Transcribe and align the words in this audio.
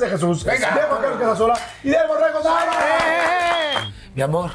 De 0.00 0.08
Jesús. 0.08 0.44
Venga. 0.44 0.70
Diego 0.72 0.98
Carlos 1.00 1.18
Casasola 1.20 1.58
y 1.82 1.88
Diego 1.88 2.08
Borrego 2.08 2.42
Nava. 2.42 3.92
Mi 4.14 4.22
amor, 4.22 4.50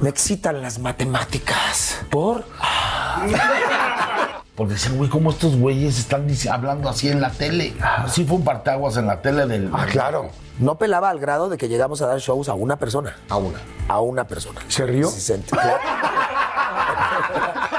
me 0.00 0.08
excitan 0.08 0.62
las 0.62 0.78
matemáticas. 0.78 2.00
¿Por? 2.10 2.44
Porque 4.54 4.74
decían, 4.74 4.96
güey, 4.96 5.08
¿cómo 5.08 5.30
estos 5.30 5.56
güeyes 5.56 5.98
están 5.98 6.26
hablando 6.50 6.88
así 6.88 7.08
en 7.08 7.20
la 7.20 7.30
tele? 7.30 7.74
Sí 8.08 8.24
fue 8.24 8.38
un 8.38 8.44
partaguas 8.44 8.96
en 8.96 9.06
la 9.06 9.22
tele 9.22 9.46
del... 9.46 9.70
Ah, 9.72 9.86
claro. 9.88 10.30
No 10.58 10.78
pelaba 10.78 11.10
al 11.10 11.20
grado 11.20 11.48
de 11.48 11.56
que 11.56 11.68
llegamos 11.68 12.02
a 12.02 12.08
dar 12.08 12.18
shows 12.18 12.48
a 12.48 12.54
una 12.54 12.76
persona. 12.76 13.16
A 13.28 13.36
una. 13.36 13.60
A 13.86 14.00
una 14.00 14.24
persona. 14.24 14.60
¿Se 14.66 14.84
rió? 14.84 15.08
Sí, 15.08 15.20
se-. 15.20 15.34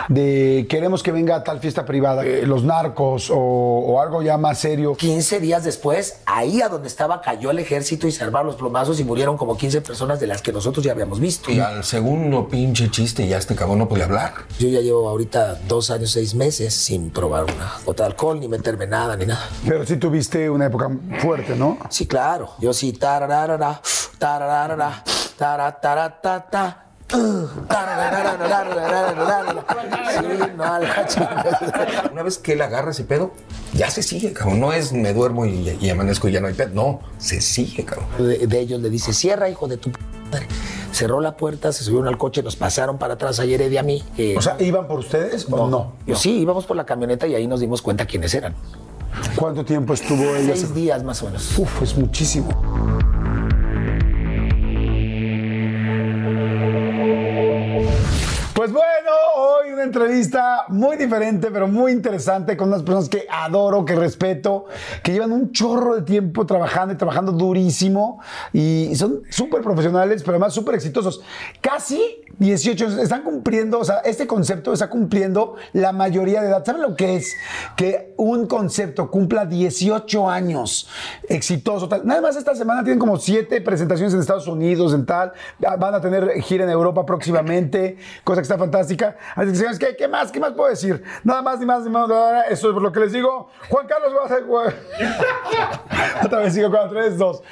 De 0.10 0.66
queremos 0.70 1.04
que 1.04 1.12
venga 1.12 1.36
a 1.36 1.44
tal 1.44 1.60
fiesta 1.60 1.86
privada, 1.86 2.26
eh, 2.26 2.46
los 2.46 2.64
narcos 2.64 3.30
o, 3.30 3.38
o 3.38 4.02
algo 4.02 4.22
ya 4.22 4.38
más 4.38 4.58
serio. 4.60 4.96
15 4.96 5.40
días 5.40 5.64
después, 5.64 6.18
ahí 6.26 6.62
a 6.62 6.68
donde 6.68 6.88
estaba 6.88 7.22
cayó 7.22 7.52
el 7.52 7.60
ejército 7.60 8.08
y 8.08 8.12
se 8.12 8.24
armaron 8.24 8.48
los 8.48 8.56
plomazos 8.56 9.00
y 9.00 9.04
murieron 9.04 9.38
como 9.38 9.56
15 9.56 9.82
personas 9.82 10.20
de 10.20 10.26
las 10.28 10.42
que 10.42 10.52
nosotros 10.52 10.84
ya 10.84 10.92
habíamos 10.92 11.20
visto. 11.20 11.52
Y 11.52 11.60
al 11.60 11.84
segundo 11.84 12.48
pinche 12.48 12.90
chiste 12.90 13.28
ya 13.28 13.38
este 13.38 13.56
cabrón 13.56 13.78
no 13.78 13.88
puede 13.88 14.04
hablar. 14.04 14.34
Yo 14.58 14.68
ya 14.68 14.82
llevo 14.82 15.08
ahorita 15.08 15.60
dos 15.68 15.92
años, 15.92 16.12
seis 16.12 16.34
meses 16.34 16.74
sin 16.74 17.12
probar 17.12 17.44
una 17.44 17.74
gota 17.86 18.04
de 18.04 18.08
alcohol, 18.08 18.40
ni 18.40 18.48
meterme 18.48 18.88
nada, 18.88 19.16
ni 19.16 19.28
nada. 19.28 19.48
Pero 19.68 19.86
sí 19.86 19.98
tuviste 19.98 20.50
una 20.50 20.66
época 20.66 20.90
fuerte, 21.20 21.56
¿no? 21.56 21.78
Sí, 21.90 22.08
claro. 22.08 22.52
Yo 22.60 22.74
sí, 22.74 22.94
tararara, 22.94 23.80
tararara, 24.18 25.04
taratatata. 25.38 26.86
Sí, 26.88 26.89
Una 32.12 32.24
vez 32.24 32.38
que 32.38 32.54
él 32.54 32.62
agarra 32.62 32.92
ese 32.92 33.04
pedo, 33.04 33.32
ya 33.74 33.90
se 33.90 34.04
sigue, 34.04 34.34
cabrón. 34.34 34.60
No 34.60 34.74
es 34.74 34.92
me 34.94 35.14
duermo 35.14 35.46
y, 35.46 35.78
y 35.80 35.90
amanezco 35.90 36.28
y 36.28 36.32
ya 36.34 36.42
no 36.42 36.48
hay 36.48 36.54
pedo. 36.54 36.70
No, 36.74 37.00
se 37.18 37.42
sigue, 37.42 37.86
cabrón. 37.86 38.08
de, 38.18 38.48
de 38.48 38.60
ellos 38.60 38.82
le 38.82 38.90
dice, 38.90 39.14
cierra, 39.14 39.50
hijo 39.50 39.68
de 39.68 39.78
tu 39.78 39.92
madre. 40.32 40.48
Cerró 40.92 41.22
la 41.22 41.38
puerta, 41.38 41.72
se 41.72 41.84
subieron 41.84 42.08
al 42.08 42.18
coche, 42.18 42.42
nos 42.44 42.56
pasaron 42.56 42.98
para 42.98 43.14
atrás 43.14 43.40
ayer 43.40 43.72
y 43.72 43.78
a 43.78 43.84
mí. 43.84 44.04
eh, 44.18 44.36
O 44.38 44.42
sea, 44.42 44.56
¿iban 44.60 44.88
por 44.88 45.00
ustedes 45.00 45.48
o 45.50 45.68
no? 45.70 45.94
sí, 46.16 46.40
íbamos 46.40 46.66
por 46.66 46.76
la 46.78 46.86
camioneta 46.86 47.28
y 47.28 47.36
ahí 47.36 47.48
nos 47.48 47.60
dimos 47.60 47.82
cuenta 47.82 48.06
quiénes 48.06 48.34
eran. 48.34 48.56
¿Cuánto 49.36 49.64
tiempo 49.66 49.94
estuvo 49.94 50.36
ella? 50.36 50.54
Seis 50.56 50.74
días 50.74 51.04
más 51.04 51.22
o 51.22 51.26
menos. 51.28 51.58
Uf, 51.58 51.82
es 51.82 51.96
muchísimo. 51.98 52.50
Bueno, 58.80 59.12
hoy 59.36 59.74
una 59.74 59.84
entrevista 59.84 60.64
muy 60.70 60.96
diferente, 60.96 61.52
pero 61.52 61.68
muy 61.68 61.92
interesante 61.92 62.56
con 62.56 62.70
unas 62.70 62.82
personas 62.82 63.10
que 63.10 63.28
adoro, 63.30 63.84
que 63.84 63.94
respeto, 63.94 64.68
que 65.04 65.12
llevan 65.12 65.34
un 65.34 65.52
chorro 65.52 65.96
de 65.96 66.04
tiempo 66.04 66.46
trabajando 66.46 66.94
y 66.94 66.98
trabajando 66.98 67.34
durísimo 67.34 68.22
y 68.54 68.96
son 68.96 69.24
súper 69.30 69.62
profesionales, 69.64 70.24
pero 70.24 70.36
además 70.36 70.54
súper 70.54 70.76
exitosos. 70.76 71.22
Casi 71.60 72.22
18 72.40 72.86
años, 72.86 73.00
están 73.00 73.24
cumpliendo, 73.24 73.80
o 73.80 73.84
sea, 73.84 73.98
este 74.00 74.26
concepto 74.26 74.74
está 74.74 74.90
cumpliendo 74.90 75.56
la 75.74 75.92
mayoría 75.92 76.42
de 76.42 76.48
edad. 76.48 76.66
¿Saben 76.66 76.82
lo 76.82 76.96
que 76.96 77.18
es? 77.18 77.36
Que 77.76 78.14
un 78.18 78.48
concepto 78.48 79.12
cumpla 79.12 79.46
18 79.46 80.30
años 80.30 80.90
exitoso. 81.28 81.88
Tal. 81.88 82.06
Nada 82.06 82.22
más 82.22 82.36
esta 82.36 82.56
semana 82.56 82.84
tienen 82.84 83.00
como 83.00 83.18
siete 83.18 83.62
presentaciones 83.62 84.14
en 84.14 84.22
Estados 84.22 84.48
Unidos, 84.48 84.94
en 84.94 85.06
tal. 85.06 85.34
Van 85.60 85.94
a 85.94 86.02
tener 86.02 86.42
gira 86.42 86.64
en 86.64 86.70
Europa 86.70 87.06
próximamente, 87.06 87.98
cosa 88.24 88.42
que 88.42 88.44
está 88.44 88.58
fantástica. 88.58 89.18
Así 89.36 89.52
que, 89.52 89.78
¿qué, 89.78 89.96
qué 89.96 90.08
más? 90.08 90.32
¿Qué 90.32 90.40
más 90.40 90.54
puedo 90.54 90.70
decir? 90.70 91.04
Nada 91.24 91.42
más, 91.42 91.60
ni 91.60 91.66
más, 91.66 91.84
ni 91.84 91.90
más. 91.90 92.10
Eso 92.50 92.70
es 92.70 92.76
lo 92.76 92.92
que 92.92 93.00
les 93.02 93.12
digo. 93.12 93.50
Juan 93.70 93.86
Carlos 93.88 94.14
va 94.14 94.26
a. 94.26 94.40
Otra 96.26 96.40
vez 96.40 96.54
sigo 96.54 96.72
con 96.72 96.90
3, 96.90 97.18
2. 97.18 97.44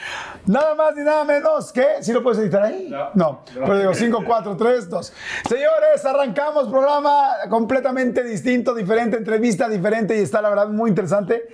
Nada 0.48 0.76
más 0.76 0.96
ni 0.96 1.04
nada 1.04 1.26
menos 1.26 1.72
que. 1.74 1.86
¿Sí 2.02 2.14
lo 2.14 2.24
puedes 2.24 2.40
editar 2.40 2.64
ahí? 2.64 2.90
No. 3.14 3.42
Pero 3.54 3.80
digo 3.80 3.94
5, 3.94 4.24
4, 4.26 4.56
3, 4.58 4.90
2. 4.90 5.14
Señores, 5.48 6.06
arrancamos 6.06 6.70
programa 6.70 7.32
completamente 7.50 8.24
distinto, 8.24 8.74
diferente, 8.74 9.18
entrevista 9.18 9.68
diferente 9.68 10.18
y 10.18 10.22
está 10.22 10.42
la 10.42 10.50
verdad 10.50 10.70
muy 10.70 10.90
interesante. 10.90 11.48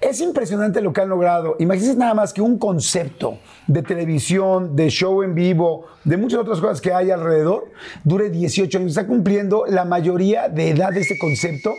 Es 0.00 0.20
impresionante 0.20 0.80
lo 0.80 0.92
que 0.92 1.00
han 1.00 1.08
logrado. 1.08 1.56
Imagínense 1.58 1.98
nada 1.98 2.14
más 2.14 2.32
que 2.32 2.40
un 2.40 2.58
concepto 2.58 3.38
de 3.66 3.82
televisión, 3.82 4.74
de 4.74 4.90
show 4.90 5.22
en 5.22 5.34
vivo, 5.34 5.86
de 6.04 6.16
muchas 6.16 6.40
otras 6.40 6.60
cosas 6.60 6.80
que 6.80 6.92
hay 6.92 7.10
alrededor, 7.10 7.70
dure 8.04 8.30
18 8.30 8.78
años. 8.78 8.90
Está 8.90 9.06
cumpliendo 9.06 9.64
la 9.66 9.84
mayoría 9.84 10.48
de 10.48 10.70
edad 10.70 10.92
de 10.92 11.00
este 11.00 11.18
concepto 11.18 11.74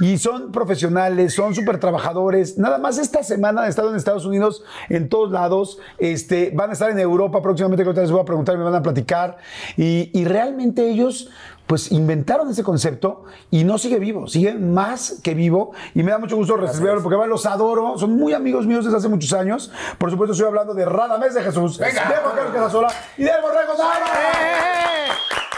y 0.00 0.18
son 0.18 0.52
profesionales, 0.52 1.34
son 1.34 1.54
súper 1.54 1.78
trabajadores. 1.80 2.58
Nada 2.58 2.78
más 2.78 2.98
esta 2.98 3.22
semana 3.22 3.62
han 3.62 3.68
estado 3.68 3.90
en 3.90 3.96
Estados 3.96 4.24
Unidos, 4.24 4.64
en 4.88 5.08
todos 5.08 5.30
lados. 5.32 5.78
Este, 5.98 6.50
van 6.54 6.70
a 6.70 6.72
estar 6.72 6.90
en 6.90 6.98
Europa 6.98 7.40
próximamente, 7.42 7.82
que 7.82 7.88
ahorita 7.88 8.02
les 8.02 8.10
voy 8.10 8.20
a 8.20 8.24
preguntar, 8.24 8.56
me 8.58 8.64
van 8.64 8.74
a 8.74 8.82
platicar. 8.82 9.38
Y, 9.76 10.10
y 10.12 10.24
realmente 10.24 10.88
ellos 10.88 11.30
pues 11.66 11.92
inventaron 11.92 12.50
ese 12.50 12.62
concepto 12.62 13.24
y 13.50 13.64
no 13.64 13.78
sigue 13.78 13.98
vivo, 13.98 14.26
sigue 14.26 14.54
más 14.54 15.20
que 15.22 15.34
vivo 15.34 15.72
y 15.94 16.02
me 16.02 16.10
da 16.10 16.18
mucho 16.18 16.36
gusto 16.36 16.56
recibirlo 16.56 17.02
porque 17.02 17.16
los 17.26 17.46
adoro, 17.46 17.96
son 17.96 18.16
muy 18.16 18.34
amigos 18.34 18.66
míos 18.66 18.84
desde 18.84 18.98
hace 18.98 19.08
muchos 19.08 19.32
años. 19.32 19.72
Por 19.98 20.10
supuesto 20.10 20.32
estoy 20.32 20.48
hablando 20.48 20.74
de 20.74 20.84
Radamés 20.84 21.34
de 21.34 21.42
Jesús, 21.42 21.78
de 21.78 21.90
Juan 21.90 22.12
Carlos 22.36 22.52
Casasola 22.52 22.88
y 23.16 23.24
de 23.24 23.32
Borrego. 23.40 23.72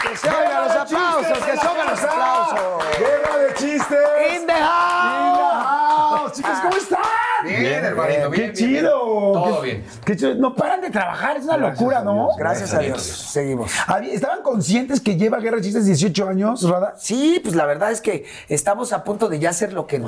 ¡Que 0.01 0.15
se 0.15 0.29
oigan 0.29 0.63
los 0.63 0.75
aplausos! 0.75 1.39
¡Que 1.39 1.57
se 1.57 1.67
oigan 1.67 1.87
los 1.89 2.03
aplausos! 2.03 2.59
Guerra 2.97 3.37
de 3.39 3.53
chistes. 3.55 3.99
¡In 4.33 4.45
the 4.47 4.53
house! 4.53 5.06
Bien, 7.81 7.85
hermanito, 7.85 8.31
Qué 8.31 8.53
chido. 8.53 8.89
Todo 9.33 9.61
Qué- 9.61 9.65
bien. 9.67 9.85
qué 10.05 10.15
chido. 10.15 10.35
No 10.35 10.55
paran 10.55 10.81
de 10.81 10.89
trabajar, 10.89 11.37
es 11.37 11.43
una 11.45 11.57
locura, 11.57 12.01
¿no? 12.03 12.29
Gracias 12.37 12.73
a 12.73 12.79
Dios. 12.79 13.01
Seguimos. 13.01 13.71
¿Estaban 14.11 14.41
conscientes 14.41 14.99
que 15.01 15.15
lleva 15.15 15.39
Guerra 15.39 15.57
de 15.57 15.63
Chistes 15.63 15.85
18 15.85 16.27
años, 16.27 16.67
Rada? 16.69 16.95
Sí, 16.97 17.39
pues 17.43 17.55
la 17.55 17.65
verdad 17.65 17.91
es 17.91 18.01
que 18.01 18.25
estamos 18.49 18.93
a 18.93 19.03
punto 19.03 19.29
de 19.29 19.39
ya 19.39 19.49
hacer 19.51 19.73
lo 19.73 19.87
que 19.87 19.99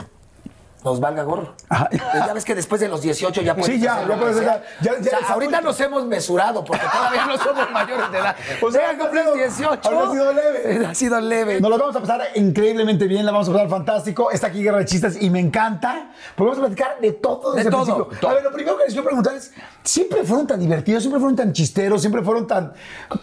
nos 0.84 1.00
valga 1.00 1.24
gorro. 1.24 1.54
Pues 1.90 2.26
ya 2.26 2.34
ves 2.34 2.46
que 2.46 2.56
después 2.56 2.80
de 2.82 2.88
los 2.88 3.02
18 3.02 3.42
ya 3.42 3.54
puedes 3.56 3.76
Sí, 3.76 3.82
ya, 3.82 4.00
ya 4.02 4.06
lo 4.06 4.18
puedes 4.20 4.38
ya- 4.42 4.64
ya 4.82 4.94
O 4.94 5.04
sea, 5.04 5.18
eres 5.18 5.30
ahorita 5.30 5.62
nos 5.62 5.80
hemos 5.82 6.06
mesurado 6.06 6.64
porque 6.64 6.86
todavía 6.92 7.26
no 7.26 7.38
somos 7.38 7.70
mayores 7.72 8.12
de 8.12 8.18
edad. 8.20 8.36
O 8.62 8.72
sea, 8.72 8.92
sido- 8.92 9.34
18. 9.34 9.80
ha 10.00 10.12
sido 10.12 10.34
leve. 10.34 10.86
Ha 10.90 10.96
sido 10.96 11.20
leve. 11.22 11.60
Nos 11.62 11.70
lo 11.70 11.78
vamos 11.78 11.96
a 11.96 12.00
pasar 12.00 12.22
increíblemente 12.36 13.06
bien, 13.08 13.26
la 13.26 13.32
vamos 13.32 13.50
a 13.50 13.52
pasar 13.52 13.70
fantástico. 13.70 14.32
Está 14.32 14.48
aquí 14.48 14.64
Guerra 14.64 14.80
de 14.80 14.86
Chistes 14.86 15.22
y 15.22 15.30
me 15.30 15.40
encanta. 15.40 16.12
Porque 16.36 16.50
vamos 16.52 16.58
a 16.58 16.68
platicar 16.68 17.00
de 17.02 17.12
todo 17.14 17.54
desde 17.54 17.70
De 17.70 17.76
el 17.76 17.84
todo, 17.86 18.06
principio. 18.08 18.30
A 18.30 18.34
ver, 18.34 18.44
lo 18.44 18.52
primero 18.52 18.78
que 18.78 18.84
les 18.86 18.94
quiero 18.94 19.06
preguntar 19.08 19.36
es, 19.36 19.52
¿siempre 19.90 20.24
fueron 20.24 20.46
tan 20.46 20.60
divertidos, 20.60 21.02
siempre 21.02 21.20
fueron 21.20 21.36
tan 21.36 21.52
chisteros, 21.52 22.02
siempre 22.02 22.22
fueron 22.22 22.46
tan, 22.46 22.74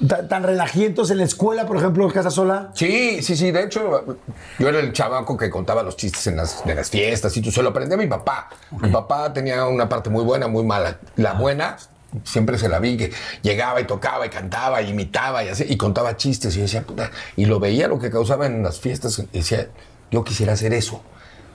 tan, 0.09 0.29
tan 0.29 0.43
relajientos 0.43 1.11
en 1.13 1.19
la 1.19 1.25
escuela, 1.25 1.65
por 1.65 1.77
ejemplo, 1.77 2.11
Casa 2.11 2.31
Sola? 2.31 2.73
Sí, 2.75 3.23
sí, 3.23 3.37
sí. 3.37 3.53
De 3.53 3.63
hecho, 3.63 4.19
yo 4.59 4.69
era 4.69 4.81
el 4.81 4.93
chavaco 4.93 5.37
que 5.37 5.49
contaba 5.49 5.85
los 5.85 5.97
chistes 5.97 6.27
en 6.27 6.37
las, 6.37 6.65
de 6.65 6.75
las 6.75 6.91
fiestas 6.91 7.37
y 7.37 7.41
tú 7.41 7.53
se 7.53 7.63
lo 7.63 7.69
aprendí 7.69 7.95
a 7.95 7.97
mi 7.97 8.09
papá. 8.09 8.49
Mi 8.81 8.91
papá 8.91 9.33
tenía 9.33 9.65
una 9.67 9.89
parte 9.89 10.11
muy 10.11 10.25
buena, 10.25 10.49
muy 10.49 10.65
mala. 10.65 10.99
La 11.15 11.35
buena, 11.35 11.77
siempre 12.25 12.59
se 12.59 12.69
la 12.69 12.81
vi, 12.81 12.97
que 12.97 13.13
llegaba 13.43 13.81
y 13.81 13.85
tocaba 13.85 14.27
y 14.27 14.31
cantaba 14.31 14.83
y 14.83 14.91
imitaba 14.91 15.45
y 15.45 15.49
así, 15.49 15.65
y 15.69 15.77
contaba 15.77 16.17
chistes. 16.17 16.55
Y 16.55 16.59
yo 16.59 16.63
decía, 16.63 16.83
puta, 16.83 17.13
y 17.37 17.47
lo 17.47 17.61
veía 17.61 17.87
lo 17.87 18.01
que 18.01 18.11
causaba 18.11 18.47
en 18.47 18.65
las 18.65 18.81
fiestas 18.81 19.21
y 19.21 19.39
decía, 19.39 19.69
yo 20.11 20.25
quisiera 20.25 20.55
hacer 20.55 20.73
eso. 20.73 21.01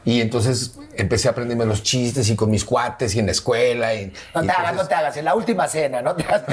Y 0.03 0.19
entonces 0.21 0.75
empecé 0.95 1.27
a 1.27 1.31
aprenderme 1.31 1.65
los 1.65 1.83
chistes 1.83 2.29
y 2.29 2.35
con 2.35 2.49
mis 2.49 2.65
cuates 2.65 3.13
y 3.15 3.19
en 3.19 3.27
la 3.27 3.31
escuela. 3.33 3.93
Y, 3.93 4.11
No 4.33 4.43
y 4.43 4.47
te 4.47 4.51
hagas, 4.51 4.71
entonces- 4.71 4.75
no 4.77 4.87
te 4.87 4.95
hagas. 4.95 5.17
En 5.17 5.25
la 5.25 5.35
última 5.35 5.67
cena, 5.67 6.01
no 6.01 6.15
te 6.15 6.23
hagas. 6.23 6.43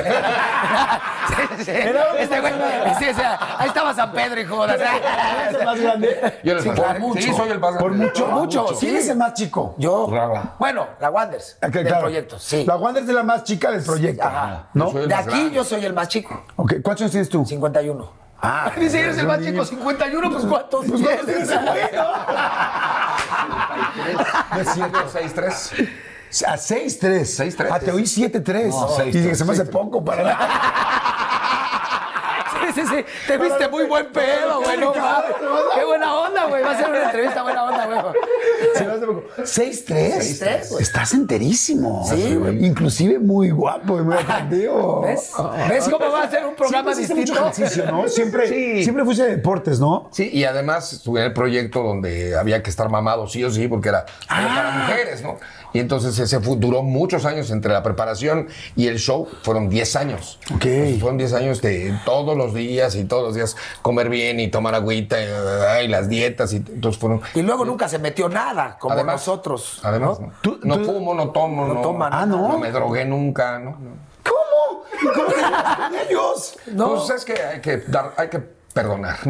Sí, 1.58 1.64
sí. 1.64 1.70
Este 2.18 2.40
güey, 2.40 2.52
sí, 2.98 3.08
o 3.10 3.14
sea, 3.14 3.38
ahí 3.58 3.68
estaba 3.68 3.94
San 3.94 4.12
Pedro 4.12 4.40
y 4.40 4.44
jodas. 4.44 4.76
¿Eres 4.80 5.60
el 5.60 5.64
más 5.66 5.80
grande? 5.80 6.38
Yo 6.42 6.58
Sí, 6.60 6.68
más 6.68 6.76
por 6.76 6.84
grande. 6.86 7.00
mucho. 7.00 7.20
Sí, 7.22 7.32
soy 7.34 7.50
el 7.50 7.58
más 7.58 7.74
grande. 7.74 7.80
Por 7.80 7.92
mucho. 7.92 8.26
Mucho, 8.28 8.66
¿Quién 8.78 8.92
sí. 8.92 8.96
es 8.96 9.08
el 9.08 9.16
más 9.18 9.34
chico? 9.34 9.74
Yo. 9.78 10.08
Rara. 10.10 10.54
Bueno, 10.58 10.86
la 11.00 11.10
Wanders. 11.10 11.56
Ok, 11.62 11.68
del 11.72 11.86
claro. 11.86 12.02
proyecto, 12.02 12.38
sí. 12.38 12.64
La 12.64 12.76
Wander 12.76 13.02
es 13.02 13.08
la 13.10 13.22
más 13.22 13.44
chica 13.44 13.70
del 13.70 13.82
proyecto. 13.82 14.24
Ajá. 14.24 14.68
¿No? 14.74 14.90
De 14.92 15.14
aquí 15.14 15.28
grande. 15.28 15.50
yo 15.54 15.64
soy 15.64 15.84
el 15.84 15.92
más 15.92 16.08
chico. 16.08 16.44
Ok, 16.56 16.74
¿Cuántos 16.82 17.02
años 17.02 17.10
tienes 17.12 17.28
tú? 17.28 17.44
51. 17.44 18.12
Ah, 18.40 18.70
Dice, 18.78 19.00
eres 19.00 19.18
el 19.18 19.26
más 19.26 19.40
chico, 19.40 19.64
51, 19.64 20.30
pues 20.30 20.44
¿cuántos 20.44 20.84
tienes? 20.94 21.50
No 24.52 24.60
es 24.60 24.68
cierto, 24.74 24.98
6'3". 25.12 25.88
A 26.46 26.56
6-3. 26.56 27.56
6'3". 27.56 27.68
Ah, 27.70 27.80
te 27.80 27.90
oí 27.90 28.02
7-3. 28.04 28.68
No, 28.68 28.88
6'3". 28.96 29.06
y 29.06 29.10
dije, 29.10 29.34
se 29.34 29.44
me 29.44 29.52
hace 29.52 29.64
poco 29.64 30.04
para 30.04 30.22
Sí, 30.24 31.47
sí, 32.80 32.86
sí. 32.96 33.04
Te 33.26 33.36
viste 33.38 33.68
muy 33.68 33.84
buen 33.84 34.06
pedo, 34.12 34.60
güey. 34.62 34.78
No 34.78 34.94
mames. 34.94 35.32
Qué 35.74 35.84
buena 35.84 36.14
onda, 36.14 36.44
güey. 36.46 36.62
Va 36.62 36.70
a 36.72 36.76
ser 36.78 36.88
una 36.90 37.04
entrevista 37.04 37.42
buena 37.42 37.64
onda, 37.64 37.86
güey. 37.86 37.98
Se 38.74 38.84
me 38.84 38.92
hace 38.92 39.06
poco. 39.06 39.22
6-3. 39.38 40.40
6'3", 40.42 40.68
güey. 40.70 40.82
Estás 40.82 41.12
enterísimo. 41.14 42.06
Sí, 42.08 42.34
güey. 42.36 42.64
Inclusive 42.64 43.18
muy 43.18 43.50
guapo 43.50 43.98
y 43.98 44.02
muy 44.02 44.14
atractivo. 44.16 45.02
¿Ves? 45.02 45.32
¿Ves 45.68 45.88
cómo 45.88 46.10
va 46.10 46.22
a 46.24 46.30
ser 46.30 46.46
un 46.46 46.54
programa 46.54 46.94
Siempre 46.94 47.16
distinto? 47.16 47.40
mucho 47.42 47.50
ejercicio, 47.60 47.90
¿no? 47.90 48.08
Siempre, 48.08 48.48
Sí. 48.48 48.82
siempre 48.84 49.04
fuiste 49.04 49.24
de 49.24 49.36
deportes, 49.36 49.80
¿no? 49.80 50.08
Sí, 50.12 50.30
y 50.32 50.44
además 50.44 50.92
estuve 50.92 51.20
en 51.20 51.26
el 51.26 51.32
proyecto 51.32 51.82
donde 51.82 52.36
había 52.36 52.62
que 52.62 52.70
estar 52.70 52.88
mamado 52.88 53.26
sí 53.28 53.42
o 53.44 53.50
sí, 53.50 53.68
porque 53.68 53.88
era 53.90 54.06
era 54.30 54.48
para 54.54 54.70
mujeres, 54.70 55.22
¿no? 55.22 55.38
Y 55.72 55.80
entonces 55.80 56.18
ese 56.18 56.40
fue- 56.40 56.56
duró 56.56 56.82
muchos 56.82 57.24
años 57.26 57.50
entre 57.50 57.70
la 57.72 57.82
preparación 57.82 58.48
y 58.74 58.86
el 58.86 58.98
show, 58.98 59.28
fueron 59.42 59.68
10 59.68 59.96
años. 59.96 60.38
Ok. 60.54 60.64
Entonces, 60.64 61.00
fueron 61.00 61.18
10 61.18 61.32
años 61.34 61.60
de 61.60 61.94
todos 62.06 62.36
los 62.36 62.54
días 62.54 62.67
y 62.68 63.04
todos 63.04 63.22
los 63.24 63.34
días 63.34 63.56
comer 63.82 64.08
bien 64.08 64.40
y 64.40 64.48
tomar 64.48 64.74
agüita 64.74 65.16
y, 65.20 65.84
y 65.84 65.88
las 65.88 66.08
dietas. 66.08 66.52
Y 66.52 66.56
entonces 66.56 67.00
fueron. 67.00 67.20
Y 67.34 67.42
luego 67.42 67.64
nunca 67.64 67.88
se 67.88 67.98
metió 67.98 68.28
nada, 68.28 68.76
como 68.78 68.94
Además- 68.94 69.14
nosotros. 69.26 69.80
Además, 69.82 70.20
¿no? 70.20 70.26
¿no? 70.28 70.32
Tú- 70.42 70.58
no 70.62 70.78
tú- 70.78 70.84
fumo, 70.84 71.14
no 71.14 71.30
tomo, 71.30 71.66
no, 71.66 71.80
toman. 71.80 72.12
Ah, 72.12 72.26
¿no? 72.26 72.48
No 72.48 72.58
me 72.58 72.70
drogué 72.70 73.04
nunca, 73.04 73.58
¿no? 73.58 73.70
no. 73.70 74.08
¿Cómo? 74.24 74.84
¿Y 75.02 75.06
¿Cómo 75.06 75.26
con 75.26 75.94
ellos? 76.08 76.56
No. 76.66 76.94
Pues 76.94 77.10
es 77.10 77.24
que 77.24 77.32
hay 77.42 77.60
que 77.60 77.78
dar, 77.78 78.12
hay 78.16 78.28
que 78.28 78.38
perdonar. 78.72 79.16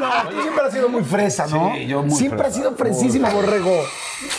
No, 0.00 0.08
tú 0.30 0.40
siempre 0.40 0.64
has 0.64 0.72
sido 0.72 0.88
muy 0.88 1.04
fresa, 1.04 1.46
¿no? 1.48 1.72
Sí, 1.74 1.86
yo 1.86 2.02
muy 2.02 2.10
Siempre 2.16 2.38
fresa. 2.38 2.48
has 2.50 2.56
sido 2.56 2.76
fresísimo, 2.76 3.30
borrego. 3.30 3.82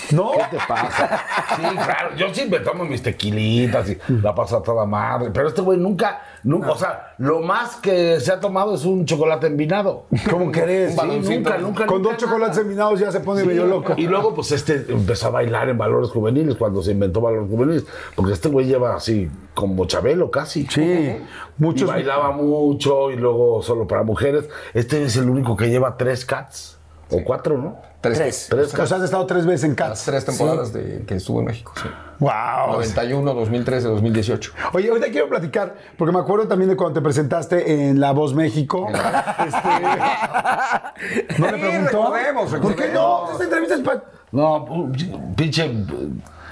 ¿No? 0.09 0.31
¿Qué 0.31 0.57
te 0.57 0.57
pasa? 0.68 1.21
Sí, 1.56 1.62
claro. 1.62 2.15
Yo 2.15 2.33
siempre 2.33 2.59
tomo 2.62 2.85
mis 2.85 3.03
tequilitas 3.03 3.88
y 3.89 3.97
la 4.07 4.33
paso 4.33 4.57
a 4.57 4.63
toda 4.63 4.85
madre. 4.88 5.30
Pero 5.31 5.50
este 5.50 5.62
güey 5.62 5.77
nunca, 5.77 6.21
nunca, 6.44 6.72
o 6.72 6.78
sea, 6.78 7.13
lo 7.18 7.42
más 7.42 7.78
que 7.78 8.19
se 8.19 8.31
ha 8.31 8.40
tomado 8.40 8.75
es 8.75 8.86
un 8.86 9.06
chocolate 9.06 9.48
envinado. 9.48 10.06
¿Cómo 10.30 10.51
querés? 10.51 10.95
Nunca, 10.95 11.57
nunca. 11.57 11.86
Con 11.86 12.01
nunca 12.01 12.16
dos 12.16 12.18
chocolates 12.18 12.57
enminados 12.57 13.00
ya 13.00 13.12
se 13.12 13.19
pone 13.19 13.44
medio 13.44 13.66
loco. 13.66 13.94
Y 13.98 14.07
luego, 14.07 14.34
pues 14.34 14.51
este 14.51 14.86
empezó 14.90 15.28
a 15.28 15.31
bailar 15.31 15.69
en 15.69 15.78
valores 15.78 16.10
juveniles 16.10 16.56
cuando 16.56 16.81
se 16.81 16.92
inventó 16.92 17.22
valores 17.22 17.50
juveniles. 17.50 17.86
Porque 18.16 18.34
este 18.34 18.50
güey 18.50 18.66
lleva 18.66 18.95
así 18.95 19.30
como 19.54 19.86
Chabelo 19.86 20.31
casi. 20.31 20.66
Sí, 20.68 21.18
muchos. 21.57 21.88
bailaba 21.88 22.31
mucho 22.31 23.12
y 23.12 23.16
luego 23.16 23.62
solo 23.62 23.88
para 23.88 24.04
mujeres. 24.04 24.50
Este 24.74 25.04
es 25.04 25.18
el 25.18 25.30
único 25.30 25.56
que 25.56 25.69
lleva 25.69 25.98
tres 25.98 26.25
cats. 26.25 26.80
O 27.09 27.23
cuatro, 27.23 27.57
¿no? 27.57 27.77
Tres. 28.01 28.17
Tres. 28.17 28.47
Tres 28.50 28.73
O 28.73 28.88
sea, 28.88 28.97
has 28.97 29.03
estado 29.03 29.25
tres 29.25 29.45
veces 29.45 29.63
en 29.65 29.71
Las 29.71 29.77
Cats. 29.77 30.03
tres 30.05 30.25
temporadas 30.25 30.73
de, 30.73 31.03
que 31.05 31.15
estuvo 31.15 31.39
en 31.39 31.45
México. 31.45 31.71
Sí. 31.75 31.88
Wow. 32.19 32.73
91, 32.73 33.33
2013, 33.33 33.88
2018. 33.88 34.51
Oye, 34.73 34.89
ahorita 34.89 35.07
quiero 35.11 35.29
platicar, 35.29 35.75
porque 35.97 36.11
me 36.13 36.19
acuerdo 36.19 36.47
también 36.47 36.69
de 36.69 36.75
cuando 36.75 36.95
te 37.00 37.01
presentaste 37.03 37.88
en 37.89 38.00
La 38.00 38.11
Voz 38.11 38.33
México. 38.33 38.88
Este, 39.45 41.39
¿No 41.39 41.51
le 41.51 41.57
Sí, 41.57 41.59
preguntó? 41.61 42.13
recordemos, 42.13 42.55
¿Por 42.55 42.75
qué 42.75 42.89
no? 42.94 43.31
Esta 43.31 43.44
entrevista 43.44 43.75
es 43.75 43.81
para... 43.81 44.03
No, 44.31 44.91
pinche. 45.35 45.71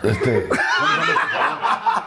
Este. 0.04 0.48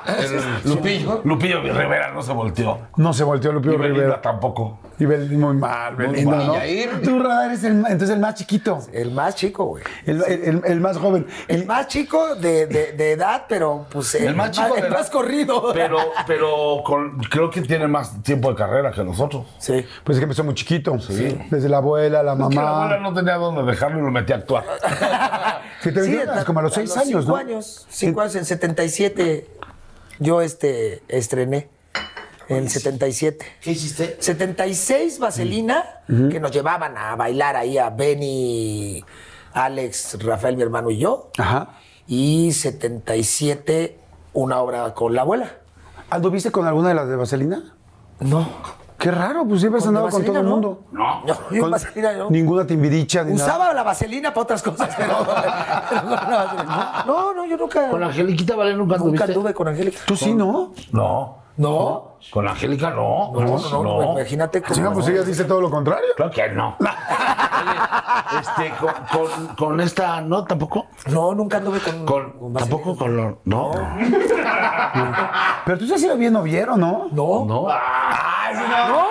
el- 0.07 0.71
Lupillo. 0.71 1.21
Lupillo 1.25 1.61
Rivera 1.63 2.13
no 2.13 2.23
se 2.23 2.33
volteó. 2.33 2.79
No 2.97 3.13
se 3.13 3.25
volteó 3.25 3.51
Y 3.51 3.55
Lupillo 3.55 3.79
Belinda 3.79 4.01
Rivera. 4.03 4.23
tampoco. 4.23 4.79
Y 4.99 5.07
Belinda 5.07 5.47
muy 5.47 5.57
mal, 5.57 5.97
Belinda, 5.97 6.37
mal. 6.37 6.47
¿no? 6.47 6.55
Y 6.55 6.59
Yair. 6.59 7.03
Tú, 7.03 7.19
Radar, 7.21 7.47
eres 7.47 7.65
el, 7.65 7.73
entonces 7.79 8.11
el 8.11 8.21
más 8.21 8.35
chiquito. 8.37 8.79
El 8.93 9.11
más 9.11 9.35
chico, 9.35 9.65
güey. 9.65 9.83
El, 10.07 10.23
el- 10.25 10.43
el- 10.45 10.63
el 10.65 10.81
más 10.81 10.99
joven. 10.99 11.27
El 11.49 11.67
más 11.67 11.89
chico 11.89 12.37
de, 12.37 12.67
de- 12.67 12.93
de 12.93 13.13
edad, 13.13 13.45
pero 13.49 13.87
pues 13.91 14.15
el, 14.15 14.29
El 14.29 14.37
más 14.37 14.53
chico 14.53 14.75
de 14.75 14.81
el 14.81 14.87
edad. 14.87 14.99
más 14.99 15.11
corrido. 15.11 15.71
Pero, 15.73 15.99
pero 16.29 16.83
con- 16.85 17.19
creo 17.19 17.51
que 17.51 17.63
tiene 17.63 17.89
más 17.89 18.23
tiempo 18.23 18.51
de 18.51 18.55
carrera 18.57 18.93
que 18.93 19.03
nosotros. 19.03 19.47
Sí. 19.59 19.85
Pues 20.05 20.17
es 20.17 20.21
que 20.21 20.25
empezó 20.25 20.45
muy 20.45 20.55
chiquito. 20.55 20.97
Desde 21.51 21.69
la 21.69 21.79
abuela, 21.79 22.23
la 22.23 22.33
Es 22.35 22.39
que 22.49 22.55
la 22.55 22.69
abuela 22.69 22.97
mamá. 22.97 22.99
no 23.11 23.15
tenía 23.15 23.35
dónde 23.37 23.63
dejarlo 23.65 23.99
y 23.99 24.03
lo 24.03 24.11
metí 24.13 24.33
a 24.33 24.37
actuar. 24.37 24.65
Que 25.83 25.91
te 25.93 26.05
Sí, 26.05 26.17
a- 26.19 26.45
como 26.45 26.61
a 26.61 26.63
los 26.63 26.73
seis 26.73 26.97
años, 26.97 27.25
cinco 27.25 27.33
¿no? 27.33 27.37
años. 27.37 27.84
Cinco 27.95 28.21
años. 28.21 28.35
En 28.37 28.45
77 28.45 29.47
yo 30.19 30.41
este, 30.41 31.03
estrené. 31.09 31.69
En 32.49 32.69
77. 32.69 33.47
¿Qué 33.63 33.71
hiciste? 33.71 34.17
76 34.21 35.19
Vaselina, 35.19 36.03
que 36.07 36.41
nos 36.41 36.51
llevaban 36.51 36.99
a 36.99 37.17
bailar 37.17 37.57
ahí 37.57 37.79
a 37.79 37.89
Benny, 37.89 39.03
Alex, 39.55 40.23
Rafael, 40.23 40.57
mi 40.57 40.63
hermano 40.63 40.91
y 40.91 40.99
yo. 40.99 41.31
Ajá. 41.39 41.79
Y 42.07 42.53
77 42.53 43.99
una 44.35 44.61
obra 44.61 44.93
con 44.93 45.15
la 45.15 45.23
abuela. 45.23 45.53
¿Anduviste 46.11 46.51
con 46.51 46.67
alguna 46.67 46.89
de 46.89 46.95
las 46.95 47.09
de 47.09 47.17
Vaselina? 47.17 47.75
No. 48.21 48.47
Qué 48.99 49.11
raro, 49.11 49.45
pues 49.47 49.61
siempre 49.61 49.79
has 49.79 49.85
¿Con 49.85 49.95
de 49.95 50.01
andado 50.01 50.17
con 50.17 50.25
todo 50.25 50.39
el 50.39 50.47
mundo. 50.47 50.83
No. 50.93 51.23
No, 51.25 51.37
yo 51.51 51.61
Con 51.61 51.71
Vaselina 51.71 52.13
no. 52.15 52.31
Ninguna 52.31 52.67
timbiricha 52.67 53.23
ni 53.25 53.33
nada. 53.33 53.45
Usaba 53.45 53.75
la 53.75 53.83
vaselina 53.83 54.33
para 54.33 54.43
otras 54.45 54.63
cosas, 54.63 54.95
pero. 54.97 55.13
no, 57.07 57.35
no, 57.35 57.45
yo 57.45 57.57
nunca. 57.57 57.91
Con 57.91 58.03
Angeliquita 58.03 58.55
Vale 58.57 58.73
nunca 58.75 58.97
nunca 58.97 59.05
anduviste. 59.05 59.25
anduve 59.33 59.55
con 59.55 59.69
Angélica. 59.69 59.99
Tú 60.07 60.17
sí, 60.17 60.33
¿no? 60.33 60.73
No. 60.93 61.44
No. 61.57 62.17
Con 62.31 62.49
Angélica 62.49 62.91
no. 62.91 63.31
No, 63.33 63.41
no, 63.41 63.59
no, 63.59 63.83
no, 63.83 64.13
imagínate 64.13 64.63
cómo. 64.63 64.75
Chinga, 64.75 64.93
pues 64.93 65.09
ella 65.09 65.23
dice 65.23 65.45
todo 65.45 65.61
lo 65.61 65.71
contrario. 65.71 66.09
Claro 66.17 66.33
que 66.33 66.49
no. 66.49 66.77
Oye, 66.81 68.41
este, 68.41 68.75
con, 68.81 68.93
con, 69.13 69.57
con 69.57 69.81
esta, 69.81 70.21
¿no? 70.21 70.45
¿Tampoco? 70.45 70.87
No, 71.07 71.35
nunca 71.35 71.59
anduve 71.59 71.81
con. 71.81 72.07
Con, 72.07 72.55
tampoco 72.55 72.97
con 72.97 73.17
lo, 73.17 73.39
no. 73.45 73.71
Pero 75.65 75.79
tú 75.79 75.87
sí 75.87 75.95
has 75.95 76.01
sido 76.01 76.17
bien 76.17 76.33
noviero, 76.33 76.77
¿no? 76.77 77.09
No. 77.13 77.45
No. 77.45 77.69
No. 78.89 79.07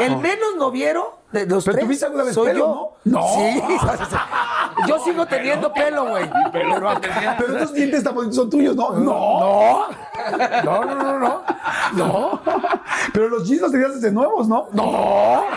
El 0.00 0.16
menos 0.18 0.56
noviero 0.58 1.15
de 1.32 1.46
los 1.46 1.64
¿Pero 1.64 1.74
tres. 1.74 1.84
tuviste 1.86 2.04
alguna 2.06 2.24
vez 2.24 2.34
soy 2.34 2.46
pelo, 2.48 2.58
yo. 2.58 2.96
no? 3.04 3.20
No. 3.20 3.26
Sí. 3.34 3.62
Yo 4.88 4.98
sigo 4.98 5.24
teniendo 5.26 5.72
pelo, 5.72 6.06
güey. 6.06 6.28
Pero, 6.52 6.74
Pero 7.38 7.52
estos 7.58 7.72
dientes 7.72 8.04
tan 8.04 8.32
son 8.32 8.50
tuyos, 8.50 8.76
¿no? 8.76 8.90
No. 8.92 9.40
no. 9.40 9.86
No, 10.64 10.84
no, 10.84 10.94
no, 10.94 11.18
no. 11.18 11.42
No. 11.94 12.40
Pero 13.12 13.28
los 13.30 13.46
jeans 13.48 13.62
los 13.62 13.72
tenías 13.72 13.94
desde 13.94 14.12
nuevos, 14.12 14.46
¿no? 14.48 14.68
No. 14.72 15.44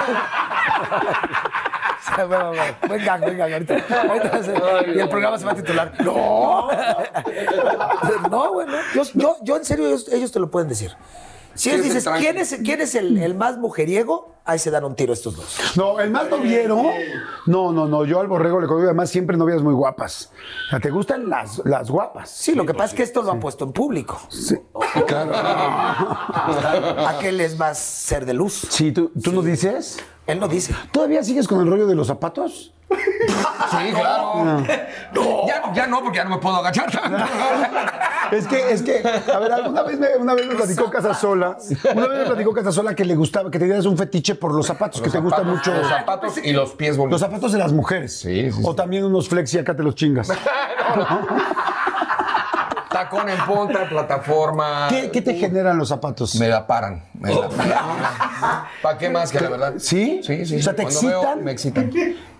Bueno, 2.27 2.47
bueno, 2.49 2.63
Venga, 2.89 3.17
venga, 3.17 3.43
ahorita. 3.45 3.75
ahorita 4.09 4.43
se- 4.43 4.91
y 4.95 4.99
el 4.99 5.07
programa 5.09 5.37
se 5.37 5.45
va 5.45 5.51
a 5.51 5.55
titular. 5.55 5.93
No. 6.03 6.67
No, 8.29 8.53
bueno. 8.53 8.73
Yo, 8.93 9.03
yo, 9.13 9.37
yo 9.41 9.55
en 9.57 9.63
serio, 9.63 9.87
ellos, 9.87 10.07
ellos 10.11 10.31
te 10.31 10.39
lo 10.39 10.49
pueden 10.49 10.67
decir. 10.67 10.91
Si 11.53 11.69
ellos 11.69 11.83
dices. 11.83 12.09
¿quién 12.17 12.37
es, 12.37 12.57
quién 12.63 12.81
es 12.81 12.95
el, 12.95 13.17
el 13.21 13.35
más 13.35 13.57
mujeriego? 13.57 14.35
Ahí 14.49 14.57
se 14.57 14.71
dan 14.71 14.83
un 14.83 14.95
tiro 14.95 15.13
estos 15.13 15.35
dos. 15.35 15.59
No, 15.75 15.99
el 15.99 16.09
más 16.09 16.27
noviero. 16.27 16.81
No, 17.45 17.71
no, 17.71 17.87
no. 17.87 18.03
Yo 18.03 18.19
al 18.19 18.25
borrego 18.25 18.59
le 18.59 18.65
conozco 18.65 18.87
además 18.87 19.11
siempre 19.11 19.37
novias 19.37 19.61
muy 19.61 19.75
guapas. 19.75 20.31
O 20.65 20.69
sea, 20.71 20.79
¿te 20.79 20.89
gustan 20.89 21.29
las, 21.29 21.61
las 21.65 21.91
guapas? 21.91 22.31
Sí, 22.31 22.55
lo 22.55 22.65
que 22.65 22.73
pasa 22.73 22.85
es 22.85 22.93
que 22.95 23.03
esto 23.03 23.21
lo 23.21 23.31
han 23.31 23.39
puesto 23.39 23.63
en 23.65 23.73
público. 23.73 24.19
Sí, 24.29 24.55
claro. 25.05 25.33
Aquel 27.09 27.39
es 27.41 27.59
más 27.59 27.77
ser 27.77 28.25
de 28.25 28.33
luz. 28.33 28.65
Sí, 28.71 28.91
¿tú, 28.91 29.11
tú 29.23 29.31
no 29.33 29.43
dices? 29.43 29.99
Él 30.25 30.39
no 30.39 30.47
dice. 30.47 30.73
¿Todavía 30.91 31.23
sigues 31.23 31.47
con 31.47 31.59
el 31.61 31.67
rollo 31.67 31.85
de 31.85 31.93
los 31.93 32.07
zapatos? 32.07 32.73
Sí, 33.69 33.91
claro. 33.93 34.63
Ya, 35.47 35.73
ya 35.73 35.87
no, 35.87 36.01
porque 36.01 36.17
ya 36.17 36.23
no 36.23 36.31
me 36.31 36.37
puedo 36.37 36.55
agachar. 36.55 36.89
Es 38.31 38.47
que, 38.47 38.71
es 38.71 38.81
que, 38.83 39.01
a 39.31 39.39
ver, 39.39 39.51
alguna 39.51 39.83
vez 39.83 39.99
me, 39.99 40.15
una 40.17 40.33
vez 40.35 40.47
me 40.47 40.55
platicó 40.55 40.89
Casasola, 40.89 41.57
una 41.95 42.07
vez 42.07 42.19
me 42.19 42.25
platicó 42.25 42.53
Casasola 42.53 42.93
que 42.93 43.05
le 43.05 43.15
gustaba, 43.15 43.49
que 43.49 43.57
tenías 43.57 43.85
un 43.85 43.97
fetiche 43.97 44.35
por 44.39 44.53
los 44.55 44.65
zapatos, 44.65 45.01
que 45.01 45.09
te 45.09 45.19
gustan 45.19 45.47
mucho 45.47 45.73
Los 45.73 45.87
zapatos 45.87 46.37
y 46.43 46.51
los 46.53 46.71
pies 46.71 46.91
los 46.91 46.97
bonitos. 46.97 47.21
zapatos 47.21 47.51
de 47.51 47.57
las 47.59 47.71
mujeres. 47.73 48.17
Sí, 48.19 48.51
sí, 48.51 48.61
O 48.63 48.71
sí. 48.71 48.75
también 48.75 49.03
unos 49.03 49.27
flexi 49.29 49.57
acá 49.59 49.75
te 49.75 49.83
los 49.83 49.95
chingas. 49.95 50.29
Tacón 52.99 53.29
en 53.29 53.37
punta, 53.45 53.87
plataforma. 53.87 54.87
¿Qué, 54.89 55.09
qué 55.09 55.21
te 55.21 55.33
generan 55.35 55.77
los 55.77 55.87
zapatos? 55.87 56.35
Me 56.35 56.49
la 56.49 56.67
paran. 56.67 57.01
Me 57.13 57.33
la 57.33 57.47
paran. 57.47 57.69
¿Para 58.81 58.97
qué 58.97 59.09
más 59.09 59.31
que 59.31 59.39
la 59.39 59.49
verdad? 59.49 59.73
¿Sí? 59.77 60.19
Sí, 60.23 60.45
sí. 60.45 60.57
O 60.57 60.61
sea, 60.61 60.75
¿te 60.75 60.83
Cuando 60.83 61.01
veo, 61.01 61.19
excitan? 61.21 61.43
me 61.45 61.51
excitan. 61.51 61.91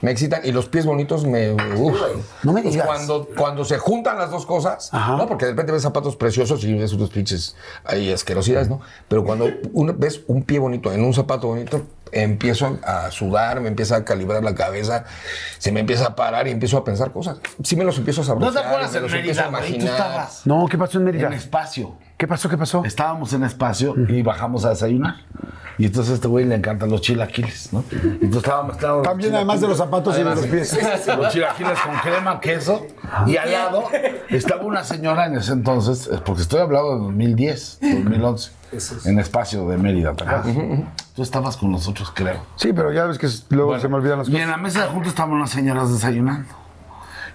Me 0.02 0.12
excitan 0.12 0.42
y 0.46 0.52
los 0.52 0.68
pies 0.68 0.86
bonitos 0.86 1.26
me. 1.26 1.52
uf. 1.52 1.98
No 2.44 2.52
me 2.54 2.62
digas. 2.62 2.86
Cuando, 2.86 3.28
cuando 3.38 3.64
se 3.66 3.78
juntan 3.78 4.18
las 4.18 4.32
dos 4.32 4.46
cosas, 4.46 4.92
¿no? 4.94 5.28
Porque 5.28 5.46
de 5.46 5.52
repente 5.52 5.72
ves 5.72 5.82
zapatos 5.82 6.16
preciosos 6.18 6.64
y 6.64 6.74
ves 6.74 6.92
unos 6.94 7.10
pinches 7.10 7.56
ahí 7.86 8.12
asquerosidades, 8.12 8.70
¿no? 8.70 8.82
Pero 9.08 9.24
cuando 9.24 9.50
uno- 9.74 9.94
ves 9.98 10.22
un 10.28 10.44
pie 10.44 10.60
bonito 10.60 10.92
en 10.92 11.04
un 11.04 11.14
zapato 11.14 11.48
bonito, 11.48 11.82
empiezo 12.12 12.80
a 12.84 13.12
sudar, 13.12 13.62
me 13.62 13.68
empieza 13.70 13.98
a 13.98 14.06
calibrar 14.06 14.44
la 14.44 14.56
cabeza, 14.56 15.06
se 15.58 15.72
me 15.72 15.80
empieza 15.82 16.08
a 16.08 16.16
parar 16.16 16.48
y 16.48 16.52
empiezo 16.52 16.78
a 16.78 16.84
pensar 16.84 17.12
cosas. 17.12 17.38
Sí 17.64 17.76
me 17.76 17.84
los 17.84 17.98
empiezo 17.98 18.22
a 18.22 18.24
saber. 18.26 18.44
¿No 18.44 18.52
te 18.52 18.60
acuerdas 18.60 18.94
en 18.96 19.04
los 19.04 19.14
empiezo 19.14 19.44
a 19.44 19.52
Mérida? 19.52 19.78
Tú 19.80 19.86
estabas 19.86 20.42
No, 20.46 20.66
¿qué 20.70 20.78
pasó 20.78 20.98
en 20.98 21.04
Mérida? 21.06 21.28
en 21.28 21.34
espacio. 21.34 21.98
¿Qué 22.20 22.28
pasó? 22.28 22.50
¿Qué 22.50 22.58
pasó? 22.58 22.84
Estábamos 22.84 23.32
en 23.32 23.46
espacio 23.46 23.96
y 24.10 24.22
bajamos 24.24 24.66
a 24.66 24.72
desayunar. 24.72 25.16
Y 25.78 25.86
entonces 25.86 26.12
a 26.12 26.16
este 26.16 26.28
güey 26.28 26.44
le 26.44 26.56
encantan 26.56 26.90
los 26.92 27.00
chilaquiles, 27.00 27.72
¿no? 27.72 27.82
Entonces 27.94 28.36
estábamos 28.36 28.74
mezclando. 28.74 29.02
También, 29.04 29.34
además 29.34 29.62
de 29.62 29.70
los 29.70 29.78
zapatos 29.78 30.16
y 30.16 30.24
de 30.24 30.36
los 30.36 30.46
pies. 30.48 30.78
Los 31.18 31.32
chilaquiles 31.32 31.80
con 31.80 31.96
crema, 32.00 32.42
queso. 32.42 32.86
Y 33.26 33.38
al 33.38 33.50
lado 33.50 33.86
estaba 34.28 34.64
una 34.66 34.84
señora 34.84 35.28
en 35.28 35.38
ese 35.38 35.54
entonces, 35.54 36.08
es 36.08 36.20
porque 36.20 36.42
estoy 36.42 36.60
hablando 36.60 36.96
de 36.96 37.00
2010, 37.06 37.80
2011, 37.82 38.52
en 39.06 39.20
espacio 39.20 39.70
de 39.70 39.78
Mérida. 39.78 40.14
¿te 40.14 40.26
acuerdas? 40.26 40.54
Tú 41.16 41.24
estabas 41.24 41.56
con 41.56 41.72
nosotros, 41.72 42.12
creo. 42.14 42.46
Sí, 42.58 42.74
pero 42.74 42.92
ya 42.92 43.06
ves 43.06 43.18
que 43.18 43.30
luego 43.56 43.68
Bueno, 43.70 43.82
se 43.82 43.88
me 43.88 43.96
olvidan 43.96 44.18
las 44.20 44.28
Y 44.28 44.32
cosas. 44.34 44.44
en 44.44 44.52
la 44.52 44.58
mesa 44.58 44.82
de 44.82 44.88
juntos 44.90 45.08
estaban 45.12 45.32
unas 45.32 45.52
señoras 45.52 45.90
desayunando. 45.90 46.50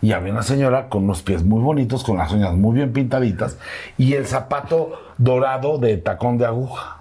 Y 0.02 0.12
había 0.12 0.32
una 0.32 0.42
señora 0.42 0.88
con 0.88 1.04
unos 1.04 1.22
pies 1.22 1.42
muy 1.44 1.62
bonitos, 1.62 2.04
con 2.04 2.18
las 2.18 2.32
uñas 2.32 2.54
muy 2.54 2.74
bien 2.74 2.92
pintaditas 2.92 3.56
y 3.96 4.14
el 4.14 4.26
zapato 4.26 4.92
dorado 5.18 5.78
de 5.78 5.96
tacón 5.96 6.38
de 6.38 6.46
aguja. 6.46 6.98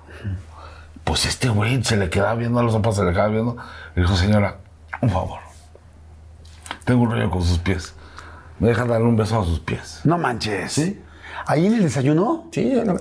Pues 1.04 1.26
este 1.26 1.50
güey 1.50 1.84
se 1.84 1.98
le 1.98 2.10
quedaba 2.10 2.36
viendo 2.36 2.60
a 2.60 2.64
los 2.64 2.74
zapatos, 2.74 2.98
se 2.98 3.04
le 3.04 3.12
quedaba 3.12 3.30
viendo. 3.30 3.58
Le 3.96 4.04
dijo, 4.04 4.16
señora, 4.16 4.58
un 5.02 5.10
favor. 5.10 5.40
Tengo 6.86 7.04
un 7.04 7.12
rollo 7.12 7.30
con 7.30 7.44
sus 7.44 7.60
pies. 7.60 7.94
¿Me 8.60 8.70
dejan 8.70 8.88
darle 8.88 9.08
un 9.08 9.18
beso 9.18 9.40
a 9.40 9.44
sus 9.44 9.60
pies? 9.60 10.02
No 10.04 10.18
manches. 10.18 10.72
¿Sí? 10.72 11.02
¿Ahí 11.46 11.66
en 11.66 11.74
el 11.74 11.84
desayuno? 11.84 12.48
Sí, 12.52 12.74
ya 12.76 12.86
no. 12.86 12.96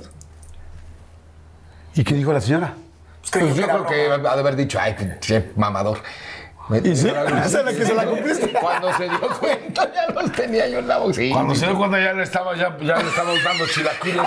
¿Y 1.94 2.04
qué 2.04 2.14
dijo 2.14 2.32
la 2.32 2.40
señora? 2.40 2.74
Pues 3.30 3.54
yo 3.54 3.62
creo 3.64 3.86
que 3.86 4.10
ha 4.10 4.18
de 4.18 4.40
haber 4.40 4.56
dicho, 4.56 4.78
ay, 4.80 4.96
qué 5.20 5.52
mamador. 5.56 5.98
Me- 6.68 6.78
¿Y 6.78 6.96
sí? 6.96 7.06
me- 7.06 7.40
¿Esa 7.46 7.58
es 7.60 7.64
la 7.64 7.72
que 7.72 7.84
se 7.84 7.94
la 7.94 8.04
cumpliste? 8.06 8.52
Cuando 8.52 8.92
se 8.94 9.04
dio 9.08 9.20
cuenta, 9.38 9.92
ya 9.92 10.06
los 10.14 10.32
tenía 10.32 10.68
yo 10.68 10.78
en 10.78 10.88
la 10.88 10.98
boca. 10.98 11.14
Sí, 11.14 11.30
Cuando 11.30 11.54
se 11.54 11.66
dio 11.66 11.76
cuenta 11.76 12.00
ya 12.00 12.12
le 12.12 12.22
estaba, 12.22 12.54
ya, 12.56 12.76
ya 12.78 12.96
le 12.96 13.08
estaba 13.08 13.32
dando 13.44 13.66
chilaquiles. 13.66 14.22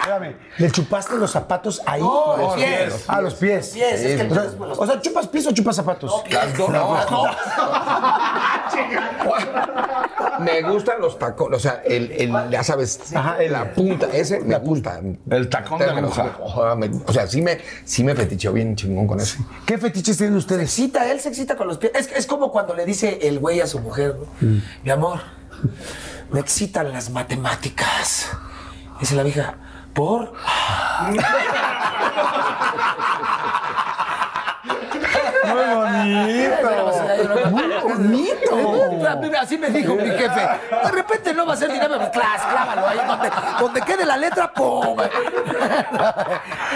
Espérame, 0.00 0.36
¿le 0.58 0.70
chupaste 0.70 1.16
los 1.16 1.30
zapatos 1.30 1.80
ahí? 1.86 2.00
No, 2.02 2.36
los 2.36 2.54
pies. 2.54 3.04
Ah, 3.08 3.20
los 3.20 3.34
pies. 3.34 3.68
Pies, 3.68 4.00
es 4.00 4.00
que 4.00 4.12
O 4.12 4.16
sea, 4.16 4.24
entonces, 4.44 4.58
los- 4.58 4.78
o 4.78 4.86
sea, 4.86 5.00
¿chupas 5.00 5.28
pies 5.28 5.46
o 5.46 5.52
chupas 5.52 5.76
zapatos? 5.76 6.12
Las 6.30 6.56
dos, 6.58 6.68
no, 6.70 6.96
Me 10.40 10.62
gustan 10.62 11.00
los 11.00 11.18
tacones, 11.18 11.58
o 11.58 11.60
sea, 11.60 11.82
el, 11.84 12.10
el, 12.12 12.32
ya 12.50 12.62
sabes, 12.64 13.14
Ajá, 13.14 13.42
el- 13.42 13.52
la 13.52 13.72
punta, 13.72 14.06
ese 14.12 14.40
me 14.40 14.58
gusta. 14.58 15.00
El 15.30 15.48
tacón 15.48 15.78
de 15.78 15.86
ojalá 16.40 16.74
me- 16.74 16.90
O 17.06 17.12
sea, 17.12 17.26
sí 17.26 17.42
me, 17.42 17.58
sí 17.84 18.02
me 18.02 18.14
feticheó 18.14 18.52
bien 18.52 18.74
chingón 18.74 19.06
con 19.06 19.20
eso. 19.20 19.38
¿Qué 19.66 19.78
fetiches 19.78 20.16
tienen 20.16 20.34
Se 20.34 20.38
ustedes? 20.38 20.62
excita, 20.64 21.10
él 21.10 21.20
se 21.20 21.28
excita 21.28 21.56
con 21.56 21.68
los 21.68 21.78
pies. 21.78 21.92
Es, 21.94 22.10
es 22.12 22.26
como 22.26 22.50
cuando 22.50 22.74
le 22.74 22.84
dice 22.84 23.18
el 23.22 23.38
güey 23.38 23.60
a 23.60 23.66
su 23.66 23.78
mujer, 23.80 24.16
¿no? 24.40 24.60
Mi 24.82 24.90
amor, 24.90 25.20
me 26.30 26.40
excitan 26.40 26.90
las 26.92 27.10
matemáticas. 27.10 28.28
Dice 29.00 29.14
la 29.14 29.22
vieja, 29.22 29.54
¿por? 29.94 30.32
Muy 35.44 35.74
bonito. 35.74 36.91
Bonito. 38.02 39.38
Así 39.40 39.58
me 39.58 39.70
dijo 39.70 39.94
mi 39.94 40.10
jefe. 40.10 40.40
De 40.84 40.90
repente 40.92 41.34
no 41.34 41.46
va 41.46 41.54
a 41.54 41.56
ser 41.56 41.72
dinero, 41.72 41.96
pues, 41.96 42.10
clas, 42.10 42.42
clávalo 42.42 42.86
ahí 42.86 42.98
donde, 43.06 43.30
donde 43.60 43.80
quede 43.82 44.06
la 44.06 44.16
letra, 44.16 44.52
¡pum! 44.52 44.96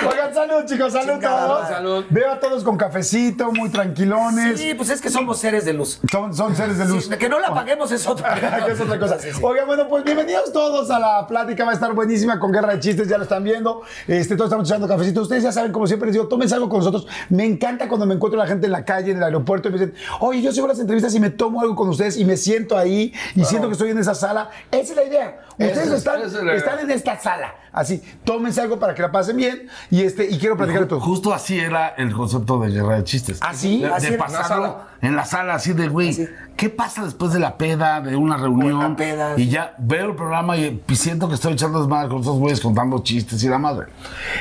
Oigan, 0.09 0.35
salud, 0.35 0.65
chicos, 0.67 0.93
salud 0.93 1.13
Chingada 1.15 1.47
todos. 1.47 1.69
Salud. 1.69 2.05
Veo 2.11 2.33
a 2.33 2.41
todos 2.41 2.65
con 2.65 2.77
cafecito, 2.77 3.53
muy 3.53 3.71
tranquilones. 3.71 4.61
Sí, 4.61 4.75
pues 4.75 4.91
es 4.91 5.01
que 5.01 5.11
somos 5.11 5.39
seres 5.39 5.65
de 5.65 5.73
luz. 5.73 6.01
Son, 6.11 6.35
son 6.35 6.57
seres 6.57 6.79
de 6.79 6.87
luz. 6.87 7.07
Sí, 7.07 7.17
que 7.17 7.29
no 7.29 7.39
la 7.39 7.53
paguemos 7.55 7.91
es 7.93 8.07
otra 8.07 8.35
que 8.67 8.73
es 8.73 8.81
otra 8.81 8.99
cosa. 8.99 9.19
Sí, 9.19 9.33
sí. 9.33 9.41
Oigan, 9.43 9.67
bueno, 9.67 9.89
pues 9.89 10.05
bienvenidos 10.05 10.53
todos 10.53 10.91
a 10.91 10.99
la 10.99 11.27
plática. 11.27 11.65
Va 11.65 11.71
a 11.71 11.75
estar 11.75 11.93
buenísima 11.95 12.39
con 12.39 12.53
Guerra 12.53 12.75
de 12.75 12.81
Chistes, 12.81 13.09
ya 13.09 13.17
lo 13.17 13.25
están 13.25 13.45
viendo. 13.45 13.83
Este, 14.07 14.37
todos 14.37 14.49
estamos 14.49 14.69
echando 14.69 14.89
cafecito. 14.89 15.23
Ustedes 15.23 15.43
ya 15.43 15.53
saben, 15.53 15.73
como 15.73 15.87
siempre 15.87 16.07
les 16.07 16.15
digo, 16.15 16.29
tómense 16.29 16.55
algo 16.55 16.69
con 16.69 16.79
nosotros. 16.79 17.07
Me 17.31 17.45
encanta 17.45 17.89
cuando 17.89 18.07
me 18.07 18.15
encuentro 18.15 18.39
la 18.39 18.47
gente 18.47 18.67
en 18.67 18.73
la 18.73 18.85
calle, 18.85 19.13
en 19.13 19.19
el 19.19 19.25
aeropuerto, 19.25 19.69
y 19.69 19.73
me 19.73 19.79
dicen, 19.79 19.95
oye, 20.21 20.43
yo 20.43 20.53
sigo 20.53 20.67
las 20.67 20.79
entrevistas 20.79 21.15
y 21.17 21.21
me 21.21 21.31
tomo 21.31 21.61
algo 21.61 21.75
con 21.75 21.89
ustedes 21.89 22.17
y 22.17 22.25
me 22.25 22.37
siento 22.37 22.77
ahí 22.77 23.13
y 23.35 23.45
siento 23.45 23.69
que 23.69 23.73
estoy 23.73 23.91
en 23.91 23.99
esa 23.99 24.15
sala. 24.15 24.51
Esa 24.71 24.93
es 24.93 24.97
la 24.97 25.05
idea. 25.05 25.41
Ustedes 25.53 25.79
es- 25.89 25.93
están, 25.93 26.21
es 26.23 26.35
están 26.35 26.79
en 26.81 26.91
esta 26.91 27.19
sala. 27.19 27.55
Así, 27.73 28.03
tómense 28.25 28.61
algo 28.61 28.79
para 28.79 28.95
que 28.95 29.03
la 29.03 29.11
pasen 29.13 29.37
bien 29.37 29.69
y, 29.91 30.03
este, 30.03 30.25
y 30.31 30.39
quiero 30.39 30.57
platicar 30.57 30.83
de 30.83 30.87
todo. 30.87 31.01
Justo 31.01 31.35
así 31.35 31.59
era 31.59 31.89
el 31.89 32.13
concepto 32.13 32.59
de 32.59 32.71
guerra 32.71 32.97
de 32.97 33.05
chistes. 33.05 33.39
¿Ah, 33.43 33.53
sí? 33.55 33.83
De, 33.83 33.89
¿Así 33.89 34.11
de 34.11 34.19
pasarlo 34.19 34.81
en 35.03 35.15
la 35.15 35.25
sala, 35.25 35.55
así 35.55 35.73
de, 35.75 35.89
güey, 35.89 36.29
¿qué 36.57 36.71
pasa 36.71 37.05
después 37.05 37.33
de 37.33 37.39
la 37.39 37.59
peda, 37.59 38.01
de 38.01 38.17
una 38.17 38.37
reunión? 38.39 38.97
Peda. 38.97 39.35
Y 39.39 39.49
ya 39.49 39.75
veo 39.79 40.11
el 40.11 40.17
programa 40.17 40.57
y, 40.57 40.83
siento 40.95 41.29
que 41.29 41.35
estoy 41.35 41.53
echando 41.53 41.79
desmadre 41.81 42.09
con 42.09 42.21
esos 42.21 42.39
güeyes 42.39 42.61
contando 42.61 43.03
chistes 43.03 43.43
y 43.45 43.49
la 43.49 43.59
madre. 43.59 43.87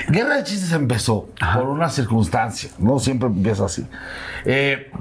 Guerra 0.09 0.37
de 0.37 0.43
chistes 0.43 0.71
empezó 0.71 1.29
por 1.53 1.63
una 1.63 1.89
circunstancia, 1.89 2.69
no 2.77 2.99
siempre 2.99 3.27
empieza 3.27 3.65
así. 3.65 3.85
Eh, 4.45 4.91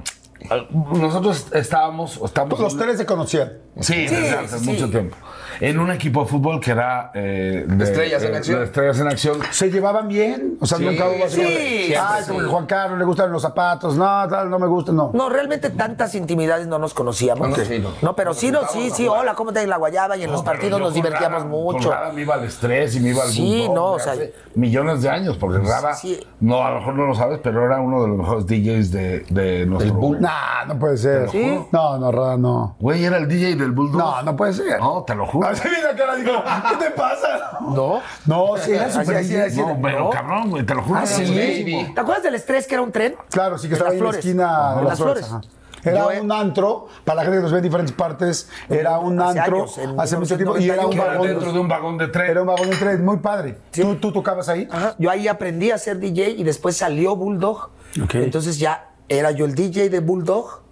nosotros 0.71 1.47
estábamos, 1.53 2.21
estamos 2.25 2.59
Los 2.59 2.77
tres 2.77 2.99
se 2.99 3.07
conocían. 3.07 3.55
Sí, 3.81 4.07
Sí, 4.09 4.15
desde 4.15 4.31
hace 4.37 4.59
sí, 4.59 4.71
mucho 4.71 4.91
tiempo. 4.91 5.17
En 5.61 5.79
un 5.79 5.91
equipo 5.91 6.23
de 6.23 6.27
fútbol 6.27 6.61
que 6.61 6.71
era 6.73 7.11
eh, 7.15 7.65
de, 7.67 7.85
Estrellas 7.85 8.23
en 8.23 8.35
eh, 8.35 8.37
acción. 8.39 8.59
de 8.61 8.65
Estrellas 8.67 9.01
en 9.01 9.07
acción. 9.09 9.39
¿Se 9.51 9.71
llevaban 9.71 10.09
bien? 10.09 10.57
O 10.61 10.67
sea, 10.67 10.79
Sí, 10.79 10.85
nunca 10.85 11.07
hubo 11.09 11.25
así. 11.25 11.37
sí, 11.37 11.43
como 11.43 11.49
de, 11.49 11.57
siempre, 11.57 11.97
Ay, 11.99 12.23
como 12.27 12.39
sí. 12.41 12.45
que 12.45 12.51
Juan 12.51 12.67
Carlos 12.67 12.99
le 12.99 13.05
gustan 13.05 13.33
los 13.33 13.43
zapatos. 13.43 13.97
No, 13.97 14.05
tal, 14.29 14.51
no 14.51 14.59
me 14.59 14.67
gustan, 14.67 14.97
no. 14.97 15.11
No, 15.15 15.29
realmente 15.29 15.71
tantas 15.71 16.15
intimidades 16.15 16.67
no 16.67 16.79
nos 16.79 16.95
conocíamos. 16.95 17.49
No, 17.49 17.57
sí, 17.57 17.79
no. 17.79 17.91
No, 18.03 18.17
pero 18.17 18.35
sí, 18.35 18.51
no, 18.51 18.61
sí, 18.69 18.91
sí, 18.91 19.07
hola, 19.07 19.35
¿cómo 19.35 19.53
te 19.53 19.63
en 19.63 19.71
la 19.71 19.77
guayaba? 19.77 20.17
Y 20.17 20.25
en 20.25 20.31
los 20.31 20.41
No, 20.41 20.45
pero 20.45 20.55
partidos 20.59 20.79
yo 20.79 20.85
nos 20.85 20.93
con 20.93 21.03
divertíamos 21.03 21.39
Rara- 21.43 21.51
mucho. 21.51 21.89
Con 21.89 21.97
Rara 21.99 22.13
me 22.13 22.23
iba 22.23 22.35
al 22.35 22.45
estrés 22.45 22.97
y 22.97 23.01
me 23.01 23.11
iba 23.11 23.23
al 23.23 23.29
Sí, 23.31 23.69
no, 23.73 23.93
o 23.93 23.99
sea, 23.99 24.13
hace 24.13 24.33
millones 24.55 25.03
de 25.03 25.11
años, 25.11 25.37
porque 25.37 25.59
Rara, 25.59 25.95
Sí. 25.95 26.21
no, 26.41 26.65
a 26.65 26.71
lo 26.71 26.79
mejor 26.81 26.95
no 26.95 27.07
lo 27.07 27.15
sabes, 27.15 27.39
pero 27.43 27.65
era 27.65 27.81
uno 27.81 28.03
de 28.03 28.09
los 28.09 28.17
mejores 28.19 28.47
DJs 28.47 28.91
de, 28.91 29.21
de 29.31 29.67
nuestro... 29.67 29.95
Nah, 30.21 30.65
no 30.67 30.79
puede 30.79 30.97
ser. 30.97 31.31
¿Sí? 31.31 31.59
No, 31.73 31.99
no, 31.99 32.11
Rada, 32.13 32.37
no. 32.37 32.77
Güey, 32.81 33.05
era 33.05 33.17
el 33.19 33.29
DJ 33.29 33.57
del 33.57 33.73
Bulldog. 33.73 33.99
No, 34.01 34.23
no 34.23 34.37
puede 34.37 34.53
ser. 34.53 34.79
No, 34.81 35.03
te 35.07 35.15
lo 35.15 35.27
juro. 35.27 35.49
La 35.85 35.97
cara, 35.97 36.17
digo, 36.17 36.43
¿qué 36.71 36.85
te 36.85 36.91
pasa? 36.93 37.59
¿No? 37.61 38.01
No, 38.27 38.57
sí, 38.59 38.73
era 38.73 38.91
súper 38.91 39.17
así. 39.19 39.61
No, 39.61 39.79
pero 39.83 40.11
cabrón, 40.11 40.51
güey, 40.51 40.65
te 40.65 40.75
lo 40.75 40.83
juro. 40.83 41.01
Ah, 41.01 41.07
sí. 41.07 41.91
¿Te 41.95 42.01
acuerdas 42.01 42.23
del 42.25 42.35
estrés 42.35 42.67
que 42.67 42.75
era 42.75 42.83
un 42.83 42.93
tren? 42.93 43.15
Claro, 43.31 43.59
sí 43.59 43.69
que 43.69 43.75
estaba 43.75 43.91
ahí 43.91 43.99
en 43.99 44.05
la 44.05 44.11
esquina 44.11 44.75
de 44.77 44.83
las 44.85 44.99
flores. 44.99 45.25
ajá. 45.27 45.41
Era 45.85 46.15
Yo, 46.15 46.23
un 46.23 46.33
antro, 46.33 46.89
para 47.05 47.17
la 47.17 47.23
gente 47.25 47.37
que 47.37 47.43
nos 47.43 47.53
ve 47.53 47.59
en 47.59 47.65
diferentes 47.65 47.95
partes, 47.95 48.49
era 48.71 48.99
un 48.99 49.21
Hace 49.21 49.39
antro 49.39 49.57
años, 49.59 49.77
en 49.77 50.01
hace 50.01 50.17
mucho 50.17 50.37
tiempo 50.37 50.57
y 50.59 50.71
era 50.71 50.87
un 50.87 50.97
vagón. 50.97 51.27
dentro 51.29 51.53
de 51.53 51.59
un 51.59 51.69
vagón 51.69 51.99
de 51.99 52.09
tren. 52.09 52.31
Era 52.31 52.41
un 52.41 52.47
vagón 52.47 52.71
de 52.71 52.77
tren, 52.77 53.05
muy 53.05 53.19
padre. 53.19 53.59
¿Tú, 53.71 53.97
¿Tú 53.97 54.11
tocabas 54.11 54.49
ahí? 54.49 54.67
Ajá. 54.73 54.95
Yo 54.99 55.11
ahí 55.11 55.29
aprendí 55.29 55.71
a 55.73 55.77
ser 55.77 55.99
DJ 55.99 56.31
y 56.31 56.43
después 56.43 56.75
salió 56.79 57.15
Bulldog. 57.17 57.69
Entonces 58.15 58.59
ya 58.59 58.93
era 59.11 59.31
yo 59.33 59.45
el 59.45 59.55
DJ 59.55 59.91
de 59.91 60.01
Bulldog 60.01 60.63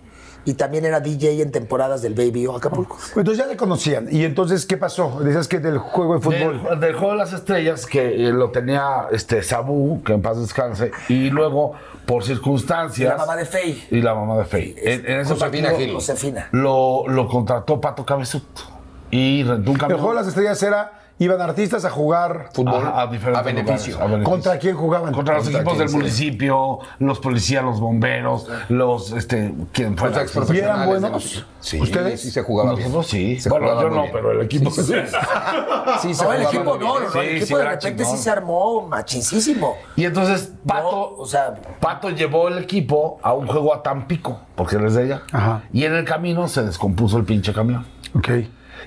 y 0.44 0.54
también 0.54 0.84
era 0.84 1.00
DJ 1.00 1.40
en 1.42 1.52
temporadas 1.52 2.02
del 2.02 2.14
Baby 2.14 2.46
O 2.46 2.56
Acapulco. 2.56 2.96
Entonces 3.16 3.38
ya 3.38 3.46
le 3.46 3.56
conocían. 3.56 4.08
¿Y 4.11 4.25
entonces 4.25 4.66
qué 4.66 4.76
pasó? 4.76 5.20
Decías 5.20 5.46
que 5.49 5.61
del 5.61 5.78
juego 5.78 6.14
de 6.14 6.20
fútbol. 6.20 6.62
Del, 6.64 6.80
del 6.80 6.92
juego 6.94 7.12
de 7.12 7.18
las 7.18 7.32
estrellas 7.32 7.87
que 7.87 8.28
eh, 8.28 8.32
lo 8.32 8.50
tenía 8.50 9.06
este 9.12 9.42
Sabu, 9.42 10.02
que 10.02 10.12
en 10.14 10.22
paz 10.22 10.38
descanse, 10.40 10.90
y 11.08 11.30
luego 11.30 11.75
por 12.06 12.25
circunstancias. 12.25 13.06
Y 13.08 13.11
la 13.12 13.16
mamá 13.18 13.37
de 13.37 13.44
Fey. 13.44 13.87
Y 13.90 14.00
la 14.02 14.14
mamá 14.14 14.37
de 14.38 14.44
Fey. 14.44 14.75
En, 14.78 15.06
en 15.06 15.20
ese 15.20 15.34
Josefina 15.34 15.68
partido 15.68 15.87
Gil. 15.87 15.94
Josefina. 15.94 16.49
Lo, 16.52 17.04
lo 17.06 17.28
contrató 17.28 17.80
Pato 17.80 18.04
Cabezut 18.04 18.42
y 19.11 19.44
rentó 19.44 19.70
un 19.70 19.76
El 19.76 19.80
camión. 19.80 19.99
juego 20.00 20.14
de 20.14 20.20
las 20.20 20.28
estrellas 20.28 20.62
era, 20.62 21.01
iban 21.25 21.41
artistas 21.41 21.85
a 21.85 21.91
jugar. 21.91 22.49
Fútbol 22.52 22.91
a, 22.95 23.07
diferentes 23.07 23.41
a 23.41 23.43
beneficio. 23.43 23.93
lugares, 23.95 24.00
a 24.00 24.05
beneficio. 24.07 24.31
¿Contra 24.31 24.59
quién 24.59 24.76
jugaban? 24.76 25.12
Contra 25.12 25.35
los 25.37 25.45
Contra 25.45 25.61
equipos 25.61 25.79
del 25.79 25.88
sea. 25.88 25.99
municipio, 25.99 26.79
los 26.99 27.19
policías, 27.21 27.64
los 27.64 27.81
bomberos, 27.81 28.49
los 28.69 29.12
este, 29.12 29.55
quién 29.73 29.97
fuera. 29.97 30.25
Los 30.25 30.50
¿Y 30.55 30.59
eran 30.59 30.87
buenos? 30.87 31.47
Sí, 31.61 31.81
¿Ustedes? 31.81 32.21
sí 32.21 32.31
se 32.31 32.43
jugaba 32.43 32.71
bien. 32.75 32.83
Nosotros 32.88 33.07
sí. 33.07 33.38
Se 33.38 33.49
bueno, 33.49 33.67
jugaba 33.69 33.83
yo 33.83 33.91
no, 33.95 34.00
bien. 34.02 34.12
pero 34.12 34.33
el 34.33 34.41
equipo 34.43 34.71
sí. 34.71 34.83
Sí, 36.00 36.14
se 36.14 36.25
No, 36.25 36.33
el 36.33 36.43
equipo 36.43 36.76
no, 36.76 36.99
no, 37.00 37.21
el 37.21 37.29
equipo 37.37 37.47
sí, 37.47 37.55
de 37.55 37.64
repente 37.64 38.02
chingón. 38.02 38.17
sí 38.17 38.23
se 38.23 38.31
armó 38.31 38.87
machincísimo. 38.88 39.76
Y 39.97 40.05
entonces 40.05 40.52
Pato, 40.67 40.83
No, 41.17 41.23
o 41.23 41.26
sea, 41.26 41.55
Pato 41.81 42.11
llevó 42.11 42.49
el 42.49 42.59
equipo 42.59 43.19
a 43.23 43.33
un 43.35 43.47
juego 43.47 43.73
a 43.75 43.83
Tampico, 43.83 44.41
porque 44.57 44.76
él 44.76 44.87
es 44.87 44.95
de 44.95 45.02
allá. 45.05 45.23
Ajá. 45.33 45.62
Y 45.73 45.85
en 45.85 45.95
el 45.95 46.05
camino 46.05 46.49
se 46.49 46.62
descompuso 46.64 47.17
el 47.19 47.25
pinche 47.25 47.52
camión. 47.52 47.87
Ok. 48.14 48.29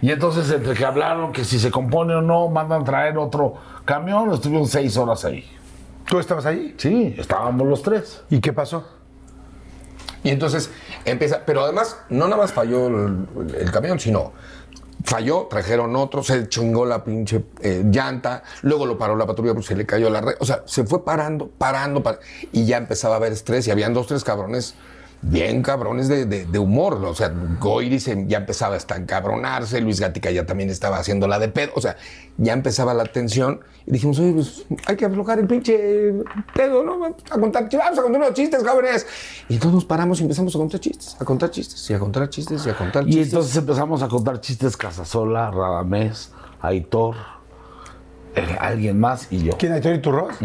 Y 0.02 0.12
entonces, 0.12 0.50
entre 0.52 0.74
que 0.74 0.86
hablaron 0.86 1.32
que 1.32 1.44
si 1.44 1.60
se 1.60 1.72
compone 1.72 2.16
o 2.16 2.22
no, 2.22 2.50
mandan 2.50 2.84
traer 2.84 3.18
otro 3.18 3.56
camión, 3.86 4.32
estuvieron 4.34 4.68
seis 4.68 4.98
horas 4.98 5.26
ahí. 5.26 5.46
¿Tú 6.08 6.20
estabas 6.20 6.46
ahí? 6.46 6.76
Sí, 6.78 7.16
estábamos 7.18 7.68
los 7.68 7.82
tres. 7.82 8.24
¿Y 8.30 8.40
qué 8.40 8.54
pasó? 8.54 8.86
Y 10.24 10.30
entonces 10.30 10.70
empieza, 11.06 11.42
pero 11.46 11.64
además 11.64 11.98
no 12.10 12.26
nada 12.28 12.42
más 12.42 12.52
falló 12.54 12.88
el, 12.88 13.28
el 13.60 13.72
camión, 13.72 14.00
sino 14.00 14.34
falló, 15.04 15.48
trajeron 15.48 15.96
otro, 15.96 16.24
se 16.24 16.50
chingó 16.50 16.84
la 16.86 17.04
pinche 17.04 17.46
eh, 17.62 17.84
llanta, 17.86 18.42
luego 18.64 18.88
lo 18.88 18.98
paró 18.98 19.16
la 19.16 19.28
patrulla 19.28 19.54
porque 19.54 19.68
se 19.68 19.76
le 19.76 19.86
cayó 19.86 20.10
la 20.10 20.22
red. 20.22 20.34
O 20.40 20.46
sea, 20.46 20.64
se 20.66 20.84
fue 20.84 21.06
parando, 21.06 21.48
parando, 21.48 22.02
par- 22.02 22.20
y 22.52 22.66
ya 22.66 22.78
empezaba 22.78 23.16
a 23.16 23.18
haber 23.18 23.34
estrés 23.34 23.68
y 23.68 23.72
habían 23.72 23.94
dos, 23.94 24.08
tres 24.08 24.24
cabrones 24.24 24.74
bien 25.28 25.62
cabrones 25.64 26.08
de, 26.08 26.26
de- 26.26 26.46
de 26.46 26.60
humor. 26.60 27.04
O 27.04 27.16
sea, 27.16 27.34
Goiri 27.60 28.00
se- 28.00 28.26
ya 28.28 28.38
empezaba 28.40 28.76
a 28.76 28.96
encabronarse, 28.96 29.82
Luis 29.82 30.00
Gatica 30.00 30.30
ya 30.32 30.46
también 30.46 30.70
estaba 30.70 30.98
haciendo 30.98 31.28
la 31.28 31.40
de 31.40 31.48
pedo. 31.50 31.72
O 31.76 31.82
sea, 31.82 31.96
ya 32.38 32.54
empezaba 32.54 32.94
la 32.94 33.06
tensión 33.06 33.62
y 33.86 33.92
dijimos, 33.92 34.20
oye, 34.20 34.34
pues 34.34 34.66
hay 34.88 34.96
que 34.96 35.06
aflojar 35.06 35.40
el 35.40 35.48
pinche 35.48 36.14
pedo, 36.54 36.84
¿no? 36.84 37.00
Vamos 37.00 37.24
a 37.32 37.40
contar, 37.40 37.70
vamos 37.72 38.00
a 38.00 38.02
contar 38.04 38.22
unos 38.22 38.34
chistes, 38.34 38.64
jóvenes. 38.68 39.08
Y 39.50 39.58
todos 39.58 39.74
nos 39.74 39.86
paramos 39.86 40.20
y 40.20 40.24
empezamos 40.24 40.54
a 40.56 40.58
contar 40.60 40.80
chistes, 40.80 41.18
a 41.20 41.26
contar 41.26 41.50
chistes, 41.52 41.90
y 41.90 41.94
a 41.94 42.00
contar 42.00 42.30
chistes, 42.30 42.66
y 42.66 42.70
a 42.70 42.78
contar 42.78 43.04
Y 43.04 43.12
chistes. 43.12 43.28
entonces 43.28 43.56
empezamos 43.56 44.02
a 44.04 44.08
contar 44.08 44.40
chistes 44.42 44.78
Casasola, 44.78 45.50
Radamés, 45.52 46.32
Aitor, 46.62 47.16
eh, 48.36 48.58
alguien 48.60 49.00
más 49.00 49.28
y 49.32 49.44
yo. 49.44 49.58
¿Quién 49.58 49.72
hay 49.74 49.82
y 49.94 50.00
Turros? 50.00 50.36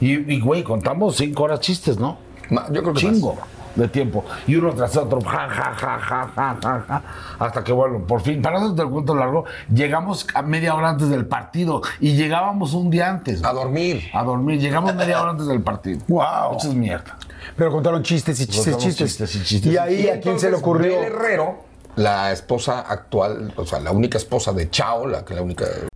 Y, 0.00 0.12
y, 0.34 0.40
güey, 0.40 0.62
contamos 0.62 1.16
cinco 1.16 1.44
horas 1.44 1.60
chistes, 1.60 1.98
¿no? 1.98 2.18
Ma- 2.50 2.66
yo 2.70 2.82
creo 2.82 2.94
que 2.94 3.00
Chingo 3.00 3.36
de 3.76 3.88
tiempo. 3.88 4.24
Y 4.46 4.56
uno 4.56 4.72
tras 4.72 4.96
otro, 4.96 5.20
ja, 5.20 5.48
ja, 5.48 5.74
ja, 5.74 5.98
ja, 5.98 6.30
ja, 6.34 6.58
ja, 6.62 6.84
ja, 6.88 7.02
hasta 7.38 7.62
que, 7.62 7.72
bueno, 7.72 8.00
por 8.06 8.20
fin, 8.22 8.42
para 8.42 8.58
no 8.58 8.74
el 8.74 8.88
cuento 8.90 9.14
largo, 9.14 9.44
llegamos 9.72 10.26
a 10.34 10.42
media 10.42 10.74
hora 10.74 10.90
antes 10.90 11.08
del 11.08 11.26
partido 11.26 11.82
y 12.00 12.16
llegábamos 12.16 12.74
un 12.74 12.90
día 12.90 13.08
antes. 13.08 13.44
A 13.44 13.52
dormir. 13.52 14.02
A 14.12 14.24
dormir, 14.24 14.60
llegamos 14.60 14.94
media 14.94 15.20
hora 15.20 15.30
antes 15.30 15.46
del 15.46 15.62
partido. 15.62 16.00
Wow. 16.16 16.56
Es 16.56 16.74
mierda. 16.74 17.18
Pero 17.56 17.70
contaron 17.70 18.02
chistes 18.02 18.40
y 18.40 18.46
chistes, 18.46 18.78
chistes. 18.78 18.96
chistes 18.96 19.34
y 19.36 19.44
chistes. 19.44 19.72
Y 19.72 19.76
ahí, 19.76 20.06
Y 20.06 20.08
¿a 20.08 20.20
quién 20.20 20.40
se 20.40 20.50
le 20.50 20.56
ocurrió? 20.56 20.98
Bel 21.00 21.12
Herrero, 21.12 21.64
la 21.96 22.32
esposa 22.32 22.80
actual, 22.80 23.52
o 23.56 23.66
sea, 23.66 23.80
la 23.80 23.90
única 23.90 24.18
esposa 24.18 24.52
de 24.52 24.70
Chao, 24.70 25.06
la, 25.06 25.24
que 25.24 25.34
la 25.34 25.42
única. 25.42 25.66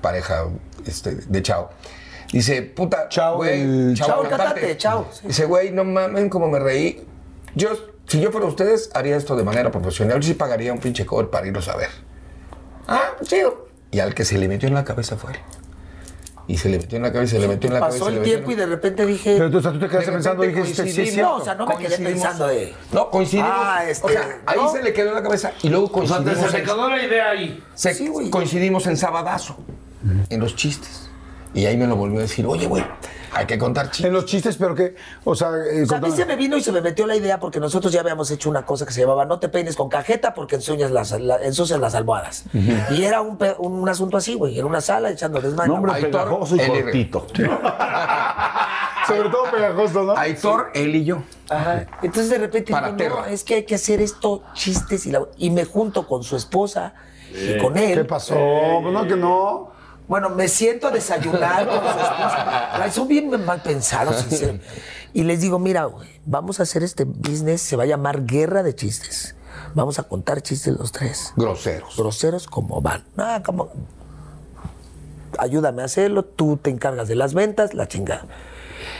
Pareja 0.00 0.46
este, 0.86 1.14
de 1.14 1.42
Chao. 1.42 1.70
Dice, 2.32 2.62
puta, 2.62 3.08
Chao, 3.08 3.36
güey, 3.36 3.62
el- 3.62 3.94
Chao, 3.94 4.24
Chao, 4.76 5.08
sí. 5.12 5.26
Dice, 5.28 5.46
güey, 5.46 5.70
no 5.70 5.84
mamen 5.84 6.28
cómo 6.28 6.48
me 6.48 6.58
reí. 6.58 7.06
Yo, 7.54 7.70
si 8.06 8.20
yo 8.20 8.30
fuera 8.30 8.46
ustedes, 8.46 8.90
haría 8.94 9.16
esto 9.16 9.34
de 9.36 9.44
manera 9.44 9.70
profesional. 9.70 10.20
Yo 10.20 10.28
sí 10.28 10.34
pagaría 10.34 10.72
un 10.72 10.78
pinche 10.78 11.06
cover 11.06 11.30
para 11.30 11.46
irlos 11.46 11.68
a 11.68 11.76
ver. 11.76 11.88
Ah, 12.86 13.12
chido. 13.22 13.68
Y 13.90 14.00
al 14.00 14.14
que 14.14 14.24
se 14.24 14.36
le 14.38 14.48
metió 14.48 14.68
en 14.68 14.74
la 14.74 14.84
cabeza 14.84 15.16
fue 15.16 15.32
él. 15.32 15.38
Y 16.48 16.56
se 16.56 16.68
le 16.70 16.78
metió 16.78 16.96
en 16.96 17.02
la 17.02 17.12
cabeza, 17.12 17.36
se 17.36 17.40
le 17.40 17.46
metió 17.48 17.68
en 17.68 17.74
la 17.74 17.80
cabeza. 17.80 17.98
Pasó 17.98 18.06
se 18.06 18.10
le 18.12 18.16
el 18.18 18.24
tiempo 18.24 18.50
y 18.50 18.54
de 18.54 18.66
repente 18.66 19.04
dije. 19.06 19.34
Pero 19.36 19.50
tú, 19.50 19.58
o 19.58 19.62
sea, 19.62 19.70
tú 19.72 19.78
te 19.78 19.88
quedaste 19.88 20.10
pensando 20.12 20.42
dijiste, 20.42 20.82
sí, 20.84 20.90
sí, 20.90 20.96
coincidimos. 20.96 21.30
no, 21.30 21.36
o 21.36 21.44
sea, 21.44 21.54
no 21.54 21.66
me 21.66 21.76
quedé 21.76 21.86
coincidimos. 21.88 22.12
pensando 22.22 22.46
de. 22.48 22.74
No, 22.92 23.10
coincidimos. 23.10 23.50
Ah, 23.52 23.84
este, 23.88 24.06
o 24.06 24.08
sea, 24.08 24.38
ahí 24.46 24.58
¿no? 24.58 24.72
se 24.72 24.82
le 24.82 24.92
quedó 24.94 25.08
en 25.10 25.14
la 25.16 25.22
cabeza 25.22 25.52
y 25.62 25.68
luego 25.68 25.84
O 25.92 26.06
sea, 26.06 26.16
coincidimos. 26.16 26.50
se 26.50 26.62
quedó 26.62 26.88
la 26.88 27.02
idea 27.04 27.30
ahí. 27.30 27.62
se- 27.74 27.92
Sí, 27.94 28.08
güey. 28.08 28.30
coincidimos 28.30 28.86
en 28.86 28.96
Sabadazo, 28.96 29.56
en 30.30 30.40
los 30.40 30.56
chistes. 30.56 31.10
Y 31.54 31.66
ahí 31.66 31.76
me 31.76 31.86
lo 31.86 31.96
volvió 31.96 32.18
a 32.18 32.22
decir, 32.22 32.46
oye, 32.46 32.66
güey, 32.66 32.84
hay 33.32 33.46
que 33.46 33.58
contar 33.58 33.86
chistes. 33.90 34.06
En 34.06 34.12
los 34.12 34.24
chistes, 34.26 34.56
pero 34.56 34.74
que, 34.74 34.94
o 35.24 35.34
sea, 35.34 35.48
eh, 35.70 35.82
O 35.82 35.86
sea, 35.86 35.98
a 35.98 36.00
mí 36.00 36.10
se 36.10 36.24
me 36.26 36.36
vino 36.36 36.56
y 36.56 36.62
se 36.62 36.72
me 36.72 36.80
metió 36.80 37.06
la 37.06 37.16
idea 37.16 37.38
porque 37.38 37.60
nosotros 37.60 37.92
ya 37.92 38.00
habíamos 38.00 38.30
hecho 38.30 38.48
una 38.50 38.64
cosa 38.66 38.86
que 38.86 38.92
se 38.92 39.00
llamaba 39.00 39.24
no 39.24 39.38
te 39.38 39.48
peines 39.48 39.76
con 39.76 39.88
cajeta 39.88 40.34
porque 40.34 40.56
ensucias 40.56 40.90
las, 40.90 41.12
la- 41.20 41.36
ensucias 41.42 41.78
las 41.80 41.94
almohadas. 41.94 42.44
Y 42.90 43.02
era 43.04 43.20
un, 43.20 43.38
un 43.58 43.88
asunto 43.88 44.16
así, 44.16 44.34
güey. 44.34 44.56
Era 44.58 44.66
una 44.66 44.80
sala 44.80 45.10
echando 45.10 45.40
desmadre. 45.40 45.68
Nombre 45.72 45.92
pegajoso 46.00 46.56
y 46.56 46.66
cortito. 46.66 47.26
sobre 49.06 49.30
todo 49.30 49.44
pegajoso, 49.50 50.02
¿no? 50.04 50.16
Aitor, 50.16 50.70
él 50.74 50.94
y 50.96 51.04
yo. 51.04 51.22
Ajá. 51.48 51.86
Entonces 52.02 52.30
de 52.30 52.38
repente 52.38 52.72
Para 52.72 52.92
digo, 52.92 53.20
no, 53.20 53.24
es 53.24 53.42
que 53.44 53.54
hay 53.56 53.64
que 53.64 53.74
hacer 53.74 54.00
esto, 54.00 54.42
chistes 54.52 55.06
y, 55.06 55.10
la- 55.12 55.26
y 55.38 55.50
me 55.50 55.64
junto 55.64 56.06
con 56.06 56.22
su 56.22 56.36
esposa 56.36 56.92
y 57.32 57.58
con 57.58 57.76
él. 57.78 57.98
¿Qué 58.00 58.04
pasó? 58.04 58.34
Pues 58.82 58.92
no, 58.92 59.06
que 59.06 59.16
no. 59.16 59.77
Bueno, 60.08 60.30
me 60.30 60.48
siento 60.48 60.88
a 60.88 60.90
desayunar 60.90 61.66
con 61.68 61.80
su 61.80 61.86
esposa. 61.86 62.90
Son 62.90 63.06
bien 63.08 63.28
mal 63.44 63.62
pensados. 63.62 64.24
en 64.24 64.30
serio. 64.30 64.60
Y 65.12 65.22
les 65.24 65.40
digo, 65.40 65.58
mira, 65.58 65.88
vamos 66.24 66.60
a 66.60 66.62
hacer 66.64 66.82
este 66.82 67.04
business, 67.04 67.60
se 67.62 67.76
va 67.76 67.82
a 67.82 67.86
llamar 67.86 68.24
Guerra 68.24 68.62
de 68.62 68.74
Chistes. 68.74 69.34
Vamos 69.74 69.98
a 69.98 70.04
contar 70.04 70.40
chistes 70.40 70.74
los 70.78 70.92
tres. 70.92 71.32
Groseros. 71.36 71.96
Groseros 71.96 72.46
como 72.46 72.80
van. 72.80 73.04
Ah, 73.18 73.42
como... 73.44 73.70
Ayúdame 75.38 75.82
a 75.82 75.84
hacerlo, 75.84 76.24
tú 76.24 76.56
te 76.56 76.70
encargas 76.70 77.06
de 77.08 77.14
las 77.14 77.34
ventas, 77.34 77.74
la 77.74 77.86
chingada. 77.86 78.26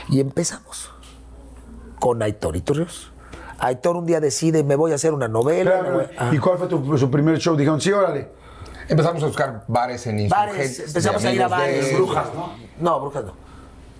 Y 0.09 0.19
empezamos 0.19 0.91
con 1.99 2.21
Aitor 2.21 2.55
y 2.55 2.61
Turrios. 2.61 3.11
Aitor 3.57 3.97
un 3.97 4.05
día 4.05 4.19
decide, 4.19 4.63
me 4.63 4.75
voy 4.75 4.91
a 4.91 4.95
hacer 4.95 5.13
una 5.13 5.27
novela. 5.27 5.81
Voy- 5.91 6.05
ah. 6.17 6.29
¿Y 6.33 6.37
cuál 6.37 6.57
fue 6.59 6.67
tu, 6.67 6.97
su 6.97 7.09
primer 7.09 7.39
show? 7.39 7.55
Dijeron, 7.55 7.81
sí, 7.81 7.91
órale. 7.91 8.29
Empezamos 8.89 9.23
a 9.23 9.27
buscar 9.27 9.63
bares 9.67 10.05
en 10.07 10.27
bares, 10.27 10.53
Insurgentes, 10.55 10.87
empezamos 10.87 11.21
de 11.21 11.27
a 11.29 11.33
ir 11.33 11.41
a 11.41 11.45
de 11.45 11.49
bares. 11.51 11.87
él. 11.89 11.95
Brujas, 11.97 12.25
¿no? 12.33 12.53
No, 12.79 12.99
brujas 12.99 13.23
no. 13.25 13.33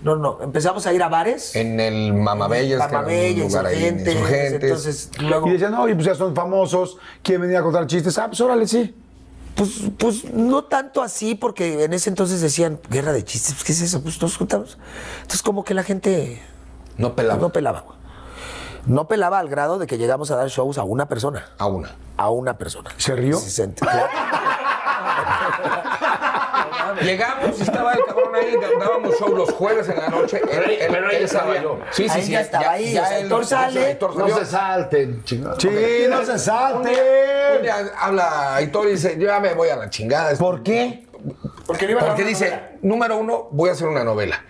No, 0.02 0.16
no, 0.16 0.38
empezamos 0.42 0.86
a 0.88 0.94
ir 0.94 1.04
a 1.04 1.10
bares. 1.10 1.56
En 1.56 1.80
el 1.80 2.14
Mamabellas, 2.14 2.80
que 2.80 2.86
era 2.88 2.98
Mamabella, 3.00 3.44
un 3.44 3.50
lugar 3.50 3.66
ahí 3.66 3.86
en 3.86 4.00
Insurgentes. 4.00 4.14
Insurgentes. 4.16 4.64
Entonces, 4.64 5.12
luego, 5.20 5.48
Y 5.48 5.52
decían, 5.52 5.74
oye, 5.76 5.94
pues 5.94 6.06
ya 6.06 6.16
son 6.16 6.34
famosos, 6.36 6.98
quieren 7.22 7.42
venir 7.42 7.58
a 7.58 7.62
contar 7.64 7.86
chistes. 7.86 8.18
Ah, 8.18 8.28
pues 8.28 8.40
órale, 8.42 8.66
sí. 8.66 8.96
pues, 9.56 9.70
pues 9.98 10.24
no 10.34 10.64
tanto 10.64 11.02
así, 11.04 11.36
porque 11.36 11.84
en 11.84 11.92
ese 11.94 12.10
entonces 12.10 12.40
decían, 12.40 12.80
guerra 12.90 13.12
de 13.12 13.26
chistes, 13.26 13.54
pues, 13.54 13.64
¿qué 13.66 13.72
es 13.74 13.82
eso? 13.82 14.02
Pues 14.02 14.22
nos 14.22 14.38
juntamos. 14.38 14.78
Entonces, 15.18 15.44
como 15.44 15.66
que 15.66 15.74
la 15.74 15.84
gente 15.84 16.42
no 16.98 17.14
pelaba 17.16 17.42
no 17.42 17.50
pelaba, 17.50 17.82
güey. 17.82 18.00
No 18.86 19.10
pelaba 19.10 19.40
al 19.40 19.50
grado 19.50 19.78
de 19.80 19.86
que 19.86 19.98
llegamos 19.98 20.32
a 20.32 20.38
dar 20.38 20.48
shows 20.48 20.78
a 20.78 20.84
una 20.84 21.08
persona. 21.10 21.46
a 21.58 21.68
una. 21.68 21.94
A 22.16 22.30
una 22.30 22.58
persona. 22.58 22.90
¿Se 22.98 23.14
rió? 23.16 23.38
Sí, 23.38 23.50
se. 23.50 23.70
Llegamos 27.02 27.58
y 27.60 27.62
estaba 27.64 27.94
el 27.94 28.04
cabrón 28.06 28.36
ahí, 28.36 28.56
dábamos 28.80 29.18
show 29.18 29.36
los 29.36 29.52
jueves 29.52 29.88
en 29.90 29.98
la 29.98 30.10
noche. 30.10 30.42
Él, 30.52 30.72
él- 30.72 30.88
pero 30.92 31.08
ahí 31.08 31.16
él 31.18 31.30
sabía. 31.30 31.62
yo. 31.62 31.80
Sí, 31.92 32.10
sí, 32.10 32.16
Ahí 32.16 32.24
sí. 32.24 32.32
ya 32.32 32.42
estaba 32.42 32.72
ahí, 32.72 32.92
sea, 32.94 33.18
él- 33.18 33.24
Héctor 33.26 33.46
sale, 33.46 33.92
Héctor 33.92 34.18
No 34.18 34.28
se 34.38 34.46
salten, 34.46 35.24
chingados. 35.24 35.62
Sí, 35.62 35.70
no 36.10 36.26
se 36.26 36.32
Un 36.34 36.40
salte. 36.40 36.90
día 37.62 37.76
habla 38.00 38.56
Aitor 38.56 38.88
y 38.88 38.92
dice, 38.92 39.16
yo 39.18 39.28
ya 39.28 39.40
me 39.40 39.54
voy 39.54 39.70
a 39.70 39.76
la 39.78 39.90
chingada. 39.90 40.36
¿Por 40.36 40.64
qué? 40.64 41.06
Porque 41.78 42.24
dice, 42.24 42.46
novela. 42.46 42.72
número 42.82 43.18
uno, 43.18 43.48
voy 43.52 43.70
a 43.70 43.74
hacer 43.74 43.88
una 43.88 44.04
novela. 44.04 44.44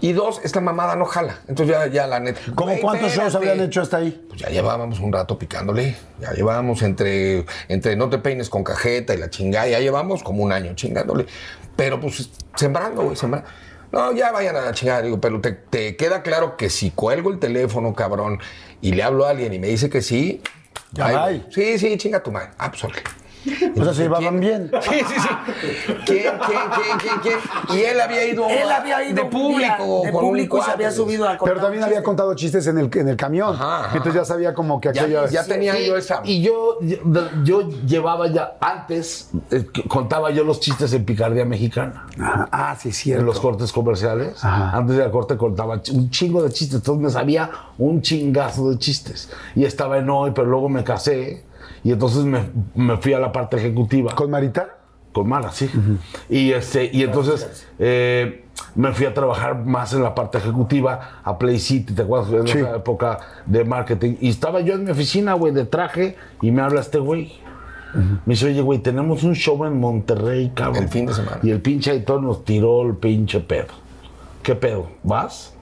Y 0.00 0.12
dos, 0.12 0.40
esta 0.44 0.60
mamada 0.60 0.94
no 0.94 1.06
jala. 1.06 1.38
Entonces 1.48 1.74
ya, 1.74 1.86
ya 1.86 2.06
la 2.06 2.20
neta. 2.20 2.40
¿Cómo 2.54 2.72
güey, 2.72 2.82
cuántos 2.82 3.12
shows 3.12 3.34
habían 3.34 3.60
hecho 3.60 3.80
hasta 3.80 3.96
ahí? 3.98 4.26
Pues 4.28 4.40
ya 4.40 4.50
llevábamos 4.50 5.00
un 5.00 5.12
rato 5.12 5.38
picándole. 5.38 5.96
Ya 6.20 6.32
llevábamos 6.32 6.82
entre, 6.82 7.46
entre 7.68 7.96
no 7.96 8.10
te 8.10 8.18
peines 8.18 8.50
con 8.50 8.62
cajeta 8.62 9.14
y 9.14 9.16
la 9.16 9.30
chingada. 9.30 9.68
Ya 9.68 9.80
llevamos 9.80 10.22
como 10.22 10.42
un 10.42 10.52
año 10.52 10.74
chingándole. 10.74 11.26
Pero 11.76 11.98
pues 12.00 12.30
sembrando, 12.56 13.04
güey, 13.04 13.16
sembrando. 13.16 13.48
No, 13.92 14.12
ya 14.12 14.32
vayan 14.32 14.56
a 14.56 14.60
la 14.60 14.72
chingada. 14.72 15.00
Digo, 15.00 15.18
pero 15.18 15.40
te, 15.40 15.52
te 15.52 15.96
queda 15.96 16.22
claro 16.22 16.56
que 16.58 16.68
si 16.68 16.90
cuelgo 16.90 17.30
el 17.30 17.38
teléfono, 17.38 17.94
cabrón, 17.94 18.38
y 18.82 18.92
le 18.92 19.02
hablo 19.02 19.24
a 19.24 19.30
alguien 19.30 19.54
y 19.54 19.58
me 19.58 19.68
dice 19.68 19.88
que 19.88 20.02
sí. 20.02 20.42
Ya 20.92 21.06
ahí 21.06 21.14
va. 21.14 21.24
voy. 21.26 21.46
Sí, 21.50 21.78
sí, 21.78 21.96
chinga 21.96 22.22
tu 22.22 22.30
madre. 22.32 22.50
Ah, 22.58 22.70
pues 22.70 22.84
órale. 22.84 23.02
O 23.76 23.84
sea, 23.84 23.94
se 23.94 24.02
llevaban 24.02 24.40
bien. 24.40 24.70
Sí, 24.82 24.94
sí, 25.06 25.14
sí. 25.20 25.28
¿Quién, 26.04 26.34
quién, 26.46 26.60
quién, 26.74 26.98
quién, 26.98 27.20
quién? 27.22 27.78
Y 27.78 27.82
él 27.82 28.00
había 28.00 28.24
ido. 28.26 28.48
Él 28.48 28.70
había 28.70 29.04
ido 29.04 29.14
de 29.24 29.30
público. 29.30 30.00
día, 30.02 30.06
de 30.06 30.12
público 30.12 30.58
y 30.58 30.62
se 30.62 30.70
había 30.70 30.90
subido 30.90 31.28
a 31.28 31.36
contar 31.36 31.54
Pero 31.54 31.66
también 31.66 31.84
había 31.84 32.02
contado 32.02 32.34
chistes 32.34 32.66
en 32.66 32.78
el, 32.78 32.90
en 32.94 33.08
el 33.08 33.16
camión. 33.16 33.54
Ajá, 33.54 33.80
ajá. 33.86 33.96
Entonces 33.96 34.14
ya 34.14 34.24
sabía 34.24 34.54
como 34.54 34.80
que 34.80 34.92
Ya, 34.92 35.02
aquello... 35.02 35.28
ya 35.28 35.44
tenía 35.44 35.78
yo 35.80 35.96
esa. 35.96 36.20
Y 36.24 36.42
yo, 36.42 36.78
yo, 36.80 37.28
yo 37.44 37.68
llevaba 37.86 38.28
ya, 38.28 38.56
antes, 38.60 39.30
eh, 39.50 39.66
contaba 39.88 40.30
yo 40.30 40.44
los 40.44 40.60
chistes 40.60 40.92
en 40.92 41.04
Picardía 41.04 41.44
Mexicana. 41.44 42.06
Ajá. 42.20 42.48
Ah, 42.50 42.76
sí, 42.78 42.92
cierto. 42.92 43.20
En 43.20 43.26
los 43.26 43.40
cortes 43.40 43.72
comerciales. 43.72 44.44
Ajá. 44.44 44.76
Antes 44.76 44.96
del 44.96 45.10
corte 45.10 45.36
contaba 45.36 45.80
un 45.92 46.10
chingo 46.10 46.42
de 46.42 46.50
chistes. 46.50 46.76
Entonces 46.76 47.02
me 47.02 47.10
sabía 47.10 47.50
un 47.78 48.02
chingazo 48.02 48.70
de 48.70 48.78
chistes. 48.78 49.30
Y 49.54 49.64
estaba 49.64 49.98
en 49.98 50.08
hoy, 50.10 50.32
pero 50.34 50.46
luego 50.46 50.68
me 50.68 50.84
casé. 50.84 51.44
Y 51.86 51.92
entonces 51.92 52.24
me, 52.24 52.40
me 52.74 52.96
fui 52.96 53.12
a 53.12 53.20
la 53.20 53.30
parte 53.30 53.56
ejecutiva. 53.58 54.12
¿Con 54.14 54.28
Marita? 54.28 54.70
Con 55.12 55.28
Mara, 55.28 55.52
sí. 55.52 55.70
Y 56.28 56.50
este, 56.50 56.90
y 56.92 57.02
entonces 57.04 57.64
eh, 57.78 58.44
me 58.74 58.92
fui 58.92 59.06
a 59.06 59.14
trabajar 59.14 59.64
más 59.64 59.92
en 59.92 60.02
la 60.02 60.12
parte 60.12 60.38
ejecutiva 60.38 61.20
a 61.22 61.38
Play 61.38 61.60
City, 61.60 61.94
¿te 61.94 62.02
acuerdas? 62.02 62.32
En 62.32 62.48
Sí. 62.48 62.58
esa 62.58 62.74
época 62.76 63.18
de 63.46 63.64
marketing. 63.64 64.16
Y 64.20 64.30
estaba 64.30 64.60
yo 64.62 64.74
en 64.74 64.82
mi 64.84 64.90
oficina, 64.90 65.34
güey, 65.34 65.54
de 65.54 65.64
traje, 65.64 66.16
y 66.42 66.50
me 66.50 66.60
habla 66.62 66.80
este 66.80 66.98
güey. 66.98 67.34
Me 67.94 68.34
dice, 68.34 68.46
oye, 68.46 68.60
güey, 68.62 68.80
tenemos 68.80 69.22
un 69.22 69.34
show 69.36 69.64
en 69.64 69.78
Monterrey, 69.78 70.50
cabrón. 70.54 70.82
El 70.82 70.88
fin 70.88 71.06
de 71.06 71.14
semana. 71.14 71.38
Y 71.44 71.50
el 71.50 71.62
pinche 71.62 71.92
Aitor 71.92 72.20
nos 72.20 72.44
tiró 72.44 72.82
el 72.82 72.96
pinche 72.96 73.38
pedo. 73.40 73.68
¿Qué 74.42 74.54
pedo? 74.56 74.88
¿Vas? 75.04 75.54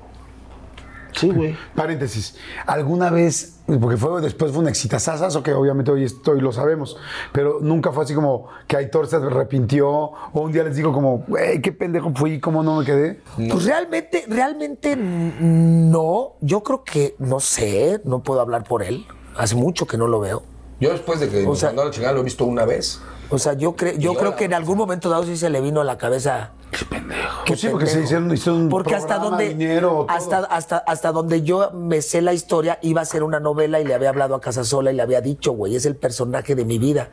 Sí, 1.12 1.28
güey. 1.28 1.54
Paréntesis. 1.76 2.37
¿Alguna 2.66 3.10
vez, 3.10 3.53
porque 3.66 3.96
fue 3.96 4.20
después 4.20 4.53
fue 4.53 4.61
un 4.61 4.68
exitazazazo 4.68 5.42
que 5.42 5.55
obviamente 5.55 5.90
hoy 5.90 6.05
estoy 6.05 6.40
lo 6.40 6.53
sabemos, 6.53 6.96
pero 7.33 7.59
nunca 7.61 7.92
fue 7.92 8.05
así 8.05 8.14
como 8.14 8.48
que 8.66 8.77
Aitor 8.77 9.07
se 9.07 9.16
arrepintió 9.16 9.88
o 9.88 10.40
un 10.40 10.53
día 10.53 10.64
les 10.64 10.77
digo 10.77 10.92
como, 10.92 11.24
güey, 11.27 11.61
qué 11.62 11.72
pendejo 11.72 12.12
fui, 12.14 12.40
cómo 12.40 12.62
no 12.62 12.77
me 12.77 12.85
quedé? 12.85 13.20
Pues 13.37 13.64
realmente, 13.64 14.24
realmente 14.29 14.96
no. 14.96 16.35
Yo 16.40 16.62
creo 16.62 16.85
que, 16.85 17.14
no 17.18 17.40
sé, 17.40 18.00
no 18.05 18.22
puedo 18.22 18.40
hablar 18.40 18.64
por 18.64 18.83
él. 18.83 19.07
Hace 19.37 19.57
mucho 19.57 19.87
que 19.87 19.96
no 19.96 20.07
lo 20.07 20.20
veo. 20.20 20.53
Yo 20.80 20.90
después 20.90 21.20
de 21.20 21.28
que 21.28 21.46
O 21.46 21.54
sea- 21.54 21.68
mandó 21.70 21.82
a 21.82 21.84
la 21.87 21.90
chingada 21.90 22.12
lo 22.14 22.20
he 22.20 22.24
visto 22.24 22.44
una 22.44 22.64
vez. 22.64 23.00
O 23.30 23.38
sea, 23.38 23.54
yo, 23.54 23.74
cre- 23.74 23.96
yo 23.98 24.14
creo 24.14 24.37
que 24.37 24.44
en 24.44 24.54
algún 24.54 24.76
momento 24.76 25.08
dado 25.08 25.24
sí 25.24 25.37
se 25.37 25.48
le 25.50 25.60
vino 25.60 25.80
a 25.80 25.84
la 25.84 25.96
cabeza. 25.96 26.50
Qué 26.70 26.84
pendejo. 26.84 27.44
Pues 27.46 27.60
sí, 27.60 27.68
porque 27.68 27.87
se 27.87 28.02
hicieron, 28.02 28.30
hicieron 28.32 28.62
un 28.62 28.68
Porque 28.68 28.94
hasta 28.94 29.14
programa, 29.14 29.37
donde 29.38 29.54
dinero, 29.54 30.06
hasta, 30.08 30.38
hasta, 30.38 30.78
hasta 30.78 31.12
donde 31.12 31.42
yo 31.42 31.70
me 31.72 32.02
sé 32.02 32.20
la 32.20 32.32
historia 32.34 32.78
iba 32.82 33.00
a 33.00 33.04
ser 33.04 33.22
una 33.22 33.40
novela 33.40 33.80
y 33.80 33.84
le 33.84 33.94
había 33.94 34.10
hablado 34.10 34.34
a 34.34 34.40
Casasola 34.40 34.92
y 34.92 34.96
le 34.96 35.02
había 35.02 35.20
dicho, 35.20 35.52
güey, 35.52 35.74
es 35.76 35.87
el 35.87 35.96
personaje 35.96 36.54
de 36.54 36.64
mi 36.64 36.78
vida. 36.78 37.08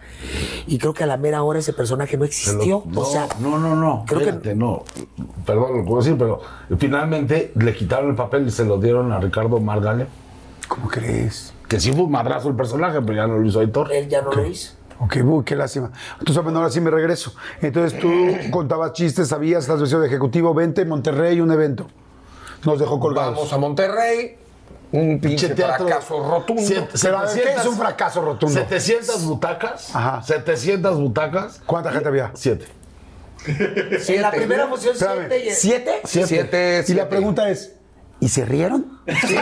Y 0.67 0.77
creo 0.79 0.93
que 0.93 1.03
a 1.03 1.07
la 1.07 1.17
mera 1.17 1.43
hora 1.43 1.59
ese 1.59 1.73
personaje 1.73 2.17
no 2.17 2.21
Pero- 2.21 2.25
existió. 2.25 2.83
no, 2.87 3.01
o 3.01 3.05
sea, 3.05 3.27
no, 3.39 3.57
no, 3.59 3.75
no. 3.75 4.03
creo 4.07 4.41
que- 4.41 4.55
no. 4.55 4.83
Perdón, 5.45 5.77
lo 5.77 5.85
puedo 5.85 6.01
decir, 6.01 6.17
pero 6.17 6.41
finalmente 6.77 7.51
le 7.55 7.73
quitaron 7.75 8.09
el 8.09 8.15
papel 8.15 8.47
y 8.47 8.51
se 8.51 8.65
lo 8.65 8.77
dieron 8.77 9.11
a 9.11 9.19
Ricardo 9.19 9.59
Margale. 9.59 10.07
¿Cómo 10.67 10.87
crees? 10.87 11.53
Que 11.71 11.79
sí 11.79 11.91
fue 11.91 12.03
un 12.03 12.11
madrazo 12.11 12.49
el 12.49 12.55
personaje, 12.55 12.99
pero 13.01 13.13
ya 13.13 13.27
no 13.27 13.37
lo 13.37 13.45
hizo 13.47 13.59
Aitor. 13.61 13.91
él 13.93 14.07
ya 14.09 14.21
no 14.21 14.31
lo 14.31 14.45
hizo. 14.45 14.73
Ok, 14.99 15.17
uy, 15.23 15.43
qué 15.43 15.55
lástima. 15.55 15.89
Entonces, 16.19 16.43
bueno, 16.43 16.59
ahora 16.59 16.69
sí 16.69 16.79
me 16.81 16.91
regreso. 16.91 17.33
Entonces 17.61 17.97
tú 17.99 18.11
contabas 18.51 18.93
chistes, 18.93 19.29
sabías, 19.29 19.63
estás 19.63 19.79
vestido 19.79 20.01
de 20.01 20.07
ejecutivo, 20.07 20.53
vente, 20.53 20.83
Monterrey, 20.85 21.39
un 21.41 21.51
evento. 21.51 21.87
Nos 22.65 22.77
dejó 22.77 22.99
colgados. 22.99 23.35
Vamos 23.35 23.53
a 23.53 23.57
Monterrey. 23.57 24.37
Un 24.91 25.19
pinche 25.21 25.55
fracaso 25.55 26.29
rotundo. 26.29 26.61
Siete- 26.61 26.89
Pero 27.01 27.17
a 27.17 27.21
ver, 27.21 27.29
¿qué 27.29 27.35
700 27.39 27.65
es 27.65 27.71
un 27.71 27.77
fracaso 27.77 28.21
rotundo? 28.21 28.59
700 28.59 29.23
butacas. 29.25 29.95
Ajá. 29.95 30.21
700 30.21 30.99
butacas. 30.99 31.61
¿Cuánta 31.65 31.91
gente 31.93 32.09
había? 32.09 32.31
Siete. 32.35 32.65
En 33.47 34.21
la 34.21 34.31
primera 34.31 34.67
función 34.67 34.93
siete 34.95 35.45
y- 35.47 35.51
¿Siete? 35.51 36.01
Siete. 36.03 36.27
Siete, 36.27 36.83
Y 36.89 36.93
la 36.93 37.09
pregunta 37.09 37.49
es, 37.49 37.73
¿y 38.19 38.27
se 38.29 38.45
rieron? 38.45 38.99
Sí, 39.07 39.35
cabrón. 39.35 39.41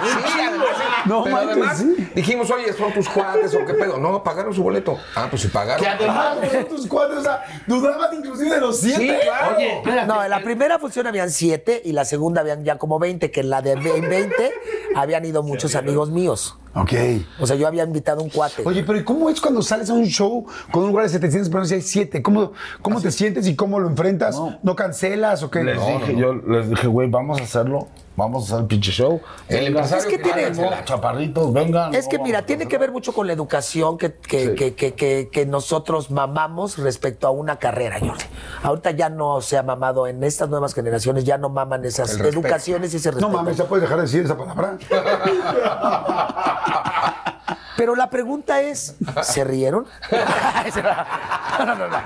Sí, 0.32 0.38
además, 0.40 0.68
No 1.06 1.24
pero 1.24 1.36
además 1.36 1.78
sí. 1.78 2.08
dijimos, 2.14 2.50
oye, 2.50 2.72
son 2.72 2.92
tus 2.92 3.08
cuates 3.08 3.54
o 3.54 3.64
qué 3.66 3.74
pedo. 3.74 3.98
No, 3.98 4.22
pagaron 4.22 4.52
su 4.54 4.62
boleto. 4.62 4.98
Ah, 5.14 5.26
pues 5.30 5.42
si 5.42 5.48
pagaron. 5.48 5.84
Ah, 6.08 6.36
pero 6.40 6.66
tus 6.66 6.86
cuates, 6.86 7.18
o 7.18 7.22
sea, 7.22 7.42
dudaban 7.66 8.14
inclusive 8.14 8.50
de 8.54 8.60
los 8.60 8.78
siete. 8.80 8.98
Sí, 8.98 9.26
claro. 9.26 9.56
Oye, 9.56 10.06
No, 10.06 10.22
en 10.24 10.30
la 10.30 10.40
primera 10.42 10.78
función 10.78 11.06
habían 11.06 11.30
siete 11.30 11.80
y 11.84 11.92
la 11.92 12.04
segunda 12.04 12.40
habían 12.42 12.64
ya 12.64 12.78
como 12.78 12.98
20, 12.98 13.30
que 13.30 13.40
en 13.40 13.50
la 13.50 13.62
de 13.62 13.76
ve- 13.76 14.00
20 14.00 14.52
habían 14.94 15.24
ido 15.24 15.42
muchos 15.42 15.74
amigos 15.74 16.10
míos. 16.10 16.56
Ok. 16.74 16.92
O 17.40 17.46
sea, 17.46 17.56
yo 17.56 17.66
había 17.66 17.82
invitado 17.84 18.22
un 18.22 18.30
cuate. 18.30 18.62
Oye, 18.64 18.84
pero 18.84 18.98
¿y 18.98 19.04
cómo 19.04 19.28
es 19.28 19.40
cuando 19.40 19.60
sales 19.62 19.90
a 19.90 19.94
un 19.94 20.04
show 20.06 20.46
con 20.70 20.82
un 20.84 20.88
lugar 20.90 21.04
de 21.04 21.10
700 21.10 21.48
personas 21.50 21.72
y 21.72 21.74
hay 21.74 21.82
siete? 21.82 22.22
¿Cómo, 22.22 22.52
cómo 22.80 23.00
te 23.00 23.10
sientes 23.10 23.46
y 23.48 23.56
cómo 23.56 23.80
lo 23.80 23.88
enfrentas? 23.88 24.36
¿No, 24.62 24.76
cancelas 24.76 25.42
o 25.42 25.50
qué? 25.50 25.64
Les 25.64 25.78
dije, 25.84 26.16
yo 26.16 26.34
les 26.34 26.70
dije, 26.70 26.86
güey, 26.86 27.08
vamos 27.10 27.40
a 27.40 27.44
hacerlo. 27.44 27.88
Vamos 28.16 28.42
a 28.42 28.46
hacer 28.46 28.58
el 28.62 28.66
pinche 28.66 28.90
show. 28.90 29.20
El 29.48 29.56
Vengan, 29.56 29.66
empresario 29.84 30.04
Es 30.04 30.06
que 30.06 30.18
tiene- 30.18 30.84
chaparritos, 30.84 31.52
vengan. 31.52 31.94
Es 31.94 32.06
que 32.08 32.18
no, 32.18 32.24
mira, 32.24 32.42
tiene 32.44 32.66
que 32.68 32.76
ver 32.76 32.90
mucho 32.92 33.12
con 33.14 33.26
la 33.26 33.32
educación 33.32 33.96
que, 33.96 34.12
que, 34.14 34.54
que, 34.54 34.74
que, 34.74 34.94
que- 34.94 35.28
que 35.32 35.46
nosotros 35.46 36.10
mamamos 36.10 36.76
respecto 36.78 37.26
a 37.26 37.30
una 37.30 37.56
carrera, 37.58 37.98
Jordi. 37.98 38.24
Ahorita 38.62 38.90
ya 38.90 39.08
no 39.08 39.40
se 39.40 39.56
ha 39.56 39.62
mamado, 39.62 40.06
en 40.06 40.22
estas 40.24 40.48
nuevas 40.50 40.74
generaciones 40.74 41.24
ya 41.24 41.38
no 41.38 41.48
maman 41.48 41.84
esas 41.84 42.18
educaciones 42.20 42.92
y 42.92 42.96
ese 42.98 43.10
No 43.10 43.16
respeto. 43.18 43.36
mames, 43.36 43.56
ya 43.56 43.64
puedes 43.64 43.82
dejar 43.82 43.96
de 43.98 44.02
decir 44.02 44.24
esa 44.24 44.36
palabra. 44.36 44.76
Pero 47.80 47.96
la 47.96 48.10
pregunta 48.10 48.60
es, 48.60 48.94
¿se 49.22 49.42
rieron? 49.42 49.86
No, 50.12 51.64
no, 51.64 51.74
no, 51.76 51.88
no. 51.88 51.96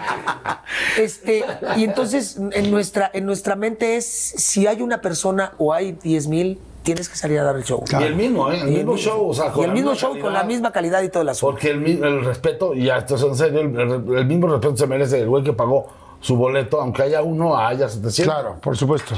Este, 0.96 1.44
y 1.76 1.82
entonces 1.82 2.38
en 2.52 2.70
nuestra, 2.70 3.10
en 3.12 3.26
nuestra 3.26 3.56
mente 3.56 3.96
es, 3.96 4.06
si 4.06 4.68
hay 4.68 4.82
una 4.82 5.00
persona 5.00 5.52
o 5.58 5.72
hay 5.72 5.98
10 6.00 6.28
mil, 6.28 6.60
tienes 6.84 7.08
que 7.08 7.16
salir 7.16 7.40
a 7.40 7.42
dar 7.42 7.56
el 7.56 7.64
show. 7.64 7.82
Y 7.90 8.02
el 8.04 8.14
mismo, 8.14 8.52
¿eh? 8.52 8.60
El 8.62 8.68
Y 8.68 8.76
mismo 8.76 8.96
show, 8.96 9.28
o 9.30 9.34
sea, 9.34 9.46
y 9.48 9.50
con 9.50 9.62
el 9.64 9.68
la 9.70 9.74
mismo 9.74 9.90
misma 9.90 10.00
show 10.00 10.10
con 10.12 10.20
calidad. 10.20 10.40
la 10.42 10.44
misma 10.46 10.70
calidad 10.70 11.02
y 11.02 11.08
todo 11.08 11.22
el 11.24 11.28
asunto. 11.30 11.50
Porque 11.52 11.70
el, 11.70 12.04
el 12.04 12.24
respeto, 12.24 12.72
y 12.74 12.84
ya 12.84 12.98
esto 12.98 13.16
es 13.16 13.22
en 13.24 13.34
serio, 13.34 13.60
el, 13.62 13.80
el- 13.80 14.16
el 14.18 14.26
mismo 14.26 14.46
respeto 14.46 14.76
se 14.76 14.86
merece 14.86 15.20
el 15.22 15.28
güey 15.28 15.42
que 15.42 15.52
pagó 15.54 15.86
su 16.24 16.36
boleto, 16.36 16.80
aunque 16.80 17.02
haya 17.02 17.20
uno, 17.22 17.54
haya 17.56 17.86
700. 17.86 18.24
Claro, 18.34 18.56
por 18.62 18.76
supuesto. 18.78 19.14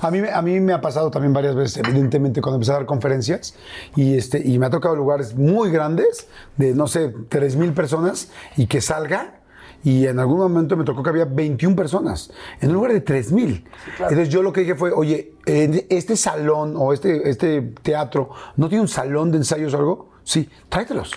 A 0.00 0.10
mí, 0.10 0.22
me- 0.22 0.30
a 0.30 0.40
mí 0.40 0.58
me 0.58 0.72
ha 0.72 0.80
pasado 0.80 1.10
también 1.10 1.34
varias 1.34 1.54
veces, 1.54 1.82
evidentemente, 1.86 2.40
cuando 2.40 2.56
empecé 2.56 2.72
a 2.72 2.76
dar 2.76 2.86
conferencias 2.86 3.54
y, 3.94 4.16
este, 4.16 4.38
y 4.38 4.58
me 4.58 4.64
ha 4.64 4.70
tocado 4.70 4.96
lugares 4.96 5.34
muy 5.36 5.70
grandes, 5.70 6.28
de 6.56 6.74
no 6.74 6.86
sé, 6.86 7.12
3 7.28 7.56
mil 7.56 7.74
personas, 7.74 8.30
y 8.56 8.66
que 8.68 8.80
salga. 8.80 9.40
Y 9.84 10.06
en 10.06 10.18
algún 10.18 10.38
momento 10.38 10.76
me 10.78 10.84
tocó 10.84 11.02
que 11.02 11.10
había 11.10 11.26
21 11.26 11.76
personas 11.76 12.30
en 12.62 12.70
un 12.70 12.76
lugar 12.76 12.92
de 12.92 13.02
3 13.02 13.30
mil. 13.32 13.68
Entonces 13.98 14.30
yo 14.30 14.42
lo 14.42 14.52
que 14.52 14.62
dije 14.62 14.74
fue, 14.76 14.90
oye, 14.92 15.34
en 15.44 15.84
este 15.90 16.16
salón 16.16 16.74
o 16.78 16.94
este, 16.94 17.28
este 17.28 17.60
teatro, 17.82 18.30
¿no 18.56 18.68
tiene 18.70 18.80
un 18.82 18.88
salón 18.88 19.30
de 19.30 19.36
ensayos 19.36 19.74
o 19.74 19.76
algo? 19.76 20.08
Sí, 20.24 20.48
tráetelos. 20.70 21.12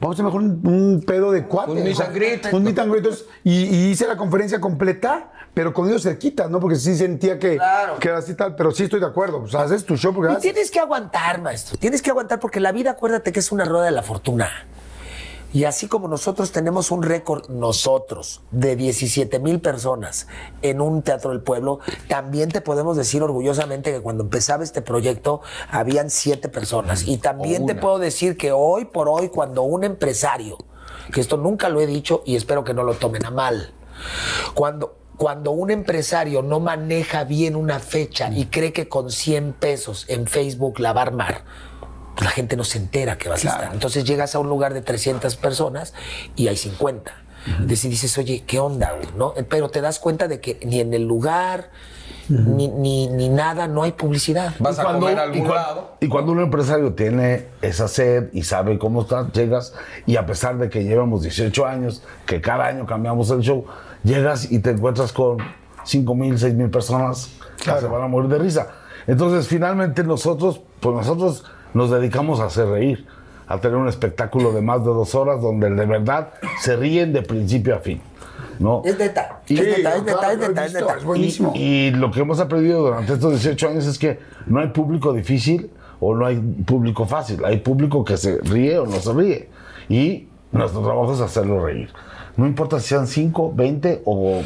Vamos 0.00 0.14
a 0.14 0.16
hacer 0.16 0.24
mejor 0.24 0.42
un, 0.42 0.60
un 0.66 1.02
pedo 1.06 1.32
de 1.32 1.44
cuatro. 1.46 1.72
Un 1.74 1.82
meet 1.84 2.00
and 2.00 2.14
greet. 2.14 2.52
Un 2.52 2.62
meet 2.64 2.78
and 2.78 2.92
greet. 2.92 3.14
Y, 3.44 3.64
y 3.64 3.90
hice 3.90 4.06
la 4.06 4.16
conferencia 4.16 4.60
completa, 4.60 5.30
pero 5.54 5.72
con 5.74 5.88
ellos 5.88 6.02
cerquita, 6.02 6.48
¿no? 6.48 6.60
Porque 6.60 6.76
sí 6.76 6.96
sentía 6.96 7.38
que, 7.38 7.56
Claro. 7.56 7.98
que 7.98 8.08
era 8.08 8.18
así 8.18 8.34
tal, 8.34 8.54
pero 8.56 8.70
sí 8.70 8.84
estoy 8.84 9.00
de 9.00 9.06
acuerdo. 9.06 9.40
Pues 9.40 9.54
haces 9.54 9.84
tu 9.84 9.96
show 9.96 10.12
porque 10.14 10.28
Y 10.32 10.36
haces. 10.36 10.42
tienes 10.52 10.70
que 10.70 10.80
aguantar, 10.80 11.40
maestro. 11.40 11.78
Tienes 11.78 12.02
que 12.02 12.10
aguantar 12.10 12.38
porque 12.40 12.60
la 12.60 12.72
vida, 12.72 12.92
acuérdate 12.92 13.32
que 13.32 13.40
es 13.40 13.50
una 13.52 13.64
rueda 13.64 13.84
de 13.86 13.90
la 13.92 14.02
fortuna. 14.02 14.48
Y 15.52 15.64
así 15.64 15.88
como 15.88 16.06
nosotros 16.06 16.52
tenemos 16.52 16.90
un 16.90 17.02
récord, 17.02 17.48
nosotros, 17.48 18.42
de 18.52 18.76
17 18.76 19.40
mil 19.40 19.60
personas 19.60 20.28
en 20.62 20.80
un 20.80 21.02
teatro 21.02 21.30
del 21.30 21.40
pueblo, 21.40 21.80
también 22.08 22.50
te 22.50 22.60
podemos 22.60 22.96
decir 22.96 23.22
orgullosamente 23.22 23.92
que 23.92 24.00
cuando 24.00 24.22
empezaba 24.22 24.62
este 24.62 24.80
proyecto 24.80 25.40
habían 25.70 26.10
siete 26.10 26.48
personas. 26.48 27.08
Y 27.08 27.18
también 27.18 27.66
te 27.66 27.74
puedo 27.74 27.98
decir 27.98 28.36
que 28.36 28.52
hoy 28.52 28.84
por 28.84 29.08
hoy, 29.08 29.28
cuando 29.28 29.62
un 29.62 29.82
empresario, 29.82 30.56
que 31.12 31.20
esto 31.20 31.36
nunca 31.36 31.68
lo 31.68 31.80
he 31.80 31.86
dicho 31.86 32.22
y 32.24 32.36
espero 32.36 32.62
que 32.62 32.74
no 32.74 32.84
lo 32.84 32.94
tomen 32.94 33.26
a 33.26 33.30
mal, 33.30 33.72
cuando, 34.54 34.96
cuando 35.16 35.50
un 35.50 35.72
empresario 35.72 36.42
no 36.42 36.60
maneja 36.60 37.24
bien 37.24 37.56
una 37.56 37.80
fecha 37.80 38.30
y 38.32 38.46
cree 38.46 38.72
que 38.72 38.88
con 38.88 39.10
100 39.10 39.54
pesos 39.54 40.04
en 40.08 40.26
Facebook 40.26 40.78
la 40.78 40.92
va 40.92 41.00
a 41.00 41.04
armar, 41.06 41.44
pues 42.14 42.24
la 42.24 42.30
gente 42.30 42.56
no 42.56 42.64
se 42.64 42.78
entera 42.78 43.16
que 43.18 43.28
vas 43.28 43.44
a 43.44 43.48
estar. 43.48 43.70
Entonces 43.72 44.04
llegas 44.04 44.34
a 44.34 44.38
un 44.38 44.48
lugar 44.48 44.74
de 44.74 44.82
300 44.82 45.36
personas 45.36 45.94
y 46.36 46.48
hay 46.48 46.56
50. 46.56 47.12
Entonces 47.46 47.82
dices, 47.90 48.18
oye, 48.18 48.44
¿qué 48.46 48.58
onda? 48.58 48.92
güey?", 48.92 49.08
¿no? 49.16 49.32
Pero 49.48 49.70
te 49.70 49.80
das 49.80 49.98
cuenta 49.98 50.28
de 50.28 50.40
que 50.40 50.60
ni 50.64 50.80
en 50.80 50.92
el 50.92 51.06
lugar, 51.06 51.70
ni, 52.28 52.68
ni, 52.68 53.08
ni 53.08 53.28
nada, 53.28 53.66
no 53.66 53.82
hay 53.82 53.92
publicidad. 53.92 54.54
Vas 54.60 54.78
a 54.78 54.84
comer 54.84 55.18
a 55.18 55.24
y 55.26 55.28
algún 55.30 55.46
cuan- 55.46 55.54
lado. 55.54 55.96
y 56.00 56.08
cuando 56.08 56.32
un 56.32 56.40
empresario 56.40 56.92
tiene 56.94 57.46
esa 57.62 57.88
sed 57.88 58.28
y 58.32 58.42
sabe 58.42 58.78
cómo 58.78 59.02
está, 59.02 59.30
llegas 59.32 59.72
y 60.06 60.16
a 60.16 60.26
pesar 60.26 60.58
de 60.58 60.68
que 60.68 60.84
llevamos 60.84 61.22
18 61.22 61.66
años, 61.66 62.02
que 62.26 62.40
cada 62.40 62.66
año 62.66 62.86
cambiamos 62.86 63.30
el 63.30 63.40
show, 63.40 63.64
llegas 64.04 64.50
y 64.52 64.58
te 64.60 64.70
encuentras 64.70 65.12
con 65.12 65.38
5 65.84 66.14
mil, 66.14 66.38
6 66.38 66.54
mil 66.54 66.70
personas 66.70 67.30
que 67.56 67.70
se 67.80 67.86
van 67.86 68.02
a 68.02 68.06
morir 68.06 68.28
de 68.30 68.38
risa. 68.38 68.68
Entonces, 69.06 69.48
finalmente 69.48 70.04
nosotros, 70.04 70.60
pues 70.78 70.94
nosotros 70.94 71.44
nos 71.74 71.90
dedicamos 71.90 72.40
a 72.40 72.46
hacer 72.46 72.68
reír, 72.68 73.06
a 73.46 73.58
tener 73.58 73.76
un 73.76 73.88
espectáculo 73.88 74.52
de 74.52 74.60
más 74.60 74.80
de 74.80 74.86
dos 74.86 75.14
horas 75.14 75.40
donde 75.40 75.70
de 75.70 75.86
verdad 75.86 76.32
se 76.60 76.76
ríen 76.76 77.12
de 77.12 77.22
principio 77.22 77.76
a 77.76 77.78
fin. 77.78 78.00
¿no? 78.58 78.82
Es 78.84 78.98
neta. 78.98 79.40
Sí, 79.46 79.58
es 79.58 79.78
neta, 79.78 79.96
es 79.96 80.02
claro, 80.02 80.02
neta, 80.02 80.30
es 80.30 80.38
neta, 80.38 80.64
es 80.64 80.72
visto, 80.72 80.86
neta. 80.86 80.98
es 80.98 81.04
buenísimo. 81.04 81.52
Y 81.56 81.90
lo 81.92 82.10
que 82.10 82.20
hemos 82.20 82.38
aprendido 82.40 82.82
durante 82.82 83.14
estos 83.14 83.32
18 83.32 83.68
años 83.68 83.86
es 83.86 83.98
que 83.98 84.18
no 84.46 84.60
hay 84.60 84.68
público 84.68 85.12
difícil 85.12 85.70
o 85.98 86.14
no 86.14 86.26
hay 86.26 86.36
público 86.36 87.06
fácil. 87.06 87.44
Hay 87.44 87.58
público 87.58 88.04
que 88.04 88.16
se 88.16 88.38
ríe 88.38 88.78
o 88.78 88.86
no 88.86 89.00
se 89.00 89.12
ríe. 89.12 89.48
Y 89.88 90.28
nuestro 90.52 90.82
trabajo 90.82 91.12
es 91.14 91.20
hacerlo 91.20 91.64
reír. 91.64 91.90
No 92.36 92.46
importa 92.46 92.80
si 92.80 92.88
sean 92.88 93.06
5, 93.06 93.52
20 93.54 94.02
o 94.04 94.42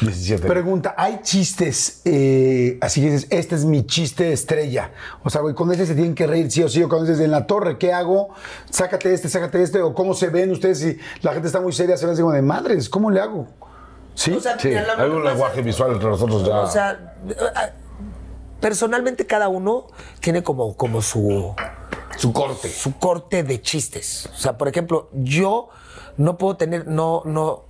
17. 0.00 0.46
Pregunta, 0.46 0.94
¿hay 0.96 1.20
chistes 1.22 2.00
eh, 2.04 2.78
así 2.80 3.00
que 3.00 3.10
dices, 3.10 3.26
este 3.30 3.54
es 3.54 3.64
mi 3.64 3.86
chiste 3.86 4.32
estrella? 4.32 4.92
O 5.22 5.30
sea, 5.30 5.40
güey, 5.42 5.54
con 5.54 5.70
este 5.70 5.86
se 5.86 5.94
tienen 5.94 6.14
que 6.14 6.26
reír 6.26 6.50
sí 6.50 6.62
o 6.62 6.68
sí, 6.68 6.82
o 6.82 6.88
cuando 6.88 7.06
dices, 7.06 7.24
en 7.24 7.30
la 7.30 7.46
torre, 7.46 7.78
¿qué 7.78 7.92
hago? 7.92 8.30
Sácate 8.70 9.12
este, 9.12 9.28
sácate 9.28 9.62
este, 9.62 9.80
o 9.82 9.94
cómo 9.94 10.14
se 10.14 10.28
ven 10.28 10.50
ustedes 10.50 10.78
si 10.78 10.98
la 11.22 11.32
gente 11.32 11.46
está 11.48 11.60
muy 11.60 11.72
seria, 11.72 11.96
se 11.96 12.06
ven 12.06 12.14
así 12.14 12.22
como 12.22 12.34
de 12.34 12.42
madres, 12.42 12.88
¿cómo 12.88 13.10
le 13.10 13.20
hago? 13.20 13.46
¿Sí? 14.14 14.32
O 14.32 14.40
sea, 14.40 14.58
Sí, 14.58 14.68
hay 14.68 15.10
un 15.10 15.24
lenguaje 15.24 15.60
visual 15.62 15.92
entre 15.92 16.08
nosotros 16.08 16.46
ya. 16.46 16.60
O 16.60 16.70
sea, 16.70 17.14
personalmente 18.60 19.26
cada 19.26 19.48
uno 19.48 19.86
tiene 20.20 20.42
como, 20.42 20.76
como 20.76 21.02
su, 21.02 21.54
Su 22.16 22.32
corte. 22.32 22.68
su 22.68 22.96
corte 22.98 23.42
de 23.42 23.60
chistes. 23.60 24.28
O 24.34 24.38
sea, 24.38 24.56
por 24.56 24.68
ejemplo, 24.68 25.10
yo 25.12 25.68
no 26.16 26.38
puedo 26.38 26.56
tener, 26.56 26.86
no, 26.86 27.22
no, 27.24 27.64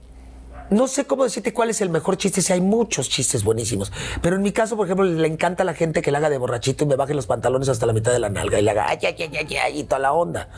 no 0.68 0.88
sé 0.88 1.04
cómo 1.04 1.22
decirte 1.22 1.52
cuál 1.52 1.70
es 1.70 1.80
el 1.80 1.90
mejor 1.90 2.16
chiste, 2.16 2.42
si 2.42 2.52
hay 2.52 2.60
muchos 2.60 3.08
chistes 3.08 3.44
buenísimos. 3.44 3.92
Pero 4.20 4.34
en 4.34 4.42
mi 4.42 4.50
caso, 4.50 4.76
por 4.76 4.86
ejemplo, 4.86 5.04
le 5.04 5.28
encanta 5.28 5.62
a 5.62 5.66
la 5.66 5.74
gente 5.74 6.02
que 6.02 6.10
le 6.10 6.16
haga 6.16 6.28
de 6.28 6.38
borrachito 6.38 6.82
y 6.82 6.88
me 6.88 6.96
baje 6.96 7.14
los 7.14 7.26
pantalones 7.26 7.68
hasta 7.68 7.86
la 7.86 7.92
mitad 7.92 8.10
de 8.10 8.18
la 8.18 8.30
nalga 8.30 8.58
y 8.58 8.62
le 8.62 8.72
haga 8.72 8.88
ay, 8.88 8.98
ay, 9.02 9.14
ay, 9.16 9.30
ay, 9.48 9.56
ay, 9.58 9.78
y 9.80 9.84
toda 9.84 10.00
la 10.00 10.12
onda, 10.12 10.48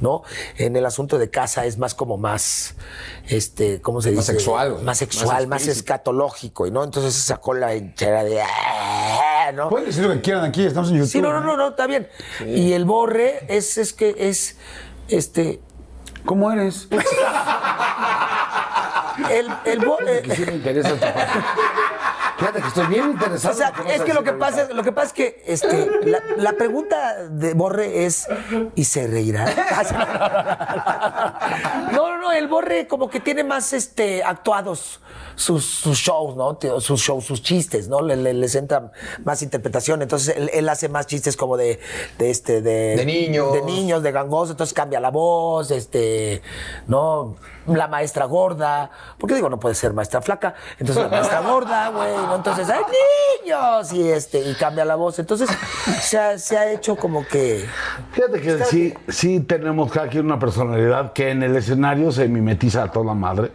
¿no? 0.00 0.22
En 0.56 0.74
el 0.74 0.86
asunto 0.86 1.18
de 1.18 1.28
casa 1.28 1.66
es 1.66 1.76
más 1.76 1.94
como 1.94 2.16
más, 2.16 2.76
este, 3.28 3.82
¿cómo 3.82 4.00
se 4.00 4.08
dice? 4.10 4.18
Más 4.20 4.26
sexual. 4.26 4.82
Más 4.82 4.98
sexual, 4.98 5.46
Más 5.48 5.66
escatológico, 5.66 6.66
¿no? 6.70 6.82
Entonces 6.82 7.14
sacó 7.14 7.52
la 7.52 7.74
hinchera 7.74 8.24
de, 8.24 8.40
"Ah", 8.40 9.52
¿no? 9.54 9.68
Pueden 9.68 9.86
decir 9.86 10.02
lo 10.02 10.12
que 10.14 10.22
quieran 10.22 10.44
aquí, 10.46 10.64
estamos 10.64 10.88
en 10.90 10.96
YouTube. 10.96 11.10
Sí, 11.10 11.20
no, 11.20 11.30
no, 11.32 11.40
no, 11.40 11.58
no, 11.58 11.68
está 11.68 11.86
bien. 11.86 12.08
Y 12.46 12.72
el 12.72 12.86
borre 12.86 13.44
es, 13.48 13.76
es 13.76 13.92
que 13.92 14.14
es, 14.18 14.56
este, 15.08 15.60
¿Cómo 16.24 16.50
eres? 16.52 16.88
el, 19.30 19.48
el 19.64 19.78
bo- 19.84 19.98
Fíjate 22.38 22.60
que 22.62 22.68
estoy 22.68 22.86
bien 22.86 23.10
interesado. 23.10 23.54
o 23.54 23.56
sea, 23.56 23.72
en 23.84 23.90
es 23.90 24.02
que 24.02 24.14
lo 24.14 24.22
que 24.22 24.32
pasa, 24.32 24.60
ahorita. 24.62 24.74
lo 24.74 24.82
que 24.84 24.92
pasa 24.92 25.06
es 25.08 25.12
que 25.12 25.42
este, 25.46 25.90
la, 26.04 26.20
la 26.36 26.52
pregunta 26.52 27.24
de 27.28 27.54
Borre 27.54 28.06
es 28.06 28.26
¿y 28.74 28.84
se 28.84 29.06
reirá? 29.06 29.46
No, 31.92 32.08
no, 32.10 32.18
no, 32.18 32.32
el 32.32 32.48
Borre 32.48 32.86
como 32.86 33.08
que 33.10 33.20
tiene 33.20 33.42
más 33.44 33.72
este 33.72 34.22
actuados 34.22 35.00
sus, 35.34 35.64
sus 35.64 35.98
shows, 35.98 36.36
¿no? 36.36 36.58
Sus 36.80 37.00
shows, 37.00 37.24
sus 37.24 37.42
chistes, 37.42 37.88
¿no? 37.88 38.00
Le- 38.02 38.16
le- 38.16 38.34
les 38.34 38.54
entra 38.56 38.90
más 39.24 39.40
interpretación. 39.42 40.02
Entonces 40.02 40.36
él, 40.36 40.50
él 40.52 40.68
hace 40.68 40.88
más 40.88 41.06
chistes 41.06 41.36
como 41.36 41.56
de, 41.56 41.78
de 42.18 42.30
este, 42.30 42.60
de. 42.60 42.96
De 42.96 43.04
niños. 43.06 43.52
De 43.52 43.62
niños, 43.62 44.02
de 44.02 44.10
gangoso, 44.12 44.52
entonces 44.52 44.74
cambia 44.74 44.98
la 45.00 45.10
voz, 45.10 45.70
este, 45.70 46.42
¿no? 46.88 47.36
La 47.66 47.86
maestra 47.86 48.24
gorda. 48.24 48.90
Porque 49.18 49.34
digo, 49.36 49.48
no 49.48 49.60
puede 49.60 49.74
ser 49.76 49.92
maestra 49.92 50.20
flaca. 50.22 50.54
Entonces 50.78 51.04
la 51.04 51.08
maestra 51.10 51.40
gorda, 51.40 51.88
güey. 51.90 52.16
Entonces, 52.36 52.68
¡ay, 52.70 52.82
niños! 53.44 53.92
Y 53.92 54.08
este, 54.08 54.40
y 54.40 54.54
cambia 54.54 54.84
la 54.84 54.94
voz. 54.94 55.18
Entonces, 55.18 55.48
se 56.00 56.18
ha, 56.18 56.38
se 56.38 56.56
ha 56.56 56.70
hecho 56.70 56.96
como 56.96 57.26
que. 57.26 57.66
Fíjate 58.12 58.40
que 58.40 58.64
sí, 58.64 58.94
sí 59.08 59.40
tenemos 59.40 59.90
cada 59.90 60.08
quien 60.08 60.26
una 60.26 60.38
personalidad 60.38 61.12
que 61.12 61.30
en 61.30 61.42
el 61.42 61.56
escenario 61.56 62.12
se 62.12 62.28
mimetiza 62.28 62.84
a 62.84 62.92
toda 62.92 63.14
madre 63.14 63.52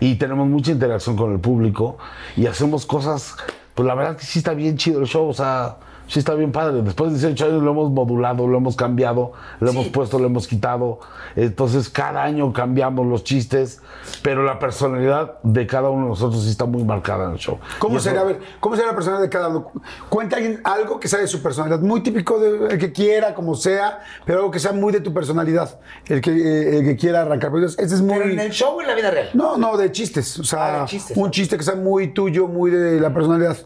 y 0.00 0.16
tenemos 0.16 0.46
mucha 0.46 0.72
interacción 0.72 1.16
con 1.16 1.32
el 1.32 1.40
público 1.40 1.98
y 2.36 2.46
hacemos 2.46 2.86
cosas, 2.86 3.36
pues 3.74 3.86
la 3.86 3.94
verdad 3.94 4.16
que 4.16 4.24
sí 4.24 4.38
está 4.38 4.54
bien 4.54 4.76
chido 4.76 5.00
el 5.00 5.06
show, 5.06 5.28
o 5.28 5.34
sea, 5.34 5.76
sí 6.08 6.18
está 6.18 6.34
bien 6.34 6.52
padre. 6.52 6.82
Después 6.82 7.10
de 7.12 7.18
18 7.18 7.44
años 7.46 7.62
lo 7.62 7.70
hemos 7.72 7.90
modulado, 7.90 8.46
lo 8.46 8.58
hemos 8.58 8.76
cambiado, 8.76 9.32
lo 9.60 9.70
hemos 9.70 9.86
puesto, 9.88 10.18
lo 10.18 10.26
hemos 10.26 10.46
quitado. 10.46 11.00
Entonces 11.34 11.88
cada 11.88 12.22
año 12.22 12.52
cambiamos 12.52 13.06
los 13.06 13.24
chistes, 13.24 13.80
pero 14.22 14.42
la 14.42 14.58
personalidad 14.58 15.38
de 15.42 15.66
cada 15.66 15.90
uno 15.90 16.04
de 16.04 16.08
nosotros 16.10 16.44
sí 16.44 16.50
está 16.50 16.64
muy 16.66 16.84
marcada 16.84 17.26
en 17.26 17.32
el 17.32 17.38
show. 17.38 17.58
¿Cómo 17.78 17.94
Y 17.94 17.96
eso- 17.96 18.04
sería, 18.04 18.20
a 18.20 18.24
ver, 18.24 18.40
cómo 18.60 18.76
sería 18.76 18.90
la 18.90 18.94
personalidad 18.96 19.24
de 19.24 19.30
cada 19.30 19.48
uno? 19.48 19.70
Cuenta 20.08 20.36
alguien 20.36 20.60
algo 20.64 20.98
que 21.00 21.08
sea 21.08 21.18
de 21.18 21.26
su 21.26 21.42
personalidad, 21.42 21.80
muy 21.80 22.02
típico 22.02 22.38
de 22.38 22.74
el 22.74 22.78
que 22.78 22.92
quiera, 22.92 23.34
como 23.34 23.54
sea, 23.54 24.00
pero 24.24 24.38
algo 24.38 24.50
que 24.50 24.58
sea 24.58 24.72
muy 24.72 24.92
de 24.92 25.00
tu 25.00 25.12
personalidad, 25.12 25.78
el 26.06 26.20
que, 26.20 26.30
eh, 26.30 26.78
el 26.78 26.84
que 26.84 26.96
quiera 26.96 27.22
arrancar. 27.22 27.50
Porque 27.50 27.66
ese 27.66 27.82
es 27.82 28.00
muy... 28.00 28.18
Pero 28.18 28.30
en 28.30 28.38
el 28.40 28.50
show 28.50 28.76
o 28.76 28.80
en 28.80 28.86
la 28.86 28.94
vida 28.94 29.10
real. 29.10 29.30
No, 29.34 29.56
no, 29.56 29.76
de 29.76 29.90
chistes. 29.92 30.38
O 30.38 30.44
sea, 30.44 30.76
Ah, 30.76 30.80
de 30.80 30.86
chistes, 30.86 31.16
un 31.16 31.30
chiste 31.30 31.56
que 31.56 31.62
sea 31.64 31.74
muy 31.76 32.08
tuyo, 32.14 32.46
muy 32.48 32.70
de 32.70 33.00
la 33.00 33.12
personalidad. 33.12 33.56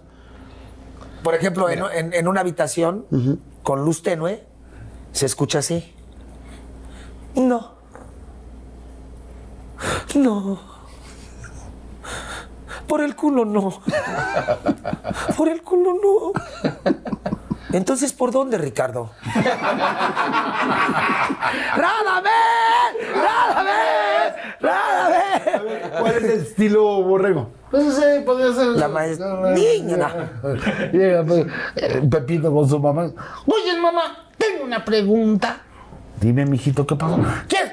Por 1.22 1.34
ejemplo, 1.34 1.68
en, 1.68 1.82
en- 1.92 2.14
en 2.14 2.28
una 2.28 2.40
habitación 2.40 3.06
con 3.62 3.84
luz 3.84 4.02
tenue, 4.02 4.44
se 5.12 5.26
escucha 5.26 5.58
así. 5.60 5.94
No. 7.34 7.72
No. 10.14 10.60
Por 12.86 13.00
el 13.02 13.14
culo 13.14 13.44
no. 13.44 13.80
Por 15.36 15.48
el 15.48 15.62
culo 15.62 15.92
no. 15.94 16.32
Entonces, 17.72 18.12
¿por 18.12 18.32
dónde, 18.32 18.58
Ricardo? 18.58 19.10
¡Rádame! 21.76 22.30
¡Rádame! 23.14 23.70
¡Rádame! 24.60 25.90
¿Cuál 26.00 26.14
es 26.16 26.24
el 26.24 26.30
estilo 26.40 27.02
borrego? 27.02 27.50
Pues 27.70 27.94
sí, 27.94 28.02
podría 28.26 28.52
ser. 28.52 28.66
La 28.68 28.88
maestra. 28.88 29.52
Niña. 29.52 30.30
Llega 30.92 31.22
pues, 31.24 31.46
eh, 31.76 32.02
Pepito 32.10 32.52
con 32.52 32.68
su 32.68 32.78
mamá. 32.80 33.10
Oye, 33.46 33.78
mamá, 33.80 34.28
tengo 34.36 34.64
una 34.64 34.84
pregunta. 34.84 35.58
Dime, 36.20 36.44
mijito, 36.46 36.86
¿qué 36.86 36.96
pasó? 36.96 37.18
¿Quieres, 37.48 37.72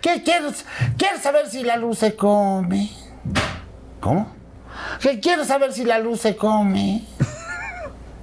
qué- 0.00 0.22
quieres, 0.22 0.64
quieres 0.98 1.22
saber 1.22 1.46
si 1.48 1.62
la 1.62 1.76
luz 1.76 1.98
se 1.98 2.14
come? 2.16 2.90
¿Cómo? 4.00 4.26
Que 5.00 5.20
quiero 5.20 5.44
saber 5.44 5.72
si 5.72 5.84
la 5.84 5.98
luz 5.98 6.20
se 6.20 6.36
come. 6.36 7.04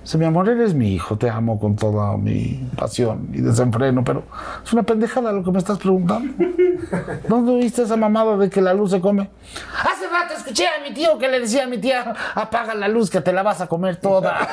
Sí, 0.07 0.17
mi 0.17 0.23
amor, 0.23 0.47
eres 0.47 0.73
mi 0.73 0.93
hijo, 0.93 1.17
te 1.17 1.29
amo 1.29 1.59
con 1.59 1.75
toda 1.75 2.15
mi 2.15 2.65
pasión 2.77 3.27
y 3.33 3.41
desenfreno, 3.41 4.05
pero 4.05 4.23
es 4.63 4.71
una 4.71 4.83
pendejada 4.83 5.33
lo 5.33 5.43
que 5.43 5.51
me 5.51 5.57
estás 5.57 5.79
preguntando. 5.79 6.45
¿Dónde 7.27 7.55
viste 7.55 7.83
esa 7.83 7.97
mamada 7.97 8.37
de 8.37 8.49
que 8.49 8.61
la 8.61 8.73
luz 8.73 8.91
se 8.91 9.01
come? 9.01 9.29
Hace 9.83 10.07
rato 10.07 10.33
escuché 10.33 10.65
a 10.65 10.81
mi 10.81 10.93
tío 10.93 11.17
que 11.17 11.27
le 11.27 11.41
decía 11.41 11.65
a 11.65 11.67
mi 11.67 11.77
tía, 11.77 12.13
apaga 12.35 12.73
la 12.73 12.87
luz 12.87 13.09
que 13.09 13.19
te 13.19 13.33
la 13.33 13.43
vas 13.43 13.59
a 13.59 13.67
comer 13.67 13.97
toda. 13.97 14.33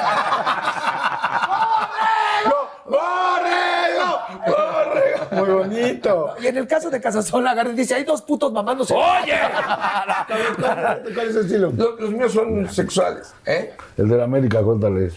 Muy 5.30 5.50
bonito. 5.50 6.34
Y 6.42 6.48
en 6.48 6.56
el 6.56 6.66
caso 6.66 6.90
de 6.90 7.00
Casasola, 7.00 7.54
y 7.64 7.76
dice, 7.76 7.94
hay 7.94 8.02
dos 8.02 8.22
putos 8.22 8.52
mamándose. 8.52 8.92
¡Oye! 8.92 9.38
¿Cuál 11.14 11.28
es 11.28 11.36
el 11.36 11.42
estilo? 11.42 11.72
Los, 11.76 12.00
los 12.00 12.10
míos 12.10 12.32
son 12.32 12.68
sexuales, 12.68 13.32
¿eh? 13.46 13.72
El 13.96 14.08
de 14.08 14.16
la 14.16 14.24
América, 14.24 14.60
cuéntale. 14.60 15.12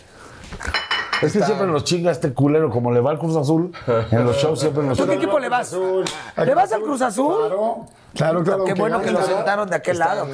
Es 1.21 1.31
que 1.31 1.39
Está- 1.39 1.47
siempre 1.47 1.65
nos 1.67 1.83
chinga 1.83 2.12
este 2.12 2.31
culero, 2.33 2.69
como 2.69 2.91
le 2.91 2.99
va 2.99 3.10
al 3.10 3.17
Cruz 3.17 3.36
Azul, 3.36 3.71
en 4.12 4.23
los 4.23 4.38
shows 4.38 4.60
siempre 4.60 4.83
nos 4.83 4.97
¿Tú 4.97 5.07
qué 5.07 5.15
equipo 5.15 5.39
le 5.39 5.49
vas? 5.49 5.73
¿Le 5.73 6.53
vas 6.53 6.71
al 6.71 6.81
Cruz 6.81 7.01
Azul? 7.01 7.33
Claro, 7.49 7.86
claro, 8.13 8.43
claro. 8.43 8.65
Qué 8.65 8.73
bueno 8.75 9.01
que 9.01 9.12
lo 9.12 9.23
sentaron 9.23 9.69
de 9.69 9.75
aquel 9.75 9.97
lado. 9.97 10.27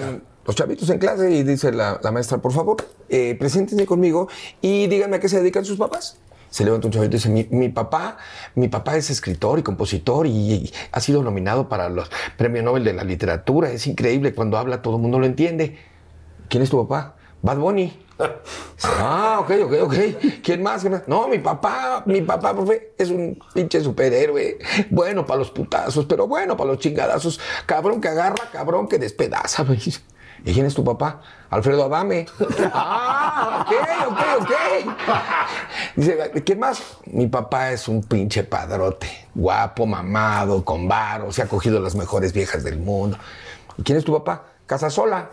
Los 0.45 0.55
chavitos 0.57 0.89
en 0.89 0.99
clase 0.99 1.31
y 1.31 1.43
dice 1.43 1.71
la, 1.71 2.01
la 2.03 2.11
maestra, 2.11 2.37
por 2.39 2.51
favor, 2.51 2.75
eh, 3.07 3.33
preséntense 3.39 3.85
conmigo 3.85 4.27
y 4.61 4.87
díganme 4.87 5.15
a 5.15 5.19
qué 5.21 5.29
se 5.29 5.37
dedican 5.39 5.63
sus 5.63 5.77
papás. 5.77 6.17
Se 6.49 6.65
levanta 6.65 6.85
un 6.87 6.91
chavito 6.93 7.15
y 7.15 7.17
dice, 7.17 7.29
mi, 7.29 7.47
mi 7.49 7.69
papá, 7.69 8.17
mi 8.55 8.67
papá 8.67 8.97
es 8.97 9.09
escritor 9.09 9.57
y 9.59 9.63
compositor 9.63 10.27
y, 10.27 10.31
y 10.31 10.73
ha 10.91 10.99
sido 10.99 11.23
nominado 11.23 11.69
para 11.69 11.87
los 11.87 12.11
premios 12.37 12.65
Nobel 12.65 12.83
de 12.83 12.91
la 12.91 13.05
literatura. 13.05 13.71
Es 13.71 13.87
increíble, 13.87 14.35
cuando 14.35 14.57
habla 14.57 14.81
todo 14.81 14.97
el 14.97 15.01
mundo 15.01 15.17
lo 15.17 15.25
entiende. 15.25 15.79
¿Quién 16.49 16.61
es 16.61 16.69
tu 16.69 16.85
papá? 16.85 17.15
Bad 17.41 17.57
Bunny. 17.57 17.97
Ah, 18.83 19.37
ok, 19.41 19.51
ok, 19.65 19.73
ok. 19.83 19.93
¿Quién 20.43 20.61
más? 20.61 20.85
No, 21.07 21.27
mi 21.27 21.39
papá, 21.39 22.03
mi 22.05 22.21
papá, 22.21 22.53
profe, 22.53 22.93
es 22.97 23.09
un 23.09 23.39
pinche 23.53 23.81
superhéroe. 23.81 24.59
Bueno 24.89 25.25
para 25.25 25.39
los 25.39 25.51
putazos, 25.51 26.05
pero 26.05 26.27
bueno 26.27 26.57
para 26.57 26.71
los 26.71 26.79
chingadazos. 26.79 27.39
Cabrón 27.65 28.01
que 28.01 28.09
agarra, 28.09 28.49
cabrón 28.51 28.87
que 28.87 28.99
despedaza. 28.99 29.65
¿Y 30.45 30.53
quién 30.53 30.65
es 30.65 30.73
tu 30.73 30.83
papá? 30.83 31.21
Alfredo 31.49 31.85
Adame. 31.85 32.25
Ah, 32.73 33.65
ok, 33.65 33.73
ok, 34.07 34.19
ok. 34.41 34.51
Dice, 35.95 36.31
¿quién 36.45 36.59
más? 36.59 36.83
Mi 37.05 37.27
papá 37.27 37.71
es 37.71 37.87
un 37.87 38.03
pinche 38.03 38.43
padrote. 38.43 39.29
Guapo, 39.33 39.85
mamado, 39.85 40.65
con 40.65 40.87
varo. 40.87 41.31
Se 41.31 41.41
ha 41.41 41.47
cogido 41.47 41.79
las 41.79 41.95
mejores 41.95 42.33
viejas 42.33 42.63
del 42.63 42.79
mundo. 42.79 43.17
¿Y 43.77 43.83
quién 43.83 43.97
es 43.97 44.03
tu 44.03 44.11
papá? 44.11 44.43
Casa 44.65 44.89
sola. 44.89 45.29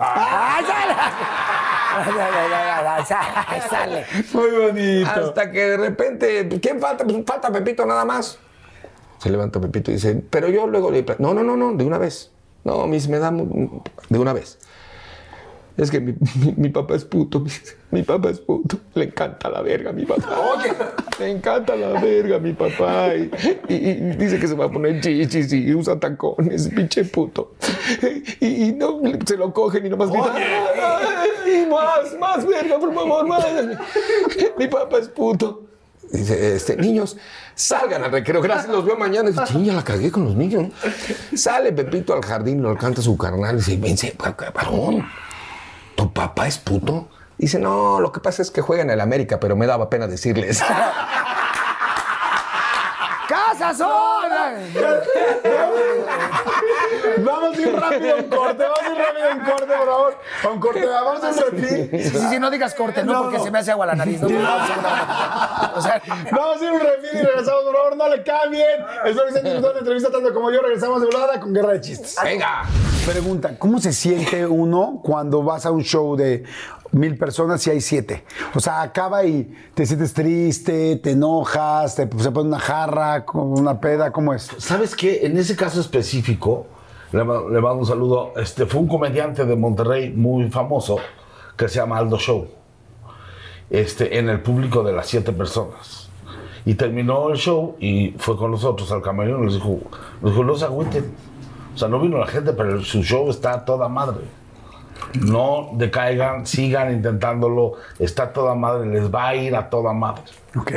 ¡Ay, 3.47 3.61
sale! 3.69 4.05
Muy 4.33 4.51
bonito. 4.51 5.11
Hasta 5.11 5.51
que 5.51 5.61
de 5.61 5.77
repente, 5.77 6.49
¿quién 6.61 6.81
falta? 6.81 7.05
Pues 7.05 7.17
falta 7.27 7.51
Pepito 7.51 7.85
nada 7.87 8.05
más. 8.05 8.39
Se 9.19 9.31
levanta 9.31 9.61
Pepito 9.61 9.91
y 9.91 9.95
dice, 9.95 10.23
pero 10.31 10.49
yo 10.49 10.67
luego 10.67 10.91
le 10.91 11.05
no, 11.19 11.35
no, 11.35 11.43
no, 11.43 11.57
no, 11.57 11.75
de 11.75 11.85
una 11.85 11.99
vez. 11.99 12.31
No, 12.65 12.87
mis, 12.87 13.09
me 13.09 13.19
da 13.19 13.31
de 13.31 14.19
una 14.19 14.33
vez. 14.33 14.59
Es 15.81 15.91
que 15.91 15.99
mi, 16.01 16.13
mi- 16.35 16.55
mi 16.57 16.69
papá 16.69 16.95
es 16.95 17.05
puto, 17.05 17.41
mi, 17.45 17.51
mi 17.91 18.03
papá 18.03 18.31
es 18.31 18.39
puto. 18.41 18.79
Le 18.95 19.05
encanta 19.05 19.49
la 19.49 19.63
verga 19.63 19.91
a 19.91 19.93
mi 19.93 20.05
papá. 20.05 20.39
Oye, 20.39 20.73
le 21.19 21.31
encanta 21.31 21.75
la 21.75 21.99
verga 22.01 22.37
a 22.37 22.39
mi 22.39 22.53
papá. 22.53 23.15
Y, 23.15 23.31
y- 23.69 23.75
y 23.91 23.95
dice 24.17 24.39
que 24.39 24.47
se 24.47 24.55
va 24.55 24.67
a 24.67 24.71
poner 24.71 25.01
chichis 25.01 25.53
y 25.53 25.75
usa 25.75 25.99
tacones, 25.99 26.69
pinche 26.69 27.05
puto. 27.05 27.55
Y, 28.41 28.69
y 28.69 28.73
no, 28.73 29.01
se 29.27 29.37
lo 29.37 29.53
cogen 29.55 29.87
y 29.87 29.89
nomás 29.89 30.11
grita, 30.11 30.35
"Ay, 30.37 31.67
más, 31.71 32.19
más 32.19 32.47
verga, 32.47 32.79
por 32.79 32.95
favor, 32.95 33.27
más. 33.27 33.45
Mi 34.59 34.67
papá 34.69 34.99
es 34.99 35.09
puto. 35.09 35.63
Dice, 36.13 36.57
este, 36.57 36.77
niños, 36.77 37.17
salgan 37.55 38.03
al 38.03 38.11
recreo. 38.11 38.43
Gracias, 38.43 38.69
los 38.69 38.85
veo 38.85 38.97
mañana. 38.97 39.31
Dice, 39.31 39.43
"Chin, 39.47 39.65
ya 39.65 39.73
la 39.73 39.85
cagué 39.85 40.11
con 40.11 40.25
los 40.25 40.35
niños. 40.35 40.73
Sale 41.35 41.73
Pepito 41.73 42.13
al 42.15 42.23
jardín, 42.23 42.63
lo 42.63 42.77
canta 42.77 43.01
su 43.01 43.17
carnal 43.17 43.55
y 43.55 43.59
dice, 43.59 43.77
vence, 43.77 44.15
varón, 44.55 45.07
¿tu 46.01 46.13
papá 46.15 46.47
es 46.47 46.57
puto? 46.57 47.11
Dice, 47.37 47.59
no, 47.59 48.01
lo 48.01 48.11
que 48.11 48.21
pasa 48.21 48.41
es 48.41 48.51
que 48.51 48.63
juega 48.63 48.83
en 48.83 48.89
el 48.89 49.03
América, 49.03 49.39
pero 49.39 49.55
me 49.55 49.67
daba 49.67 49.91
pena 49.91 50.07
decirles. 50.07 50.61
¡Casa 53.29 53.75
sola! 53.75 54.55
Vamos 57.25 57.57
a 57.57 57.61
ir 57.61 57.73
rápido 57.75 58.13
a 58.15 58.17
un 58.19 58.29
corte, 58.29 58.63
vamos 58.63 58.81
a 58.83 58.93
ir 58.93 58.99
rápido 58.99 59.31
a 59.31 59.35
un 59.35 59.41
corte, 59.41 59.67
por 59.67 59.87
favor. 59.87 60.15
A 60.45 60.49
un 60.49 60.61
corte, 60.61 60.87
vamos 60.87 61.25
a 61.25 61.51
refil. 61.51 61.91
Sí, 62.03 62.19
sí, 62.31 62.39
no 62.39 62.51
digas 62.51 62.75
corte, 62.75 63.03
no, 63.05 63.13
No, 63.13 63.23
porque 63.23 63.39
no. 63.39 63.45
se 63.45 63.51
me 63.51 63.59
hace 63.59 63.71
agua 63.71 63.87
la 63.87 63.95
nariz. 63.95 64.21
No, 64.21 64.27
o 64.29 65.81
sea, 65.83 66.03
Vamos 66.33 66.61
a 66.61 66.65
ir 66.65 66.73
un 66.73 66.81
refil 66.81 67.21
y 67.21 67.23
regresamos, 67.23 67.63
por 67.65 67.75
favor, 67.77 67.97
no 67.97 68.09
le 68.09 68.23
cambien. 68.23 68.81
Espero 69.05 69.27
que 69.43 69.73
la 69.73 69.79
entrevista 69.79 70.11
tanto 70.11 70.33
como 70.35 70.51
yo. 70.51 70.61
Regresamos 70.63 71.01
de 71.01 71.07
volada 71.07 71.41
con 71.41 71.53
Guerra 71.53 71.73
de 71.73 71.81
Chistes. 71.81 72.17
Venga. 72.23 72.63
Pregunta, 73.07 73.59
¿cómo 73.59 73.81
se 73.81 73.93
siente 73.93 74.47
uno 74.47 75.01
cuando 75.03 75.43
vas 75.43 75.65
a 75.67 75.71
un 75.71 75.83
show 75.83 76.17
de 76.17 76.45
mil 76.93 77.17
personas 77.17 77.67
y 77.67 77.71
hay 77.71 77.81
siete? 77.81 78.25
O 78.55 78.61
sea, 78.61 78.83
acaba 78.83 79.25
y 79.25 79.45
te 79.75 79.87
sientes 79.87 80.13
triste, 80.13 80.97
te 80.97 81.13
enojas, 81.13 81.97
te, 81.97 82.03
se 82.19 82.31
pone 82.31 82.49
una 82.49 82.59
jarra, 82.61 83.25
con 83.25 83.59
una 83.59 83.81
peda, 83.81 84.13
¿cómo 84.13 84.35
es? 84.35 84.51
¿Sabes 84.59 84.95
qué? 84.95 85.25
En 85.25 85.39
ese 85.39 85.57
caso 85.57 85.81
específico, 85.81 86.67
le, 87.13 87.19
le 87.19 87.61
mando 87.61 87.79
un 87.79 87.87
saludo. 87.87 88.33
Este, 88.37 88.67
fue 88.67 88.81
un 88.81 88.89
comediante 88.89 89.45
de 89.45 89.57
Monterrey 89.57 90.11
muy 90.11 90.51
famoso 90.51 90.99
que 91.57 91.69
se 91.69 91.77
llama 91.77 91.99
Aldo 91.99 92.19
Show. 92.19 92.49
Este, 93.69 94.19
en 94.19 94.29
el 94.29 94.41
público 94.41 94.83
de 94.83 94.93
las 94.93 95.07
siete 95.07 95.33
personas. 95.33 96.11
Y 96.65 96.75
terminó 96.75 97.31
el 97.31 97.37
show 97.37 97.77
y 97.79 98.11
fue 98.19 98.37
con 98.37 98.51
nosotros 98.51 98.91
al 98.93 99.01
camerino 99.01 99.41
y 99.43 99.47
les 99.47 99.55
dijo, 99.55 99.79
les 100.23 100.33
dijo, 100.33 100.45
no 100.45 100.57
se 100.57 100.65
agüiten. 100.65 101.13
O 101.75 101.79
sea, 101.79 101.89
no 101.89 102.01
vino 102.01 102.19
la 102.19 102.27
gente, 102.27 102.53
pero 102.53 102.83
su 102.83 103.03
show 103.03 103.31
está 103.31 103.65
toda 103.65 103.89
madre. 103.89 104.25
No 105.15 105.71
decaigan, 105.75 106.47
sigan 106.47 106.93
intentándolo. 106.93 107.75
Está 107.99 108.33
toda 108.33 108.55
madre, 108.55 108.89
les 108.89 109.13
va 109.13 109.29
a 109.29 109.35
ir 109.35 109.55
a 109.57 109.69
toda 109.71 109.93
madre. 109.93 110.23
Ok. 110.57 110.73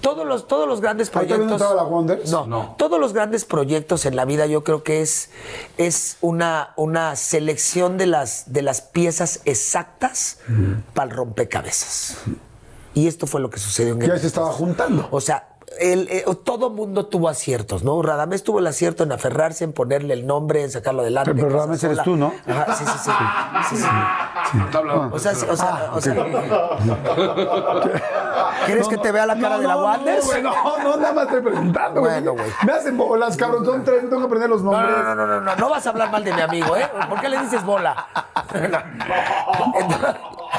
todos 0.00 0.26
los, 0.26 0.46
todos 0.48 0.66
los 0.66 0.80
grandes 0.80 1.08
¿Ahí 1.08 1.26
también 1.26 1.40
proyectos. 1.48 1.60
estaba 1.60 1.74
la 1.74 1.82
Wonders? 1.88 2.30
No, 2.30 2.46
No. 2.46 2.74
Todos 2.78 2.98
los 2.98 3.12
grandes 3.12 3.44
proyectos 3.44 4.06
en 4.06 4.16
la 4.16 4.24
vida 4.24 4.46
yo 4.46 4.64
creo 4.64 4.82
que 4.82 5.02
es, 5.02 5.30
es 5.76 6.16
una, 6.20 6.72
una 6.76 7.14
selección 7.16 7.98
de 7.98 8.06
las, 8.06 8.52
de 8.52 8.62
las 8.62 8.80
piezas 8.80 9.40
exactas 9.44 10.38
para 10.94 11.10
el 11.10 11.16
rompecabezas. 11.16 12.18
Y 12.94 13.06
esto 13.06 13.26
fue 13.26 13.40
lo 13.40 13.50
que 13.50 13.58
sucedió 13.58 13.92
en 13.94 14.00
Ya 14.00 14.16
se 14.18 14.26
estaba 14.28 14.50
juntando. 14.52 15.08
O 15.10 15.20
sea, 15.20 15.48
el, 15.80 16.08
eh, 16.10 16.24
todo 16.44 16.70
mundo 16.70 17.06
tuvo 17.06 17.28
aciertos, 17.28 17.82
¿no? 17.84 18.00
Radamés 18.02 18.42
tuvo 18.42 18.58
el 18.58 18.66
acierto 18.66 19.04
en 19.04 19.12
aferrarse, 19.12 19.64
en 19.64 19.72
ponerle 19.72 20.14
el 20.14 20.26
nombre, 20.26 20.62
en 20.62 20.70
sacarlo 20.70 21.02
adelante. 21.02 21.32
Pero- 21.34 21.46
pero. 21.48 21.58
Radamés 21.58 21.82
eres 21.84 22.02
tú, 22.02 22.16
¿no? 22.16 22.32
Ajá, 22.46 22.74
sí, 22.74 22.84
sí, 22.84 22.98
sí. 23.04 23.10
sí, 23.70 23.76
sí. 23.76 23.86
O 25.12 25.18
sea, 25.18 25.34
sí, 25.34 25.46
o 25.48 25.56
sea, 25.56 25.90
o 25.92 26.00
sea, 26.00 26.14
¿Quieres 28.66 28.88
que 28.88 28.98
te 28.98 29.12
vea 29.12 29.26
la 29.26 29.38
cara 29.38 29.58
de 29.58 29.66
la 29.66 29.74
no? 29.74 29.80
No, 29.82 29.96
no, 30.42 30.78
no, 30.82 30.96
nada 30.96 31.12
más 31.12 31.24
estoy 31.26 31.42
preguntando. 31.42 32.00
Bueno, 32.00 32.32
güey. 32.32 32.46
Me 32.66 32.72
hacen 32.72 32.96
bolas, 32.96 33.36
cabrón. 33.36 33.64
Son 33.64 33.84
tres, 33.84 34.00
tengo 34.02 34.18
que 34.18 34.24
aprender 34.26 34.50
los 34.50 34.62
No, 34.62 34.72
nombres. 34.72 34.96
no, 34.96 35.02
no, 35.02 35.14
no, 35.14 35.26
no, 35.26 35.40
no, 35.40 35.56
no 35.56 35.68
vas 35.68 35.86
a 35.86 35.90
hablar 35.90 36.10
mal 36.10 36.24
de 36.24 36.32
mi 36.32 36.40
amigo, 36.40 36.76
¿eh? 36.76 36.88
¿Por 37.08 37.20
qué 37.20 37.28
le 37.28 37.38
dices 37.38 37.64
bola? 37.64 38.06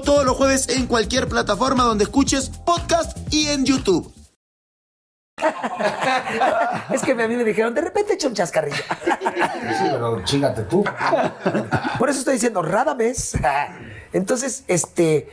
todos 0.00 0.24
los 0.24 0.36
jueves 0.36 0.68
en 0.68 0.86
cualquier 0.86 1.28
plataforma 1.28 1.84
donde 1.84 2.04
escuches 2.04 2.50
podcast 2.64 3.16
y 3.32 3.48
en 3.48 3.64
YouTube. 3.64 4.12
Es 6.92 7.02
que 7.02 7.12
a 7.12 7.28
mí 7.28 7.36
me 7.36 7.44
dijeron, 7.44 7.74
de 7.74 7.80
repente 7.80 8.14
echa 8.14 8.28
un 8.28 8.34
chascarrillo. 8.34 8.76
Sí, 8.76 9.88
pero 9.90 10.24
chingate 10.24 10.62
tú. 10.62 10.84
Por 11.98 12.10
eso 12.10 12.18
estoy 12.18 12.34
diciendo, 12.34 12.62
Radamés. 12.62 13.36
Entonces, 14.12 14.64
este. 14.68 15.28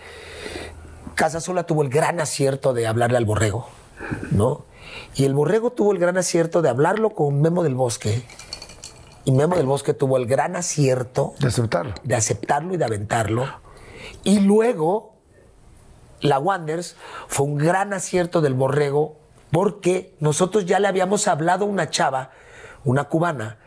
Casasola 1.16 1.64
tuvo 1.64 1.82
el 1.82 1.90
gran 1.90 2.20
acierto 2.20 2.74
de 2.74 2.88
hablarle 2.88 3.18
al 3.18 3.26
borrego, 3.26 3.70
¿no? 4.32 4.66
Y 5.16 5.24
el 5.24 5.34
borrego 5.34 5.72
tuvo 5.72 5.94
el 5.94 5.98
gran 5.98 6.18
acierto 6.18 6.62
de 6.62 6.68
hablarlo 6.68 7.12
con 7.12 7.42
Memo 7.42 7.64
del 7.64 7.74
Bosque. 7.74 8.22
Y 9.24 9.32
Memo 9.32 9.56
del 9.56 9.66
Bosque 9.66 9.94
tuvo 9.94 10.18
el 10.18 10.26
gran 10.28 10.58
acierto 10.58 11.34
De 11.40 11.48
aceptarlo. 11.48 11.94
de 12.04 12.16
aceptarlo 12.16 12.74
y 12.74 12.78
de 12.78 12.86
aventarlo. 12.86 13.48
Y 14.26 14.42
luego, 14.42 15.14
la 16.20 16.40
Wanders 16.40 16.98
fue 17.28 17.46
un 17.46 17.58
gran 17.58 17.94
acierto 17.94 18.42
del 18.42 18.56
borrego 18.56 19.16
porque 19.52 20.14
nosotros 20.20 20.66
ya 20.66 20.80
le 20.80 20.88
habíamos 20.88 21.30
hablado 21.30 21.64
a 21.64 21.68
una 21.68 21.90
chava, 21.90 22.32
una 22.84 23.06
cubana, 23.06 23.60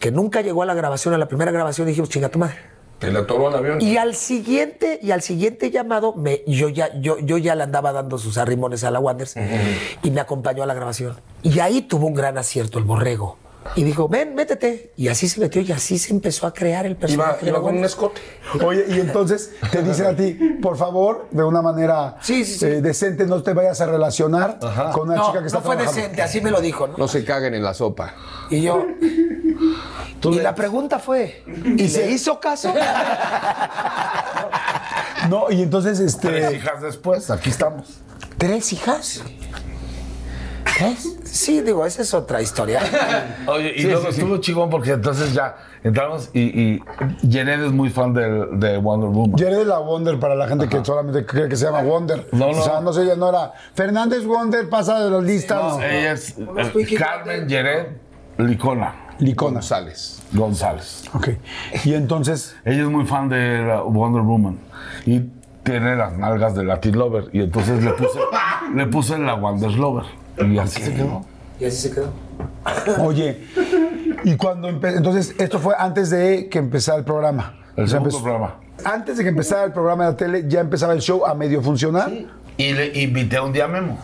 que 0.00 0.10
nunca 0.10 0.42
llegó 0.42 0.62
a 0.62 0.66
la 0.66 0.74
grabación, 0.74 1.14
a 1.14 1.18
la 1.18 1.28
primera 1.28 1.52
grabación, 1.52 1.86
dijimos, 1.86 2.10
chinga 2.10 2.28
tu 2.28 2.40
madre. 2.40 2.56
Te 2.98 3.10
la 3.10 3.20
atoró 3.20 3.48
el 3.48 3.54
avión. 3.54 3.80
Y 3.80 3.96
al 3.96 4.14
siguiente, 4.16 4.98
y 5.00 5.12
al 5.12 5.22
siguiente 5.22 5.70
llamado, 5.70 6.14
me, 6.14 6.42
yo, 6.46 6.68
ya, 6.68 6.92
yo, 7.00 7.18
yo 7.18 7.38
ya 7.38 7.54
le 7.54 7.62
andaba 7.62 7.92
dando 7.92 8.18
sus 8.18 8.38
arrimones 8.38 8.84
a 8.84 8.90
la 8.90 8.98
Wanders 8.98 9.36
y 10.02 10.10
me 10.10 10.20
acompañó 10.20 10.64
a 10.64 10.66
la 10.66 10.74
grabación. 10.74 11.20
Y 11.42 11.60
ahí 11.60 11.82
tuvo 11.82 12.06
un 12.06 12.14
gran 12.14 12.36
acierto 12.36 12.78
el 12.78 12.84
borrego. 12.84 13.38
Y 13.76 13.84
dijo, 13.84 14.08
ven, 14.08 14.34
métete. 14.34 14.92
Y 14.96 15.08
así 15.08 15.28
se 15.28 15.40
metió 15.40 15.62
y 15.62 15.70
así 15.72 15.98
se 15.98 16.12
empezó 16.12 16.46
a 16.46 16.52
crear 16.52 16.84
el 16.86 16.96
personaje. 16.96 17.46
iba 17.46 17.60
con 17.62 17.76
un 17.76 17.84
escote. 17.84 18.20
Oye, 18.64 18.84
y 18.88 19.00
entonces 19.00 19.52
te 19.70 19.82
dicen 19.82 20.06
a 20.06 20.16
ti, 20.16 20.32
por 20.60 20.76
favor, 20.76 21.28
de 21.30 21.42
una 21.44 21.62
manera 21.62 22.16
Sí, 22.20 22.44
sí, 22.44 22.58
sí. 22.58 22.66
eh, 22.66 22.80
decente, 22.82 23.24
no 23.26 23.42
te 23.42 23.52
vayas 23.52 23.80
a 23.80 23.86
relacionar 23.86 24.58
con 24.92 25.08
una 25.08 25.16
No, 25.16 25.26
chica 25.28 25.40
que 25.40 25.46
está 25.46 25.58
no 25.58 25.64
fue 25.64 25.76
trabajando. 25.76 26.00
decente, 26.02 26.22
así 26.22 26.40
me 26.40 26.50
lo 26.50 26.60
dijo, 26.60 26.88
¿no? 26.88 26.96
No 26.98 27.08
se 27.08 27.24
caguen 27.24 27.54
en 27.54 27.62
la 27.62 27.72
sopa. 27.74 28.14
Y 28.50 28.62
yo. 28.62 28.84
Y 30.24 30.38
la 30.40 30.54
pregunta 30.54 30.98
fue, 30.98 31.42
¿y 31.76 31.88
se 31.88 32.10
hizo 32.10 32.38
caso? 32.40 32.72
No, 35.28 35.50
y 35.50 35.62
entonces, 35.62 35.98
Tres 36.20 36.44
este. 36.44 36.56
hijas 36.56 36.82
después, 36.82 37.30
aquí 37.30 37.50
estamos. 37.50 38.00
¿Tres 38.38 38.72
hijas? 38.72 39.22
¿Tres? 40.76 41.06
Sí, 41.32 41.62
digo, 41.62 41.86
esa 41.86 42.02
es 42.02 42.12
otra 42.12 42.42
historia. 42.42 42.82
Oye, 43.46 43.72
y 43.74 43.84
luego 43.84 44.08
estuvo 44.08 44.36
chingón 44.36 44.68
porque 44.68 44.90
entonces 44.90 45.32
ya 45.32 45.56
entramos 45.82 46.28
y, 46.34 46.40
y 46.40 46.82
Jared 47.22 47.64
es 47.64 47.72
muy 47.72 47.88
fan 47.88 48.12
de, 48.12 48.76
Wonder 48.76 49.08
Woman. 49.08 49.38
Jared 49.38 49.66
la 49.66 49.78
Wonder 49.78 50.20
para 50.20 50.34
la 50.34 50.46
gente 50.46 50.68
que 50.68 50.84
solamente 50.84 51.24
cree 51.24 51.48
que 51.48 51.56
se 51.56 51.64
llama 51.64 51.80
Wonder. 51.80 52.28
No, 52.32 52.52
no. 52.52 52.58
O 52.58 52.62
sea, 52.62 52.82
no 52.82 52.92
sé, 52.92 53.04
ella 53.04 53.16
no 53.16 53.30
era. 53.30 53.54
Fernández 53.74 54.26
Wonder 54.26 54.68
pasa 54.68 55.02
de 55.02 55.10
la 55.10 55.22
lista. 55.22 55.54
No, 55.54 55.78
no. 55.78 55.82
ella 55.82 56.12
es 56.12 56.36
eh, 56.38 56.96
Carmen 56.98 57.48
Jared 57.48 57.86
Licona 58.36 58.94
Licona. 59.18 59.54
González. 59.54 60.22
González. 60.32 61.04
Ok. 61.14 61.28
Y 61.84 61.94
entonces, 61.94 62.56
Ella 62.66 62.82
es 62.82 62.88
muy 62.90 63.06
fan 63.06 63.30
de 63.30 63.62
la 63.62 63.80
Wonder 63.80 64.20
Woman 64.20 64.58
y 65.06 65.22
tiene 65.62 65.96
las 65.96 66.12
nalgas 66.18 66.54
de 66.54 66.64
Latin 66.64 66.98
Lover 66.98 67.30
y 67.32 67.40
entonces 67.40 67.82
le 67.82 67.92
puse, 67.92 68.18
le 68.74 68.86
puse 68.88 69.18
la 69.18 69.32
Wonder 69.32 69.70
Lover 69.70 70.21
y 70.38 70.58
así 70.58 70.82
se 70.82 70.94
quedó. 70.94 71.24
Y 71.60 71.64
así 71.64 71.76
se 71.88 71.90
quedó. 71.92 72.12
oye, 73.04 73.46
y 74.24 74.36
cuando 74.36 74.68
entonces 74.68 75.34
esto 75.38 75.58
fue 75.58 75.74
antes 75.78 76.10
de 76.10 76.48
que 76.48 76.58
empezara 76.58 76.98
el 76.98 77.04
programa. 77.04 77.54
El 77.76 77.84
O 77.84 77.86
sea, 77.86 77.98
segundo 77.98 78.22
programa. 78.22 78.54
Antes 78.84 79.16
de 79.18 79.22
que 79.22 79.28
empezara 79.30 79.64
el 79.64 79.72
programa 79.72 80.04
de 80.06 80.10
la 80.10 80.16
tele, 80.16 80.44
ya 80.48 80.60
empezaba 80.60 80.92
el 80.92 81.00
show 81.00 81.24
a 81.24 81.34
medio 81.34 81.62
funcionar. 81.62 82.10
Y 82.56 82.72
le 82.72 83.00
invité 83.02 83.40
un 83.40 83.52
día 83.52 83.64
a 83.64 83.68
Memo. 83.68 83.98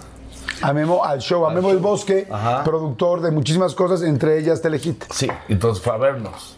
A 0.63 0.73
Memo 0.73 1.05
al 1.05 1.21
show, 1.21 1.47
a 1.47 1.51
Memo 1.53 1.69
del 1.69 1.79
Bosque, 1.79 2.27
Ajá. 2.31 2.65
productor 2.65 3.21
de 3.21 3.31
muchísimas 3.31 3.75
cosas, 3.75 4.03
entre 4.03 4.39
ellas 4.39 4.61
Telehit. 4.61 5.05
Sí, 5.13 5.29
entonces 5.49 5.83
fue 5.83 5.93
a 5.95 5.97
vernos. 5.99 6.57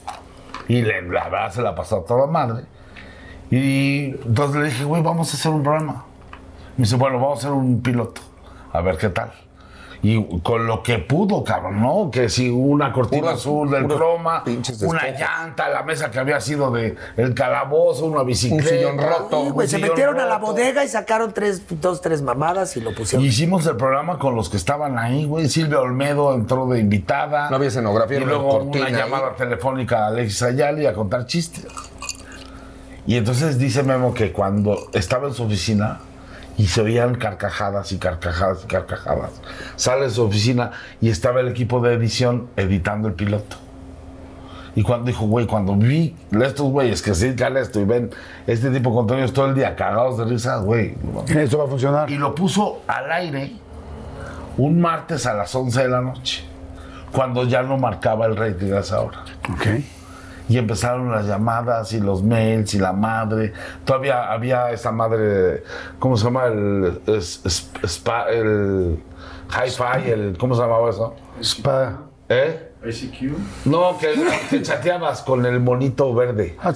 Y 0.68 0.82
le, 0.82 1.02
la 1.02 1.28
verdad 1.28 1.52
se 1.52 1.62
la 1.62 1.74
pasó 1.74 1.98
a 1.98 2.04
toda 2.04 2.26
madre. 2.26 2.64
Y 3.50 4.10
entonces 4.24 4.56
le 4.60 4.66
dije, 4.68 4.84
güey, 4.84 5.02
vamos 5.02 5.32
a 5.32 5.36
hacer 5.36 5.50
un 5.50 5.62
programa. 5.62 6.04
Me 6.76 6.84
dice, 6.84 6.96
bueno, 6.96 7.18
vamos 7.18 7.38
a 7.38 7.48
hacer 7.48 7.52
un 7.52 7.80
piloto. 7.82 8.20
A 8.72 8.80
ver 8.80 8.96
qué 8.96 9.08
tal. 9.08 9.32
Y 10.02 10.40
con 10.40 10.66
lo 10.66 10.82
que 10.82 10.98
pudo, 10.98 11.44
cabrón, 11.44 11.82
¿no? 11.82 12.10
Que 12.10 12.30
si 12.30 12.48
una 12.48 12.90
cortina 12.90 13.32
azul 13.32 13.70
del 13.70 13.86
croma, 13.86 14.42
una 14.82 15.08
llanta, 15.10 15.68
la 15.68 15.82
mesa 15.82 16.10
que 16.10 16.18
había 16.18 16.40
sido 16.40 16.70
de 16.70 16.96
el 17.18 17.34
calabozo, 17.34 18.06
una 18.06 18.22
bicicleta. 18.22 18.68
sillón 18.70 18.96
roto. 18.96 19.44
Sí, 19.44 19.50
güey, 19.50 19.68
se 19.68 19.76
un 19.76 19.82
sillón 19.82 19.88
metieron 19.96 20.20
a 20.20 20.24
la 20.24 20.38
bodega 20.38 20.84
y 20.84 20.88
sacaron 20.88 21.34
tres, 21.34 21.62
dos, 21.82 22.00
tres 22.00 22.22
mamadas 22.22 22.74
y 22.78 22.80
lo 22.80 22.94
pusieron. 22.94 23.26
Hicimos 23.26 23.66
el 23.66 23.76
programa 23.76 24.18
con 24.18 24.34
los 24.34 24.48
que 24.48 24.56
estaban 24.56 24.98
ahí, 24.98 25.26
güey. 25.26 25.50
Silvia 25.50 25.80
Olmedo 25.80 26.34
entró 26.34 26.66
de 26.68 26.80
invitada. 26.80 27.50
No 27.50 27.56
había 27.56 27.68
escenografía, 27.68 28.20
Y 28.20 28.24
luego 28.24 28.48
cortina 28.48 28.86
una 28.86 28.96
ahí. 28.96 29.02
llamada 29.04 29.34
telefónica 29.34 30.04
a 30.04 30.06
Alexis 30.06 30.42
Ayali 30.42 30.86
a 30.86 30.94
contar 30.94 31.26
chistes. 31.26 31.66
Y 33.06 33.16
entonces 33.16 33.58
dice 33.58 33.82
Memo 33.82 34.14
que 34.14 34.32
cuando 34.32 34.78
estaba 34.94 35.28
en 35.28 35.34
su 35.34 35.42
oficina 35.44 36.00
y 36.60 36.66
se 36.66 36.82
oían 36.82 37.14
carcajadas 37.14 37.90
y 37.90 37.96
carcajadas 37.96 38.64
y 38.64 38.66
carcajadas, 38.66 39.30
sale 39.76 40.02
de 40.02 40.10
su 40.10 40.22
oficina 40.22 40.72
y 41.00 41.08
estaba 41.08 41.40
el 41.40 41.48
equipo 41.48 41.80
de 41.80 41.94
edición 41.94 42.48
editando 42.56 43.08
el 43.08 43.14
piloto. 43.14 43.56
Y 44.76 44.82
cuando 44.82 45.06
dijo, 45.06 45.24
güey, 45.26 45.46
cuando 45.46 45.74
vi 45.74 46.14
estos 46.30 46.70
güeyes 46.70 47.00
que 47.00 47.14
se 47.14 47.26
dedican 47.28 47.56
a 47.56 47.60
esto 47.60 47.80
y 47.80 47.84
ven 47.84 48.10
este 48.46 48.70
tipo 48.70 48.90
de 48.90 48.96
contenidos 48.96 49.32
todo 49.32 49.46
el 49.46 49.54
día 49.54 49.74
cagados 49.74 50.18
de 50.18 50.26
risa, 50.26 50.58
güey, 50.58 50.96
Eso 51.28 51.56
va 51.58 51.64
a 51.64 51.66
funcionar. 51.66 52.10
y 52.10 52.18
lo 52.18 52.34
puso 52.34 52.82
al 52.86 53.10
aire 53.10 53.52
un 54.58 54.80
martes 54.82 55.24
a 55.24 55.32
las 55.32 55.54
11 55.54 55.80
de 55.82 55.88
la 55.88 56.02
noche, 56.02 56.44
cuando 57.10 57.44
ya 57.44 57.62
no 57.62 57.78
marcaba 57.78 58.26
el 58.26 58.36
rating 58.36 58.72
a 58.74 58.80
esa 58.80 59.00
hora. 59.00 59.24
Ok. 59.50 59.66
Y 60.50 60.58
empezaron 60.58 61.12
las 61.12 61.26
llamadas 61.26 61.92
y 61.92 62.00
los 62.00 62.24
mails 62.24 62.74
y 62.74 62.78
la 62.80 62.92
madre. 62.92 63.52
Todavía 63.84 64.32
había 64.32 64.72
esa 64.72 64.90
madre, 64.90 65.62
¿cómo 66.00 66.16
se 66.16 66.24
llama? 66.24 66.46
El, 66.46 67.00
spa- 67.06 68.28
el 68.30 68.98
hi-fi, 69.48 70.10
el, 70.10 70.36
¿cómo 70.36 70.56
se 70.56 70.62
llamaba 70.62 70.90
eso? 70.90 71.14
Spa. 71.40 72.00
¿Eh? 72.28 72.66
No, 73.64 73.96
que, 73.98 74.12
que 74.50 74.60
chateabas 74.62 75.22
con 75.22 75.46
el 75.46 75.60
monito 75.60 76.12
verde. 76.14 76.56
Ah. 76.60 76.72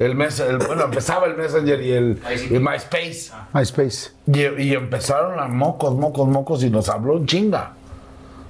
El 0.00 0.16
mes, 0.16 0.40
el- 0.40 0.58
bueno, 0.58 0.84
empezaba 0.84 1.26
el 1.26 1.36
Messenger 1.36 1.80
y 1.82 1.92
el, 1.92 2.20
y 2.50 2.58
MySpace. 2.58 3.30
MySpace. 3.52 4.10
Y, 4.26 4.40
y 4.62 4.74
empezaron 4.74 5.38
a 5.38 5.46
mocos, 5.46 5.94
mocos, 5.94 6.26
mocos 6.28 6.64
y 6.64 6.70
nos 6.70 6.88
habló 6.88 7.16
en 7.18 7.26
chinga. 7.26 7.74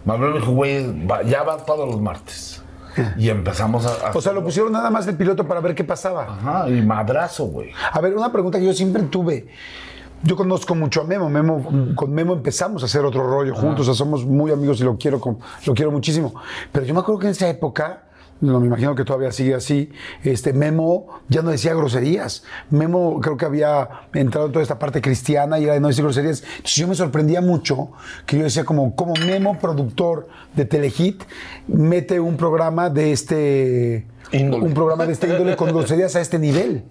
Me 0.06 0.12
habló 0.14 0.30
y 0.30 0.32
me 0.34 0.38
dijo, 0.40 0.52
güey, 0.52 1.06
ya 1.26 1.42
va 1.42 1.58
todos 1.58 1.86
los 1.86 2.00
martes. 2.00 2.62
Y 3.18 3.28
empezamos 3.28 3.84
a... 3.86 4.08
a- 4.08 4.12
O 4.12 4.20
sea, 4.20 4.32
lo 4.32 4.42
pusieron 4.44 4.72
nada 4.72 4.90
más 4.90 5.06
el 5.06 5.16
piloto 5.16 5.46
para 5.46 5.60
ver 5.60 5.74
qué 5.74 5.84
pasaba. 5.84 6.24
Ajá, 6.24 6.68
y 6.68 6.80
madrazo, 6.82 7.46
güey. 7.46 7.70
A 7.92 8.00
ver, 8.00 8.14
una 8.16 8.30
pregunta 8.32 8.58
que 8.58 8.66
yo 8.66 8.72
siempre 8.72 9.02
tuve. 9.04 9.46
Yo 10.22 10.36
conozco 10.36 10.74
mucho 10.74 11.02
a 11.02 11.04
Memo. 11.04 11.28
Memo 11.28 11.94
con 11.94 12.12
Memo 12.12 12.32
empezamos 12.32 12.82
a 12.82 12.86
hacer 12.86 13.04
otro 13.04 13.26
rollo 13.28 13.54
juntos. 13.54 13.80
O 13.88 13.92
sea, 13.92 13.94
somos 13.94 14.24
muy 14.24 14.50
amigos 14.52 14.80
y 14.80 14.84
lo 14.84 14.96
quiero, 14.96 15.20
lo 15.66 15.74
quiero 15.74 15.90
muchísimo. 15.90 16.34
Pero 16.72 16.86
yo 16.86 16.94
me 16.94 17.00
acuerdo 17.00 17.18
que 17.20 17.26
en 17.26 17.32
esa 17.32 17.46
época, 17.48 18.04
no 18.40 18.60
me 18.60 18.66
imagino 18.66 18.94
que 18.94 19.04
todavía 19.04 19.32
sigue 19.32 19.54
así, 19.54 19.90
este, 20.22 20.52
Memo 20.52 21.06
ya 21.28 21.42
no 21.42 21.50
decía 21.50 21.74
groserías. 21.74 22.44
Memo 22.70 23.20
creo 23.20 23.36
que 23.36 23.44
había 23.44 23.88
entrado 24.12 24.46
en 24.46 24.52
toda 24.52 24.62
esta 24.62 24.78
parte 24.78 25.00
cristiana 25.00 25.58
y 25.58 25.64
era 25.64 25.74
de 25.74 25.80
no 25.80 25.88
decir 25.88 26.04
groserías. 26.04 26.42
Entonces 26.42 26.76
yo 26.76 26.88
me 26.88 26.94
sorprendía 26.94 27.40
mucho 27.40 27.92
que 28.26 28.38
yo 28.38 28.44
decía 28.44 28.64
como, 28.64 28.94
como 28.94 29.14
Memo, 29.14 29.58
productor 29.58 30.28
de 30.54 30.64
Telehit, 30.64 31.24
mete 31.68 32.20
un 32.20 32.36
programa 32.36 32.90
de 32.90 33.12
este... 33.12 34.06
Índole. 34.32 34.64
Un 34.64 34.74
programa 34.74 35.06
de 35.06 35.12
este 35.12 35.28
índole 35.28 35.56
con 35.56 35.68
groserías 35.68 36.16
a 36.16 36.20
este 36.20 36.38
nivel. 36.38 36.84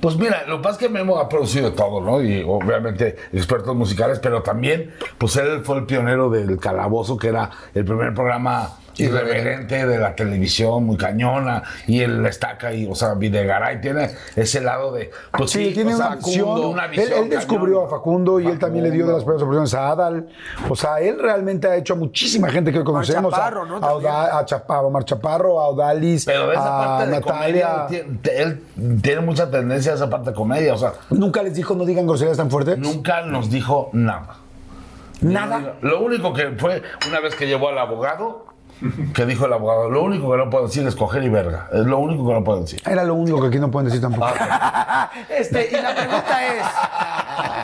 Pues 0.00 0.16
mira, 0.16 0.44
lo 0.46 0.58
que 0.58 0.62
pasa 0.62 0.72
es 0.74 0.78
que 0.78 0.88
Memo 0.88 1.18
ha 1.18 1.28
producido 1.28 1.72
todo, 1.72 2.00
¿no? 2.00 2.22
Y 2.22 2.42
obviamente 2.42 3.16
expertos 3.32 3.74
musicales, 3.74 4.18
pero 4.20 4.42
también, 4.42 4.92
pues 5.18 5.36
él 5.36 5.62
fue 5.64 5.78
el 5.78 5.86
pionero 5.86 6.30
del 6.30 6.58
Calabozo, 6.58 7.16
que 7.16 7.28
era 7.28 7.50
el 7.74 7.84
primer 7.84 8.14
programa 8.14 8.78
irreverente 8.98 9.86
de 9.86 9.98
la 9.98 10.14
televisión, 10.14 10.84
muy 10.84 10.96
cañona, 10.96 11.62
y 11.86 12.00
él 12.00 12.24
estaca 12.26 12.72
y, 12.72 12.86
o 12.86 12.94
sea, 12.94 13.14
Videgaray 13.14 13.80
tiene 13.80 14.10
ese 14.34 14.60
lado 14.60 14.92
de... 14.92 15.10
Pues 15.36 15.50
Sí, 15.50 15.70
tiene 15.74 15.94
o 15.94 15.96
sea, 15.96 16.06
una 16.08 16.16
visión. 16.16 16.48
una 16.66 16.84
él, 16.86 16.90
visión 16.92 17.22
él 17.24 17.28
descubrió 17.30 17.84
a 17.84 17.88
Facundo 17.88 18.40
y 18.40 18.46
él 18.46 18.58
también 18.58 18.84
le 18.84 18.90
dio 18.90 19.06
de 19.06 19.12
las 19.12 19.22
primeras 19.22 19.42
oportunidades 19.42 19.74
a 19.74 19.90
Adal. 19.90 20.28
O 20.68 20.76
sea, 20.76 21.00
él 21.00 21.18
realmente 21.20 21.68
ha 21.68 21.76
hecho 21.76 21.94
a 21.94 21.96
muchísima 21.96 22.48
gente 22.50 22.72
que 22.72 22.78
hoy 22.78 22.84
conocemos. 22.84 23.32
a- 23.32 23.36
Chaparro, 23.36 23.66
¿no? 23.66 23.76
A, 23.76 23.94
Oda- 23.94 24.38
a 24.38 24.44
Chapa- 24.44 24.76
a 24.76 24.80
Omar 24.82 25.04
Chaparro, 25.04 25.60
a 25.60 25.68
Odalis, 25.68 26.24
Pero 26.24 26.44
a 26.56 27.04
de 27.04 27.10
Natalia. 27.12 27.20
comedia, 27.20 27.86
él 27.90 28.18
tiene, 28.22 28.42
él 28.42 29.00
tiene 29.02 29.20
mucha 29.20 29.50
tendencia 29.50 29.92
a 29.92 29.94
esa 29.96 30.08
parte 30.10 30.30
de 30.30 30.36
comedia, 30.36 30.74
o 30.74 30.78
sea, 30.78 30.92
Nunca 31.10 31.42
les 31.42 31.54
dijo 31.54 31.74
no 31.74 31.84
digan 31.84 32.06
groserías 32.06 32.36
tan 32.36 32.50
fuertes. 32.50 32.78
nunca 32.78 33.22
nos 33.22 33.50
dijo 33.50 33.90
nada. 33.92 34.36
Nada. 35.20 35.74
Lo 35.80 36.00
único 36.02 36.32
que 36.32 36.50
fue 36.58 36.82
una 37.08 37.20
vez 37.20 37.34
que 37.34 37.46
llevó 37.46 37.68
al 37.70 37.78
abogado, 37.78 38.44
que 39.14 39.26
dijo 39.26 39.46
el 39.46 39.52
abogado, 39.52 39.90
lo 39.90 40.02
único 40.02 40.30
que 40.30 40.36
no 40.36 40.50
puedo 40.50 40.66
decir 40.66 40.86
es 40.86 40.94
coger 40.94 41.22
y 41.22 41.28
verga. 41.28 41.68
Es 41.72 41.86
lo 41.86 41.98
único 41.98 42.26
que 42.26 42.34
no 42.34 42.44
puedo 42.44 42.60
decir. 42.60 42.82
Era 42.86 43.04
lo 43.04 43.14
único 43.14 43.40
que 43.40 43.48
aquí 43.48 43.58
no 43.58 43.70
pueden 43.70 43.86
decir 43.86 44.00
tampoco. 44.00 44.28
Este, 45.28 45.68
y 45.70 45.82
la 45.82 45.94
pregunta 45.94 46.46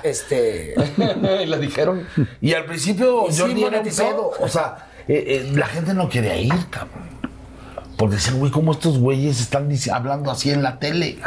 es, 0.02 0.20
este, 0.20 0.74
Le 1.46 1.58
dijeron. 1.58 2.06
Y 2.40 2.54
al 2.54 2.64
principio 2.64 3.26
¿Y 3.28 3.32
yo 3.32 3.46
sí 3.46 3.54
ni 3.54 3.64
era 3.64 3.80
un 3.80 3.84
pedo. 3.84 4.30
O 4.40 4.48
sea, 4.48 4.88
eh, 5.08 5.24
eh, 5.26 5.52
la 5.54 5.66
gente 5.66 5.94
no 5.94 6.08
quería 6.08 6.36
ir, 6.36 6.54
cabrón. 6.70 7.10
Porque 7.96 8.16
decían, 8.16 8.38
güey, 8.38 8.50
¿cómo 8.50 8.72
estos 8.72 8.98
güeyes 8.98 9.40
están 9.40 9.68
hablando 9.92 10.30
así 10.30 10.50
en 10.50 10.62
la 10.62 10.78
tele? 10.78 11.18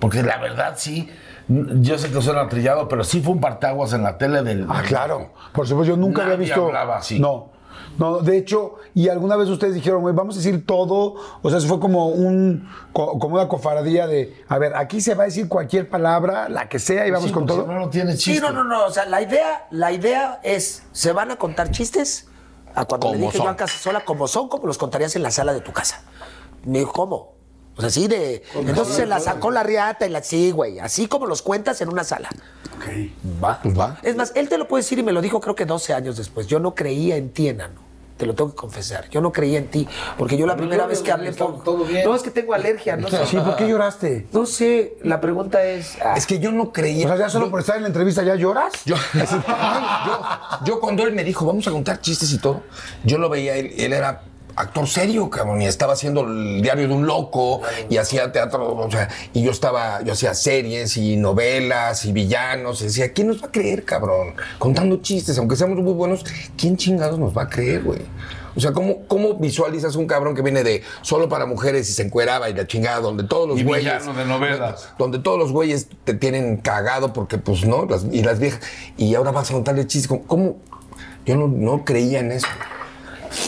Porque 0.00 0.22
la 0.22 0.38
verdad 0.38 0.74
sí, 0.76 1.08
yo 1.48 1.96
sé 1.96 2.10
que 2.10 2.20
suena 2.20 2.48
trillado, 2.48 2.88
pero 2.88 3.04
sí 3.04 3.20
fue 3.20 3.32
un 3.34 3.40
partaguas 3.40 3.92
en 3.92 4.02
la 4.02 4.18
tele 4.18 4.42
del... 4.42 4.66
Ah, 4.68 4.82
claro. 4.86 5.32
Por 5.52 5.66
supuesto, 5.66 5.94
yo 5.94 5.96
nunca 5.96 6.24
había 6.24 6.36
visto. 6.36 6.66
hablaba 6.66 6.98
así. 6.98 7.18
No. 7.18 7.55
No, 7.98 8.18
de 8.18 8.36
hecho, 8.36 8.74
y 8.94 9.08
alguna 9.08 9.36
vez 9.36 9.48
ustedes 9.48 9.74
dijeron, 9.74 10.02
güey, 10.02 10.14
vamos 10.14 10.34
a 10.34 10.38
decir 10.38 10.66
todo, 10.66 11.14
o 11.42 11.48
sea, 11.50 11.58
eso 11.58 11.66
fue 11.68 11.80
como 11.80 12.08
un 12.08 12.68
co- 12.92 13.18
como 13.18 13.36
una 13.36 13.48
cofradía 13.48 14.06
de, 14.06 14.42
a 14.48 14.58
ver, 14.58 14.74
aquí 14.76 15.00
se 15.00 15.14
va 15.14 15.24
a 15.24 15.26
decir 15.26 15.48
cualquier 15.48 15.88
palabra, 15.88 16.48
la 16.48 16.68
que 16.68 16.78
sea, 16.78 17.06
y 17.06 17.10
vamos 17.10 17.28
Sí, 17.28 17.32
con 17.34 17.46
todo. 17.46 17.62
si 17.62 17.66
no, 17.68 17.78
no 17.78 17.88
tiene 17.90 18.14
chiste. 18.16 18.34
sí, 18.34 18.40
no, 18.40 18.50
no, 18.52 18.64
no, 18.64 18.84
o 18.86 18.90
sea, 18.90 19.06
la 19.06 19.22
idea, 19.22 19.66
la 19.70 19.92
idea 19.92 20.40
es, 20.42 20.82
se 20.92 21.12
van 21.12 21.30
a 21.30 21.36
contar 21.36 21.70
chistes 21.70 22.28
a 22.74 22.84
cuando 22.84 23.12
le 23.12 23.18
dije 23.18 23.32
yo 23.38 23.44
son. 23.44 23.48
a 23.48 23.56
casa 23.56 23.78
sola, 23.78 24.04
como 24.04 24.28
son, 24.28 24.48
como 24.48 24.66
los 24.66 24.76
contarías 24.78 25.16
en 25.16 25.22
la 25.22 25.30
sala 25.30 25.52
de 25.54 25.60
tu 25.60 25.72
casa. 25.72 26.02
Me 26.64 26.80
dijo, 26.80 26.92
¿cómo? 26.92 27.34
O 27.76 27.80
sea, 27.80 27.88
así 27.88 28.08
de. 28.08 28.42
Entonces 28.54 28.94
se 28.96 29.06
la 29.06 29.20
sacó 29.20 29.50
la 29.50 29.62
riata 29.62 30.06
y 30.06 30.10
la. 30.10 30.22
Sí, 30.22 30.50
güey. 30.50 30.78
Así 30.78 31.08
como 31.08 31.26
los 31.26 31.42
cuentas 31.42 31.78
en 31.82 31.90
una 31.90 32.04
sala. 32.04 32.30
Va. 33.42 33.60
Pues 33.62 33.78
va. 33.78 33.98
Es 34.02 34.16
más, 34.16 34.32
él 34.34 34.48
te 34.48 34.56
lo 34.58 34.66
puede 34.66 34.82
decir 34.82 34.98
y 34.98 35.02
me 35.02 35.12
lo 35.12 35.20
dijo 35.20 35.40
creo 35.40 35.54
que 35.54 35.66
12 35.66 35.92
años 35.92 36.16
después. 36.16 36.46
Yo 36.46 36.58
no 36.58 36.74
creía 36.74 37.16
en 37.16 37.30
ti, 37.30 37.48
enano. 37.48 37.80
Te 38.16 38.26
lo 38.26 38.34
tengo 38.34 38.50
que 38.50 38.56
confesar. 38.56 39.08
Yo 39.10 39.20
no 39.20 39.32
creía 39.32 39.58
en 39.58 39.66
ti, 39.68 39.86
porque 40.16 40.36
yo 40.36 40.46
la 40.46 40.56
primera 40.56 40.86
vez 40.86 41.00
que 41.02 41.12
hablé 41.12 41.32
por... 41.32 41.62
No, 42.04 42.14
es 42.14 42.22
que 42.22 42.30
tengo 42.30 42.54
alergia, 42.54 42.96
no 42.96 43.08
sé. 43.08 43.26
Sí, 43.26 43.36
¿por 43.36 43.56
qué 43.56 43.68
lloraste? 43.68 44.26
No 44.32 44.46
sé, 44.46 44.96
la 45.02 45.20
pregunta 45.20 45.62
es... 45.64 45.98
ah, 46.04 46.14
Es 46.16 46.26
que 46.26 46.38
yo 46.38 46.50
no 46.52 46.64
O 46.64 46.72
creía. 46.72 47.06
sea, 47.08 47.16
ya 47.16 47.28
solo 47.28 47.50
por 47.50 47.60
estar 47.60 47.76
en 47.76 47.82
la 47.82 47.88
entrevista 47.88 48.22
ya 48.22 48.34
lloras. 48.34 48.72
Yo, 48.84 48.96
yo, 49.14 50.20
yo 50.64 50.80
cuando 50.80 51.02
él 51.04 51.12
me 51.14 51.24
dijo, 51.24 51.44
vamos 51.46 51.66
a 51.68 51.70
contar 51.70 52.00
chistes 52.00 52.32
y 52.32 52.38
todo, 52.38 52.62
yo 53.04 53.18
lo 53.18 53.28
veía, 53.28 53.56
él, 53.56 53.72
él 53.76 53.92
era 53.92 54.22
actor 54.56 54.86
serio, 54.88 55.28
cabrón, 55.30 55.62
y 55.62 55.66
estaba 55.66 55.92
haciendo 55.92 56.22
el 56.22 56.62
diario 56.62 56.88
de 56.88 56.94
un 56.94 57.06
loco, 57.06 57.60
y 57.88 57.98
hacía 57.98 58.32
teatro, 58.32 58.74
o 58.74 58.90
sea, 58.90 59.08
y 59.32 59.42
yo 59.42 59.50
estaba, 59.50 60.02
yo 60.02 60.14
hacía 60.14 60.34
series 60.34 60.96
y 60.96 61.16
novelas 61.16 62.04
y 62.04 62.12
villanos, 62.12 62.80
y 62.80 62.84
decía, 62.84 63.12
¿quién 63.12 63.28
nos 63.28 63.42
va 63.42 63.48
a 63.48 63.52
creer, 63.52 63.84
cabrón? 63.84 64.34
Contando 64.58 64.96
chistes, 65.02 65.38
aunque 65.38 65.56
seamos 65.56 65.78
muy 65.78 65.92
buenos, 65.92 66.24
¿quién 66.56 66.76
chingados 66.76 67.18
nos 67.18 67.36
va 67.36 67.42
a 67.42 67.48
creer, 67.48 67.82
güey? 67.82 68.00
O 68.56 68.60
sea, 68.60 68.72
¿cómo, 68.72 69.06
¿cómo 69.06 69.34
visualizas 69.34 69.96
un 69.96 70.06
cabrón 70.06 70.34
que 70.34 70.40
viene 70.40 70.64
de 70.64 70.82
solo 71.02 71.28
para 71.28 71.44
mujeres 71.44 71.90
y 71.90 71.92
se 71.92 72.02
encueraba 72.04 72.48
y 72.48 72.54
la 72.54 72.66
chingada, 72.66 73.00
donde 73.00 73.24
todos 73.24 73.46
los 73.46 73.58
Y 73.60 73.64
güeyes. 73.64 74.06
de 74.06 74.24
novelas. 74.24 74.88
Donde 74.98 75.18
todos 75.18 75.38
los 75.38 75.52
güeyes 75.52 75.88
te 76.04 76.14
tienen 76.14 76.56
cagado 76.56 77.12
porque, 77.12 77.36
pues, 77.36 77.66
no, 77.66 77.84
las- 77.84 78.06
y 78.10 78.22
las 78.22 78.38
viejas. 78.38 78.60
Y 78.96 79.14
ahora 79.14 79.30
vas 79.30 79.50
a 79.50 79.52
contarle 79.52 79.86
chistes. 79.86 80.08
¿Cómo? 80.08 80.24
cómo? 80.26 80.56
Yo 81.26 81.36
no, 81.36 81.48
no 81.48 81.84
creía 81.84 82.20
en 82.20 82.32
eso. 82.32 82.46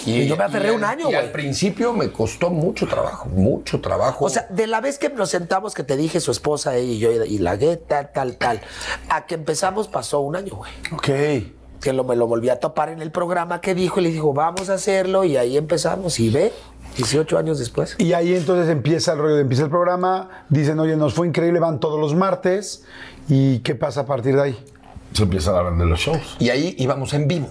Y 0.07 0.27
yo 0.27 0.37
me 0.37 0.45
aferré 0.45 0.73
y 0.73 0.77
un 0.77 0.85
año, 0.85 1.11
Y 1.11 1.15
al 1.15 1.23
güey. 1.25 1.33
principio 1.33 1.93
me 1.93 2.11
costó 2.11 2.51
mucho 2.51 2.87
trabajo, 2.87 3.29
mucho 3.29 3.81
trabajo. 3.81 4.25
O 4.25 4.29
sea, 4.31 4.47
de 4.51 4.67
la 4.67 4.81
vez 4.81 4.99
que 4.99 5.09
nos 5.11 5.31
sentamos, 5.31 5.75
que 5.75 5.83
te 5.85 5.97
dije 5.97 6.21
su 6.21 6.31
esposa 6.31 6.77
ella 6.77 6.93
y 6.93 6.99
yo, 6.99 7.25
y 7.25 7.39
la 7.39 7.57
gueta, 7.57 8.13
tal, 8.13 8.37
tal, 8.37 8.61
a 9.09 9.27
que 9.27 9.35
empezamos 9.35 9.89
pasó 9.89 10.21
un 10.21 10.37
año, 10.37 10.55
güey. 10.57 10.71
Ok. 10.93 11.49
Que 11.81 11.93
lo, 11.93 12.03
me 12.05 12.17
lo 12.17 12.27
volví 12.27 12.49
a 12.49 12.59
topar 12.59 12.89
en 12.89 13.01
el 13.03 13.13
programa 13.13 13.61
que 13.61 13.75
dijo 13.75 14.01
y 14.01 14.03
le 14.05 14.11
dijo, 14.11 14.33
vamos 14.33 14.69
a 14.71 14.75
hacerlo, 14.75 15.23
y 15.25 15.37
ahí 15.37 15.57
empezamos. 15.57 16.19
Y 16.19 16.29
ve, 16.31 16.53
18 16.97 17.39
años 17.39 17.59
después. 17.61 17.95
Y 17.99 18.15
ahí 18.15 18.35
entonces 18.35 18.69
empieza 18.69 19.13
el 19.13 19.19
rollo, 19.19 19.37
de- 19.37 19.43
empieza 19.43 19.63
el 19.65 19.71
programa, 19.71 20.45
dicen, 20.49 20.79
oye, 20.81 20.97
nos 20.97 21.15
fue 21.15 21.29
increíble, 21.29 21.61
van 21.61 21.79
todos 21.79 22.01
los 22.01 22.15
martes. 22.17 22.83
¿Y 23.29 23.61
qué 23.61 23.75
pasa 23.77 24.01
a 24.01 24.07
partir 24.07 24.35
de 24.35 24.43
ahí? 24.43 24.65
Se 25.13 25.23
empiezan 25.23 25.55
a 25.55 25.63
vender 25.63 25.87
los 25.87 26.01
shows. 26.01 26.37
y 26.41 26.51
ahí 26.51 26.75
íbamos 26.79 27.15
en 27.15 27.29
vivo. 27.29 27.49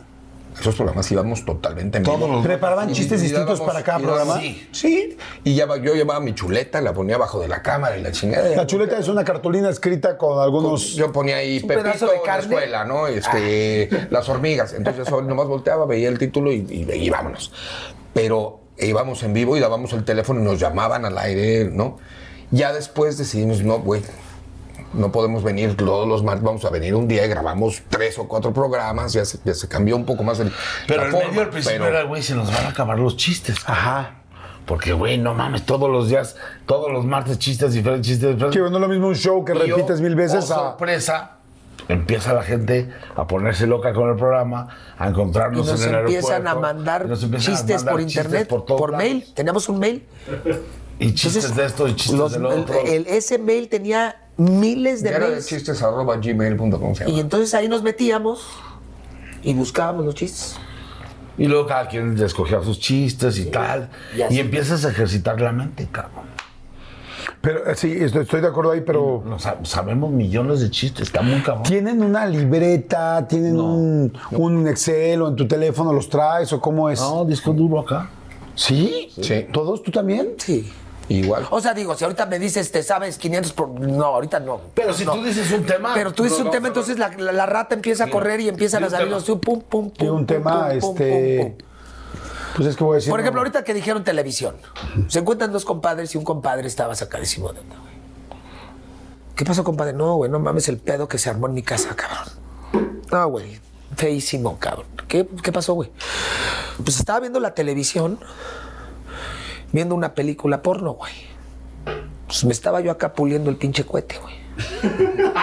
Esos 0.60 0.76
programas 0.76 1.12
íbamos 1.12 1.46
totalmente 1.46 2.00
en 2.00 2.04
Todos 2.04 2.20
vivo. 2.20 2.32
los- 2.34 2.46
¿Preparaban 2.46 2.92
chistes 2.92 3.22
distintos 3.22 3.62
para 3.62 3.84
cada 3.84 4.00
programa? 4.00 4.40
Sí, 4.40 4.68
sí. 4.72 5.18
Y 5.44 5.56
ya, 5.56 5.68
yo 5.68 5.94
llevaba 5.94 6.20
mi 6.20 6.34
chuleta, 6.34 6.82
la 6.82 6.94
ponía 6.94 7.16
abajo 7.16 7.40
de 7.40 7.48
la 7.48 7.62
cámara 7.62 7.98
y 7.98 8.02
la 8.02 8.12
chingada. 8.12 8.50
La 8.56 8.66
chuleta 8.66 8.98
es 8.98 9.08
una 9.08 9.24
cartulina 9.24 9.70
escrita 9.70 10.18
con 10.18 10.40
algunos... 10.40 10.96
Yo 10.96 11.12
ponía 11.12 11.38
ahí 11.38 11.60
Un 11.62 11.68
Pepito 11.68 12.06
de 12.08 12.12
en 12.16 12.18
la 12.20 12.24
carne. 12.26 12.42
escuela, 12.56 12.86
¿no? 12.86 13.08
Este, 13.08 13.90
las 14.10 14.28
hormigas. 14.30 14.74
Entonces 14.74 15.08
yo 15.08 15.22
nomás 15.24 15.48
volteaba, 15.48 15.86
veía 15.86 16.10
el 16.10 16.18
título 16.18 16.52
y, 16.52 16.66
y, 16.70 16.92
y 16.92 17.10
vámonos. 17.10 17.52
Pero 18.14 18.60
íbamos 18.80 19.22
en 19.24 19.34
vivo 19.34 19.58
y 19.58 19.60
dábamos 19.60 19.94
el 19.94 20.04
teléfono 20.06 20.40
y 20.42 20.44
nos 20.44 20.60
llamaban 20.60 21.06
al 21.06 21.18
aire, 21.20 21.66
¿no? 21.66 21.98
Ya 22.50 22.74
después 22.74 23.18
decidimos, 23.18 23.62
no, 23.64 23.80
güey, 23.80 24.02
no 24.98 25.12
podemos 25.12 25.44
venir 25.44 25.76
todos 25.78 26.08
los 26.08 26.24
martes, 26.24 26.44
vamos 26.44 26.66
a 26.66 26.70
venir 26.70 26.96
un 26.96 27.08
día 27.08 27.26
y 27.26 27.30
grabamos 27.30 27.82
tres 27.90 28.18
o 28.20 28.28
cuatro 28.28 28.54
programas, 28.54 29.14
ya 29.14 29.24
se, 29.26 29.40
ya 29.46 29.54
se 29.54 29.68
cambió 29.68 29.96
un 29.96 30.06
poco 30.06 30.24
más 30.24 30.40
el. 30.40 30.52
Pero 30.88 31.02
la 31.02 31.06
el 31.08 31.12
forma, 31.14 31.28
medio 31.30 31.42
al 31.44 31.50
principio 31.50 31.80
pero- 31.80 31.98
era, 31.98 32.04
güey, 32.08 32.22
se 32.24 32.36
nos 32.36 32.52
van 32.54 32.66
a 32.66 32.70
acabar 32.70 33.00
los 33.00 33.16
chistes. 33.18 33.56
Ajá. 33.66 34.16
Porque, 34.66 34.92
güey, 34.92 35.18
no 35.18 35.34
mames, 35.34 35.66
todos 35.66 35.90
los 35.90 36.10
días, 36.10 36.36
todos 36.66 36.92
los 36.92 37.06
martes 37.06 37.40
chistes 37.40 37.72
diferentes, 37.72 38.06
chistes 38.06 38.32
diferentes. 38.36 38.62
Que 38.62 38.70
no 38.70 38.76
es 38.76 38.82
lo 38.82 38.88
mismo 38.90 39.08
un 39.08 39.16
show 39.16 39.46
que 39.46 39.54
Y 39.54 39.68
yo, 39.70 39.78
repites 39.78 40.02
mil 40.02 40.14
veces 40.16 40.52
oh, 40.52 40.54
a... 40.54 40.58
sorpresa, 40.72 41.38
empieza 41.88 42.34
la 42.34 42.44
gente 42.44 42.90
a 43.16 43.26
ponerse 43.28 43.66
loca 43.66 43.94
con 43.94 44.10
el 44.10 44.18
programa, 44.18 44.68
a 44.98 45.06
Y 45.06 45.10
encontrarnos 45.12 45.66
nos 45.68 45.82
en 45.86 45.94
el 45.94 46.00
empiezan 46.02 46.46
a 46.48 46.50
aeropuerto, 46.52 46.60
mandar 46.76 47.06
y 47.06 47.10
nos 47.10 47.24
empiezan 47.24 47.54
a 47.54 47.56
chistes 47.58 47.76
mandar 47.78 47.94
por 47.94 48.02
chistes 48.06 48.26
internet, 48.26 48.48
por, 48.50 48.92
lados. 48.92 48.98
mail. 49.06 49.26
Teníamos 49.34 49.70
un 49.70 49.80
mail. 49.80 50.06
Y 51.00 51.14
chistes 51.14 51.46
Entonces, 51.46 51.56
de 51.56 51.66
esto 51.66 51.88
y 51.88 51.96
chistes 51.96 52.20
los- 52.20 52.32
del 52.34 52.42
el- 52.48 52.48
otro. 52.48 52.76
el- 52.86 53.08
ese 53.08 53.38
mail 53.38 53.70
tenía 53.70 54.18
miles 54.38 55.04
de 55.04 55.10
Era 55.10 55.26
de 55.26 55.32
mails. 55.32 55.48
chistes 55.48 55.82
arroba 55.84 56.18
gmail.com. 56.18 56.94
Y 57.08 57.20
entonces 57.20 57.54
ahí 57.54 57.68
nos 57.68 57.84
metíamos 57.84 58.46
y 59.44 59.54
buscábamos 59.54 60.06
los 60.06 60.16
chistes. 60.16 60.56
Y 61.38 61.46
luego 61.46 61.68
cada 61.68 61.88
quien 61.88 62.20
escogía 62.22 62.62
sus 62.64 62.80
chistes 62.80 63.38
y 63.38 63.46
tal. 63.46 63.90
y 64.30 64.40
empiezas 64.40 64.86
a 64.86 64.90
ejercitar 64.90 65.40
la 65.40 65.52
mente, 65.52 65.88
cabrón. 65.92 66.26
Pero 67.42 67.70
eh, 67.70 67.76
sí, 67.76 67.92
estoy, 68.00 68.24
estoy 68.24 68.42
de 68.42 68.48
acuerdo 68.48 68.72
ahí, 68.72 68.82
pero... 68.82 69.22
No, 69.26 69.38
sab- 69.38 69.64
sabemos 69.64 70.10
millones 70.12 70.60
de 70.60 70.72
chistes, 70.72 71.04
está 71.08 71.22
muy 71.22 71.40
cabrón. 71.42 71.64
¿Tienen 71.64 72.02
una 72.02 72.26
libreta? 72.26 73.28
¿Tienen 73.28 73.60
un, 73.60 74.12
un 74.32 74.68
Excel 74.68 75.22
o 75.22 75.28
en 75.30 75.36
tu 75.36 75.48
teléfono 75.48 75.94
los 75.94 76.10
traes 76.10 76.52
o 76.54 76.60
cómo 76.60 76.90
es? 76.90 77.00
No, 77.00 77.24
disco 77.26 77.54
duro 77.54 77.80
acá. 77.82 78.10
¿Sí? 78.56 79.10
Sí. 79.22 79.46
¿Todos? 79.54 79.84
¿Tú 79.84 79.92
también? 79.92 80.30
Sí. 80.38 80.72
Igual. 81.10 81.48
O 81.52 81.62
sea, 81.62 81.74
digo, 81.74 81.96
si 81.96 82.04
ahorita 82.04 82.26
me 82.26 82.38
dices, 82.38 82.72
te 82.72 82.84
sabes 82.84 83.18
500 83.18 83.54
por... 83.54 83.70
No, 83.70 84.06
ahorita 84.06 84.40
no. 84.42 84.60
Pero 84.74 84.94
si 84.94 85.06
No. 85.06 85.14
tú 85.14 85.24
dices 85.24 85.52
un 85.52 85.66
tema. 85.66 85.94
Pero 85.94 86.12
tú 86.14 86.24
dices 86.24 86.40
no 86.40 86.46
un 86.46 86.52
tema, 86.52 86.68
entonces 86.68 87.00
la, 87.00 87.10
la- 87.10 87.32
la 87.32 87.46
rata 87.46 87.76
empieza 87.76 88.06
a 88.06 88.10
correr 88.10 88.42
y 88.42 88.50
empiezan 88.50 88.84
a 88.84 88.88
un 88.88 88.92
salir 88.92 89.08
los... 89.08 89.24
Pum, 89.24 89.40
pum, 89.40 89.62
pum, 89.62 89.90
Tiene 89.92 90.12
un 90.12 90.18
pum, 90.20 90.26
tema, 90.26 90.70
pum, 90.70 90.80
pum, 90.80 90.90
este... 90.92 91.38
pum, 91.42 91.52
pum. 91.52 91.68
Pues 92.58 92.68
es 92.70 92.76
que 92.76 92.84
voy 92.84 92.94
a 92.94 92.96
decir... 92.96 93.10
Por 93.12 93.20
ejemplo, 93.20 93.40
no. 93.40 93.46
ahorita 93.46 93.64
que 93.64 93.74
dijeron 93.74 94.04
televisión, 94.04 94.56
se 95.08 95.20
encuentran 95.20 95.52
dos 95.54 95.64
compadres 95.64 96.14
y 96.16 96.18
un 96.18 96.24
compadre 96.24 96.68
estaba 96.68 96.94
sacadísimo 96.96 97.54
de 97.54 97.60
onda, 97.60 97.76
güey. 97.78 97.94
¿Qué 99.36 99.46
pasó, 99.46 99.64
compadre? 99.64 99.94
No, 99.94 100.16
güey, 100.16 100.32
no 100.32 100.40
mames 100.40 100.68
el 100.68 100.78
pedo 100.78 101.08
que 101.08 101.18
se 101.20 101.30
armó 101.30 101.48
en 101.48 101.54
mi 101.54 101.62
casa, 101.62 101.96
cabrón. 101.96 102.98
No, 103.12 103.28
güey, 103.30 103.60
feísimo, 103.96 104.58
cabrón. 104.60 104.88
¿Qué, 105.08 105.28
qué 105.44 105.52
pasó, 105.52 105.74
güey? 105.74 105.92
Pues 106.84 106.98
estaba 107.00 107.20
viendo 107.20 107.40
la 107.40 107.54
televisión, 107.54 108.20
viendo 109.78 109.94
una 109.94 110.16
película 110.16 110.64
porno, 110.64 110.94
güey. 110.94 111.14
Pues 112.26 112.44
me 112.46 112.52
estaba 112.52 112.82
yo 112.82 112.90
acá 112.90 113.14
puliendo 113.14 113.52
el 113.52 113.58
pinche 113.58 113.86
cohete, 113.86 114.18
güey. 114.18 114.36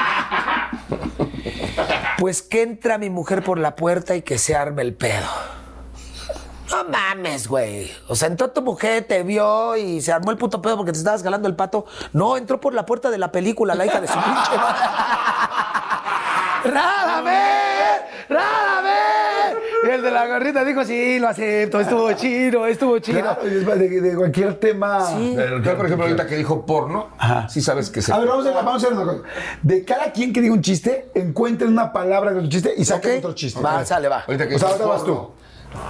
Pues 2.18 2.42
que 2.42 2.62
entra 2.62 2.96
mi 2.96 3.10
mujer 3.10 3.44
por 3.44 3.58
la 3.58 3.76
puerta 3.76 4.16
y 4.16 4.22
que 4.22 4.38
se 4.38 4.56
arme 4.56 4.82
el 4.82 4.94
pedo. 4.94 5.26
No 6.70 6.84
mames, 6.84 7.48
güey. 7.48 7.92
O 8.08 8.14
sea, 8.14 8.28
entró 8.28 8.50
tu 8.50 8.62
mujer, 8.62 9.04
te 9.04 9.22
vio 9.22 9.76
y 9.76 10.00
se 10.00 10.10
armó 10.10 10.30
el 10.30 10.38
puto 10.38 10.62
pedo 10.62 10.76
porque 10.76 10.92
te 10.92 10.98
estabas 10.98 11.22
galando 11.22 11.48
el 11.48 11.54
pato. 11.54 11.84
No, 12.12 12.36
entró 12.38 12.60
por 12.60 12.72
la 12.72 12.86
puerta 12.86 13.10
de 13.10 13.18
la 13.18 13.30
película, 13.30 13.74
la 13.74 13.84
hija 13.84 14.00
de 14.00 14.06
su 14.08 14.14
pinche 14.14 14.56
madre. 14.56 14.80
¡Rádame! 16.64 17.40
¡Rádame! 18.30 19.14
Y 19.86 19.90
el 19.90 19.93
de 20.04 20.10
la 20.10 20.26
gorrita 20.26 20.64
dijo, 20.64 20.84
sí, 20.84 21.18
lo 21.18 21.28
acepto, 21.28 21.80
estuvo 21.80 22.12
chido, 22.12 22.66
estuvo 22.66 22.98
chido. 22.98 23.20
Claro, 23.20 23.40
y 23.44 23.56
es 23.56 23.66
de, 23.66 24.00
de 24.00 24.16
cualquier 24.16 24.54
tema... 24.54 25.04
Sí. 25.06 25.32
Pero, 25.36 25.62
por 25.76 25.86
ejemplo, 25.86 26.06
ahorita 26.06 26.26
que 26.26 26.36
dijo 26.36 26.64
porno, 26.64 27.08
sí 27.48 27.60
sabes 27.60 27.90
que 27.90 28.02
se. 28.02 28.12
A 28.12 28.18
ver, 28.18 28.28
vamos 28.28 28.46
a, 28.46 28.50
hacer, 28.50 28.64
vamos 28.64 28.84
a 28.84 28.86
hacer 28.86 28.98
una 28.98 29.12
cosa. 29.12 29.22
De 29.62 29.84
cada 29.84 30.12
quien 30.12 30.32
que 30.32 30.40
diga 30.40 30.54
un 30.54 30.62
chiste, 30.62 31.10
encuentren 31.14 31.70
una 31.72 31.92
palabra 31.92 32.32
de 32.32 32.42
tu 32.42 32.48
chiste 32.48 32.74
y 32.76 32.84
saquen 32.84 33.18
otro 33.18 33.34
chiste. 33.34 33.60
Va, 33.60 33.84
sale, 33.84 34.08
va. 34.08 34.24
Ahorita 34.26 34.48
que 34.48 34.56
O 34.56 34.58
sea, 34.58 34.68
dijo 34.68 34.82
ahora 34.84 34.94
vas 34.94 35.02
porno, 35.02 35.32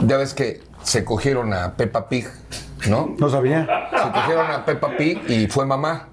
Ya 0.07 0.17
ves 0.17 0.35
que 0.35 0.63
se 0.83 1.05
cogieron 1.05 1.53
a 1.53 1.75
Peppa 1.75 2.09
Pig, 2.09 2.27
¿no? 2.89 3.15
No 3.19 3.29
sabía. 3.29 3.67
Se 3.91 4.11
cogieron 4.13 4.51
a 4.51 4.65
Peppa 4.65 4.97
Pig 4.97 5.23
y 5.29 5.47
fue 5.49 5.67
mamá. 5.67 6.09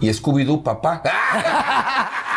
Y 0.00 0.08
Scooby-Doo, 0.10 0.62
papá. 0.62 1.02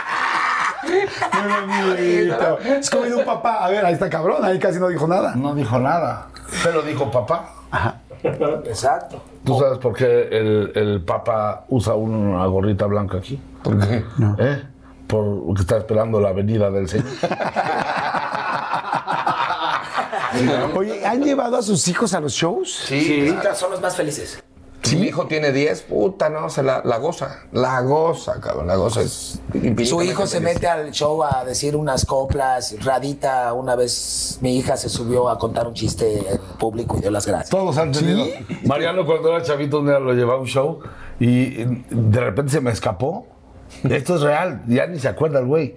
Es 2.65 2.89
como 2.89 3.03
de 3.03 3.15
un 3.15 3.26
papá. 3.26 3.65
A 3.65 3.69
ver, 3.69 3.86
ahí 3.86 3.93
está 3.93 4.09
cabrón, 4.09 4.43
ahí 4.43 4.59
casi 4.59 4.80
no 4.80 4.88
dijo 4.88 5.07
nada. 5.07 5.36
No 5.36 5.53
dijo 5.55 5.80
nada. 5.80 6.28
Pero 6.63 6.82
dijo 6.82 7.11
papá. 7.11 7.53
Exacto. 8.65 9.24
¿Tú 9.43 9.59
sabes 9.59 9.80
por 9.80 9.95
qué 9.95 10.28
el, 10.32 10.72
el 10.76 11.01
papa 11.01 11.65
usa 11.69 11.95
una 11.95 12.45
gorrita 12.45 12.86
blanca 12.86 13.17
aquí? 13.17 13.41
¿Por 13.63 13.80
qué? 13.80 14.05
¿Eh? 14.38 14.63
Porque 15.07 15.61
está 15.61 15.78
esperando 15.78 16.22
la 16.22 16.32
venida 16.32 16.69
del 16.72 16.88
Señor. 16.88 17.07
Oye, 20.76 21.05
¿han 21.05 21.22
llevado 21.22 21.57
a 21.57 21.61
sus 21.61 21.88
hijos 21.88 22.13
a 22.13 22.19
los 22.19 22.34
shows? 22.34 22.84
Sí. 22.88 23.36
Son 23.53 23.72
los 23.72 23.82
más 23.82 23.95
felices. 23.95 24.41
Si 24.84 24.95
mi 24.95 25.07
hijo 25.07 25.27
tiene 25.27 25.51
10, 25.51 25.84
puta, 25.84 26.29
no, 26.29 26.49
se 26.49 26.63
la, 26.63 26.82
la 26.84 26.97
goza. 26.97 27.43
La 27.51 27.82
goza, 27.82 28.39
cabrón. 28.41 28.67
La 28.67 28.75
goza 28.75 29.01
es. 29.01 29.39
Su 29.86 30.01
hijo 30.01 30.25
se 30.27 30.39
mete 30.39 30.67
al 30.67 30.91
show 30.91 31.23
a 31.23 31.45
decir 31.45 31.75
unas 31.75 32.05
coplas. 32.05 32.75
Radita, 32.84 33.53
una 33.53 33.75
vez 33.75 34.39
mi 34.41 34.57
hija 34.57 34.77
se 34.77 34.89
subió 34.89 35.29
a 35.29 35.38
contar 35.38 35.67
un 35.67 35.73
chiste 35.73 36.34
en 36.34 36.39
público 36.57 36.97
y 36.97 37.01
dio 37.01 37.11
las 37.11 37.27
gracias. 37.27 37.49
Todos 37.49 37.77
han 37.77 37.91
tenido. 37.91 38.25
Mariano, 38.65 39.05
cuando 39.05 39.29
era 39.29 39.43
chavito, 39.43 39.79
un 39.79 39.88
día 39.88 39.99
lo 39.99 40.13
llevaba 40.13 40.39
a 40.39 40.41
un 40.41 40.47
show 40.47 40.79
y 41.19 41.63
de 41.89 42.19
repente 42.19 42.51
se 42.51 42.61
me 42.61 42.71
escapó 42.71 43.27
esto 43.89 44.15
es 44.15 44.21
real, 44.21 44.61
ya 44.67 44.88
ni 44.88 44.99
se 44.99 45.07
acuerda 45.07 45.39
el 45.39 45.45
güey. 45.45 45.75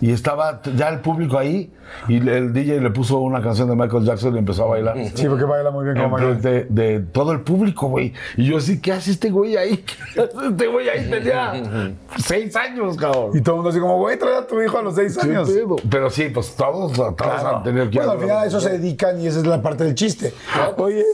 Y 0.00 0.12
estaba 0.12 0.60
ya 0.76 0.88
el 0.88 1.00
público 1.00 1.38
ahí 1.38 1.72
y 2.06 2.16
el 2.28 2.52
DJ 2.52 2.80
le 2.80 2.90
puso 2.90 3.18
una 3.18 3.42
canción 3.42 3.68
de 3.68 3.74
Michael 3.74 4.04
Jackson 4.04 4.34
y 4.34 4.38
empezó 4.38 4.64
a 4.64 4.68
bailar. 4.68 4.96
Sí, 5.14 5.26
porque 5.26 5.44
baila 5.44 5.70
muy 5.70 5.84
bien 5.84 5.96
como 5.96 6.18
Enfrente 6.18 6.66
de, 6.68 6.98
de 6.98 7.00
todo 7.00 7.32
el 7.32 7.40
público, 7.40 7.88
güey. 7.88 8.12
Y 8.36 8.44
yo 8.44 8.58
así, 8.58 8.80
¿qué 8.80 8.92
hace 8.92 9.10
este 9.10 9.30
güey 9.30 9.56
ahí? 9.56 9.76
¿Qué 10.14 10.20
hace 10.20 10.48
este 10.48 10.66
güey 10.66 10.88
ahí 10.88 11.08
tenía 11.08 11.92
seis 12.18 12.54
años, 12.56 12.96
cabrón. 12.96 13.30
Y 13.34 13.40
todo 13.40 13.54
el 13.54 13.56
mundo 13.56 13.70
así 13.70 13.80
como, 13.80 13.98
güey, 13.98 14.18
trae 14.18 14.36
a 14.36 14.46
tu 14.46 14.60
hijo 14.60 14.78
a 14.78 14.82
los 14.82 14.94
seis 14.94 15.16
¿Qué 15.20 15.28
años. 15.28 15.50
Pero 15.90 16.10
sí, 16.10 16.28
pues 16.32 16.54
todos, 16.54 16.92
todos 16.92 17.14
Claro. 17.14 17.56
han 17.58 17.62
tenido 17.62 17.90
que 17.90 17.98
Bueno, 17.98 18.12
al 18.12 18.18
final 18.20 18.38
a 18.38 18.46
eso 18.46 18.60
se 18.60 18.70
dedican 18.78 19.20
y 19.20 19.26
esa 19.26 19.38
es 19.40 19.46
la 19.46 19.60
parte 19.62 19.84
del 19.84 19.94
chiste. 19.94 20.32
Oye, 20.76 21.04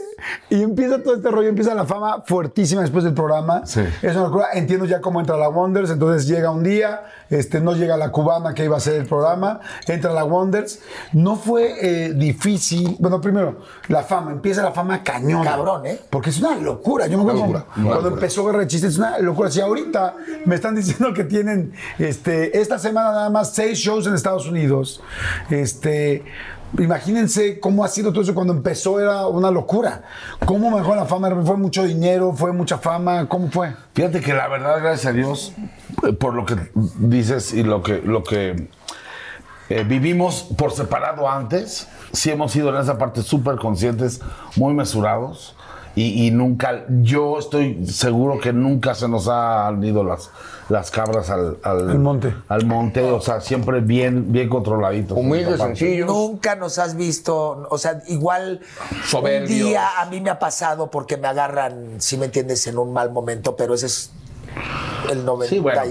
y 0.49 0.61
empieza 0.61 1.01
todo 1.01 1.15
este 1.15 1.29
rollo, 1.29 1.49
empieza 1.49 1.73
la 1.73 1.85
fama 1.85 2.23
fuertísima 2.25 2.81
después 2.81 3.03
del 3.03 3.13
programa. 3.13 3.65
Sí. 3.65 3.81
Es 4.01 4.15
una 4.15 4.25
locura. 4.25 4.47
Entiendo 4.53 4.85
ya 4.85 5.01
cómo 5.01 5.19
entra 5.19 5.37
la 5.37 5.49
Wonders, 5.49 5.89
entonces 5.89 6.24
llega 6.27 6.51
un 6.51 6.63
día, 6.63 7.03
este, 7.29 7.59
no 7.61 7.73
llega 7.73 7.97
la 7.97 8.11
cubana 8.11 8.53
que 8.53 8.65
iba 8.65 8.77
a 8.77 8.79
ser 8.79 8.95
el 8.95 9.05
programa, 9.05 9.59
entra 9.87 10.13
la 10.13 10.23
Wonders. 10.23 10.79
No 11.13 11.35
fue 11.35 11.75
eh, 11.81 12.13
difícil. 12.13 12.95
Bueno, 12.99 13.21
primero, 13.21 13.59
la 13.87 14.03
fama, 14.03 14.31
empieza 14.31 14.61
la 14.63 14.71
fama 14.71 15.03
cañón. 15.03 15.43
Cabrón, 15.43 15.85
¿eh? 15.85 15.99
Porque 16.09 16.29
es 16.29 16.39
una 16.39 16.55
locura. 16.55 17.07
Yo 17.07 17.17
me 17.17 17.23
acuerdo 17.23 17.41
Locura, 17.41 17.65
cuando, 17.65 17.89
cuando 17.89 18.09
locura. 18.09 18.13
empezó 18.13 18.45
Guerra 18.45 18.59
de 18.59 18.67
Chistes, 18.67 18.93
es 18.93 18.97
una 18.97 19.19
locura. 19.19 19.49
Si 19.49 19.61
ahorita 19.61 20.15
me 20.45 20.55
están 20.55 20.75
diciendo 20.75 21.13
que 21.13 21.23
tienen 21.23 21.73
este, 21.99 22.59
esta 22.59 22.79
semana 22.79 23.11
nada 23.11 23.29
más 23.29 23.53
seis 23.53 23.79
shows 23.79 24.07
en 24.07 24.13
Estados 24.13 24.47
Unidos, 24.47 25.01
este, 25.49 26.23
imagínense 26.79 27.59
cómo 27.59 27.83
ha 27.83 27.87
sido 27.87 28.11
todo 28.11 28.23
eso 28.23 28.33
cuando 28.33 28.53
empezó, 28.53 28.99
era 28.99 29.27
una 29.27 29.51
locura. 29.51 30.03
¿Cómo 30.45 30.69
manejó 30.69 30.95
la 30.95 31.05
fama? 31.05 31.29
¿Fue 31.43 31.57
mucho 31.57 31.83
dinero? 31.83 32.33
¿Fue 32.33 32.51
mucha 32.51 32.77
fama? 32.77 33.27
¿Cómo 33.27 33.49
fue? 33.49 33.73
Fíjate 33.93 34.21
que 34.21 34.33
la 34.33 34.47
verdad, 34.47 34.79
gracias 34.81 35.05
a 35.07 35.13
Dios, 35.13 35.53
eh, 36.07 36.13
por 36.13 36.33
lo 36.33 36.45
que 36.45 36.55
dices 36.99 37.53
y 37.53 37.63
lo 37.63 37.81
que, 37.83 38.01
lo 38.01 38.23
que 38.23 38.69
eh, 39.69 39.83
vivimos 39.83 40.43
por 40.57 40.71
separado 40.71 41.29
antes, 41.29 41.87
sí 42.11 42.31
hemos 42.31 42.51
sido 42.51 42.69
en 42.69 42.81
esa 42.81 42.97
parte 42.97 43.21
súper 43.21 43.55
conscientes, 43.57 44.21
muy 44.55 44.73
mesurados. 44.73 45.55
Y, 45.97 46.27
y 46.27 46.31
nunca, 46.31 46.83
yo 46.89 47.39
estoy 47.39 47.87
seguro 47.87 48.39
que 48.39 48.51
nunca 48.51 48.95
se 48.95 49.07
nos 49.07 49.29
han 49.29 49.81
ido 49.81 50.03
las, 50.03 50.29
las 50.69 50.89
cabras 50.91 51.29
al, 51.29 51.57
al, 51.63 51.89
Al 51.89 51.99
monte. 51.99 52.33
Al 52.47 52.65
monte, 52.65 53.01
o 53.03 53.21
sea, 53.21 53.39
siempre 53.41 53.81
bien, 53.81 54.31
bien 54.31 54.49
controladitos. 54.49 55.17
Humildes, 55.17 55.59
sencillos. 55.59 56.07
Nunca 56.07 56.55
nos 56.55 56.79
has 56.79 56.95
visto, 56.95 57.67
o 57.69 57.77
sea, 57.77 58.01
igual 58.07 58.61
Soberbios. 59.07 59.51
un 59.61 59.67
día 59.69 60.01
a 60.01 60.05
mí 60.07 60.21
me 60.21 60.29
ha 60.29 60.39
pasado 60.39 60.89
porque 60.89 61.17
me 61.17 61.27
agarran, 61.27 61.95
si 62.01 62.17
me 62.17 62.25
entiendes, 62.25 62.65
en 62.67 62.77
un 62.77 62.91
mal 62.93 63.11
momento, 63.11 63.55
pero 63.55 63.73
ese 63.75 63.85
es 63.87 64.11
el 65.11 65.23
98%, 65.25 65.47
Sí, 65.47 65.59
bueno, 65.59 65.81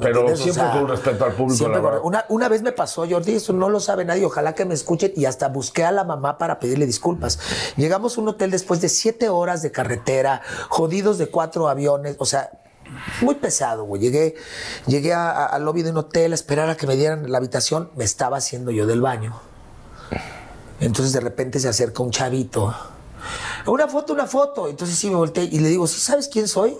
pero- 0.00 0.20
¿me 0.22 0.26
pero- 0.32 0.36
siempre 0.36 0.64
con 0.72 0.88
respeto 0.88 1.24
al 1.26 1.32
público, 1.32 1.56
siempre 1.58 1.80
la 1.80 1.84
verdad. 1.90 2.00
una, 2.04 2.24
una 2.30 2.48
vez 2.48 2.62
me 2.62 2.72
pasó, 2.72 3.06
Jordi, 3.08 3.34
eso 3.36 3.52
no 3.52 3.68
lo 3.68 3.78
sabe 3.80 4.04
nadie, 4.04 4.24
ojalá 4.24 4.54
que 4.54 4.64
me 4.64 4.74
escuchen, 4.74 5.12
y 5.14 5.26
hasta 5.26 5.48
busqué 5.48 5.84
a 5.84 5.92
la 5.92 6.02
mamá 6.04 6.38
para 6.38 6.58
pedirle 6.58 6.86
disculpas. 6.86 7.38
Llegamos 7.76 8.16
a 8.18 8.20
un 8.22 8.28
hotel 8.28 8.50
después 8.50 8.80
de 8.80 8.88
siete 8.88 9.28
horas 9.28 9.62
de 9.62 9.70
carretera, 9.70 10.40
jodidos 10.70 11.18
de 11.18 11.28
cuatro 11.28 11.68
aviones, 11.68 12.16
o 12.18 12.24
sea, 12.24 12.50
muy 13.20 13.34
pesado, 13.36 13.84
güey. 13.84 14.02
Llegué, 14.02 14.34
llegué 14.86 15.12
al 15.12 15.64
lobby 15.64 15.82
de 15.82 15.90
un 15.90 15.98
hotel 15.98 16.32
a 16.32 16.34
esperar 16.34 16.68
a 16.68 16.76
que 16.76 16.86
me 16.86 16.96
dieran 16.96 17.30
la 17.30 17.38
habitación, 17.38 17.90
me 17.96 18.04
estaba 18.04 18.36
haciendo 18.36 18.70
yo 18.70 18.86
del 18.86 19.00
baño. 19.00 19.34
Entonces 20.80 21.12
de 21.12 21.20
repente 21.20 21.60
se 21.60 21.68
acerca 21.68 22.02
un 22.02 22.10
chavito. 22.10 22.74
Una 23.66 23.88
foto, 23.88 24.12
una 24.12 24.26
foto. 24.26 24.68
Entonces 24.68 24.96
sí 24.96 25.08
me 25.08 25.16
volteé 25.16 25.44
y 25.44 25.60
le 25.60 25.68
digo, 25.68 25.86
¿sí 25.86 26.00
sabes 26.00 26.28
quién 26.28 26.48
soy? 26.48 26.76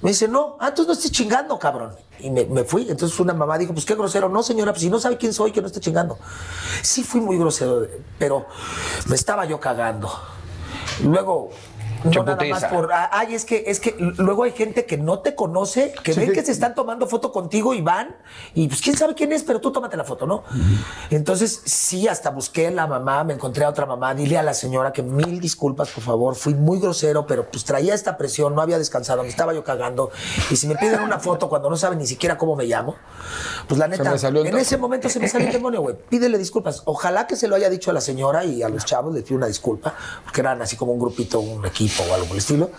Me 0.00 0.10
dice, 0.10 0.28
no, 0.28 0.56
ah, 0.60 0.72
no 0.76 0.92
estés 0.92 1.10
chingando, 1.10 1.58
cabrón. 1.58 1.96
Y 2.20 2.30
me, 2.30 2.44
me 2.44 2.62
fui. 2.62 2.88
Entonces 2.88 3.18
una 3.18 3.34
mamá 3.34 3.58
dijo, 3.58 3.72
pues 3.72 3.84
qué 3.84 3.94
grosero. 3.94 4.28
No, 4.28 4.42
señora, 4.42 4.72
pues 4.72 4.82
si 4.82 4.90
no 4.90 5.00
sabe 5.00 5.16
quién 5.16 5.32
soy, 5.32 5.50
que 5.50 5.60
no 5.60 5.66
esté 5.66 5.80
chingando. 5.80 6.18
Sí 6.82 7.02
fui 7.02 7.20
muy 7.20 7.36
grosero, 7.36 7.86
pero 8.18 8.46
me 9.06 9.16
estaba 9.16 9.44
yo 9.44 9.58
cagando. 9.58 10.08
Luego, 11.02 11.50
no 12.04 12.22
nada 12.24 12.44
más 12.50 12.64
por. 12.66 12.92
ah, 12.92 13.10
Ay, 13.12 13.34
es 13.34 13.44
que, 13.44 13.64
es 13.66 13.80
que 13.80 13.94
luego 13.98 14.42
hay 14.44 14.52
gente 14.52 14.84
que 14.86 14.96
no 14.96 15.20
te 15.20 15.34
conoce, 15.34 15.92
que 16.04 16.12
Sí, 16.14 16.20
ven 16.20 16.28
que- 16.30 16.34
que 16.36 16.42
se 16.44 16.52
están 16.52 16.74
tomando 16.74 17.06
foto 17.06 17.32
contigo 17.32 17.74
y 17.74 17.80
van, 17.80 18.16
y 18.54 18.68
pues 18.68 18.80
quién 18.80 18.96
sabe 18.96 19.14
quién 19.14 19.32
es, 19.32 19.42
pero 19.42 19.60
tú 19.60 19.70
tómate 19.72 19.96
la 19.96 20.04
foto, 20.04 20.26
¿no? 20.26 20.44
Entonces, 21.10 21.60
sí, 21.64 22.08
hasta 22.08 22.30
busqué 22.30 22.68
a 22.68 22.70
la 22.70 22.86
mamá, 22.86 23.24
me 23.24 23.34
encontré 23.34 23.64
a 23.64 23.68
otra 23.68 23.86
mamá, 23.86 24.14
dile 24.14 24.38
a 24.38 24.42
la 24.42 24.54
señora 24.54 24.92
que 24.92 25.02
mil 25.02 25.40
disculpas, 25.40 25.88
por 25.90 26.02
favor, 26.04 26.34
fui 26.36 26.54
muy 26.54 26.78
grosero, 26.80 27.26
pero 27.26 27.46
pues 27.50 27.64
traía 27.64 27.94
esta 27.94 28.16
presión, 28.16 28.54
no 28.54 28.62
había 28.62 28.78
descansado, 28.78 29.22
me 29.22 29.28
estaba 29.28 29.54
yo 29.54 29.64
cagando, 29.64 30.10
y 30.50 30.56
si 30.56 30.66
me 30.66 30.76
piden 30.76 31.00
una 31.00 31.18
foto 31.18 31.48
cuando 31.48 31.70
no 31.70 31.76
saben 31.76 31.98
ni 31.98 32.06
siquiera 32.06 32.36
cómo 32.38 32.56
me 32.56 32.64
llamo, 32.64 32.96
pues 33.66 33.78
la 33.78 33.88
neta, 33.88 34.02
en 34.48 34.50
toque. 34.52 34.62
ese 34.62 34.76
momento 34.76 35.08
se 35.08 35.20
me 35.20 35.28
salió 35.28 35.46
el 35.48 35.52
demonio, 35.52 35.80
güey. 35.82 35.96
Pídele 36.08 36.38
disculpas. 36.38 36.82
Ojalá 36.84 37.26
que 37.26 37.36
se 37.36 37.48
lo 37.48 37.56
haya 37.56 37.68
dicho 37.70 37.90
a 37.90 37.94
la 37.94 38.00
señora 38.00 38.44
y 38.44 38.62
a 38.62 38.68
los 38.68 38.84
chavos, 38.84 39.14
les 39.14 39.24
pido 39.24 39.36
una 39.36 39.46
disculpa, 39.46 39.94
porque 40.24 40.40
eran 40.40 40.62
así 40.62 40.76
como 40.76 40.92
un 40.92 40.98
grupito, 41.00 41.40
un 41.40 41.64
equipo 41.66 41.87
o 42.08 42.14
algo 42.14 42.26
por 42.26 42.36
el 42.36 42.38
estilo. 42.38 42.70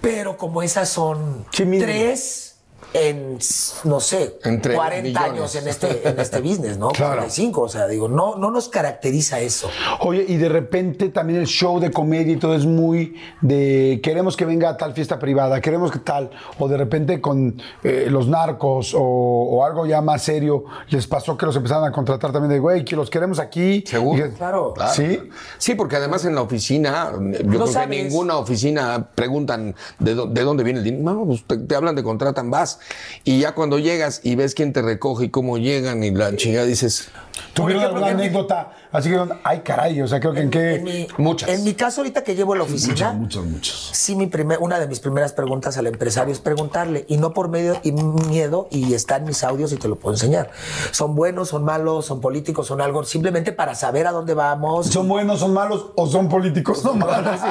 Pero 0.00 0.36
como 0.36 0.62
esas 0.62 0.88
son 0.88 1.46
Sí, 1.52 1.64
tres 1.78 2.49
en, 2.92 3.38
no 3.84 4.00
sé, 4.00 4.38
Entre 4.44 4.74
40 4.74 5.02
millones. 5.02 5.30
años 5.30 5.54
en 5.56 5.68
este, 5.68 6.08
en 6.08 6.18
este 6.18 6.40
business, 6.40 6.78
¿no? 6.78 6.88
Claro. 7.00 7.12
45, 7.16 7.60
o 7.62 7.68
sea, 7.68 7.86
digo, 7.86 8.08
no, 8.08 8.36
no 8.36 8.50
nos 8.50 8.68
caracteriza 8.68 9.40
eso. 9.40 9.68
Oye, 10.00 10.24
y 10.28 10.36
de 10.36 10.48
repente 10.48 11.08
también 11.08 11.40
el 11.40 11.46
show 11.46 11.78
de 11.80 11.90
comedia 11.90 12.32
y 12.32 12.36
todo 12.36 12.54
es 12.54 12.66
muy 12.66 13.14
de 13.40 14.00
queremos 14.02 14.36
que 14.36 14.44
venga 14.44 14.68
a 14.70 14.76
tal 14.76 14.92
fiesta 14.92 15.18
privada, 15.18 15.60
queremos 15.60 15.90
que 15.92 15.98
tal, 16.00 16.30
o 16.58 16.68
de 16.68 16.76
repente 16.76 17.20
con 17.20 17.60
eh, 17.84 18.06
los 18.10 18.28
narcos 18.28 18.94
o, 18.94 19.00
o 19.00 19.64
algo 19.64 19.86
ya 19.86 20.00
más 20.00 20.22
serio, 20.22 20.64
les 20.88 21.06
pasó 21.06 21.36
que 21.36 21.46
los 21.46 21.56
empezaron 21.56 21.84
a 21.84 21.92
contratar 21.92 22.32
también 22.32 22.50
de, 22.52 22.58
güey, 22.58 22.84
que 22.84 22.96
los 22.96 23.08
queremos 23.10 23.38
aquí. 23.38 23.84
Seguro. 23.86 24.24
Que- 24.24 24.30
Claro. 24.40 24.72
Claro. 24.74 24.92
¿Sí? 24.94 25.18
Sí, 25.58 25.74
porque 25.74 25.96
además 25.96 26.24
en 26.24 26.34
la 26.34 26.42
oficina, 26.42 27.12
yo 27.12 27.38
creo 27.48 27.66
sabes. 27.66 27.88
que 27.90 28.00
en 28.00 28.08
ninguna 28.08 28.36
oficina 28.38 29.08
preguntan 29.14 29.74
de 29.98 30.14
dónde 30.14 30.64
viene 30.64 30.78
el 30.80 30.84
dinero. 30.84 31.02
No, 31.14 31.26
pues 31.26 31.44
te, 31.46 31.58
te 31.58 31.74
hablan, 31.74 31.94
te 31.94 32.02
contratan, 32.02 32.50
vas. 32.50 32.79
Y 33.24 33.40
ya 33.40 33.52
cuando 33.52 33.78
llegas 33.78 34.20
y 34.22 34.34
ves 34.34 34.54
quién 34.54 34.72
te 34.72 34.82
recoge 34.82 35.26
y 35.26 35.30
cómo 35.30 35.58
llegan 35.58 36.02
y 36.02 36.10
la 36.10 36.34
chingada 36.36 36.66
dices, 36.66 37.10
¿Tuvieron 37.54 37.82
alguna 37.84 38.08
anécdota? 38.08 38.72
Así 38.92 39.08
que, 39.08 39.18
ay, 39.44 39.60
caray, 39.60 40.02
o 40.02 40.08
sea, 40.08 40.18
creo 40.18 40.32
que 40.32 40.40
en 40.40 40.50
qué... 40.50 40.74
En 40.76 40.84
mi, 40.84 41.06
Muchas. 41.16 41.48
En 41.48 41.62
mi 41.62 41.74
caso, 41.74 42.00
ahorita 42.00 42.24
que 42.24 42.34
llevo 42.34 42.56
la 42.56 42.64
oficina, 42.64 43.12
Muchos, 43.12 43.44
muchos, 43.44 43.46
muchos. 43.46 43.90
sí, 43.92 44.16
mi 44.16 44.26
primer, 44.26 44.58
una 44.58 44.80
de 44.80 44.88
mis 44.88 44.98
primeras 44.98 45.32
preguntas 45.32 45.76
al 45.76 45.86
empresario 45.86 46.32
es 46.32 46.40
preguntarle, 46.40 47.04
y 47.08 47.16
no 47.16 47.32
por 47.32 47.48
medio 47.48 47.78
y 47.84 47.92
miedo, 47.92 48.66
y 48.70 48.94
está 48.94 49.16
en 49.16 49.24
mis 49.24 49.44
audios 49.44 49.72
y 49.72 49.76
te 49.76 49.86
lo 49.86 49.96
puedo 49.96 50.14
enseñar. 50.14 50.50
Son 50.90 51.14
buenos, 51.14 51.48
son 51.50 51.64
malos, 51.64 52.06
son 52.06 52.20
políticos, 52.20 52.66
son 52.66 52.80
algo, 52.80 53.04
simplemente 53.04 53.52
para 53.52 53.76
saber 53.76 54.08
a 54.08 54.12
dónde 54.12 54.34
vamos. 54.34 54.86
¿Son 54.86 55.08
buenos, 55.08 55.38
son 55.38 55.54
malos 55.54 55.86
o 55.94 56.06
son 56.08 56.28
políticos? 56.28 56.84
No, 56.84 56.94
malos. 56.94 57.40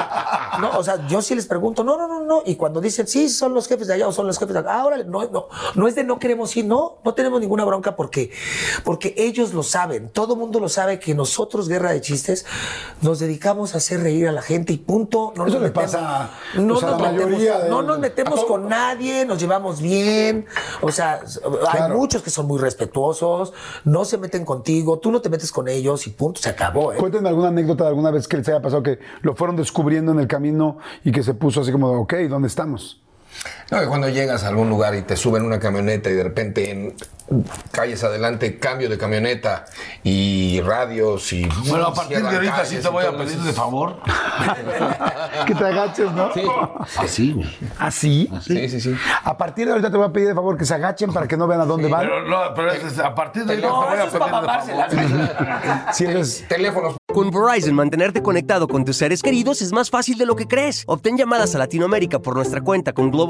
No, 0.60 0.78
o 0.78 0.82
sea, 0.82 1.06
yo 1.06 1.22
sí 1.22 1.34
les 1.34 1.46
pregunto, 1.46 1.82
no, 1.84 1.96
no, 1.96 2.06
no, 2.06 2.20
no. 2.22 2.42
Y 2.44 2.56
cuando 2.56 2.82
dicen, 2.82 3.06
sí, 3.06 3.30
son 3.30 3.54
los 3.54 3.66
jefes 3.66 3.86
de 3.86 3.94
allá 3.94 4.08
o 4.08 4.12
son 4.12 4.26
los 4.26 4.38
jefes 4.38 4.52
de 4.52 4.60
acá, 4.60 4.80
ah, 4.80 4.84
órale, 4.84 5.04
no, 5.24 5.30
no, 5.30 5.46
no 5.74 5.88
es 5.88 5.94
de 5.94 6.04
no 6.04 6.18
queremos 6.18 6.56
ir, 6.56 6.64
no, 6.64 6.98
no 7.04 7.14
tenemos 7.14 7.40
ninguna 7.40 7.64
bronca 7.64 7.96
porque, 7.96 8.30
porque 8.84 9.14
ellos 9.16 9.52
lo 9.54 9.62
saben, 9.62 10.08
todo 10.10 10.36
mundo 10.36 10.60
lo 10.60 10.68
sabe 10.68 10.98
que 10.98 11.14
nosotros, 11.14 11.68
Guerra 11.68 11.92
de 11.92 12.00
Chistes, 12.00 12.46
nos 13.02 13.18
dedicamos 13.18 13.74
a 13.74 13.78
hacer 13.78 14.00
reír 14.02 14.28
a 14.28 14.32
la 14.32 14.42
gente 14.42 14.72
y 14.72 14.78
punto. 14.78 15.32
No 15.36 15.46
Eso 15.46 15.54
nos 15.54 15.62
le 15.62 15.68
metemos- 15.68 15.92
pasa, 15.92 16.30
no, 16.56 16.74
pues, 16.74 16.84
a 16.84 16.90
nos 16.90 17.00
la 17.00 17.08
metemos, 17.10 17.30
mayoría 17.30 17.58
de- 17.60 17.70
no 17.70 17.82
nos 17.82 17.98
metemos 17.98 18.44
con 18.44 18.68
nadie, 18.68 19.24
nos 19.24 19.38
llevamos 19.40 19.80
bien, 19.80 20.46
o 20.80 20.90
sea, 20.92 21.20
hay 21.70 21.90
muchos 21.92 22.22
que 22.22 22.30
son 22.30 22.46
muy 22.46 22.58
respetuosos, 22.58 23.52
no 23.84 24.04
se 24.04 24.18
meten 24.18 24.44
contigo, 24.44 24.98
tú 24.98 25.10
no 25.10 25.20
te 25.20 25.28
metes 25.28 25.52
con 25.52 25.68
ellos 25.68 26.06
y 26.06 26.10
punto, 26.10 26.40
se 26.40 26.48
acabó, 26.50 26.92
¿eh? 26.92 26.96
Cuéntenme 26.96 27.28
alguna 27.28 27.48
anécdota 27.48 27.84
de 27.84 27.88
alguna 27.90 28.10
vez 28.10 28.26
que 28.28 28.36
les 28.36 28.48
haya 28.48 28.60
pasado 28.62 28.82
que 28.82 28.98
lo 29.22 29.34
fueron 29.34 29.56
descubriendo 29.56 30.12
en 30.12 30.18
el 30.20 30.26
camino 30.28 30.78
y 31.04 31.12
que 31.12 31.22
se 31.22 31.34
puso 31.34 31.60
así 31.60 31.72
como, 31.72 31.90
ok, 32.00 32.14
¿dónde 32.28 32.48
estamos? 32.48 33.00
No, 33.70 33.80
que 33.80 33.86
cuando 33.86 34.08
llegas 34.08 34.44
a 34.44 34.48
algún 34.48 34.68
lugar 34.68 34.94
y 34.94 35.02
te 35.02 35.16
suben 35.16 35.44
una 35.44 35.58
camioneta 35.58 36.10
y 36.10 36.14
de 36.14 36.24
repente 36.24 36.70
en 36.70 36.94
calles 37.70 38.02
adelante 38.02 38.58
cambio 38.58 38.88
de 38.88 38.98
camioneta 38.98 39.64
y 40.02 40.60
radios 40.62 41.32
y 41.32 41.48
Bueno, 41.68 41.86
a 41.86 41.94
partir 41.94 42.20
de 42.20 42.28
ahorita 42.28 42.64
sí 42.64 42.78
te 42.78 42.88
voy 42.88 43.04
a 43.04 43.16
pedir 43.16 43.38
de 43.38 43.52
favor. 43.52 43.98
que 45.46 45.54
te 45.54 45.64
agaches, 45.64 46.10
¿no? 46.12 46.34
Sí, 46.34 46.42
Así, 46.98 47.32
güey. 47.32 47.48
¿Así? 47.78 48.30
sí, 48.42 48.68
sí, 48.68 48.80
sí. 48.80 48.96
A 49.22 49.36
partir 49.38 49.66
de 49.66 49.72
ahorita 49.72 49.90
te 49.92 49.96
voy 49.96 50.06
a 50.08 50.12
pedir 50.12 50.28
de 50.28 50.34
favor 50.34 50.56
que 50.58 50.64
se 50.64 50.74
agachen 50.74 51.12
para 51.12 51.28
que 51.28 51.36
no 51.36 51.46
vean 51.46 51.60
a 51.60 51.64
dónde 51.66 51.88
van. 51.88 52.00
Pero, 52.00 52.26
no, 52.28 52.38
pero 52.54 52.72
es- 52.72 52.98
a 52.98 53.14
partir 53.14 53.44
de 53.44 53.52
ahorita 53.52 53.68
No, 53.68 53.80
te 53.84 53.90
voy 53.90 53.98
a 53.98 54.10
pedir 54.10 54.90
de 54.90 55.28
favor. 55.28 55.90
Si 55.92 56.04
eres 56.04 56.44
Teléfonos 56.48 56.96
Con 57.12 57.30
Verizon, 57.30 57.74
mantenerte 57.74 58.22
conectado 58.22 58.66
con 58.68 58.84
tus 58.84 58.96
seres 58.96 59.22
queridos 59.22 59.62
es 59.62 59.72
más 59.72 59.88
fácil 59.90 60.18
de 60.18 60.26
lo 60.26 60.34
que 60.36 60.46
crees. 60.46 60.82
Obtén 60.86 61.16
llamadas 61.16 61.54
a 61.54 61.58
Latinoamérica 61.58 62.18
por 62.18 62.34
nuestra 62.34 62.60
cuenta 62.60 62.92
con 62.92 63.10
Globo 63.10 63.29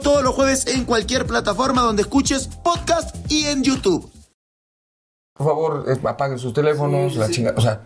todos 0.00 0.22
los 0.22 0.34
jueves 0.34 0.66
en 0.66 0.84
cualquier 0.84 1.26
plataforma 1.26 1.82
donde 1.82 2.02
escuches 2.02 2.48
podcast 2.48 3.14
y 3.30 3.46
en 3.46 3.62
YouTube. 3.62 4.10
Por 5.36 5.46
favor, 5.46 5.84
eh, 5.88 5.98
apaguen 6.06 6.38
sus 6.38 6.52
teléfonos, 6.52 7.16
la 7.16 7.28
chingada. 7.30 7.56
O 7.56 7.60
sea, 7.60 7.80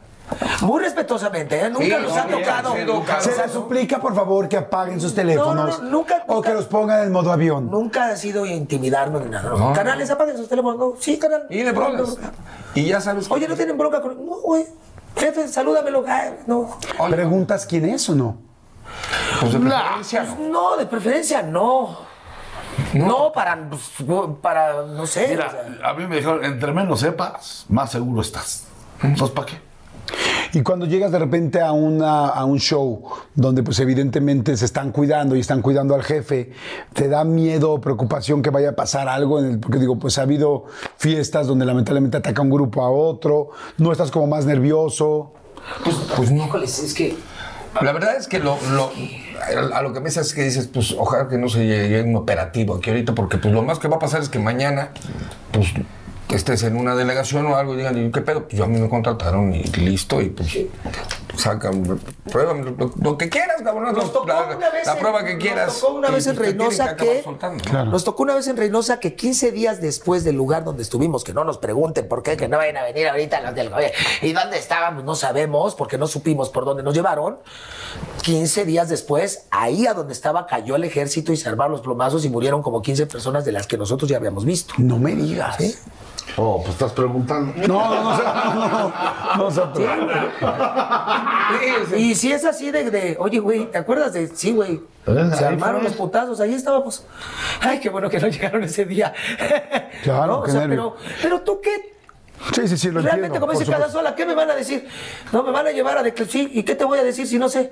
Muy 0.62 0.82
respetuosamente, 0.82 1.60
¿eh? 1.60 1.68
Nunca 1.68 1.84
Sí, 1.84 1.90
nos 2.02 2.14
no, 2.14 2.16
ha 2.22 2.26
bien, 2.26 2.40
tocado. 2.40 2.72
sí, 2.72 2.78
educado. 2.78 3.20
Se 3.22 3.36
les 3.42 3.52
suplica, 3.52 4.00
por 4.00 4.14
favor, 4.14 4.48
que 4.48 4.56
apaguen 4.56 4.98
sus 5.00 5.14
teléfonos. 5.14 5.82
No, 5.82 5.90
nunca- 5.90 6.24
O 6.28 6.40
que 6.40 6.54
los 6.54 6.64
pongan 6.64 7.02
en 7.04 7.12
modo 7.12 7.30
avión. 7.30 7.70
Nunca 7.70 8.06
ha 8.06 8.16
sido 8.16 8.46
intimidarnos 8.46 9.22
ni 9.22 9.28
nada. 9.30 9.50
¿no? 9.50 9.72
Canales, 9.74 10.10
apaguen 10.10 10.36
sus 10.38 10.48
teléfonos. 10.48 10.78
No, 10.78 10.94
sí, 10.98 11.18
canal. 11.18 11.46
y 11.50 11.58
de 11.62 11.72
broncas. 11.72 12.16
Y 12.74 12.86
ya 12.86 13.00
sabes. 13.02 13.30
Oye, 13.30 13.46
¿no 13.46 13.54
tienen 13.54 13.76
bronca 13.76 14.00
con.? 14.00 14.24
No, 14.24 14.40
güey. 14.40 14.64
Jefe, 15.16 15.46
salúdamelo. 15.46 16.02
Ay, 16.08 16.34
no. 16.46 16.76
¿Preguntas 17.10 17.66
quién 17.66 17.84
es 17.84 18.08
o 18.08 18.14
no? 18.14 18.38
Pues 19.40 19.52
de 19.52 19.58
preferencia, 19.60 20.24
¿no? 20.24 20.48
No, 20.48 20.76
de 20.76 20.86
preferencia 20.86 21.42
no. 21.42 21.98
No, 22.94 23.32
para, 23.32 23.68
pues, 23.68 23.82
para, 24.40 24.82
no 24.86 25.06
sé. 25.06 25.26
o 25.26 25.28
Mira, 25.30 25.50
sea. 25.50 25.90
a 25.90 25.94
mí 25.94 26.06
me 26.06 26.16
dijeron, 26.16 26.44
entre 26.44 26.72
menos 26.72 27.00
sepas, 27.00 27.66
más 27.68 27.90
seguro 27.92 28.20
estás. 28.20 28.64
Entonces, 29.02 29.30
¿para 29.34 29.46
qué? 29.46 29.74
Y 30.52 30.62
cuando 30.62 30.86
llegas 30.86 31.10
de 31.10 31.18
repente 31.18 31.60
a, 31.60 31.72
una, 31.72 32.28
a 32.28 32.44
un 32.44 32.60
show 32.60 33.02
donde 33.34 33.62
pues 33.64 33.80
evidentemente 33.80 34.56
se 34.56 34.66
están 34.66 34.92
cuidando 34.92 35.34
y 35.34 35.40
están 35.40 35.62
cuidando 35.62 35.94
al 35.96 36.04
jefe, 36.04 36.52
¿te 36.92 37.08
da 37.08 37.24
miedo 37.24 37.72
o 37.72 37.80
preocupación 37.80 38.40
que 38.40 38.50
vaya 38.50 38.70
a 38.70 38.72
pasar 38.76 39.08
algo? 39.08 39.40
En 39.40 39.46
el, 39.46 39.58
porque 39.58 39.78
digo, 39.78 39.98
pues 39.98 40.18
ha 40.18 40.22
habido 40.22 40.66
fiestas 40.96 41.48
donde 41.48 41.64
lamentablemente 41.64 42.18
ataca 42.18 42.40
un 42.42 42.50
grupo 42.50 42.82
a 42.82 42.90
otro, 42.90 43.50
no 43.78 43.90
estás 43.90 44.12
como 44.12 44.28
más 44.28 44.44
nervioso. 44.46 45.32
Pues 46.14 46.30
no. 46.30 46.44
Híjoles, 46.46 46.78
es 46.78 46.94
que. 46.94 47.16
La 47.80 47.90
verdad 47.90 48.14
es 48.16 48.28
que 48.28 48.38
lo, 48.38 48.56
lo- 48.70 48.92
a 49.72 49.82
lo 49.82 49.92
que 49.92 50.00
me 50.00 50.08
es 50.08 50.34
que 50.34 50.42
dices, 50.42 50.68
pues 50.68 50.94
ojalá 50.96 51.28
que 51.28 51.38
no 51.38 51.48
se 51.48 51.66
llegue 51.66 52.02
un 52.02 52.16
operativo 52.16 52.76
aquí 52.76 52.90
ahorita, 52.90 53.14
porque 53.14 53.38
pues 53.38 53.52
lo 53.52 53.62
más 53.62 53.78
que 53.78 53.88
va 53.88 53.96
a 53.96 53.98
pasar 53.98 54.22
es 54.22 54.28
que 54.28 54.38
mañana, 54.38 54.90
pues 55.52 55.72
estés 56.30 56.62
en 56.62 56.76
una 56.76 56.94
delegación 56.94 57.46
o 57.46 57.56
algo 57.56 57.74
y 57.74 57.78
digan, 57.78 58.06
¿y 58.06 58.10
qué 58.10 58.20
pedo? 58.20 58.44
Pues 58.44 58.56
yo 58.56 58.64
a 58.64 58.68
mí 58.68 58.78
me 58.78 58.88
contrataron 58.88 59.54
y 59.54 59.62
listo, 59.64 60.20
y 60.20 60.30
pues 60.30 60.56
sacan, 61.36 62.00
pruébame 62.30 62.74
lo, 62.78 62.92
lo 63.00 63.18
que 63.18 63.28
quieras, 63.28 63.62
cabrón. 63.62 63.94
Nos 63.94 64.12
tocó 64.12 64.26
la, 64.26 64.56
una 64.56 64.70
vez 64.70 64.86
la 64.86 64.92
en- 64.94 64.98
prueba 64.98 65.24
que 65.24 65.34
nos 65.34 65.42
quieras. 65.42 65.80
tocó 65.80 65.94
una 65.94 66.08
y, 66.08 66.12
vez 66.12 66.26
en 66.26 66.36
pues, 66.36 66.48
Reynosa 66.48 66.84
acabar 66.84 67.14
que- 67.14 67.22
soltando. 67.22 67.84
Nos 67.86 68.04
tocó 68.04 68.22
una 68.22 68.34
vez 68.34 68.46
en 68.48 68.56
Reynosa 68.56 69.00
que 69.00 69.14
15 69.14 69.52
días 69.52 69.80
después 69.80 70.24
del 70.24 70.36
lugar 70.36 70.64
donde 70.64 70.82
estuvimos, 70.82 71.24
que 71.24 71.32
no 71.34 71.44
nos 71.44 71.58
pregunten 71.58 72.08
por 72.08 72.22
qué, 72.22 72.36
que 72.36 72.48
no 72.48 72.56
vayan 72.58 72.76
a 72.78 72.82
venir 72.84 73.08
ahorita 73.08 73.40
los 73.40 73.54
del 73.54 73.70
gobierno. 73.70 73.96
¿Y 74.22 74.32
dónde 74.32 74.58
estábamos? 74.58 75.04
No 75.04 75.14
sabemos, 75.14 75.74
porque 75.74 75.98
no 75.98 76.06
supimos 76.06 76.50
por 76.50 76.64
dónde 76.64 76.82
nos 76.82 76.94
llevaron. 76.94 77.38
15 78.22 78.64
días 78.64 78.88
después, 78.88 79.46
ahí 79.50 79.86
a 79.86 79.94
donde 79.94 80.12
estaba 80.12 80.46
cayó 80.46 80.76
el 80.76 80.84
ejército 80.84 81.32
y 81.32 81.36
se 81.36 81.48
armaron 81.48 81.72
los 81.72 81.80
plomazos 81.82 82.24
y 82.24 82.28
murieron 82.30 82.62
como 82.62 82.80
15 82.82 83.06
personas 83.06 83.44
de 83.44 83.52
las 83.52 83.66
que 83.66 83.76
nosotros 83.76 84.08
ya 84.10 84.16
habíamos 84.16 84.44
visto. 84.44 84.74
No 84.78 84.98
me 84.98 85.14
digas. 85.14 85.56
Oh, 86.36 86.58
pues 86.62 86.70
estás 86.70 86.92
preguntando. 86.92 87.52
No, 87.68 87.94
no, 87.94 88.02
no, 88.02 88.54
no, 88.54 88.90
no, 89.36 89.50
no, 89.50 89.50
Y 91.96 92.14
si 92.14 92.32
es 92.32 92.44
así 92.44 92.70
de, 92.70 92.90
de, 92.90 93.16
oye, 93.18 93.38
güey, 93.38 93.70
¿te 93.70 93.78
acuerdas 93.78 94.12
de? 94.12 94.28
Sí, 94.28 94.52
güey. 94.52 94.80
Eh, 95.06 95.30
Se 95.36 95.44
armaron 95.44 95.80
fue. 95.82 95.90
los 95.90 95.96
putazos, 95.98 96.40
ahí 96.40 96.54
estábamos. 96.54 97.04
Ay, 97.60 97.80
qué 97.80 97.90
bueno 97.90 98.08
que 98.10 98.18
no 98.18 98.28
llegaron 98.28 98.62
ese 98.64 98.84
día. 98.84 99.12
Claro, 100.02 100.26
¿No? 100.26 100.38
O 100.40 100.48
sea, 100.48 100.66
pero, 100.68 100.96
pero 101.22 101.40
tú 101.42 101.60
qué. 101.60 101.94
Sí, 102.54 102.68
sí, 102.68 102.76
sí, 102.76 102.90
lo 102.90 103.00
Realmente, 103.00 103.38
como 103.40 103.52
dice 103.52 103.64
cada 103.70 103.88
sola, 103.88 104.14
¿qué 104.14 104.26
me 104.26 104.34
van 104.34 104.50
a 104.50 104.54
decir? 104.54 104.86
No, 105.32 105.42
me 105.42 105.50
van 105.50 105.66
a 105.66 105.70
llevar 105.70 105.98
a 105.98 106.02
declarar. 106.02 106.30
Sí, 106.30 106.50
¿y 106.52 106.62
qué 106.62 106.74
te 106.74 106.84
voy 106.84 106.98
a 106.98 107.04
decir 107.04 107.26
si 107.26 107.38
no 107.38 107.48
sé? 107.48 107.70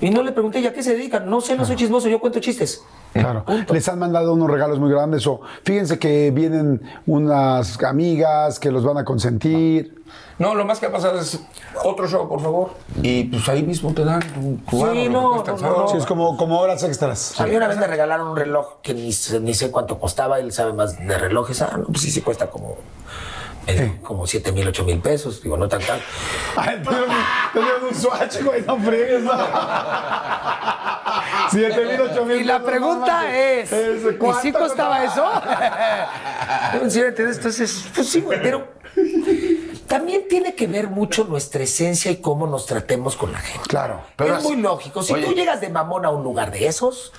Y 0.00 0.10
no 0.10 0.22
le 0.22 0.32
pregunté, 0.32 0.60
¿y 0.60 0.66
a 0.66 0.72
qué 0.72 0.82
se 0.82 0.94
dedican? 0.94 1.28
No 1.28 1.40
sé, 1.40 1.56
no 1.56 1.64
soy 1.64 1.76
chismoso, 1.76 2.08
yo 2.08 2.20
cuento 2.20 2.40
chistes. 2.40 2.82
Claro. 3.12 3.44
Les 3.72 3.88
han 3.88 3.98
mandado 3.98 4.32
unos 4.32 4.50
regalos 4.50 4.78
muy 4.78 4.90
grandes 4.90 5.26
o 5.26 5.40
fíjense 5.64 5.98
que 5.98 6.30
vienen 6.30 6.82
unas 7.06 7.82
amigas 7.82 8.60
que 8.60 8.70
los 8.70 8.84
van 8.84 8.98
a 8.98 9.04
consentir. 9.04 9.96
No, 10.38 10.54
lo 10.54 10.64
más 10.64 10.78
que 10.78 10.86
ha 10.86 10.92
pasado 10.92 11.18
es 11.18 11.40
otro 11.84 12.06
show, 12.06 12.28
por 12.28 12.40
favor. 12.40 12.70
Y 13.02 13.24
pues 13.24 13.48
ahí 13.48 13.62
mismo 13.64 13.92
te 13.92 14.04
dan 14.04 14.20
tu, 14.20 14.58
que 14.70 15.08
no. 15.08 15.88
Sí, 15.88 15.96
es 15.96 16.06
como, 16.06 16.36
como 16.36 16.60
horas 16.60 16.82
extras. 16.84 17.40
A 17.40 17.46
mí 17.46 17.56
una 17.56 17.66
vez 17.66 17.76
me 17.78 17.86
regalaron 17.88 18.28
un 18.28 18.36
reloj 18.36 18.74
que 18.82 18.94
ni, 18.94 19.12
sé- 19.12 19.40
ni 19.40 19.52
sé 19.54 19.70
cuánto 19.72 19.98
costaba, 19.98 20.38
él 20.38 20.52
sabe 20.52 20.72
más 20.74 20.96
de 20.98 21.18
relojes. 21.18 21.60
Ah, 21.62 21.76
no, 21.78 21.86
pues 21.86 22.02
sí, 22.02 22.10
sí 22.12 22.20
cuesta 22.20 22.48
como, 22.50 22.76
eh, 23.68 23.98
como 24.02 24.26
7 24.26 24.50
mil, 24.52 24.66
8 24.66 24.84
mil 24.84 24.98
pesos. 25.00 25.42
Digo, 25.42 25.56
no 25.56 25.68
tan 25.68 25.80
caro. 25.82 26.00
Ay, 26.56 26.82
tenemos 27.52 27.82
un 27.90 27.94
swatch, 27.94 28.42
güey, 28.42 28.62
no 28.62 28.76
fregues. 28.78 29.22
no. 29.22 29.32
Siete 31.50 31.84
mil, 31.86 32.00
ocho 32.00 32.24
mil. 32.24 32.40
Y 32.40 32.44
la 32.44 32.62
pregunta 32.62 33.22
no 33.22 33.28
es, 33.28 33.70
manches. 33.72 34.14
¿y 34.14 34.16
¿cuánto 34.16 34.42
sí 34.42 34.52
costaba 34.52 35.04
eso? 35.04 35.24
¿Sí? 36.88 37.00
Entonces, 37.00 37.84
pues 37.94 38.08
sí, 38.08 38.20
güey, 38.20 38.40
pero 38.42 38.68
también 39.86 40.28
tiene 40.28 40.54
que 40.54 40.66
ver 40.66 40.88
mucho 40.88 41.24
nuestra 41.24 41.62
esencia 41.62 42.10
y 42.10 42.16
cómo 42.20 42.46
nos 42.46 42.66
tratemos 42.66 43.16
con 43.16 43.32
la 43.32 43.38
gente. 43.38 43.66
Claro. 43.68 44.02
Pero 44.16 44.32
es 44.34 44.38
así- 44.40 44.48
muy 44.48 44.56
lógico. 44.62 45.02
Si 45.02 45.12
Oye. 45.14 45.24
tú 45.26 45.32
llegas 45.32 45.60
de 45.60 45.68
mamón 45.70 46.04
a 46.04 46.10
un 46.10 46.22
lugar 46.22 46.50
de 46.50 46.66
esos, 46.66 47.12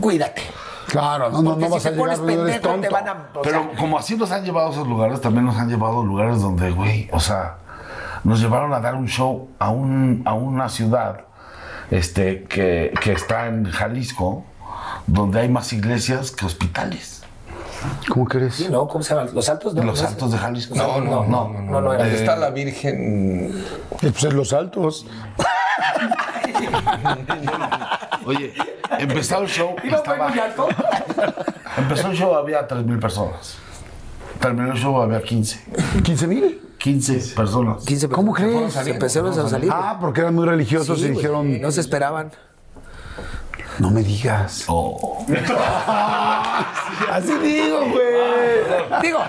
cuídate. 0.00 0.42
Claro, 0.88 1.30
no, 1.30 1.42
no, 1.42 1.56
no 1.56 1.66
si 1.66 1.72
vas 1.72 1.86
a 1.86 1.90
llegar, 1.90 2.04
pones 2.04 2.18
pendejo, 2.20 2.58
te 2.58 2.68
tonto. 2.68 2.90
van 2.90 3.08
a... 3.08 3.16
Pero 3.42 3.62
sea, 3.62 3.70
como 3.78 3.98
así 3.98 4.16
nos 4.16 4.30
han 4.32 4.44
llevado 4.44 4.68
a 4.68 4.72
esos 4.72 4.86
lugares, 4.88 5.20
también 5.20 5.44
nos 5.44 5.56
han 5.56 5.68
llevado 5.68 6.00
a 6.00 6.04
lugares 6.04 6.40
donde, 6.40 6.70
güey, 6.70 7.08
o 7.12 7.20
sea, 7.20 7.56
nos 8.24 8.40
llevaron 8.40 8.72
a 8.72 8.80
dar 8.80 8.94
un 8.94 9.06
show 9.06 9.48
a, 9.58 9.70
un, 9.70 10.22
a 10.24 10.34
una 10.34 10.68
ciudad 10.68 11.20
este, 11.90 12.44
que, 12.44 12.92
que 13.02 13.12
está 13.12 13.46
en 13.46 13.70
Jalisco, 13.70 14.44
donde 15.06 15.40
hay 15.40 15.48
más 15.48 15.72
iglesias 15.72 16.30
que 16.30 16.46
hospitales. 16.46 17.22
¿Cómo 18.08 18.24
crees? 18.24 18.56
sí, 18.56 18.68
¿no? 18.70 18.88
¿Cómo 18.88 19.04
se 19.04 19.14
llaman? 19.14 19.32
¿Los 19.34 19.48
altos? 19.48 19.74
No, 19.74 19.84
Los 19.84 20.02
altos 20.02 20.32
de 20.32 20.38
Jalisco. 20.38 20.74
No, 20.74 21.00
no, 21.00 21.24
no, 21.24 21.48
no, 21.48 21.60
no, 21.60 21.80
no 21.80 21.92
está 21.94 22.34
la 22.36 22.50
Virgen. 22.50 23.52
Eh, 24.02 24.10
Pues 24.10 24.24
en 24.24 24.36
los 24.36 24.52
altos. 24.52 25.06
Oye, 28.28 28.52
empezó 28.98 29.38
el 29.40 29.48
show. 29.48 29.74
y 29.82 29.86
¿Iba 29.88 29.98
fue 29.98 30.14
estaba- 30.14 30.28
muy 30.28 30.38
alto? 30.38 30.68
Empezó 31.78 32.08
el 32.08 32.16
show, 32.16 32.34
había 32.34 32.66
3.000 32.68 33.00
personas. 33.00 33.56
Terminó 34.40 34.72
el 34.72 34.78
show, 34.78 35.00
había 35.00 35.22
15. 35.22 35.60
¿15 36.02 36.26
mil? 36.26 36.60
15 36.78 37.34
personas. 37.34 37.84
15 37.84 38.08
¿Cómo 38.08 38.32
crees? 38.34 38.72
Se 38.74 38.90
empezaron 38.90 39.38
a 39.38 39.48
salir. 39.48 39.70
Ah, 39.72 39.96
porque 40.00 40.20
eran 40.20 40.34
muy 40.34 40.46
religiosos 40.46 40.98
Sí, 41.00 41.06
y 41.06 41.08
dijeron, 41.10 41.60
No 41.60 41.70
se 41.70 41.80
esperaban. 41.80 42.30
no 43.78 43.90
me 43.90 44.02
digas. 44.02 44.64
Oh. 44.68 45.24
Así 47.12 47.32
digo, 47.42 47.78
güey. 47.80 49.02
Digo, 49.02 49.20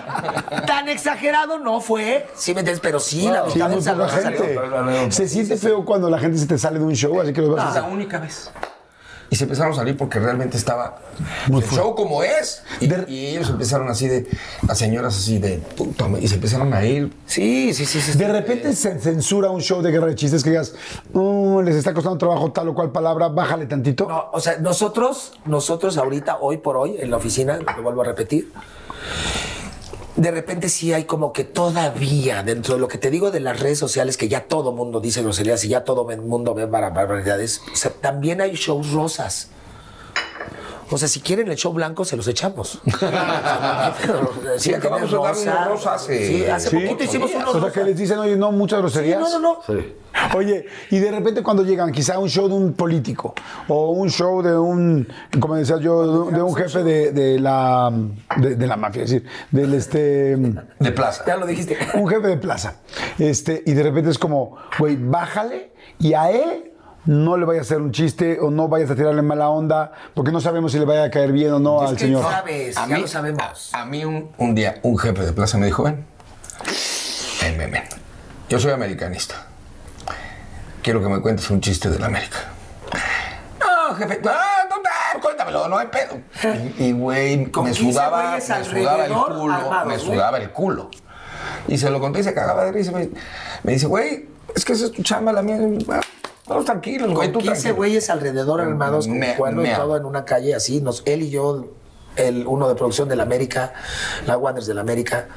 tan 0.65 0.89
exagerado 0.89 1.59
no 1.59 1.79
fue. 1.81 2.27
Sí, 2.35 2.53
me 2.53 2.59
entiendes, 2.61 2.81
pero 2.81 2.99
sí, 2.99 3.27
la 3.29 3.45
Sí, 3.47 3.55
mitad 3.55 3.65
muy 3.67 3.75
del 3.75 3.83
salón 3.83 4.07
poca 4.09 4.21
salió. 4.21 4.39
gente. 4.39 5.11
Se 5.11 5.27
siente 5.27 5.57
feo 5.57 5.85
cuando 5.85 6.09
la 6.09 6.19
gente 6.19 6.37
se 6.37 6.45
te 6.47 6.57
sale 6.57 6.79
de 6.79 6.85
un 6.85 6.93
show, 6.95 7.19
así 7.21 7.31
que 7.33 7.41
los 7.41 7.55
vas 7.55 7.75
a 7.75 7.81
La 7.81 7.87
única 7.87 8.19
vez. 8.19 8.51
Y 9.29 9.35
se 9.35 9.43
empezaron 9.43 9.73
a 9.73 9.75
salir 9.75 9.95
porque 9.95 10.19
realmente 10.19 10.57
estaba 10.57 10.99
el 11.47 11.61
show 11.63 11.95
como 11.95 12.23
es. 12.23 12.63
Y, 12.79 12.91
y 13.11 13.27
ellos 13.27 13.49
empezaron 13.49 13.87
así 13.89 14.07
de, 14.07 14.27
las 14.67 14.77
señoras 14.77 15.15
así 15.15 15.37
de, 15.37 15.57
puta, 15.57 16.07
madre", 16.07 16.23
y 16.25 16.27
se 16.27 16.35
empezaron 16.35 16.73
a 16.73 16.83
ir. 16.83 17.13
Sí, 17.25 17.73
sí, 17.73 17.85
sí, 17.85 18.01
sí. 18.01 18.17
De 18.17 18.27
repente 18.27 18.73
se 18.73 18.99
censura 18.99 19.49
un 19.49 19.61
show 19.61 19.81
de 19.81 19.91
guerra 19.91 20.07
de 20.07 20.15
chistes 20.15 20.43
que 20.43 20.49
digas, 20.49 20.73
"Mm, 21.13 21.59
les 21.61 21.75
está 21.75 21.93
costando 21.93 22.17
trabajo 22.17 22.51
tal 22.51 22.69
o 22.69 22.73
cual 22.73 22.91
palabra, 22.91 23.27
bájale 23.27 23.65
tantito. 23.65 24.07
No, 24.07 24.29
o 24.31 24.39
sea, 24.39 24.57
nosotros, 24.57 25.33
nosotros 25.45 25.97
ahorita, 25.97 26.37
hoy 26.41 26.57
por 26.57 26.77
hoy, 26.77 26.97
en 26.99 27.11
la 27.11 27.17
oficina, 27.17 27.59
lo 27.59 27.83
vuelvo 27.83 28.01
a 28.01 28.05
repetir, 28.05 28.51
de 30.19 30.31
repente 30.31 30.69
sí 30.69 30.93
hay 30.93 31.05
como 31.05 31.31
que 31.33 31.43
todavía, 31.45 32.43
dentro 32.43 32.73
de 32.75 32.79
lo 32.81 32.87
que 32.87 32.97
te 32.97 33.09
digo 33.09 33.31
de 33.31 33.39
las 33.39 33.59
redes 33.59 33.79
sociales, 33.79 34.17
que 34.17 34.27
ya 34.27 34.45
todo 34.47 34.71
mundo 34.71 34.99
dice 34.99 35.21
groserías 35.21 35.63
y 35.63 35.69
ya 35.69 35.83
todo 35.83 36.09
el 36.11 36.21
mundo 36.21 36.53
ve 36.53 36.65
bar- 36.65 36.93
barbaridades, 36.93 37.61
también 38.01 38.41
hay 38.41 38.53
shows 38.55 38.91
rosas. 38.91 39.49
O 40.91 40.97
sea, 40.97 41.07
si 41.07 41.19
quieren 41.21 41.47
el 41.49 41.55
show 41.57 41.71
blanco, 41.73 42.03
se 42.05 42.15
los 42.17 42.27
echamos. 42.27 42.79
Sí, 44.57 44.73
acabamos 44.73 45.11
de 45.11 45.17
dar 45.17 45.35
unos 45.35 45.67
rosas 45.69 46.01
hace- 46.03 46.27
Sí, 46.27 46.45
hace 46.45 46.69
poquito 46.71 47.03
hicimos 47.03 47.31
unos 47.33 47.55
O 47.55 47.61
sea, 47.61 47.71
que 47.71 47.83
les 47.83 47.97
dicen, 47.97 48.17
oye, 48.19 48.35
no, 48.35 48.51
muchas 48.51 48.79
groserías. 48.79 49.19
No, 49.19 49.29
no, 49.29 49.39
no. 49.39 49.59
Oye, 50.35 50.65
y 50.89 50.99
de 50.99 51.11
repente 51.11 51.43
cuando 51.43 51.63
llegan 51.63 51.91
quizá 51.91 52.19
un 52.19 52.27
show 52.29 52.47
de 52.47 52.55
un 52.55 52.73
político 52.73 53.33
o 53.67 53.91
un 53.91 54.09
show 54.09 54.41
de 54.41 54.57
un, 54.57 55.07
como 55.39 55.55
decía 55.55 55.77
yo, 55.77 56.03
de 56.03 56.19
un, 56.19 56.33
de 56.33 56.41
un 56.41 56.55
jefe 56.55 56.83
de, 56.83 57.11
de 57.11 57.39
la 57.39 57.91
de, 58.37 58.55
de 58.55 58.67
la 58.67 58.75
mafia, 58.75 59.03
es 59.03 59.11
decir, 59.11 59.27
del 59.51 59.73
este 59.75 60.35
De 60.79 60.91
plaza. 60.91 61.23
Ya 61.25 61.37
lo 61.37 61.45
dijiste. 61.45 61.77
un 61.93 62.07
jefe 62.09 62.27
de 62.27 62.37
plaza. 62.37 62.75
Este, 63.17 63.63
y 63.65 63.73
de 63.73 63.83
repente 63.83 64.09
es 64.09 64.17
como, 64.17 64.57
güey, 64.77 64.97
bájale 64.97 65.71
y 65.99 66.13
a 66.13 66.31
él 66.31 66.73
no 67.05 67.37
le 67.37 67.45
vayas 67.45 67.61
a 67.61 67.65
hacer 67.65 67.81
un 67.81 67.91
chiste 67.91 68.39
o 68.39 68.51
no 68.51 68.67
vayas 68.67 68.89
a 68.91 68.95
tirarle 68.95 69.21
mala 69.21 69.49
onda, 69.49 69.91
porque 70.13 70.31
no 70.31 70.41
sabemos 70.41 70.71
si 70.71 70.79
le 70.79 70.85
vaya 70.85 71.03
a 71.05 71.09
caer 71.11 71.31
bien 71.31 71.51
o 71.53 71.59
no 71.59 71.83
Es 71.83 71.89
al 71.91 71.95
que 71.95 72.03
señor. 72.05 72.23
sabes, 72.23 72.75
ya 72.87 72.97
lo 72.97 73.07
sabemos. 73.07 73.69
A, 73.73 73.81
a 73.81 73.85
mí 73.85 74.05
un, 74.05 74.29
un 74.37 74.55
día 74.55 74.79
un 74.83 74.97
jefe 74.97 75.25
de 75.25 75.33
plaza 75.33 75.57
me 75.57 75.65
dijo, 75.67 75.83
ven, 75.83 76.05
ven, 77.41 77.57
ven, 77.57 77.71
ven. 77.71 77.83
Yo 78.49 78.59
soy 78.59 78.71
americanista. 78.71 79.35
Quiero 80.81 81.01
que 81.01 81.09
me 81.09 81.19
cuentes 81.21 81.49
un 81.49 81.61
chiste 81.61 81.89
de 81.89 81.99
la 81.99 82.07
América. 82.07 82.37
No, 83.59 83.95
jefe, 83.95 84.19
no, 84.23 84.31
no, 84.31 84.77
no, 84.77 85.21
cuéntamelo, 85.21 85.67
no 85.67 85.77
hay 85.77 85.87
pedo. 85.87 86.19
Y, 86.77 86.91
güey, 86.93 87.37
me 87.45 87.51
15 87.51 87.73
sudaba, 87.73 88.35
me 88.35 88.41
sudaba 88.41 89.05
el 89.05 89.13
culo, 89.13 89.85
me 89.85 89.99
sudaba 89.99 90.37
el 90.37 90.49
culo. 90.51 90.89
Y 91.67 91.77
se 91.77 91.89
lo 91.89 91.99
conté 91.99 92.19
y 92.19 92.23
se 92.23 92.33
cagaba 92.33 92.65
de 92.65 92.71
risa. 92.71 92.91
Me, 92.91 93.09
me 93.63 93.73
dice, 93.73 93.87
güey, 93.87 94.27
es 94.55 94.65
que 94.65 94.73
esa 94.73 94.85
es 94.85 94.91
tu 94.91 95.03
chamba, 95.03 95.31
la 95.33 95.41
mía. 95.41 95.57
Vamos 96.49 96.65
tranquilos, 96.65 97.13
güey, 97.13 97.27
Con 97.31 97.33
tú 97.33 97.39
15 97.39 97.53
tranquilo. 97.53 97.75
güeyes 97.75 98.09
alrededor 98.09 98.59
armados 98.61 99.07
con 99.07 99.17
Me- 99.19 99.35
cuernos 99.35 99.67
y 99.67 99.71
todo 99.73 99.95
en 99.95 100.03
una 100.05 100.25
calle 100.25 100.53
así. 100.55 100.81
Nos, 100.81 101.03
él 101.05 101.21
y 101.21 101.29
yo, 101.29 101.65
el 102.15 102.45
uno 102.47 102.67
de 102.67 102.75
producción 102.75 103.07
de 103.07 103.15
la 103.15 103.23
América, 103.23 103.73
la 104.25 104.35
Wanderers 104.37 104.67
de 104.67 104.73
la 104.73 104.81
América, 104.81 105.27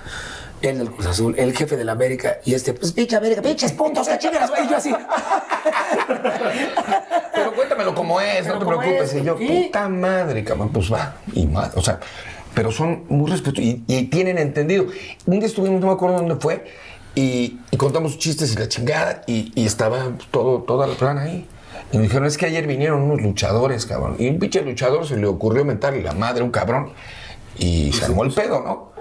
él 0.63 0.79
del 0.79 0.91
Cruz 0.91 1.07
Azul, 1.07 1.35
el 1.39 1.55
jefe 1.57 1.77
de 1.77 1.85
la 1.85 1.93
América 1.93 2.39
y 2.45 2.55
este, 2.55 2.73
pues 2.73 2.93
pinche 2.93 3.17
América, 3.17 3.43
pinches 3.43 3.73
puntos, 3.73 4.09
que 4.09 4.19
chingas, 4.19 4.49
güey. 4.51 4.65
Y 4.65 4.69
yo 4.71 4.77
así. 4.77 4.95
Pero 7.35 7.53
cuéntamelo 7.55 7.95
como 7.95 8.21
es, 8.21 8.47
no 8.47 8.59
te 8.59 8.65
preocupes. 8.67 9.13
es, 9.15 9.23
Y 9.23 9.25
yo, 9.25 9.37
puta 9.37 9.89
madre, 9.89 10.45
cabrón, 10.45 10.71
pues 10.73 10.93
va. 10.93 11.17
Y 11.33 11.47
más, 11.47 11.77
o 11.77 11.83
sea, 11.83 11.99
pero 12.55 12.71
son 12.71 13.05
muy 13.09 13.31
respetuosos 13.31 13.65
y, 13.65 13.83
y 13.87 14.05
tienen 14.09 14.39
entendido. 14.39 14.87
Un 15.27 15.39
día 15.41 15.47
estuvimos, 15.49 15.81
no 15.81 15.87
me 15.89 15.93
acuerdo 15.95 16.17
dónde 16.19 16.37
fue, 16.37 16.65
y, 17.15 17.59
y 17.71 17.77
contamos 17.77 18.19
chistes 18.19 18.53
y 18.55 18.57
la 18.57 18.69
chingada, 18.69 19.23
y, 19.27 19.53
y 19.55 19.67
estaba 19.67 20.13
todo, 20.31 20.63
toda 20.63 20.87
la 20.87 20.95
plan 20.95 21.19
ahí. 21.19 21.47
Y 21.93 21.99
me 21.99 22.05
dijeron, 22.05 22.27
es 22.27 22.39
que 22.39 22.47
ayer 22.47 22.67
vinieron 22.67 23.03
unos 23.03 23.21
luchadores, 23.21 23.85
cabrón. 23.85 24.17
Y 24.19 24.29
un 24.29 24.39
pinche 24.39 24.63
luchador 24.63 25.07
se 25.07 25.17
le 25.17 25.27
ocurrió 25.27 25.65
mentarle 25.65 26.03
la 26.03 26.13
madre 26.13 26.41
a 26.41 26.45
un 26.45 26.51
cabrón. 26.51 26.93
Y 27.59 27.93
se 27.93 28.07
armó 28.07 28.25
el 28.25 28.33
pedo, 28.33 28.63
¿no? 28.63 28.92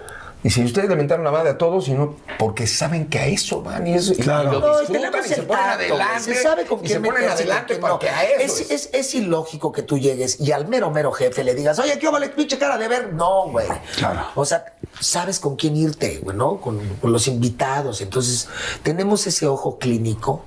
Y 0.43 0.49
si 0.49 0.63
ustedes 0.63 0.89
le 0.89 0.95
mentaron 0.95 1.23
la 1.23 1.29
madre 1.31 1.51
a 1.51 1.57
todos, 1.57 1.85
sino 1.85 2.15
porque 2.39 2.65
saben 2.65 3.07
que 3.07 3.19
a 3.19 3.27
eso 3.27 3.61
van 3.61 3.85
y, 3.85 3.93
eso, 3.93 4.13
Claro. 4.15 4.49
y 4.49 4.51
lo 4.53 4.59
No, 4.59 4.79
disfrutan 4.79 5.01
tenemos 5.11 5.25
y 5.25 5.29
se 5.29 5.39
el 5.41 5.45
ponen 5.45 5.63
adelante. 5.65 6.21
Se 6.33 6.41
sabe 6.41 6.65
con 6.65 6.79
y 6.79 6.87
quién 6.87 7.03
se 7.03 7.09
ponen 7.11 7.29
adelante 7.29 7.77
no. 7.79 7.99
que 7.99 8.09
a 8.09 8.23
eso 8.23 8.63
es, 8.63 8.71
es, 8.71 8.89
es 8.91 9.15
ilógico 9.15 9.71
que 9.71 9.83
tú 9.83 9.99
llegues 9.99 10.39
y 10.39 10.51
al 10.51 10.67
mero 10.67 10.89
mero 10.89 11.11
jefe 11.11 11.43
le 11.43 11.53
digas, 11.53 11.77
oye, 11.79 11.99
¿qué 11.99 12.09
vale 12.09 12.29
pinche 12.29 12.57
cara 12.57 12.77
de 12.79 12.87
ver? 12.87 13.13
No, 13.13 13.49
güey. 13.49 13.67
Claro. 13.97 14.25
O 14.35 14.43
sea, 14.43 14.65
sabes 14.99 15.39
con 15.39 15.55
quién 15.57 15.77
irte, 15.77 16.19
güey, 16.23 16.35
¿no? 16.35 16.57
Con, 16.59 16.79
con 17.01 17.11
los 17.11 17.27
invitados. 17.27 18.01
Entonces, 18.01 18.47
tenemos 18.81 19.27
ese 19.27 19.45
ojo 19.45 19.77
clínico. 19.77 20.43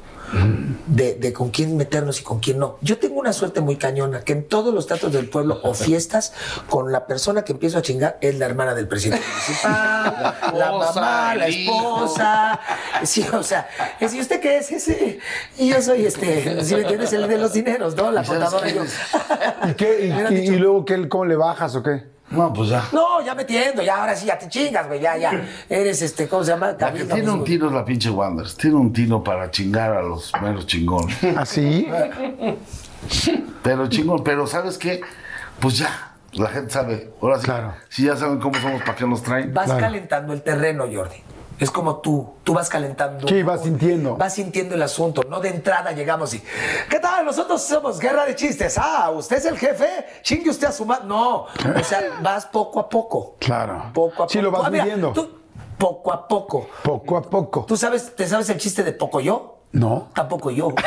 De, 0.86 1.14
de 1.14 1.32
con 1.32 1.50
quién 1.50 1.76
meternos 1.76 2.20
y 2.20 2.24
con 2.24 2.40
quién 2.40 2.58
no. 2.58 2.76
Yo 2.80 2.98
tengo 2.98 3.20
una 3.20 3.32
suerte 3.32 3.60
muy 3.60 3.76
cañona, 3.76 4.20
que 4.22 4.32
en 4.32 4.46
todos 4.48 4.72
los 4.74 4.86
teatros 4.86 5.12
del 5.12 5.28
pueblo 5.28 5.60
o 5.62 5.74
fiestas, 5.74 6.32
con 6.68 6.92
la 6.92 7.06
persona 7.06 7.42
que 7.42 7.52
empiezo 7.52 7.78
a 7.78 7.82
chingar 7.82 8.18
es 8.20 8.38
la 8.38 8.46
hermana 8.46 8.74
del 8.74 8.88
presidente 8.88 9.24
municipal, 9.26 10.34
la 10.54 10.72
mamá, 10.72 11.34
la 11.34 11.46
esposa. 11.48 12.60
Sí, 13.04 13.24
o 13.32 13.42
sea, 13.42 13.68
es, 14.00 14.14
¿y 14.14 14.20
usted 14.20 14.40
qué 14.40 14.58
es 14.58 14.72
ese? 14.72 15.18
Y 15.58 15.68
yo 15.68 15.80
soy 15.82 16.06
este, 16.06 16.64
si 16.64 16.74
me 16.74 16.80
entiendes, 16.82 17.12
el 17.12 17.28
de 17.28 17.38
los 17.38 17.52
dineros, 17.52 17.94
¿no? 17.96 18.10
La 18.10 18.24
contadora 18.24 18.68
y 18.70 18.74
yo. 18.74 18.82
¿Y, 19.70 19.74
qué, 19.74 20.04
y, 20.04 20.08
Me 20.08 20.14
hubieran 20.14 20.32
y- 20.32 20.36
dicho, 20.40 20.52
y 20.52 20.56
luego 20.56 20.84
qué, 20.84 21.08
cómo 21.08 21.24
le 21.26 21.36
bajas 21.36 21.74
o 21.76 21.82
qué? 21.82 22.13
No, 22.30 22.52
pues 22.52 22.70
ya. 22.70 22.82
No, 22.92 23.20
ya 23.24 23.34
metiendo, 23.34 23.82
ya 23.82 23.96
ahora 24.00 24.16
sí, 24.16 24.26
ya 24.26 24.38
te 24.38 24.48
chingas, 24.48 24.86
güey, 24.88 25.00
ya, 25.00 25.16
ya. 25.16 25.30
Eres 25.68 26.00
este, 26.02 26.26
¿cómo 26.26 26.42
se 26.42 26.50
llama? 26.52 26.68
La 26.68 26.92
que 26.92 27.06
Camino, 27.06 27.14
tiene 27.14 27.30
un 27.30 27.44
tino 27.44 27.66
es 27.66 27.72
la 27.72 27.84
pinche 27.84 28.10
Wanders. 28.10 28.56
Tiene 28.56 28.76
un 28.76 28.92
tino 28.92 29.22
para 29.22 29.50
chingar 29.50 29.92
a 29.92 30.02
los 30.02 30.32
menos 30.42 30.66
chingones. 30.66 31.16
¿Así? 31.36 31.86
Pero 33.62 33.86
chingón, 33.88 34.24
pero 34.24 34.46
¿sabes 34.46 34.78
qué? 34.78 35.00
Pues 35.60 35.78
ya, 35.78 36.12
la 36.32 36.48
gente 36.48 36.72
sabe. 36.72 37.12
Ahora 37.20 37.38
sí, 37.38 37.44
Claro. 37.44 37.74
si 37.88 38.04
ya 38.04 38.16
saben 38.16 38.38
cómo 38.40 38.58
somos, 38.60 38.80
¿para 38.82 38.96
qué 38.96 39.06
nos 39.06 39.22
traen? 39.22 39.52
Vas 39.52 39.66
Claro. 39.66 39.80
calentando 39.80 40.32
el 40.32 40.42
terreno, 40.42 40.84
Jordi. 40.92 41.16
Es 41.60 41.70
como 41.70 41.96
tú, 42.00 42.34
tú 42.42 42.52
vas 42.52 42.68
calentando. 42.68 43.28
Sí, 43.28 43.42
vas 43.44 43.62
sintiendo. 43.62 44.16
Vas 44.16 44.34
sintiendo 44.34 44.74
el 44.74 44.82
asunto, 44.82 45.22
no 45.28 45.38
de 45.40 45.50
entrada 45.50 45.92
llegamos 45.92 46.34
y, 46.34 46.42
¿qué 46.90 46.98
tal? 46.98 47.24
Nosotros 47.24 47.62
somos 47.62 47.98
guerra 48.00 48.26
de 48.26 48.34
chistes. 48.34 48.76
Ah, 48.76 49.10
¿usted 49.10 49.36
es 49.36 49.44
el 49.44 49.56
jefe? 49.56 50.04
Chingue 50.22 50.50
usted 50.50 50.66
a 50.66 50.72
su 50.72 50.84
madre. 50.84 51.04
No, 51.06 51.42
o 51.44 51.48
sea, 51.84 52.00
vas 52.22 52.44
poco 52.46 52.80
a 52.80 52.88
poco. 52.88 53.36
Claro. 53.38 53.90
Poco 53.94 54.24
a 54.24 54.28
Sí, 54.28 54.38
poco. 54.38 54.50
lo 54.50 54.50
vas 54.50 54.66
Ah, 54.66 54.70
mira, 54.70 54.84
midiendo. 54.84 55.12
tú- 55.12 55.38
poco 55.78 56.12
a 56.12 56.26
poco. 56.26 56.66
Poco 56.82 57.16
a 57.16 57.22
poco. 57.22 57.64
¿Tú 57.66 57.76
sabes, 57.76 58.14
te 58.16 58.26
sabes 58.26 58.48
el 58.50 58.58
chiste 58.58 58.82
de 58.82 58.92
poco 58.92 59.20
yo? 59.20 59.58
No. 59.72 60.08
Tampoco 60.14 60.50
yo. 60.50 60.68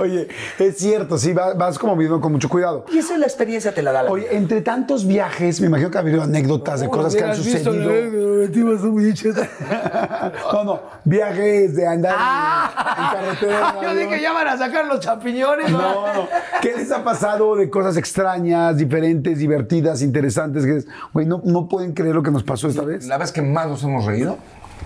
Oye, 0.00 0.28
es 0.58 0.76
cierto, 0.76 1.16
sí, 1.18 1.32
va- 1.32 1.54
vas 1.54 1.78
como 1.78 1.94
viviendo 1.94 2.20
con 2.20 2.32
mucho 2.32 2.48
cuidado. 2.48 2.84
y 2.92 2.98
esa 2.98 3.14
es 3.14 3.20
la 3.20 3.26
experiencia, 3.26 3.72
te 3.74 3.82
la 3.82 3.92
da 3.92 4.02
la 4.04 4.10
Oye, 4.10 4.24
vida. 4.28 4.36
entre 4.38 4.60
tantos 4.62 5.06
viajes, 5.06 5.60
me 5.60 5.66
imagino 5.68 5.90
que 5.90 5.98
ha 5.98 6.00
habido 6.00 6.22
anécdotas 6.22 6.80
de 6.80 6.88
cosas 6.88 7.14
que 7.14 7.22
han 7.24 7.36
sucedido. 7.36 7.72
no, 10.52 10.64
no, 10.64 10.80
viajes 11.04 11.74
de 11.76 11.86
andar 11.86 12.14
en- 12.14 13.04
en 13.04 13.10
carretera. 13.12 13.74
en 13.76 13.82
yo 13.82 13.94
dije, 13.94 14.20
ya 14.22 14.32
van 14.32 14.48
a 14.48 14.56
sacar 14.58 14.86
los 14.86 15.00
champiñones. 15.00 15.70
No, 15.70 16.12
no. 16.14 16.28
¿Qué 16.60 16.74
les 16.76 16.90
ha 16.90 17.02
pasado 17.04 17.56
de 17.56 17.70
cosas 17.70 17.96
extrañas, 17.96 18.76
diferentes, 18.76 19.38
divertidas, 19.38 20.02
interesantes? 20.02 20.64
Que 20.64 20.76
es, 20.78 20.86
güey, 21.12 21.26
no, 21.26 21.40
no 21.44 21.68
pueden 21.68 21.92
creer 21.92 22.14
lo 22.14 22.22
que 22.22 22.30
nos 22.30 22.42
pasó 22.42 22.68
esta 22.68 22.82
vez. 22.82 23.06
La 23.06 23.18
vez 23.18 23.32
que 23.32 23.42
más 23.42 23.68
nos 23.68 23.82
hemos 23.84 24.04
reído, 24.04 24.36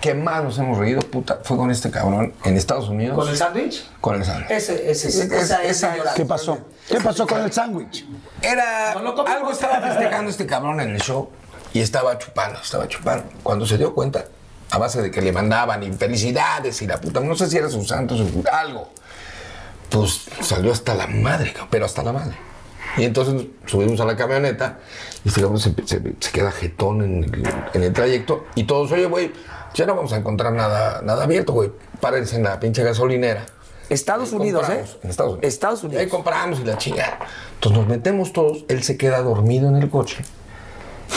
que 0.05 0.13
más 0.15 0.45
nos 0.45 0.59
hemos 0.59 0.77
reído, 0.77 1.01
puta, 1.01 1.41
fue 1.43 1.57
con 1.57 1.71
este 1.71 1.91
cabrón 1.91 2.35
en 2.45 2.59
Estados 2.59 2.91
Unidos. 2.91 3.17
¿Con 3.17 3.27
el 3.27 3.37
sándwich? 3.39 3.87
Con 4.03 4.17
el 4.17 4.23
sándwich. 4.27 4.51
Ese, 4.51 4.91
ese, 4.91 5.09
Es- 5.09 5.15
esa 5.17 5.63
es 5.65 5.71
esa- 5.79 5.93
señora. 5.93 6.13
¿Qué 6.15 6.27
pasó? 6.27 6.59
¿Qué 6.87 7.01
pasó 7.01 7.27
con 7.27 7.41
el 7.41 7.51
sándwich? 7.51 8.05
Era. 8.43 8.95
No 9.03 9.15
algo 9.27 9.51
estaba 9.51 9.81
festejando 9.81 10.31
este 10.31 10.45
cabrón 10.45 10.79
en 10.83 10.91
el 10.91 11.01
show 11.01 11.31
y 11.73 11.81
estaba 11.81 12.19
chupando, 12.19 12.61
estaba 12.61 12.87
chupando. 12.87 13.25
Cuando 13.43 13.65
se 13.65 13.79
dio 13.79 13.95
cuenta, 13.95 14.27
a 14.71 14.77
base 14.77 15.01
de 15.01 15.11
que 15.11 15.23
le 15.23 15.33
mandaban 15.33 15.83
y 15.83 15.91
felicidades 15.95 16.83
y 16.83 16.87
la 16.87 17.01
puta, 17.01 17.21
no 17.21 17.35
sé 17.35 17.49
si 17.49 17.57
era 17.57 17.71
su 17.71 17.83
santo, 17.87 18.15
su 18.15 18.45
algo, 18.53 18.91
pues 19.89 20.27
salió 20.43 20.71
hasta 20.71 20.95
la 20.95 21.07
madre, 21.07 21.55
pero 21.71 21.87
hasta 21.87 22.03
la 22.03 22.13
madre. 22.13 22.37
Y 22.99 23.05
entonces 23.05 23.47
subimos 23.65 23.99
a 24.01 24.05
la 24.05 24.17
camioneta 24.17 24.79
y 25.25 25.29
este 25.29 25.41
cabrón 25.41 25.59
se, 25.61 25.75
se- 25.87 26.15
se 26.21 26.31
queda 26.31 26.53
jetón 26.53 27.03
en 27.03 27.25
el, 27.25 27.43
en 27.73 27.83
el 27.83 27.93
trayecto 27.95 28.45
y 28.55 28.65
todos, 28.65 28.93
oye, 28.93 29.07
güey, 29.07 29.33
ya 29.75 29.87
no 29.87 29.95
vamos 29.97 30.13
a 30.13 30.17
encontrar 30.17 30.53
nada, 30.53 31.03
nada 31.03 31.25
abierto, 31.25 31.53
güey. 31.53 31.71
Párense 32.01 32.37
en 32.37 32.45
la 32.45 32.59
pinche 32.61 32.83
gasolinera. 32.83 33.45
Estados 33.91 34.33
Ahí 34.33 34.39
Unidos, 34.39 34.69
¿eh? 34.71 34.85
En 35.03 35.11
Estados 35.11 35.33
Unidos. 35.35 35.53
Estados 35.53 35.85
Unidos. 35.85 36.01
Ahí 36.01 36.09
compramos 36.09 36.61
y 36.61 36.65
la 36.65 36.79
chingada. 36.79 37.19
Entonces 37.55 37.79
nos 37.79 37.89
metemos 37.89 38.33
todos, 38.33 38.65
él 38.69 38.83
se 38.83 38.97
queda 38.97 39.21
dormido 39.21 39.69
en 39.69 39.77
el 39.77 39.91
coche. 39.91 40.25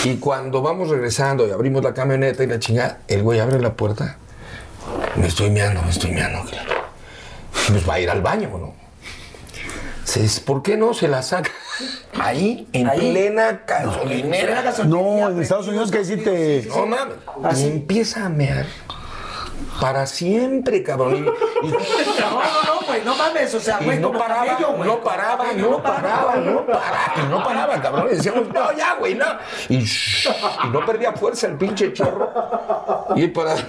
Y 0.03 0.17
cuando 0.17 0.61
vamos 0.61 0.89
regresando 0.89 1.47
y 1.47 1.51
abrimos 1.51 1.83
la 1.83 1.93
camioneta 1.93 2.43
y 2.43 2.47
la 2.47 2.59
chingada, 2.59 2.99
el 3.07 3.23
güey 3.23 3.39
abre 3.39 3.59
la 3.59 3.73
puerta. 3.73 4.17
Me 5.15 5.27
estoy 5.27 5.49
meando, 5.49 5.81
me 5.81 5.89
estoy 5.89 6.11
meando. 6.11 6.49
Pues 7.67 7.87
va 7.87 7.95
a 7.95 7.99
ir 7.99 8.09
al 8.09 8.21
baño, 8.21 8.49
¿no? 8.57 8.73
Se 10.07 10.21
dice, 10.21 10.39
¿Por 10.39 10.63
qué 10.63 10.77
no 10.77 10.93
se 10.93 11.09
la 11.09 11.21
saca? 11.21 11.51
Ahí, 12.17 12.65
en 12.71 12.87
Ahí. 12.89 12.97
plena 13.11 13.61
gasolinera. 13.67 14.73
No, 14.85 15.27
en 15.29 15.41
Estados 15.41 15.67
Unidos 15.67 15.91
que 15.91 16.05
sí 16.05 16.15
te. 16.15 16.65
No 16.69 16.85
mames. 16.85 17.59
Y 17.61 17.67
empieza 17.67 18.25
a 18.25 18.29
mear 18.29 18.65
para 19.81 20.05
siempre, 20.05 20.81
cabrón. 20.81 21.25
Y- 21.61 21.67
y- 21.67 21.71
No, 21.71 22.29
no, 22.31 22.63
no, 22.79 22.87
güey. 22.87 23.03
no 23.03 23.15
mames, 23.17 23.53
o 23.53 23.59
sea, 23.59 23.79
Y 23.81 23.83
güey, 23.85 23.99
no 23.99 24.07
como 24.07 24.19
paraba, 24.19 24.45
camello, 24.45 24.73
güey, 24.77 24.87
no 24.87 25.03
paraba, 25.03 25.51
no 25.53 25.83
paraba, 25.83 26.35
no 26.37 26.65
paraba, 26.65 27.13
y 27.17 27.29
no 27.29 27.43
paraba, 27.43 27.81
cabrón. 27.81 28.07
Y 28.09 28.15
decíamos, 28.15 28.47
no, 28.53 28.71
ya, 28.77 28.95
güey, 28.95 29.13
no. 29.13 29.25
Y, 29.67 29.79
shh, 29.83 30.29
y 30.63 30.67
no 30.69 30.85
perdía 30.85 31.11
fuerza 31.13 31.47
el 31.47 31.57
pinche 31.57 31.91
chorro. 31.91 32.31
Y 33.17 33.27
para. 33.27 33.55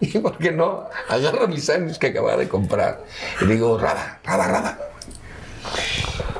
Y 0.00 0.18
porque 0.18 0.52
no, 0.52 0.84
agarro 1.08 1.48
mi 1.48 1.58
sándwich 1.58 1.98
que 1.98 2.08
acababa 2.08 2.36
de 2.36 2.48
comprar. 2.48 3.00
Y 3.40 3.46
digo, 3.46 3.78
Rada, 3.78 4.20
Rada, 4.22 4.46
Rada. 4.48 4.78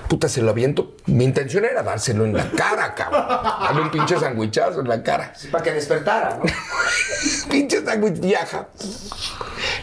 Puta, 0.09 0.29
se 0.29 0.43
lo 0.43 0.51
aviento. 0.51 0.95
Mi 1.07 1.25
intención 1.25 1.65
era 1.65 1.83
dárselo 1.83 2.25
en 2.25 2.37
la 2.37 2.51
cara, 2.51 2.95
cabrón. 2.95 3.27
Darle 3.61 3.83
un 3.83 3.91
pinche 3.91 4.19
sandwichazo 4.19 4.81
en 4.81 4.89
la 4.89 5.03
cara. 5.03 5.33
Para 5.51 5.65
que 5.65 5.73
despertara, 5.73 6.37
¿no? 6.37 6.45
pinche 7.51 7.85
sándwich 7.85 8.21
viaja. 8.21 8.69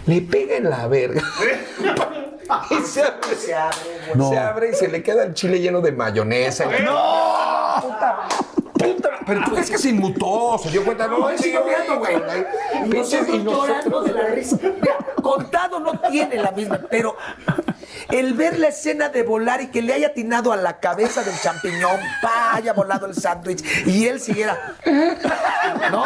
Le 0.06 0.22
pega 0.22 0.56
en 0.56 0.70
la 0.70 0.88
verga. 0.88 1.22
y 2.70 2.82
se 2.86 3.02
abre. 3.02 3.36
Se 3.36 3.54
abre, 3.54 3.78
güey. 4.14 4.30
Se 4.30 4.38
abre 4.38 4.70
y 4.70 4.74
se 4.76 4.88
le 4.88 5.04
queda 5.04 5.24
el 5.24 5.34
chile 5.34 5.60
lleno 5.60 5.82
de 5.82 5.92
mayonesa. 5.92 6.66
¡No! 6.66 7.82
Puta, 7.82 8.28
puta. 8.82 9.10
Pero 9.26 9.42
tú 9.46 9.52
crees 9.52 9.70
que 9.72 9.78
se 9.78 9.90
inmutó, 9.90 10.58
se 10.58 10.70
dio 10.70 10.84
cuenta. 10.84 11.08
No, 11.08 11.30
él 11.30 11.38
siguió 11.40 11.64
viendo, 11.64 12.00
güey. 12.00 12.16
Nosotros 12.88 13.44
llorando 13.44 14.02
de 14.04 14.14
la 14.14 14.26
risa. 14.28 14.58
Mira, 14.62 14.98
contado 15.22 15.80
no 15.80 16.00
tiene 16.10 16.38
la 16.38 16.52
misma, 16.52 16.80
pero 16.90 17.16
el 18.10 18.34
ver 18.34 18.58
la 18.60 18.70
escena 18.70 19.10
de 19.10 19.24
volar 19.24 19.62
y 19.62 19.68
que 19.68 19.82
le 19.82 19.94
haya 19.94 20.08
atinado 20.08 20.52
a 20.52 20.58
la 20.58 20.80
cabeza 20.80 21.24
del 21.24 21.40
champiñón, 21.40 22.00
pa, 22.22 22.56
haya 22.56 22.74
volado 22.74 23.06
el 23.06 23.14
sándwich 23.16 23.64
y 23.86 24.08
él 24.08 24.20
siguiera. 24.20 24.76
¿No? 25.92 26.06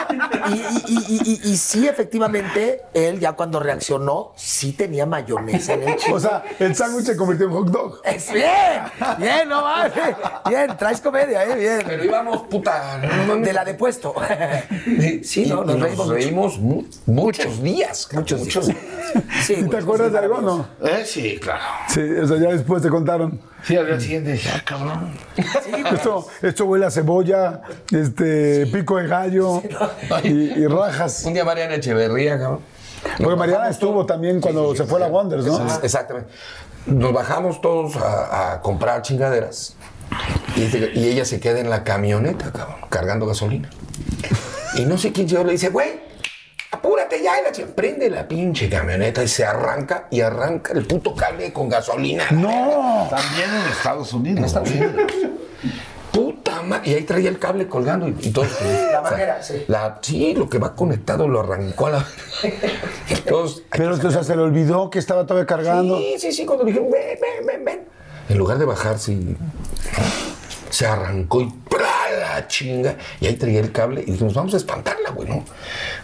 Y, 0.49 0.53
y- 0.53 1.05
y- 1.07 1.21
y- 1.43 1.51
y 1.51 1.57
sí, 1.57 1.87
efectivamente, 1.87 2.83
él 2.93 3.19
ya 3.19 3.33
cuando 3.33 3.59
reaccionó, 3.59 4.33
sí 4.35 4.73
tenía 4.73 5.05
mayonesa 5.05 5.73
en 5.73 5.83
el 5.83 5.95
chile. 5.95 6.13
O 6.15 6.19
sea, 6.19 6.43
el 6.59 6.75
sándwich 6.75 7.05
se 7.05 7.15
convirtió 7.17 7.47
en 7.47 7.53
hot 7.53 7.67
dog. 7.67 8.01
Es 8.03 8.31
bien, 8.31 8.83
bien, 9.17 9.47
no 9.49 9.61
mames. 9.61 9.93
Bien, 10.47 10.75
traes 10.77 11.01
comedia, 11.01 11.43
eh, 11.45 11.55
bien. 11.55 11.83
Pero 11.85 12.03
íbamos, 12.03 12.43
puta. 12.65 12.97
no 12.97 13.23
mames. 13.27 13.45
De 13.45 13.53
la 13.53 13.63
de 13.65 13.73
puesto. 13.75 14.13
Sí, 15.23 15.45
no, 15.49 15.63
nos 15.63 15.79
reímos 15.79 15.97
mucho. 16.07 16.13
reímos 16.13 16.59
mu- 16.59 16.83
muchos 17.05 17.61
días. 17.61 18.07
Muchos 18.11 18.39
muchos 18.41 18.67
días. 18.67 18.79
Sí, 19.43 19.55
¿Y 19.59 19.69
te 19.69 19.77
acuerdas 19.77 20.11
de 20.11 20.17
algo? 20.19 20.41
No. 20.41 20.67
Eh, 20.83 21.03
sí, 21.05 21.37
claro. 21.41 21.61
Sí, 21.87 22.01
o 22.01 22.27
sea, 22.27 22.37
ya 22.37 22.49
después 22.49 22.81
te 22.81 22.89
contaron. 22.89 23.39
Sí, 23.63 23.75
al 23.77 23.87
día 23.87 23.99
siguiente 23.99 24.39
ah, 24.53 24.61
cabrón. 24.65 25.11
Esto, 25.93 26.27
esto 26.41 26.65
huele 26.65 26.85
a 26.85 26.91
cebolla, 26.91 27.61
este, 27.91 28.67
pico 28.67 28.97
de 28.97 29.07
gallo 29.07 29.61
y, 30.23 30.29
y 30.29 30.67
rajas. 30.67 31.23
Un 31.25 31.33
día 31.33 31.45
Mariana 31.45 31.75
Echeverría, 31.75 32.37
cabrón. 32.37 32.59
Porque 33.17 33.35
Mariana 33.35 33.69
estuvo 33.69 34.05
también 34.05 34.41
cuando 34.41 34.75
se 34.75 34.83
fue 34.85 34.97
a 34.97 35.01
la 35.01 35.07
Wonders, 35.07 35.45
¿no? 35.45 35.63
Ex- 35.63 35.83
Exactamente. 35.83 36.29
Nos 36.87 37.13
bajamos 37.13 37.61
todos 37.61 37.95
a, 37.95 38.53
a 38.53 38.61
comprar 38.61 39.01
chingaderas. 39.01 39.74
Y, 40.55 41.07
ella 41.07 41.25
se 41.25 41.39
queda 41.39 41.59
en 41.59 41.69
la 41.69 41.83
camioneta, 41.83 42.51
cabrón, 42.51 42.77
cargando 42.89 43.25
gasolina. 43.25 43.69
Y 44.75 44.85
no 44.85 44.97
sé 44.97 45.11
quién 45.11 45.27
llegó 45.27 45.43
le 45.43 45.53
dice, 45.53 45.69
güey, 45.69 45.99
apúrate 46.71 47.21
ya. 47.21 47.39
Y 47.39 47.43
la 47.43 47.51
chica 47.51 47.67
prende 47.75 48.09
la 48.09 48.27
pinche 48.27 48.69
camioneta 48.69 49.23
y 49.23 49.27
se 49.27 49.45
arranca 49.45 50.07
y 50.11 50.21
arranca 50.21 50.73
el 50.73 50.85
puto 50.85 51.13
cable 51.13 51.51
con 51.51 51.69
gasolina. 51.69 52.25
No. 52.31 53.07
También 53.09 53.49
en 53.49 53.71
Estados 53.71 54.13
Unidos. 54.13 54.37
En 54.39 54.45
Estados 54.45 54.71
Unidos. 54.71 54.93
Puta 56.11 56.61
madre. 56.61 56.91
Y 56.91 56.93
ahí 56.93 57.03
traía 57.03 57.29
el 57.29 57.39
cable 57.39 57.67
colgando 57.67 58.07
y, 58.07 58.15
y 58.21 58.31
todo. 58.31 58.45
La 58.91 59.01
manera, 59.01 59.43
sí. 59.43 59.65
La, 59.67 59.99
sí, 60.01 60.33
lo 60.33 60.49
que 60.49 60.57
va 60.57 60.73
conectado 60.73 61.27
lo 61.27 61.41
arrancó 61.41 61.87
a 61.87 61.91
la. 61.91 62.07
Entonces, 63.09 63.63
Pero 63.69 63.95
o 63.95 64.11
sea, 64.11 64.23
se 64.23 64.35
le 64.35 64.41
olvidó 64.41 64.89
que 64.89 64.99
estaba 64.99 65.25
todavía 65.25 65.45
cargando. 65.45 65.97
Sí, 65.97 66.15
sí, 66.17 66.31
sí, 66.31 66.45
cuando 66.45 66.63
le 66.63 66.71
dijeron, 66.71 66.89
ven, 66.91 67.19
ven, 67.21 67.45
ven, 67.45 67.65
ven. 67.65 67.84
En 68.29 68.37
lugar 68.37 68.57
de 68.57 68.65
bajarse, 68.65 69.17
se 70.69 70.85
arrancó 70.85 71.41
y 71.41 71.53
la 72.35 72.47
chinga. 72.47 72.97
Y 73.19 73.27
ahí 73.27 73.35
traía 73.35 73.59
el 73.59 73.71
cable 73.71 74.03
y 74.05 74.11
dijimos, 74.11 74.33
vamos 74.33 74.53
a 74.53 74.57
espantarla, 74.57 75.11
güey, 75.11 75.29
¿no? 75.29 75.43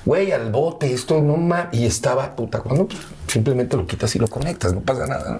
Güey, 0.06 0.32
al 0.32 0.52
bote, 0.52 0.92
esto 0.94 1.22
no 1.22 1.38
más. 1.38 1.68
Y 1.72 1.86
estaba, 1.86 2.36
puta, 2.36 2.60
cuando 2.60 2.88
simplemente 3.28 3.78
lo 3.78 3.86
quitas 3.86 4.16
y 4.16 4.20
lo 4.20 4.28
conectas, 4.28 4.74
no 4.74 4.82
pasa 4.82 5.08
nada, 5.08 5.34
¿no? 5.34 5.40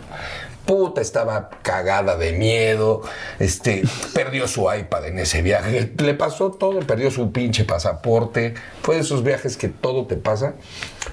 Puta, 0.66 1.02
estaba 1.02 1.50
cagada 1.64 2.18
de 2.18 2.34
miedo, 2.34 3.02
este, 3.40 3.84
perdió 4.14 4.48
su 4.48 4.72
iPad 4.72 5.08
en 5.08 5.20
ese 5.20 5.42
viaje, 5.42 5.92
le 5.98 6.14
pasó 6.14 6.52
todo, 6.52 6.80
perdió 6.82 7.10
su 7.10 7.32
pinche 7.32 7.66
pasaporte, 7.66 8.54
fue 8.84 8.96
de 8.96 9.02
esos 9.02 9.24
viajes 9.24 9.58
que 9.58 9.70
todo 9.70 10.06
te 10.06 10.18
pasa, 10.18 10.54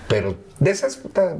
pero 0.06 0.36
de 0.58 0.70
esas, 0.70 0.96
puta, 0.96 1.36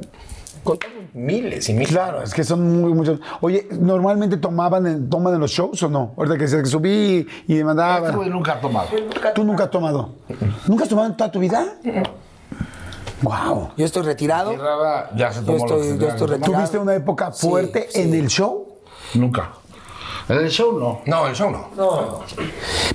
contamos 0.63 0.98
miles 1.13 1.69
y 1.69 1.73
miles. 1.73 1.89
Claro, 1.89 2.21
es 2.23 2.33
que 2.33 2.43
son 2.43 2.81
muy 2.81 2.93
muchos. 2.93 3.19
Oye, 3.41 3.67
¿normalmente 3.79 4.37
tomaban 4.37 4.85
en, 4.87 5.09
toman 5.09 5.33
en 5.33 5.39
los 5.41 5.51
shows 5.51 5.81
o 5.83 5.89
no? 5.89 6.13
Ahorita 6.17 6.35
que 6.35 6.43
decías 6.43 6.61
que 6.63 6.69
subí 6.69 7.27
y 7.47 7.53
me 7.53 7.55
Este 7.55 7.63
mandaban. 7.63 8.15
güey 8.15 8.29
nunca 8.29 8.53
ha 8.53 8.61
tomado. 8.61 8.87
¿Tú 9.35 9.43
nunca 9.43 9.63
has 9.65 9.71
tomado? 9.71 10.09
¿Nunca 10.67 10.83
has 10.83 10.89
tomado 10.89 11.07
en 11.07 11.17
toda 11.17 11.31
tu 11.31 11.39
vida? 11.39 11.65
Wow. 13.21 13.71
Yo 13.75 13.85
estoy 13.85 14.03
retirado. 14.03 14.53
Ya 15.15 15.31
se 15.31 15.39
Yo 15.41 15.45
tomó 15.45 15.67
lo 15.67 15.83
yo 15.83 16.07
estoy 16.07 16.27
tomar. 16.27 16.41
¿Tuviste 16.41 16.77
una 16.77 16.95
época 16.95 17.31
Sí, 17.33 17.47
fuerte 17.47 17.87
sí. 17.89 18.01
en 18.01 18.13
el 18.13 18.27
show? 18.27 18.67
Nunca. 19.15 19.51
En 20.29 20.37
el 20.37 20.49
show 20.51 20.77
no. 20.77 21.01
No, 21.07 21.27
el 21.27 21.35
show 21.35 21.49
no. 21.49 21.69
No. 21.75 22.19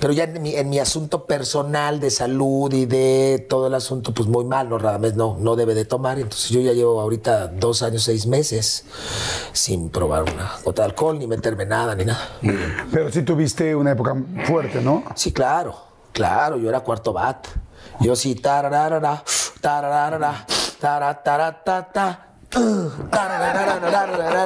Pero 0.00 0.12
ya 0.12 0.22
en 0.22 0.40
mi, 0.40 0.54
en 0.54 0.70
mi 0.70 0.78
asunto 0.78 1.24
personal 1.26 1.98
de 1.98 2.10
salud 2.10 2.72
y 2.72 2.86
de 2.86 3.44
todo 3.48 3.66
el 3.66 3.74
asunto, 3.74 4.14
pues 4.14 4.28
muy 4.28 4.44
mal, 4.44 4.68
¿no? 4.68 4.78
Radamés 4.78 5.16
no, 5.16 5.36
no 5.40 5.56
debe 5.56 5.74
de 5.74 5.84
tomar. 5.84 6.20
Entonces 6.20 6.50
yo 6.50 6.60
ya 6.60 6.72
llevo 6.72 7.00
ahorita 7.00 7.48
dos 7.48 7.82
años, 7.82 8.04
seis 8.04 8.28
meses 8.28 8.84
sin 9.52 9.90
probar 9.90 10.22
una 10.22 10.52
gota 10.64 10.82
de 10.82 10.86
alcohol, 10.86 11.18
ni 11.18 11.26
meterme 11.26 11.66
nada, 11.66 11.96
ni 11.96 12.04
nada. 12.04 12.20
Pero 12.92 13.10
sí 13.10 13.22
tuviste 13.22 13.74
una 13.74 13.90
época 13.90 14.14
fuerte, 14.44 14.80
¿no? 14.80 15.02
Sí, 15.16 15.32
claro, 15.32 15.74
claro, 16.12 16.56
yo 16.56 16.68
era 16.68 16.80
cuarto 16.80 17.12
bat. 17.12 17.48
Yo 17.98 18.14
sí, 18.14 18.36
tararara, 18.36 19.24
tararara, 19.60 20.46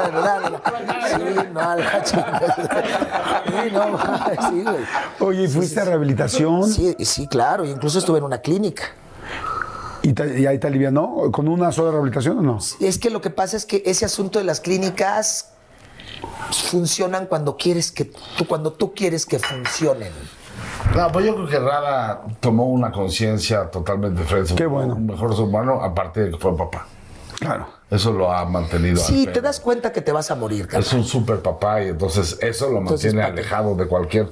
Sí, 0.09 1.24
no, 1.52 1.61
a 1.61 1.76
la 1.76 2.02
chingada. 2.02 3.42
Sí, 3.46 3.70
no, 3.72 3.88
mames, 3.88 4.38
sí, 4.50 4.62
güey. 4.62 4.84
Oye, 5.20 5.42
¿y 5.44 5.48
¿fuiste 5.48 5.80
a 5.80 5.84
rehabilitación? 5.84 6.68
Sí, 6.70 6.96
sí, 7.00 7.26
claro, 7.26 7.64
incluso 7.64 7.98
estuve 7.98 8.18
en 8.18 8.24
una 8.24 8.38
clínica. 8.38 8.84
¿Y, 10.02 10.12
te- 10.12 10.40
y 10.40 10.46
ahí 10.46 10.59
te 10.59 10.66
alivianó? 10.68 11.30
¿Con 11.32 11.48
una 11.48 11.72
sola 11.72 11.90
rehabilitación 11.90 12.38
o 12.38 12.42
no? 12.42 12.59
Es 12.80 12.98
que 12.98 13.11
lo 13.11 13.20
que 13.20 13.30
pasa 13.30 13.56
es 13.56 13.66
que 13.66 13.82
ese 13.84 14.04
asunto 14.04 14.38
de 14.38 14.44
las 14.44 14.61
clínicas 14.61 15.50
funcionan 16.70 17.26
cuando 17.26 17.56
quieres 17.56 17.90
que 17.92 18.04
tú, 18.06 18.46
cuando 18.46 18.72
tú 18.72 18.94
quieres 18.94 19.26
que 19.26 19.38
funcionen. 19.38 20.12
No, 20.96 21.11
pues 21.12 21.26
yo 21.26 21.34
creo 21.34 21.48
que 21.48 21.59
Rada 21.59 22.22
tomó 22.40 22.66
una 22.66 22.90
conciencia 22.90 23.70
totalmente 23.70 24.22
diferente. 24.22 24.54
Qué 24.54 24.66
bueno. 24.66 24.94
Un 24.94 25.06
mejor 25.06 25.34
ser 25.34 25.44
humano, 25.44 25.82
aparte 25.82 26.20
de 26.24 26.30
que 26.30 26.38
fue 26.38 26.56
papá. 26.56 26.86
Claro. 27.38 27.68
Eso 27.91 28.12
lo 28.12 28.30
ha 28.30 28.45
mantenido. 28.45 28.97
Sí, 28.97 29.26
te 29.32 29.41
das 29.41 29.61
cuenta 29.61 29.93
que 29.93 30.03
te 30.03 30.12
vas 30.12 30.30
a 30.30 30.34
morir, 30.34 30.68
Es 30.72 30.93
un 30.93 31.05
super 31.05 31.41
papá 31.41 31.82
y 31.82 31.89
entonces 31.89 32.39
eso 32.43 32.68
lo 32.68 32.80
Entonces, 32.80 33.14
mantiene 33.14 33.22
alejado 33.22 33.74
de 33.74 33.86
cualquier 33.86 34.28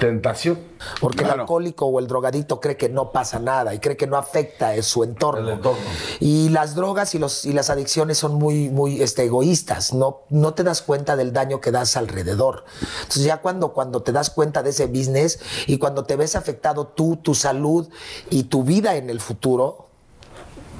tentación. 0.00 0.58
Porque 0.98 1.22
el 1.22 1.30
alcohólico 1.30 1.86
o 1.86 2.00
el 2.00 2.08
drogadito 2.08 2.58
cree 2.58 2.76
que 2.76 2.88
no 2.88 3.12
pasa 3.12 3.38
nada 3.38 3.74
y 3.74 3.78
cree 3.78 3.96
que 3.96 4.08
no 4.08 4.16
afecta 4.16 4.70
a 4.70 4.82
su 4.82 5.04
entorno. 5.04 5.46
El 5.46 5.54
entorno. 5.54 5.78
Y 6.18 6.48
las 6.48 6.74
drogas 6.74 7.14
y, 7.14 7.20
los, 7.20 7.44
y 7.44 7.52
las 7.52 7.70
adicciones 7.70 8.18
son 8.18 8.34
muy, 8.34 8.70
muy 8.70 9.02
este, 9.02 9.24
egoístas. 9.24 9.92
No, 9.92 10.22
no 10.30 10.54
te 10.54 10.64
das 10.64 10.82
cuenta 10.82 11.14
del 11.14 11.32
daño 11.32 11.60
que 11.60 11.70
das 11.70 11.96
alrededor. 11.96 12.64
Entonces 13.02 13.24
ya 13.24 13.36
cuando, 13.36 13.72
cuando 13.72 14.02
te 14.02 14.10
das 14.10 14.30
cuenta 14.30 14.64
de 14.64 14.70
ese 14.70 14.86
business 14.86 15.38
y 15.68 15.78
cuando 15.78 16.04
te 16.04 16.16
ves 16.16 16.34
afectado 16.34 16.88
tú, 16.88 17.16
tu 17.16 17.36
salud 17.36 17.88
y 18.30 18.44
tu 18.44 18.64
vida 18.64 18.96
en 18.96 19.10
el 19.10 19.20
futuro, 19.20 19.89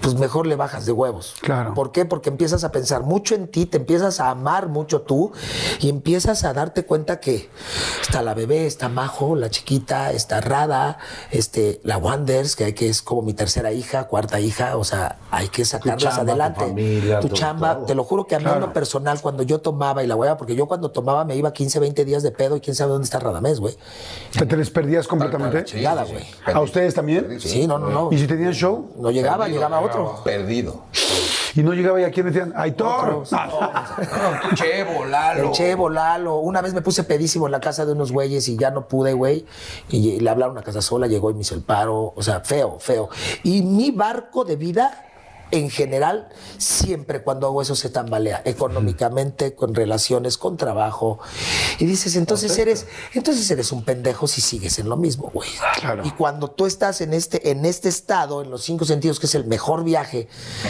pues 0.00 0.14
mejor 0.14 0.46
le 0.46 0.56
bajas 0.56 0.86
de 0.86 0.92
huevos. 0.92 1.34
Claro. 1.40 1.74
¿Por 1.74 1.92
qué? 1.92 2.04
Porque 2.04 2.30
empiezas 2.30 2.64
a 2.64 2.72
pensar 2.72 3.02
mucho 3.02 3.34
en 3.34 3.48
ti, 3.48 3.66
te 3.66 3.76
empiezas 3.76 4.20
a 4.20 4.30
amar 4.30 4.68
mucho 4.68 5.02
tú 5.02 5.32
y 5.80 5.88
empiezas 5.88 6.44
a 6.44 6.52
darte 6.52 6.84
cuenta 6.84 7.20
que 7.20 7.50
está 8.00 8.22
la 8.22 8.34
bebé, 8.34 8.66
está 8.66 8.88
Majo, 8.88 9.36
la 9.36 9.50
chiquita, 9.50 10.12
está 10.12 10.40
Rada, 10.40 10.98
este, 11.30 11.80
la 11.84 11.98
Wonders, 11.98 12.56
que, 12.56 12.64
hay 12.64 12.72
que 12.72 12.88
es 12.88 13.02
como 13.02 13.22
mi 13.22 13.34
tercera 13.34 13.72
hija, 13.72 14.04
cuarta 14.04 14.40
hija, 14.40 14.76
o 14.76 14.84
sea, 14.84 15.18
hay 15.30 15.48
que 15.48 15.64
sacarlas 15.64 16.02
chamba, 16.02 16.16
tu 16.16 16.20
adelante. 16.22 16.60
familia, 16.60 17.20
tu 17.20 17.28
chamba, 17.28 17.74
todo. 17.76 17.86
te 17.86 17.94
lo 17.94 18.04
juro 18.04 18.26
que 18.26 18.36
a 18.36 18.38
mí 18.38 18.46
en 18.50 18.60
lo 18.60 18.72
personal, 18.72 19.20
cuando 19.20 19.42
yo 19.42 19.60
tomaba 19.60 20.02
y 20.02 20.06
la 20.06 20.16
hueva, 20.16 20.36
porque 20.36 20.54
yo 20.54 20.66
cuando 20.66 20.90
tomaba 20.90 21.24
me 21.24 21.36
iba 21.36 21.52
15, 21.52 21.78
20 21.78 22.04
días 22.04 22.22
de 22.22 22.30
pedo 22.30 22.56
y 22.56 22.60
quién 22.60 22.74
sabe 22.74 22.92
dónde 22.92 23.04
está 23.04 23.18
Radamés, 23.18 23.60
güey. 23.60 23.76
¿Te, 24.36 24.46
te 24.46 24.56
les 24.56 24.70
perdías 24.70 25.06
completamente? 25.06 25.64
Chingada, 25.64 26.04
güey. 26.04 26.24
¿A 26.46 26.60
ustedes 26.60 26.94
también? 26.94 27.40
Sí, 27.40 27.66
no, 27.66 27.78
no, 27.78 27.90
no. 27.90 28.08
¿Y 28.10 28.18
si 28.18 28.26
tenían 28.26 28.52
show? 28.52 28.90
No 28.96 29.10
llegaba, 29.10 29.48
llegaba 29.48 29.80
otro. 29.80 29.89
Perdido. 30.24 30.84
¿Y 31.54 31.62
no 31.62 31.72
llegaba 31.72 32.00
y 32.00 32.04
a 32.04 32.10
quién 32.10 32.26
metían? 32.26 32.52
¡Aitor! 32.56 33.24
Chevo, 34.54 35.04
Lalo. 35.04 35.52
Chevo, 35.52 35.88
Lalo. 35.88 36.36
Una 36.36 36.60
vez 36.62 36.74
me 36.74 36.80
puse 36.80 37.04
pedísimo 37.04 37.46
en 37.46 37.52
la 37.52 37.60
casa 37.60 37.84
de 37.84 37.92
unos 37.92 38.12
güeyes 38.12 38.48
y 38.48 38.56
ya 38.56 38.70
no 38.70 38.86
pude, 38.86 39.12
güey. 39.12 39.46
Y 39.88 40.20
le 40.20 40.30
hablaron 40.30 40.56
a 40.58 40.62
casa 40.62 40.80
sola, 40.80 41.06
llegó 41.06 41.30
y 41.30 41.34
me 41.34 41.40
hizo 41.40 41.54
el 41.54 41.62
paro. 41.62 42.12
O 42.14 42.22
sea, 42.22 42.40
feo, 42.40 42.78
feo. 42.78 43.08
Y 43.42 43.62
mi 43.62 43.90
barco 43.90 44.44
de 44.44 44.56
vida 44.56 45.09
en 45.50 45.70
general, 45.70 46.28
siempre 46.58 47.22
cuando 47.22 47.46
hago 47.46 47.62
eso 47.62 47.74
se 47.74 47.90
tambalea, 47.90 48.42
económicamente, 48.44 49.54
con 49.54 49.74
relaciones, 49.74 50.38
con 50.38 50.56
trabajo. 50.56 51.18
Y 51.78 51.86
dices, 51.86 52.16
entonces 52.16 52.56
eres, 52.58 52.86
entonces 53.14 53.50
eres 53.50 53.72
un 53.72 53.84
pendejo 53.84 54.26
si 54.26 54.40
sigues 54.40 54.78
en 54.78 54.88
lo 54.88 54.96
mismo, 54.96 55.30
güey. 55.32 55.48
Claro. 55.80 56.02
Y 56.04 56.10
cuando 56.12 56.50
tú 56.50 56.66
estás 56.66 57.00
en 57.00 57.14
este, 57.14 57.50
en 57.50 57.64
este 57.64 57.88
estado, 57.88 58.42
en 58.42 58.50
los 58.50 58.62
cinco 58.62 58.84
sentidos, 58.84 59.18
que 59.20 59.26
es 59.26 59.34
el 59.34 59.44
mejor 59.44 59.84
viaje, 59.84 60.28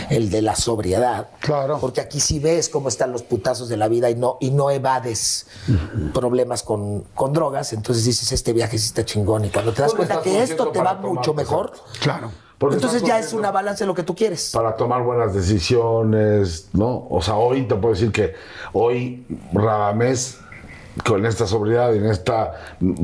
el 0.09 0.31
de 0.31 0.43
la 0.43 0.57
sobriedad. 0.57 1.29
Claro. 1.41 1.79
Porque 1.81 2.01
aquí 2.01 2.21
sí 2.21 2.39
ves 2.39 2.69
cómo 2.69 2.89
están 2.89 3.13
los 3.13 3.23
putazos 3.23 3.69
de 3.69 3.77
la 3.77 3.89
vida 3.89 4.11
y 4.11 4.15
no, 4.15 4.37
y 4.41 4.51
no 4.51 4.71
evades 4.71 5.47
problemas 6.15 6.63
con, 6.63 7.03
con 7.15 7.33
drogas. 7.33 7.73
Entonces 7.73 8.05
dices, 8.05 8.33
este 8.33 8.53
viaje 8.53 8.79
sí 8.79 8.87
está 8.87 9.05
chingón. 9.05 9.45
Y 9.45 9.51
cuando 9.51 9.73
te 9.73 9.83
das 9.83 9.93
¿Dónde 9.93 10.07
cuenta 10.07 10.23
que 10.23 10.43
esto 10.43 10.69
te 10.69 10.81
va 10.81 10.95
mucho 10.95 11.35
mejor, 11.35 11.73
Claro. 12.01 12.31
Porque 12.61 12.77
entonces 12.77 13.03
ya 13.03 13.19
es 13.19 13.33
una 13.33 13.51
balanza 13.51 13.85
de 13.85 13.87
lo 13.89 13.95
que 13.95 14.03
tú 14.03 14.15
quieres. 14.15 14.51
Para 14.53 14.77
tomar 14.77 15.03
buenas 15.03 15.33
decisiones, 15.35 16.69
¿no? 16.75 17.07
O 17.09 17.23
sea, 17.23 17.37
hoy 17.37 17.63
te 17.63 17.75
puedo 17.75 17.95
decir 17.95 18.13
que 18.13 18.35
hoy 18.75 19.25
Radamés, 19.55 20.39
con 21.07 21.25
esta 21.25 21.47
sobriedad 21.47 21.91
y 21.95 21.97
en 21.99 22.07
esta 22.07 22.53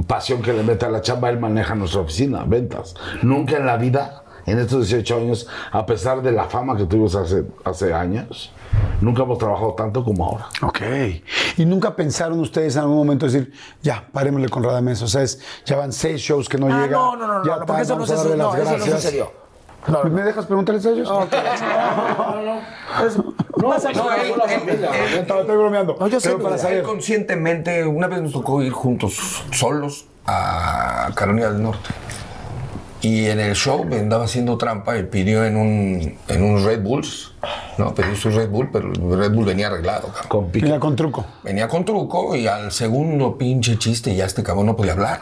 pasión 0.07 0.43
que 0.43 0.53
le 0.53 0.63
mete 0.63 0.85
a 0.85 0.91
la 0.91 1.01
chamba, 1.01 1.31
él 1.31 1.41
maneja 1.41 1.75
nuestra 1.75 2.03
oficina, 2.03 2.45
ventas. 2.47 2.95
Nunca 3.23 3.57
en 3.57 3.65
la 3.65 3.79
vida, 3.79 4.25
en 4.45 4.59
estos 4.59 4.89
18 4.89 5.17
años, 5.17 5.49
a 5.73 5.87
pesar 5.87 6.21
de 6.21 6.33
la 6.33 6.45
fama 6.45 6.77
que 6.77 6.85
tuvimos 6.85 7.15
hace, 7.15 7.45
hace 7.65 7.95
años, 7.95 8.53
nunca 9.01 9.23
hemos 9.23 9.39
trabajado 9.39 9.73
tanto 9.73 10.05
como 10.05 10.27
ahora. 10.27 10.49
Ok. 10.63 10.81
¿Y 11.57 11.65
nunca 11.65 11.97
pensaron 11.97 12.39
ustedes 12.41 12.77
en 12.77 12.83
algún 12.83 12.99
momento 12.99 13.25
decir, 13.25 13.51
ya, 13.83 14.07
parémosle 14.13 14.51
con 14.51 14.63
Radamés? 14.63 15.01
O 15.01 15.09
sea, 15.09 15.23
es, 15.23 15.41
ya 15.65 15.77
van 15.77 15.95
seis 15.95 16.21
shows 16.21 16.47
que 16.47 16.59
no 16.59 16.67
Ah, 16.67 16.83
llega. 16.83 16.95
no, 16.97 17.17
no, 17.17 17.27
no, 17.27 17.45
ya 17.47 17.57
no, 17.57 17.65
porque 17.65 17.81
eso 17.83 17.97
no, 17.97 18.05
se, 18.07 18.15
no, 18.15 18.55
eso 18.55 18.79
no 18.79 18.85
gracias. 18.85 19.29
Sucedió. 19.87 20.11
¿Me 20.11 20.23
dejas 20.23 20.47
preguntarles 20.47 20.87
a 20.87 20.91
ellos? 20.91 21.09
No, 21.09 21.21
No, 23.57 23.75
él- 23.75 23.81
él- 23.87 24.69
él- 24.69 25.19
Estaba- 25.21 25.41
Estoy 25.41 25.57
bromeando. 25.57 25.97
No, 25.99 26.09
yo 26.09 26.21
sé, 26.21 26.31
Pero 26.31 26.43
para. 26.43 26.57
Él 26.71 26.83
conscientemente, 26.83 27.85
una 27.87 28.07
vez 28.07 28.21
nos 28.23 28.33
tocó 28.33 28.63
ir 28.63 28.73
juntos, 28.73 29.43
solos, 29.53 30.07
a 30.27 31.11
Carolina 31.15 31.51
del 31.51 31.63
Norte. 31.63 31.89
Y 33.03 33.27
en 33.27 33.39
el 33.41 33.55
show 33.55 33.85
me 33.85 33.99
andaba 34.01 34.25
haciendo 34.25 34.59
trampa 34.59 34.97
y 34.99 35.05
pidió 35.05 35.45
en 35.45 35.57
un, 35.57 36.19
en 36.29 36.43
un 36.43 36.65
Red 36.65 36.83
Bulls, 36.83 37.33
¿no? 37.79 37.95
Pidió 37.95 38.17
su 38.17 38.31
Red 38.31 38.49
Bull, 38.51 38.71
pero 38.73 38.89
el 38.93 39.19
Red 39.19 39.33
Bull 39.33 39.45
venía 39.45 39.69
arreglado, 39.69 40.09
cabrón. 40.09 40.29
Con 40.29 40.47
pique. 40.51 40.67
Mira, 40.67 40.81
con 40.81 40.97
truco. 40.97 41.25
Venía 41.45 41.69
con 41.69 41.85
truco 41.85 42.35
y 42.35 42.47
al 42.49 42.73
segundo 42.73 43.37
pinche 43.39 43.79
chiste 43.79 44.15
ya 44.17 44.25
este 44.25 44.43
cabrón 44.43 44.67
no 44.67 44.77
podía 44.77 44.93
hablar. 44.93 45.21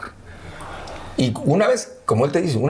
Y 1.17 1.33
una 1.45 1.67
vez, 1.67 1.97
como 2.05 2.25
él 2.25 2.31
te 2.31 2.41
dice, 2.41 2.57
una 2.57 2.69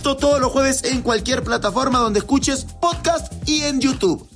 Esto 0.01 0.17
todos 0.17 0.41
los 0.41 0.51
jueves 0.51 0.83
en 0.85 1.03
cualquier 1.03 1.43
plataforma 1.43 1.99
donde 1.99 2.17
escuches 2.17 2.65
podcast 2.81 3.31
y 3.47 3.65
en 3.65 3.79
YouTube. 3.79 4.27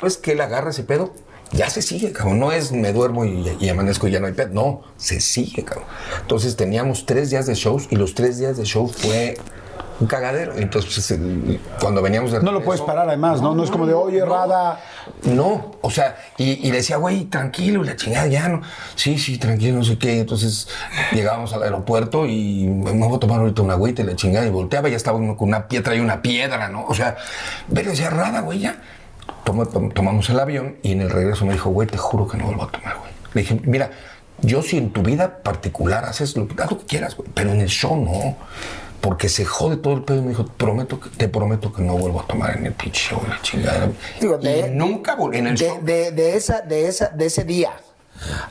vez 0.00 0.18
que 0.18 0.30
él 0.34 0.40
agarra 0.40 0.70
ese 0.70 0.84
pedo, 0.84 1.12
ya 1.50 1.68
se 1.68 1.82
sigue, 1.82 2.12
cabrón. 2.12 2.38
No 2.38 2.52
es 2.52 2.70
me 2.70 2.92
duermo 2.92 3.24
y, 3.24 3.56
y 3.58 3.68
amanezco 3.68 4.06
y 4.06 4.12
ya 4.12 4.20
no 4.20 4.28
hay 4.28 4.34
pedo. 4.34 4.50
No, 4.52 4.82
se 4.98 5.20
sigue, 5.20 5.64
cabrón. 5.64 5.88
Entonces 6.20 6.54
teníamos 6.54 7.06
tres 7.06 7.30
días 7.30 7.46
de 7.46 7.56
shows 7.56 7.88
y 7.90 7.96
los 7.96 8.14
tres 8.14 8.38
días 8.38 8.56
de 8.56 8.62
show 8.62 8.86
fue 8.86 9.36
un 10.00 10.06
cagadero. 10.06 10.54
Entonces, 10.56 11.06
pues, 11.18 11.58
cuando 11.80 12.02
veníamos 12.02 12.32
de 12.32 12.42
No 12.42 12.52
lo 12.52 12.62
puedes 12.62 12.82
parar 12.82 13.08
además, 13.08 13.40
¿no? 13.40 13.54
No 13.54 13.64
es 13.64 13.70
como 13.70 13.86
de, 13.86 13.94
oye, 13.94 14.24
Rada. 14.24 14.80
No, 15.24 15.72
o 15.80 15.90
sea, 15.90 16.16
y, 16.36 16.66
y 16.66 16.70
le 16.70 16.78
decía, 16.78 16.96
güey, 16.96 17.24
tranquilo, 17.24 17.82
y 17.84 17.86
la 17.86 17.96
chingada, 17.96 18.26
ya 18.26 18.48
no. 18.48 18.60
Sí, 18.94 19.18
sí, 19.18 19.38
tranquilo, 19.38 19.78
no 19.78 19.84
sé 19.84 19.96
qué. 19.98 20.20
Entonces 20.20 20.68
llegábamos 21.12 21.52
al 21.52 21.62
aeropuerto 21.62 22.26
y 22.26 22.66
me 22.66 22.92
voy 23.06 23.16
a 23.16 23.18
tomar 23.20 23.40
ahorita 23.40 23.62
una 23.62 23.74
agüita 23.74 24.02
y 24.02 24.04
la 24.06 24.16
chingada, 24.16 24.46
y 24.46 24.50
volteaba 24.50 24.88
y 24.88 24.90
ya 24.92 24.96
estaba 24.96 25.16
uno 25.18 25.36
con 25.36 25.48
una 25.48 25.68
piedra 25.68 25.94
y 25.94 26.00
una 26.00 26.20
piedra, 26.22 26.68
¿no? 26.68 26.84
O 26.86 26.94
sea, 26.94 27.16
pero 27.72 27.90
decía, 27.90 28.10
rada, 28.10 28.40
güey, 28.40 28.60
ya. 28.60 28.82
Toma- 29.44 29.66
tom- 29.66 29.90
tomamos 29.90 30.28
el 30.30 30.38
avión 30.40 30.76
y 30.82 30.92
en 30.92 31.00
el 31.00 31.10
regreso 31.10 31.46
me 31.46 31.52
dijo, 31.52 31.70
güey, 31.70 31.88
te 31.88 31.96
juro 31.96 32.26
que 32.28 32.36
no 32.36 32.46
vuelvo 32.46 32.64
a 32.64 32.68
tomar, 32.70 32.96
güey. 32.98 33.10
Le 33.34 33.40
dije, 33.42 33.60
mira, 33.64 33.90
yo 34.42 34.60
si 34.62 34.76
en 34.76 34.90
tu 34.92 35.02
vida 35.02 35.38
particular 35.42 36.04
haces 36.04 36.36
lo, 36.36 36.46
haz 36.62 36.70
lo 36.70 36.78
que 36.78 36.84
quieras, 36.86 37.16
güey, 37.16 37.28
pero 37.32 37.52
en 37.52 37.60
el 37.60 37.68
show 37.68 37.96
no. 37.96 38.36
Porque 39.06 39.28
se 39.28 39.44
jode 39.44 39.76
todo 39.76 39.94
el 39.94 40.02
pedo 40.02 40.18
y 40.18 40.22
me 40.22 40.28
dijo, 40.30 40.44
prometo 40.46 40.98
que, 40.98 41.10
te 41.10 41.28
prometo 41.28 41.72
que 41.72 41.80
no 41.80 41.96
vuelvo 41.96 42.22
a 42.22 42.26
tomar 42.26 42.56
en 42.56 42.66
el 42.66 42.72
pinche 42.72 43.10
show, 43.10 43.20
la 43.28 43.40
chingada. 43.40 43.88
Digo, 44.20 44.36
y 44.42 44.44
de- 44.44 44.70
nunca 44.70 45.14
volví 45.14 45.38
en 45.38 45.46
el 45.46 45.56
de, 45.56 45.64
show. 45.68 45.78
de- 45.80 46.10
de 46.10 46.34
esa, 46.36 46.60
de, 46.62 46.88
esa, 46.88 47.10
de 47.10 47.26
ese 47.26 47.44
día. 47.44 47.70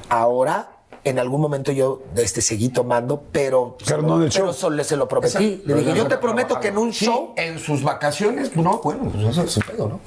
Ahora, 0.08 0.70
en 1.04 1.20
algún 1.20 1.42
momento 1.42 1.74
yo 1.74 2.04
este, 2.16 2.42
seguí 2.42 2.70
tomando, 2.70 3.22
pero, 3.34 3.78
Pero 3.86 4.02
no 4.02 4.24
en 4.24 4.30
pero 4.32 4.46
show. 4.46 4.54
solo 4.54 4.82
se 4.86 4.96
lo 4.96 5.10
prometí. 5.10 5.62
Le 5.66 5.74
dije, 5.74 5.94
yo 5.94 6.08
te 6.08 6.18
prometo 6.18 6.58
que 6.62 6.70
en 6.70 6.78
un 6.78 6.94
Sí, 6.94 7.04
show, 7.06 7.34
en 7.36 7.60
sus 7.60 7.84
vacaciones, 7.84 8.56
no, 8.56 8.80
bueno, 8.82 9.12
pues 9.12 9.26
eso 9.28 9.44
es 9.44 9.52
su 9.52 9.60
pedo, 9.60 9.90
¿no? 9.90 10.00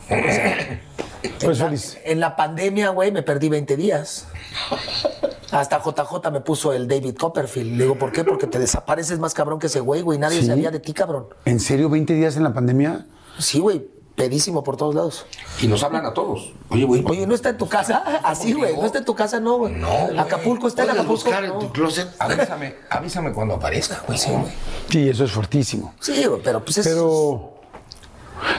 Pues 1.41 1.59
feliz. 1.59 1.99
en 2.05 2.21
la 2.21 2.37
pandemia, 2.37 2.89
güey, 2.91 3.13
me 3.13 3.23
perdí 3.23 3.49
20 3.51 3.77
días. 3.77 4.27
Hasta 5.51 5.81
JJ 5.83 6.31
me 6.31 6.41
puso 6.41 6.73
el 6.73 6.87
David 6.87 7.17
Copperfield. 7.17 7.77
Le 7.77 7.85
digo, 7.85 7.99
¿por 7.99 8.13
qué? 8.13 8.25
Porque 8.25 8.47
te 8.47 8.59
desapareces 8.59 9.19
más 9.19 9.35
cabrón 9.35 9.59
que 9.59 9.67
ese 9.69 9.81
güey, 9.81 10.03
güey. 10.03 10.19
Nadie 10.19 10.41
¿Sí? 10.41 10.47
sabía 10.47 10.71
de 10.71 10.81
ti, 10.81 10.93
cabrón. 10.93 11.27
¿En 11.45 11.61
serio 11.61 11.89
20 11.89 12.15
días 12.15 12.37
en 12.37 12.43
la 12.45 12.53
pandemia? 12.53 13.07
Sí, 13.39 13.59
güey. 13.59 13.89
Pedísimo 14.15 14.65
por 14.65 14.77
todos 14.77 14.97
lados. 14.97 15.27
Y 15.63 15.69
nos 15.69 15.85
hablan 15.85 16.05
a 16.05 16.13
todos. 16.13 16.53
Oye, 16.71 16.85
güey. 16.85 17.05
Oye, 17.07 17.25
¿no 17.25 17.37
está 17.37 17.51
en 17.51 17.57
tu 17.57 17.69
casa? 17.69 17.99
Así, 18.25 18.53
güey. 18.53 18.75
¿No 18.77 18.85
está 18.85 18.99
en 18.99 19.05
tu 19.05 19.15
casa? 19.15 19.39
No, 19.39 19.59
güey. 19.59 19.75
No. 19.75 19.89
Acapulco 20.21 20.67
está 20.67 20.83
en 20.83 20.91
Acapulco. 20.91 21.13
buscar 21.13 21.45
en 21.45 21.51
no. 21.51 21.59
tu 21.61 21.71
closet. 21.71 22.09
Avísame, 22.19 22.75
avísame 22.91 23.33
cuando 23.33 23.55
aparezca, 23.55 24.03
güey. 24.07 24.19
Sí, 24.19 24.31
güey. 24.31 24.53
Sí, 24.91 25.09
eso 25.09 25.25
es 25.25 25.31
fuertísimo. 25.31 25.95
Sí, 26.01 26.25
güey, 26.25 26.43
pero 26.43 26.65
pues 26.65 26.79
es... 26.79 26.89
Pero. 26.89 27.58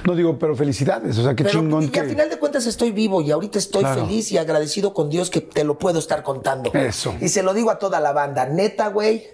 No 0.06 0.16
digo, 0.16 0.38
pero 0.40 0.56
felicidades. 0.56 1.18
O 1.18 1.24
sea, 1.24 1.36
qué 1.36 1.44
Pero 1.44 1.60
chingón 1.60 1.84
y 1.84 1.88
que. 1.90 2.00
al 2.00 2.10
final 2.10 2.30
de 2.30 2.38
cuentas 2.40 2.66
estoy 2.66 2.92
vivo 2.92 3.22
y 3.22 3.32
ahorita 3.32 3.60
estoy 3.60 3.82
Claro. 3.84 4.06
feliz 4.06 4.32
y 4.32 4.38
agradecido 4.38 4.94
con 4.94 5.10
Dios 5.10 5.30
que 5.30 5.42
te 5.42 5.64
lo 5.64 5.78
puedo 5.78 6.00
estar 6.00 6.24
contando. 6.24 6.72
Eso. 6.74 7.14
Y 7.22 7.30
se 7.30 7.44
lo 7.44 7.54
digo 7.54 7.70
a 7.72 7.80
toda 7.80 8.00
la 8.00 8.12
banda. 8.14 8.46
Neta, 8.46 8.90
güey, 8.90 9.26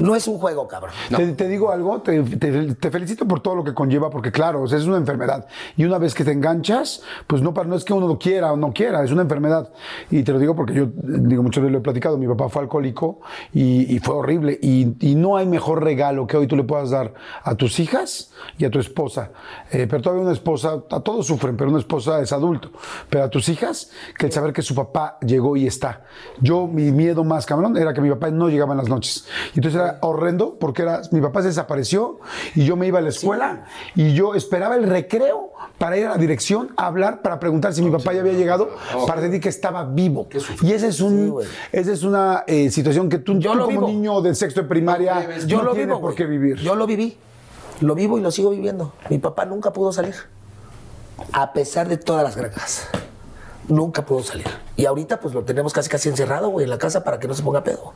no 0.00 0.16
es 0.16 0.26
un 0.26 0.38
juego, 0.38 0.66
cabrón. 0.66 0.92
Te, 1.14 1.32
te 1.34 1.48
digo 1.48 1.70
algo, 1.70 2.00
te, 2.02 2.22
te- 2.22 2.74
te 2.74 2.90
felicito 2.90 3.26
por 3.26 3.40
todo 3.40 3.54
lo 3.54 3.64
que 3.64 3.72
conlleva, 3.74 4.10
porque 4.10 4.32
claro, 4.32 4.62
o 4.62 4.66
sea, 4.66 4.78
es 4.78 4.84
una 4.86 4.96
enfermedad. 4.96 5.46
Y 5.76 5.84
una 5.84 5.98
vez 5.98 6.14
que 6.14 6.24
te 6.24 6.32
enganchas, 6.32 7.02
pues 7.26 7.42
no, 7.42 7.52
no 7.52 7.76
es 7.76 7.84
que 7.84 7.92
uno 7.92 8.08
lo 8.08 8.18
quiera 8.18 8.52
o 8.52 8.56
no 8.56 8.72
quiera, 8.72 9.04
es 9.04 9.12
una 9.12 9.22
enfermedad. 9.22 9.70
Y 10.10 10.22
te 10.22 10.32
lo 10.32 10.38
digo 10.38 10.56
porque 10.56 10.74
yo, 10.74 10.88
digo, 10.94 11.42
muchas 11.42 11.62
veces 11.62 11.72
lo 11.72 11.78
he 11.78 11.82
platicado, 11.82 12.18
mi 12.18 12.26
papá 12.26 12.48
fue 12.48 12.62
alcohólico 12.62 13.20
y, 13.52 13.94
y 13.94 13.98
fue 14.00 14.14
horrible. 14.14 14.58
Y, 14.60 14.96
y 15.00 15.14
no 15.14 15.36
hay 15.36 15.46
mejor 15.46 15.82
regalo 15.84 16.26
que 16.26 16.36
hoy 16.36 16.46
tú 16.46 16.56
le 16.56 16.64
puedas 16.64 16.90
dar 16.90 17.14
a 17.42 17.54
tus 17.54 17.78
hijas 17.80 18.32
y 18.58 18.64
a 18.64 18.70
tu 18.70 18.78
esposa. 18.78 19.30
Eh, 19.70 19.86
pero 19.88 20.02
todavía 20.02 20.22
una 20.24 20.32
esposa, 20.32 20.82
a 20.90 21.00
todos 21.00 21.26
sufren, 21.26 21.56
pero 21.56 21.70
una 21.70 21.78
esposa 21.78 22.20
es 22.20 22.32
adulto. 22.32 22.70
Pero 23.08 23.24
a 23.24 23.28
tus 23.30 23.48
hijas, 23.48 23.90
que 24.18 24.26
el 24.26 24.32
saber 24.32 24.52
que 24.52 24.62
su 24.62 24.74
papá 24.74 25.18
llegó 25.20 25.56
y 25.56 25.66
está. 25.66 26.04
Yo, 26.40 26.66
mi 26.66 26.90
miedo 26.92 27.24
más, 27.24 27.46
cabrón, 27.46 27.76
era 27.76 27.92
que 27.92 28.00
mi 28.00 28.10
papá 28.10 28.30
no 28.30 28.48
llegaba 28.48 28.72
en 28.72 28.78
las 28.78 28.88
noches. 28.88 29.26
Y 29.54 29.58
entonces 29.58 29.80
era 29.80 29.89
horrendo 30.00 30.56
porque 30.58 30.82
era, 30.82 31.02
mi 31.12 31.20
papá 31.20 31.42
se 31.42 31.48
desapareció 31.48 32.18
y 32.54 32.64
yo 32.64 32.76
me 32.76 32.86
iba 32.86 32.98
a 32.98 33.02
la 33.02 33.08
escuela 33.08 33.64
y 33.94 34.14
yo 34.14 34.34
esperaba 34.34 34.76
el 34.76 34.84
recreo 34.84 35.50
para 35.78 35.96
ir 35.96 36.06
a 36.06 36.10
la 36.10 36.16
dirección 36.16 36.72
a 36.76 36.86
hablar, 36.86 37.22
para 37.22 37.40
preguntar 37.40 37.72
si 37.72 37.82
mi 37.82 37.90
papá 37.90 38.12
ya 38.12 38.20
había 38.20 38.34
llegado, 38.34 38.70
para 39.06 39.20
decir 39.20 39.40
que 39.40 39.48
estaba 39.48 39.84
vivo. 39.84 40.28
Y 40.62 40.72
esa 40.72 40.86
es, 40.88 41.00
un, 41.00 41.36
esa 41.72 41.92
es 41.92 42.02
una 42.02 42.44
eh, 42.46 42.70
situación 42.70 43.08
que 43.08 43.18
tú, 43.18 43.38
Yo 43.38 43.52
tú 43.52 43.58
lo 43.58 43.64
como 43.64 43.80
vivo. 43.80 43.88
niño 43.88 44.20
de 44.20 44.34
sexto 44.34 44.62
de 44.62 44.68
primaria 44.68 45.38
Yo 45.46 45.58
no 45.58 45.64
lo 45.64 45.70
tienes 45.72 45.88
vivo, 45.88 46.00
por 46.00 46.14
qué 46.14 46.26
vivir. 46.26 46.56
Yo 46.56 46.74
lo 46.74 46.86
viví. 46.86 47.16
Lo 47.80 47.94
vivo 47.94 48.18
y 48.18 48.20
lo 48.20 48.30
sigo 48.30 48.50
viviendo. 48.50 48.92
Mi 49.08 49.18
papá 49.18 49.46
nunca 49.46 49.72
pudo 49.72 49.92
salir. 49.92 50.14
A 51.32 51.52
pesar 51.52 51.88
de 51.88 51.96
todas 51.96 52.22
las 52.22 52.36
granjas. 52.36 52.88
Nunca 53.68 54.04
pudo 54.04 54.22
salir. 54.22 54.46
Y 54.76 54.84
ahorita 54.84 55.20
pues 55.20 55.32
lo 55.32 55.44
tenemos 55.44 55.72
casi 55.72 55.88
casi 55.88 56.08
encerrado, 56.08 56.48
güey, 56.50 56.64
en 56.64 56.70
la 56.70 56.78
casa 56.78 57.04
para 57.04 57.18
que 57.18 57.26
no 57.28 57.34
se 57.34 57.42
ponga 57.42 57.64
pedo. 57.64 57.94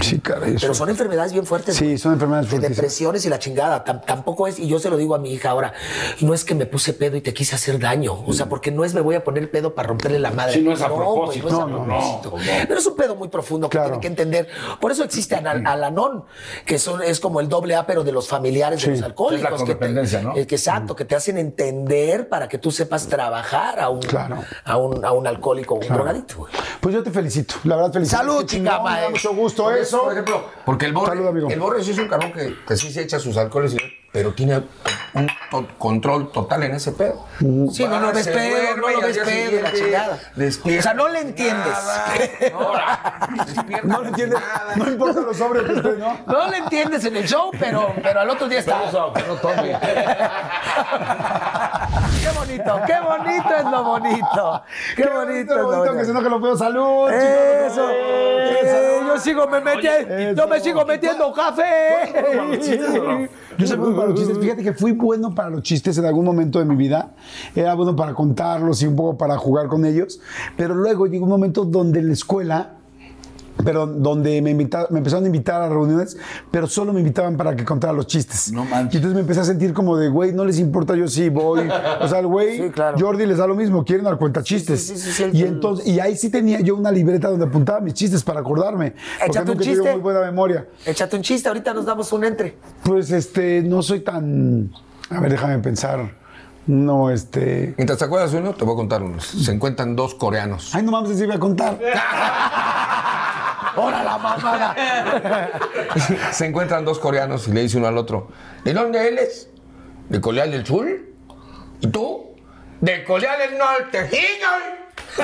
Sí, 0.00 0.18
caray. 0.20 0.56
Pero 0.60 0.74
son 0.74 0.88
enfermedades 0.88 1.32
bien 1.32 1.44
fuertes. 1.44 1.76
Sí, 1.76 1.98
son 1.98 2.14
enfermedades 2.14 2.46
De 2.46 2.50
fuertísimas. 2.52 2.76
depresiones 2.76 3.24
y 3.26 3.28
la 3.28 3.38
chingada. 3.38 3.84
Tam- 3.84 4.04
tampoco 4.04 4.46
es, 4.46 4.58
y 4.58 4.66
yo 4.66 4.78
se 4.78 4.88
lo 4.88 4.96
digo 4.96 5.14
a 5.14 5.18
mi 5.18 5.32
hija 5.32 5.50
ahora, 5.50 5.74
no 6.20 6.32
es 6.34 6.44
que 6.44 6.54
me 6.54 6.66
puse 6.66 6.92
pedo 6.94 7.16
y 7.16 7.20
te 7.20 7.34
quise 7.34 7.54
hacer 7.54 7.78
daño. 7.78 8.14
O 8.26 8.32
sea, 8.32 8.46
porque 8.48 8.70
no 8.70 8.84
es 8.84 8.94
me 8.94 9.00
voy 9.02 9.14
a 9.16 9.24
poner 9.24 9.50
pedo 9.50 9.74
para 9.74 9.88
romperle 9.88 10.18
la 10.18 10.30
madre. 10.30 10.54
Sí, 10.54 10.60
no 10.62 10.72
es 10.72 10.80
a 10.80 10.88
güey, 10.88 10.98
propósito. 11.06 11.48
no 11.48 11.48
es 11.48 11.54
a 11.54 11.66
No, 11.66 11.68
no, 11.68 11.84
propósito. 11.84 12.30
no, 12.38 12.66
Pero 12.68 12.78
es 12.80 12.86
un 12.86 12.96
pedo 12.96 13.16
muy 13.16 13.28
profundo 13.28 13.68
que 13.68 13.76
Claro. 13.76 13.88
tiene 13.90 14.00
que 14.00 14.06
entender. 14.08 14.48
Por 14.80 14.92
eso 14.92 15.04
existe 15.04 15.34
Anal- 15.36 15.66
Alanón, 15.66 16.24
que 16.64 16.78
son, 16.78 17.02
es 17.02 17.20
como 17.20 17.40
el 17.40 17.48
doble 17.48 17.74
A, 17.74 17.86
pero 17.86 18.02
de 18.04 18.12
los 18.12 18.28
familiares 18.28 18.80
de 18.82 18.92
los 18.92 19.02
alcohólicos. 19.02 19.52
Es 19.52 19.60
la 19.60 19.66
que 19.66 19.74
te- 19.74 20.22
¿no? 20.22 20.36
eh, 20.36 20.46
que 20.46 20.54
exacto, 20.54 20.96
que 20.96 21.04
te 21.04 21.14
hacen 21.16 21.36
entender 21.38 22.28
para 22.28 22.48
que 22.48 22.58
tú 22.58 22.70
sepas 22.70 23.06
trabajar 23.08 23.78
a 23.80 23.88
un, 23.88 24.00
Claro. 24.00 24.38
a 24.64 24.76
un, 24.76 25.04
a 25.04 25.12
un 25.12 25.26
alcohólico 25.26 25.74
o 25.74 25.78
un 25.78 25.86
drogadicto, 25.88 26.36
güey. 26.38 26.52
Pues 26.80 26.94
yo 26.94 27.02
te 27.02 27.10
felicito, 27.10 27.56
la 27.64 27.76
verdad 27.76 27.92
felicito. 27.92 28.16
Salud, 28.16 28.40
Qué 28.40 28.46
chingón, 28.46 28.72
chica, 28.72 28.82
Me 28.82 28.90
da 28.90 29.00
mae. 29.02 29.10
mucho 29.10 29.34
gusto 29.34 29.64
Por 29.64 29.74
eso. 29.82 30.02
Por 30.04 30.12
ejemplo, 30.12 30.44
porque 30.64 30.86
el 30.86 30.92
Borre, 30.92 31.08
Salud, 31.16 31.28
amigo. 31.28 31.50
el 31.50 31.60
Borre 31.60 31.82
sí 31.84 31.90
es 31.92 31.98
un 31.98 32.08
cabrón 32.08 32.32
que, 32.32 32.56
que 32.66 32.76
sí 32.76 32.92
se 32.92 33.02
echa 33.02 33.18
sus 33.18 33.36
alcoholes, 33.36 33.74
y- 33.74 33.78
pero 34.12 34.32
tiene 34.34 34.62
un 35.14 35.26
to- 35.50 35.66
control 35.78 36.30
total 36.32 36.64
en 36.64 36.74
ese 36.74 36.92
pedo. 36.92 37.24
Sí, 37.72 37.84
no, 37.86 37.98
no 37.98 38.06
Va, 38.08 38.12
ves 38.12 38.24
se 38.26 38.32
pedo, 38.32 38.50
duerme 38.50 38.76
no 38.76 38.88
lo 38.88 38.98
al 38.98 39.04
ves 39.04 39.14
día 39.14 39.24
pedo, 39.24 39.62
la 39.62 39.72
chingada. 39.72 40.18
despierta 40.36 40.80
O 40.80 40.82
sea, 40.82 40.92
no 40.94 41.08
le 41.08 41.20
entiendes. 41.20 41.72
nada. 41.72 42.04
No, 42.52 42.72
No 43.84 44.02
le 44.02 44.08
entiendes, 44.08 44.38
nada. 44.40 44.76
no 44.76 44.88
importa 44.90 45.20
lo 45.20 45.32
sobre 45.34 45.64
que 45.64 45.72
esté, 45.72 45.92
¿no? 45.96 46.18
No 46.26 46.48
le 46.50 46.56
entiendes 46.58 47.04
en 47.06 47.16
el 47.16 47.26
show, 47.26 47.50
pero, 47.58 47.94
pero 48.02 48.20
al 48.20 48.28
otro 48.30 48.48
día 48.48 48.58
está. 48.60 48.82
no 48.92 49.12
tome. 49.36 49.78
Qué 52.42 52.58
bonito, 52.58 52.74
qué 52.86 52.94
bonito 53.00 53.56
es 53.56 53.64
lo 53.64 53.84
bonito. 53.84 54.62
Qué, 54.96 55.08
bonito 55.08 55.52
es 55.52 55.58
lo 55.58 55.66
bonito, 55.66 55.82
que 55.82 55.88
bonito. 55.90 56.04
si 56.04 56.12
no 56.12 56.22
que 56.22 56.28
lo 56.28 56.40
veo. 56.40 56.56
Salud, 56.56 57.10
Eso. 57.10 57.88
Eh, 57.90 59.00
yo 59.06 59.18
sigo 59.18 59.46
me 59.46 59.60
metiendo, 59.60 60.42
yo 60.42 60.48
me 60.48 60.60
sigo 60.60 60.84
metiendo 60.84 61.32
café. 61.32 62.52
Yo 63.58 63.66
soy 63.66 63.76
bueno 63.76 63.96
para 63.96 64.08
los 64.08 64.18
chistes. 64.18 64.38
Fíjate 64.38 64.62
que 64.62 64.72
fui 64.72 64.92
bueno 64.92 65.34
para 65.34 65.50
los 65.50 65.62
chistes 65.62 65.98
en 65.98 66.06
algún 66.06 66.24
momento 66.24 66.58
de 66.58 66.64
mi 66.64 66.76
vida. 66.76 67.10
Era 67.54 67.74
bueno 67.74 67.94
para 67.94 68.14
contarlos 68.14 68.82
y 68.82 68.86
un 68.86 68.96
poco 68.96 69.16
para 69.16 69.36
jugar 69.36 69.68
con 69.68 69.84
ellos. 69.84 70.20
Pero 70.56 70.74
luego 70.74 71.06
llegó 71.06 71.24
un 71.24 71.30
momento 71.30 71.64
donde 71.64 72.00
en 72.00 72.08
la 72.08 72.12
escuela, 72.14 72.76
pero 73.64 73.86
donde 73.86 74.40
me, 74.42 74.50
invita- 74.50 74.86
me 74.90 74.98
empezaron 74.98 75.24
a 75.24 75.26
invitar 75.26 75.60
a 75.62 75.68
reuniones, 75.68 76.16
pero 76.50 76.66
solo 76.66 76.92
me 76.92 77.00
invitaban 77.00 77.36
para 77.36 77.54
que 77.56 77.64
contara 77.64 77.92
los 77.92 78.06
chistes. 78.06 78.52
No 78.52 78.64
manches. 78.64 78.94
Y 78.94 78.96
entonces 78.98 79.14
me 79.14 79.20
empecé 79.20 79.40
a 79.40 79.44
sentir 79.44 79.72
como 79.72 79.96
de, 79.96 80.08
güey, 80.08 80.32
no 80.32 80.44
les 80.44 80.58
importa, 80.58 80.94
yo 80.94 81.08
sí 81.08 81.28
voy. 81.28 81.68
O 82.00 82.08
sea, 82.08 82.18
el 82.20 82.26
güey, 82.26 82.56
Sí, 82.62 82.70
claro. 82.70 82.96
Jordi 82.98 83.26
les 83.26 83.38
da 83.38 83.46
lo 83.46 83.54
mismo, 83.54 83.84
quieren 83.84 84.04
dar 84.04 84.18
cuenta 84.18 84.42
chistes. 84.42 84.86
sí, 84.86 84.96
sí, 84.96 85.12
sí, 85.12 85.22
el- 85.24 85.34
y 85.36 85.42
entonces, 85.42 85.86
y 85.86 86.00
ahí 86.00 86.16
sí 86.16 86.30
tenía 86.30 86.60
yo 86.60 86.76
una 86.76 86.90
libreta 86.90 87.28
donde 87.28 87.46
apuntaba 87.46 87.80
mis 87.80 87.94
chistes 87.94 88.22
para 88.22 88.40
acordarme. 88.40 88.94
Échate 89.26 89.52
un 89.52 89.58
chiste. 89.58 89.92
muy 89.92 90.00
buena 90.00 90.20
memoria. 90.20 90.66
Échate 90.86 91.16
un 91.16 91.22
chiste, 91.22 91.48
ahorita 91.48 91.72
nos 91.74 91.86
damos 91.86 92.12
un 92.12 92.24
entre. 92.24 92.56
Pues 92.82 93.10
este, 93.10 93.62
no 93.62 93.82
soy 93.82 94.00
tan. 94.00 94.70
A 95.10 95.20
ver, 95.20 95.30
déjame 95.32 95.58
pensar. 95.58 96.20
No, 96.66 97.10
este. 97.10 97.74
Mientras 97.76 97.98
te 97.98 98.04
acuerdas 98.04 98.30
de 98.32 98.38
uno, 98.38 98.54
te 98.54 98.64
voy 98.64 98.74
a 98.74 98.76
contar 98.76 99.02
unos. 99.02 99.24
Se 99.26 99.50
encuentran 99.52 99.96
dos 99.96 100.14
coreanos. 100.14 100.72
Ay, 100.74 100.84
no 100.84 100.92
mames, 100.92 101.18
si 101.18 101.24
iba 101.24 101.34
a 101.34 101.38
contar. 101.40 101.76
¡Hora 103.76 104.04
la 104.04 104.18
mamada! 104.18 104.74
Se 106.32 106.46
encuentran 106.46 106.84
dos 106.84 106.98
coreanos 106.98 107.48
y 107.48 107.52
le 107.52 107.62
dice 107.62 107.78
uno 107.78 107.86
al 107.88 107.98
otro, 107.98 108.28
¿de 108.64 108.72
dónde 108.72 109.08
él 109.08 109.18
es? 109.18 109.48
¿De 110.08 110.20
Corea 110.20 110.46
del 110.46 110.66
Sur? 110.66 110.86
¿Y 111.80 111.86
tú? 111.86 112.36
De 112.80 113.04
Corea 113.04 113.36
del 113.38 113.56
Norte. 113.56 114.10
¡Hiñol! 114.12 114.82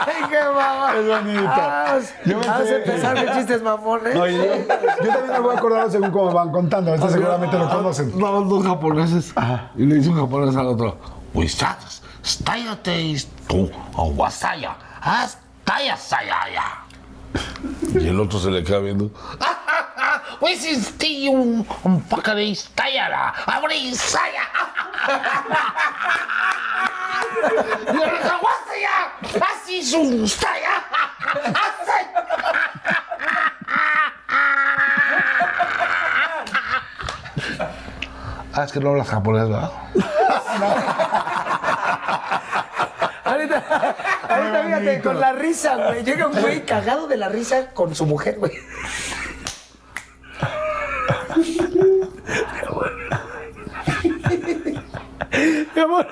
¡Ay, 0.00 0.22
qué 0.28 0.38
mamá! 0.44 0.94
Es 0.96 1.06
bonito. 1.06 1.42
Vamos, 1.44 2.04
Yo 2.24 2.38
me 2.38 2.46
a 2.46 2.76
empezar 2.76 3.24
con 3.24 3.34
chistes 3.36 3.62
mamones. 3.62 4.14
No, 4.14 4.26
yo, 4.26 4.44
yo 4.44 4.66
también 4.66 5.32
me 5.32 5.38
voy 5.40 5.54
a 5.54 5.58
acordar 5.58 5.90
según 5.90 6.10
cómo 6.10 6.32
van 6.32 6.50
contando. 6.50 6.94
Este 6.94 7.10
seguramente 7.10 7.58
lo 7.58 7.68
conocen. 7.68 8.12
Vamos 8.18 8.48
dos 8.48 8.64
japoneses. 8.64 9.34
Y 9.76 9.86
le 9.86 9.96
dice 9.96 10.08
un 10.10 10.20
japonés 10.20 10.56
al 10.56 10.66
otro, 10.66 10.98
pues 11.32 11.56
stáyate 12.24 13.16
tú, 13.48 13.70
o 13.96 14.04
wasaya, 14.08 14.76
hasta 15.00 15.39
sayaya. 15.96 16.64
Y 17.94 18.08
el 18.08 18.20
otro 18.20 18.38
se 18.38 18.50
le 18.50 18.64
queda 18.64 18.78
viendo. 18.78 19.10
Pues 20.40 20.64
este 20.64 21.28
un 21.28 21.66
un 21.84 22.02
paca 22.02 22.34
de 22.34 22.50
estayara, 22.50 23.34
abre 23.46 23.76
y 23.76 23.94
saya. 23.94 24.42
Y 27.86 27.90
el 27.90 28.14
otro, 28.14 28.40
wasaya, 28.42 29.44
así 29.52 29.78
es 29.80 29.92
un 29.92 30.24
estaya. 30.24 30.82
Ah, 38.52 38.64
es 38.64 38.72
que 38.72 38.80
no 38.80 38.90
hablas 38.90 39.08
japonés, 39.08 39.48
¿verdad? 39.48 39.70
Ahorita, 43.70 44.64
fíjate, 44.64 45.00
con 45.00 45.20
la 45.20 45.32
risa, 45.32 45.76
güey. 45.76 46.04
Llega 46.04 46.26
un 46.26 46.40
güey 46.40 46.64
cagado 46.66 47.06
de 47.06 47.16
la 47.16 47.28
risa 47.28 47.70
con 47.70 47.94
su 47.94 48.06
mujer, 48.06 48.38
güey. 48.38 48.52
Mi 55.74 55.80
amor. 55.80 56.06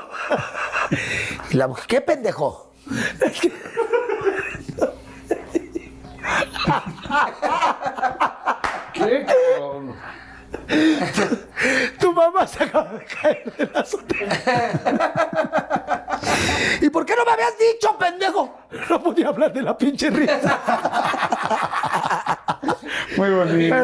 Y 1.51 1.57
la 1.57 1.69
mujer, 1.69 1.85
¿qué 1.87 2.01
pendejo? 2.01 2.73
¿Qué? 8.93 9.27
cabrón? 9.27 9.97
Tu 11.99 12.13
mamá 12.13 12.47
se 12.47 12.65
acaba 12.65 12.93
de 12.93 13.05
caer 13.05 13.53
de 13.57 13.71
la 13.73 13.81
azotea. 13.81 15.41
¿Y 16.81 16.91
por 16.91 17.05
qué 17.07 17.15
no 17.17 17.25
me 17.25 17.33
habías 17.33 17.55
dicho, 17.59 17.97
pendejo? 17.99 18.55
No 18.91 19.03
podía 19.03 19.29
hablar 19.29 19.53
de 19.53 19.63
la 19.63 19.77
pinche 19.77 20.11
risa. 20.11 20.59
Muy 23.17 23.31
bonito. 23.31 23.75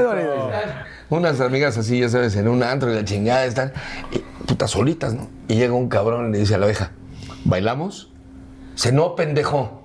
Unas 1.11 1.40
amigas 1.40 1.77
así, 1.78 2.01
ya 2.01 2.09
sabes, 2.09 2.36
en 2.36 2.48
un 2.48 2.62
antro 2.62 2.90
y 2.90 2.94
la 2.94 3.05
chingada 3.05 3.44
están, 3.44 3.73
y, 4.11 4.19
putas 4.47 4.70
solitas, 4.70 5.15
¿no? 5.15 5.28
Y 5.48 5.56
llega 5.56 5.74
un 5.74 5.89
cabrón 5.89 6.28
y 6.28 6.32
le 6.32 6.39
dice 6.39 6.55
a 6.55 6.59
la 6.59 6.66
oveja, 6.66 6.93
¿bailamos? 7.44 8.12
Se 8.74 8.93
no, 8.93 9.15
pendejo. 9.15 9.82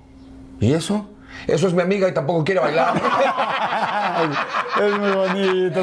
¿Y 0.60 0.74
eso? 0.74 1.10
Eso 1.54 1.68
es 1.68 1.74
mi 1.74 1.82
amiga 1.82 2.08
y 2.08 2.14
tampoco 2.14 2.44
quiere 2.44 2.62
bailar. 2.62 2.94
Es 4.80 4.98
muy 4.98 5.12
bonito. 5.12 5.82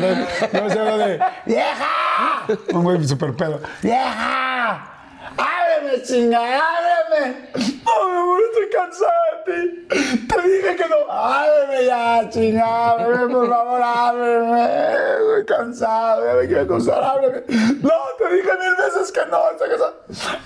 No, 0.52 0.70
se 0.70 0.78
habla 0.78 0.96
de. 0.96 1.20
¡Vieja! 1.44 2.46
Un 2.72 2.82
güey 2.82 3.06
super 3.06 3.34
pedo. 3.34 3.60
¡Vieja! 3.82 4.95
¡Ábreme, 5.36 6.02
chinga! 6.02 6.38
¡Ábreme! 6.38 7.50
¡No, 7.84 8.08
mi 8.08 8.16
amor, 8.16 8.40
estoy 8.50 8.68
cansada 8.70 9.12
de 9.46 9.52
ti! 9.52 9.86
Te 10.26 10.42
dije 10.48 10.76
que 10.76 10.88
no. 10.88 11.10
¡Ábreme 11.10 11.84
ya, 11.84 12.28
chinga! 12.30 12.90
¡Ábreme, 12.90 13.32
por 13.32 13.48
favor, 13.48 13.80
ábreme! 13.82 14.64
Estoy 14.64 15.46
cansado, 15.46 16.26
ya 16.26 16.34
me 16.34 16.46
quiero 16.46 16.62
acostar, 16.62 17.04
ábreme. 17.04 17.44
No, 17.82 17.92
te 18.18 18.34
dije 18.34 18.50
mil 18.60 18.76
veces 18.76 19.12
que 19.12 19.26
no, 19.26 19.50
estoy 19.50 19.68
cansado. 19.70 19.94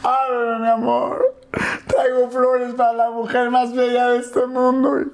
Ábreme, 0.03 0.59
mi 0.59 0.69
amor. 0.69 1.35
Traigo 1.87 2.31
flores 2.31 2.75
para 2.75 2.93
la 2.93 3.11
mujer 3.11 3.51
más 3.51 3.75
bella 3.75 4.09
de 4.09 4.19
este 4.19 4.47
mundo. 4.47 5.07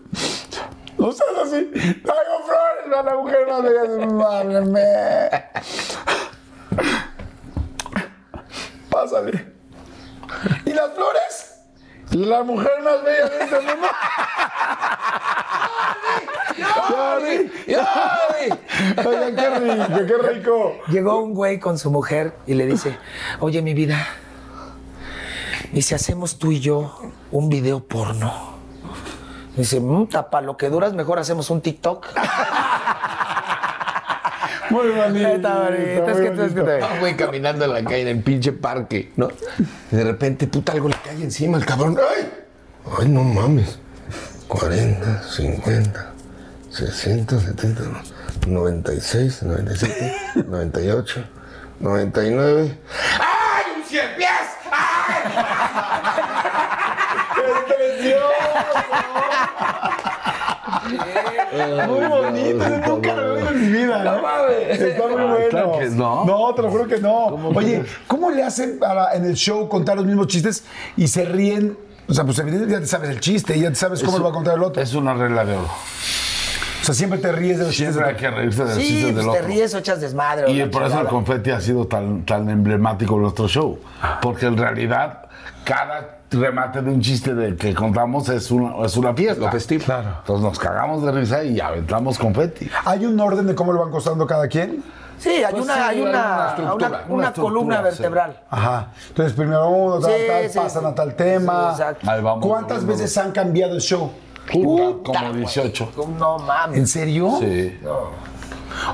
No 0.98 1.12
seas 1.12 1.38
así. 1.42 1.64
Traigo 2.04 2.40
flores 2.46 2.84
para 2.90 3.02
la 3.02 3.16
mujer 3.16 3.46
más 3.46 3.62
bella 3.62 3.82
del 3.82 3.98
mundo. 4.06 4.26
Ábreme. 4.26 5.30
Pásale. 8.90 9.55
¿Y 10.64 10.72
las 10.72 10.92
flores? 10.94 11.60
¿Y 12.10 12.24
la 12.24 12.42
mujer 12.42 12.70
más 12.84 13.02
bella 13.02 13.28
de 13.28 13.44
este 13.44 13.60
mundo? 13.60 13.88
¡Yori! 16.88 17.52
¡Yori! 17.66 19.06
Oigan, 19.06 19.36
qué 19.36 19.50
rico, 19.58 20.06
qué 20.06 20.28
rico. 20.34 20.72
Llegó 20.88 21.18
un 21.18 21.34
güey 21.34 21.58
con 21.58 21.78
su 21.78 21.90
mujer 21.90 22.34
y 22.46 22.54
le 22.54 22.66
dice, 22.66 22.96
oye, 23.40 23.60
mi 23.62 23.74
vida, 23.74 24.06
¿y 25.72 25.82
si 25.82 25.94
hacemos 25.94 26.38
tú 26.38 26.52
y 26.52 26.60
yo 26.60 26.98
un 27.30 27.48
video 27.48 27.80
porno? 27.84 28.54
Dice, 29.56 29.80
"Mm, 29.80 30.08
para 30.08 30.42
lo 30.42 30.56
que 30.56 30.68
duras, 30.68 30.92
mejor 30.92 31.18
hacemos 31.18 31.48
un 31.50 31.62
TikTok. 31.62 32.06
Muy 34.70 34.88
bonito. 34.90 35.28
Está 35.28 35.58
bonito, 35.64 36.10
es 36.10 36.16
que- 36.16 36.44
es 36.46 36.52
que 36.52 36.62
te- 36.62 36.82
Un 36.84 37.00
güey 37.00 37.16
caminando 37.16 37.64
en 37.64 37.72
la 37.72 37.82
calle, 37.84 38.02
en 38.02 38.08
el 38.08 38.22
pinche 38.22 38.52
parque, 38.52 39.12
¿no? 39.16 39.28
Y 39.90 39.96
de 39.96 40.04
repente, 40.04 40.46
puta, 40.46 40.72
algo 40.72 40.88
le 40.88 40.96
cae 41.04 41.22
encima 41.22 41.56
al 41.58 41.64
cabrón. 41.66 41.96
¡Ay! 41.98 42.30
¡Ay, 43.00 43.08
no 43.08 43.22
mames! 43.24 43.78
40, 44.48 45.22
50, 45.22 46.12
60, 46.70 47.40
70, 47.40 47.82
96, 48.46 49.42
97, 49.42 50.14
98, 50.46 51.24
99. 51.80 52.78
¡Ay, 53.18 53.64
un 53.76 53.84
cien 53.84 54.06
pies! 54.16 54.30
¡Ay! 54.70 55.32
Muy 61.86 62.06
bonito, 62.06 62.68
yo 62.68 62.94
nunca 62.94 63.14
lo 63.14 63.22
he 63.22 63.30
oído 63.38 63.48
en 63.50 63.60
mi 63.60 63.78
vida, 63.78 64.04
¿no? 64.04 64.48
Está 64.48 65.06
muy 65.06 65.14
bueno. 65.22 65.36
claro 65.50 65.78
que 65.78 65.88
no. 65.90 66.24
No, 66.24 66.54
te 66.54 66.62
lo 66.62 66.70
juro 66.70 66.86
que 66.86 66.98
no. 66.98 67.26
Oye, 67.54 67.84
¿cómo 68.06 68.30
le 68.30 68.42
hacen 68.42 68.78
para 68.78 69.14
en 69.14 69.24
el 69.24 69.34
show 69.34 69.68
contar 69.68 69.96
los 69.96 70.06
mismos 70.06 70.26
chistes 70.28 70.64
y 70.96 71.08
se 71.08 71.24
ríen? 71.24 71.76
O 72.08 72.14
sea, 72.14 72.24
pues 72.24 72.38
evidentemente 72.38 72.74
ya 72.76 72.80
te 72.80 72.86
sabes 72.86 73.10
el 73.10 73.20
chiste, 73.20 73.58
ya 73.58 73.68
te 73.68 73.74
sabes 73.74 74.02
cómo 74.02 74.18
lo 74.18 74.24
va 74.24 74.30
a 74.30 74.34
contar 74.34 74.54
el 74.56 74.62
otro. 74.62 74.80
Es 74.82 74.94
una 74.94 75.14
regla 75.14 75.44
de 75.44 75.54
oro. 75.56 75.68
O 76.82 76.84
sea, 76.86 76.94
siempre 76.94 77.18
te 77.18 77.32
ríes 77.32 77.58
de 77.58 77.64
los 77.64 77.74
chistes. 77.74 77.94
Siempre 77.94 78.12
hay 78.14 78.16
que 78.20 78.30
reírse 78.30 78.62
de 78.62 78.68
los 78.68 78.78
Sí, 78.78 78.86
chistes 78.86 79.12
pues 79.14 79.24
del 79.26 79.34
te 79.34 79.42
ríes 79.42 79.74
o 79.74 79.78
echas 79.78 80.00
desmadre. 80.00 80.44
o 80.44 80.48
Y 80.50 80.64
por 80.68 80.84
eso 80.84 81.00
el 81.00 81.08
confeti 81.08 81.50
ha 81.50 81.60
sido 81.60 81.86
tan, 81.88 82.24
tan 82.24 82.48
emblemático 82.48 83.16
en 83.16 83.22
nuestro 83.22 83.48
show. 83.48 83.78
Porque 84.22 84.46
en 84.46 84.56
realidad, 84.56 85.24
cada 85.64 86.15
remate 86.30 86.82
de 86.82 86.90
un 86.90 87.00
chiste 87.00 87.34
de 87.34 87.54
que 87.56 87.74
contamos 87.74 88.28
es 88.28 88.50
una, 88.50 88.84
es 88.84 88.96
una 88.96 89.14
fiesta. 89.14 89.44
Lo 89.44 89.50
festivo. 89.50 89.84
Claro. 89.84 90.08
Entonces 90.20 90.44
nos 90.44 90.58
cagamos 90.58 91.02
de 91.04 91.12
risa 91.12 91.44
y 91.44 91.60
aventamos 91.60 92.18
confeti. 92.18 92.68
¿Hay 92.84 93.04
un 93.06 93.18
orden 93.20 93.46
de 93.46 93.54
cómo 93.54 93.72
lo 93.72 93.80
van 93.80 93.90
costando 93.90 94.26
cada 94.26 94.48
quien? 94.48 94.82
Sí, 95.18 95.30
hay 95.30 95.50
Pues 95.50 95.64
una, 95.64 95.74
sí, 95.74 95.80
hay 95.80 96.00
una, 96.02 96.10
una 96.10 96.48
estructura, 96.48 96.66
una- 96.88 96.98
una 96.98 97.14
una 97.14 97.26
estructura, 97.28 97.54
columna 97.54 97.76
sí. 97.78 97.82
vertebral. 97.84 98.40
Ajá. 98.50 98.88
Entonces, 99.08 99.32
primero 99.32 99.68
uno, 99.70 99.98
tal, 99.98 100.10
Sí, 100.12 100.18
tal, 100.26 100.50
sí, 100.50 100.58
pasan 100.58 100.82
sí. 100.82 100.88
a 100.88 100.94
tal 100.94 101.14
tema. 101.14 101.74
Sí, 101.74 101.80
exacto. 101.82 102.10
Ahí 102.10 102.22
vamos. 102.22 102.46
¿Cuántas 102.46 102.84
veces 102.84 103.16
han 103.16 103.32
cambiado 103.32 103.74
el 103.74 103.80
show? 103.80 104.10
Puta, 104.52 105.18
como 105.18 105.32
18. 105.32 105.90
No 106.18 106.38
mames. 106.38 106.78
¿En 106.78 106.86
serio? 106.86 107.30
Sí. 107.40 107.78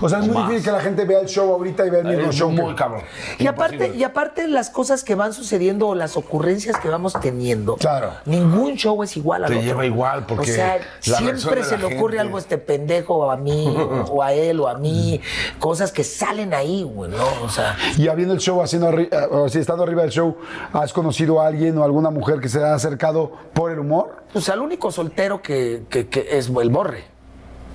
O 0.00 0.08
sea, 0.08 0.18
es 0.20 0.26
muy 0.26 0.34
Más. 0.34 0.48
difícil 0.48 0.64
que 0.70 0.76
la 0.76 0.80
gente 0.82 1.04
vea 1.04 1.20
el 1.20 1.26
show 1.28 1.52
ahorita 1.52 1.86
y 1.86 1.90
vea 1.90 2.00
el 2.00 2.06
mismo 2.08 2.30
Es 2.30 2.36
show. 2.36 2.50
que- 2.54 2.62
muy 2.62 2.74
cabrón. 2.74 3.02
Y 3.38 3.46
aparte, 3.46 3.92
y 3.94 4.04
aparte 4.04 4.46
las 4.48 4.70
cosas 4.70 5.04
que 5.04 5.14
van 5.14 5.32
sucediendo 5.32 5.88
o 5.88 5.94
las 5.94 6.16
ocurrencias 6.16 6.76
que 6.78 6.88
vamos 6.88 7.14
teniendo. 7.20 7.76
Claro. 7.76 8.12
Ningún 8.26 8.74
show 8.76 9.02
es 9.02 9.16
igual 9.16 9.44
al 9.44 9.50
Te 9.50 9.56
otro. 9.56 9.66
lleva 9.66 9.86
igual, 9.86 10.26
porque 10.26 10.50
O 10.50 10.54
sea, 10.54 10.80
siempre 11.00 11.60
de 11.60 11.64
se 11.64 11.78
le 11.78 11.84
ocurre 11.96 12.18
algo 12.20 12.36
a 12.36 12.40
este 12.40 12.58
pendejo 12.58 13.16
o 13.16 13.30
a 13.30 13.36
mí, 13.36 13.74
o 14.10 14.22
a 14.22 14.32
él, 14.32 14.60
o 14.60 14.68
a 14.68 14.74
mí. 14.74 15.20
Cosas 15.58 15.92
que 15.92 16.04
salen 16.04 16.54
ahí, 16.54 16.82
güey, 16.82 17.10
¿no? 17.10 17.16
O 17.44 17.48
sea, 17.48 17.76
Y 17.96 18.08
habiendo 18.08 18.34
el 18.34 18.40
show, 18.40 18.62
haciendo 18.62 18.88
arri- 18.90 19.08
eh, 19.10 19.26
o 19.30 19.48
sea, 19.48 19.60
estando 19.60 19.82
arriba 19.84 20.02
del 20.02 20.10
show, 20.10 20.36
¿has 20.72 20.92
conocido 20.92 21.40
a 21.40 21.46
alguien 21.46 21.76
o 21.78 21.84
alguna 21.84 22.10
mujer 22.10 22.40
que 22.40 22.48
se 22.48 22.62
ha 22.62 22.74
acercado 22.74 23.32
por 23.52 23.70
el 23.70 23.78
humor? 23.78 24.22
pues 24.32 24.48
al 24.48 24.60
único 24.60 24.90
soltero 24.90 25.42
que, 25.42 25.82
que- 25.90 26.08
que 26.08 26.26
es 26.38 26.48
el 26.48 26.70
Borre. 26.70 27.04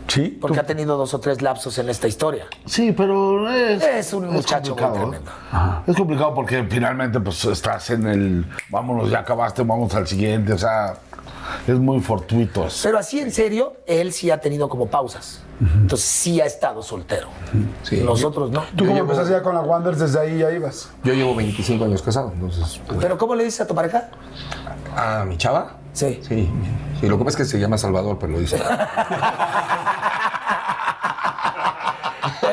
Sí. 0.08 0.38
Porque 0.42 0.60
ha 0.60 0.66
tenido 0.66 0.98
dos 0.98 1.14
o 1.14 1.20
tres 1.20 1.42
lapsos 1.42 1.78
en 1.80 1.90
esta 1.90 2.08
historia. 2.08 2.46
Sí, 2.66 2.92
pero 2.94 3.50
es, 3.52 3.84
Es 3.84 4.14
un 4.14 4.30
muchacho 4.32 4.74
muy 4.76 4.84
complicado, 4.84 5.06
¿no? 5.06 5.12
tremendo. 5.12 5.32
Es 5.88 5.96
complicado 5.96 6.34
porque 6.34 6.64
finalmente 6.70 7.20
pues 7.20 7.44
estás 7.46 7.90
en 7.90 8.08
el 8.08 8.46
vámonos, 8.70 9.10
ya 9.10 9.20
acabaste, 9.20 9.64
vamos 9.64 9.94
al 9.96 10.08
siguiente, 10.08 10.54
o 10.54 10.58
sea, 10.58 10.96
es 11.68 11.76
muy 11.78 12.00
fortuito. 12.00 12.66
eso. 12.68 12.80
Pero 12.84 12.98
así 12.98 13.20
en 13.20 13.32
serio, 13.32 13.78
él 13.86 14.14
sí 14.14 14.32
ha 14.32 14.40
tenido 14.40 14.70
como 14.70 14.88
pausas. 14.88 15.42
Entonces 15.60 16.08
sí 16.08 16.40
ha 16.40 16.46
estado 16.46 16.84
soltero. 16.84 17.30
Sí. 17.82 18.02
Nosotros 18.06 18.52
no. 18.52 18.64
¿Tú 18.76 18.86
cómo 18.86 19.00
empezaste 19.00 19.32
ya 19.32 19.42
con 19.42 19.56
la 19.56 19.62
Wanderers? 19.62 20.00
Desde 20.00 20.20
ahí 20.20 20.38
ya 20.38 20.52
ibas. 20.52 20.92
Yo 21.04 21.14
llevo 21.16 21.34
25 21.36 21.84
años 21.84 22.04
casado, 22.04 22.32
entonces. 22.32 22.80
pues, 22.86 23.00
¿Pero 23.02 23.18
cómo 23.18 23.34
le 23.34 23.44
dices 23.44 23.62
a 23.62 23.68
tu 23.68 23.74
pareja? 23.74 24.10
¿A 24.96 25.26
mi 25.26 25.36
chava? 25.36 25.78
Sí. 25.98 26.20
Sí. 26.28 26.50
Sí, 27.00 27.08
lo 27.08 27.18
que 27.18 27.24
pasa 27.26 27.38
es 27.42 27.44
que 27.46 27.52
se 27.52 27.60
llama 27.60 27.78
Salvador, 27.78 28.18
pero 28.20 28.34
lo 28.34 28.40
dice. 28.40 28.58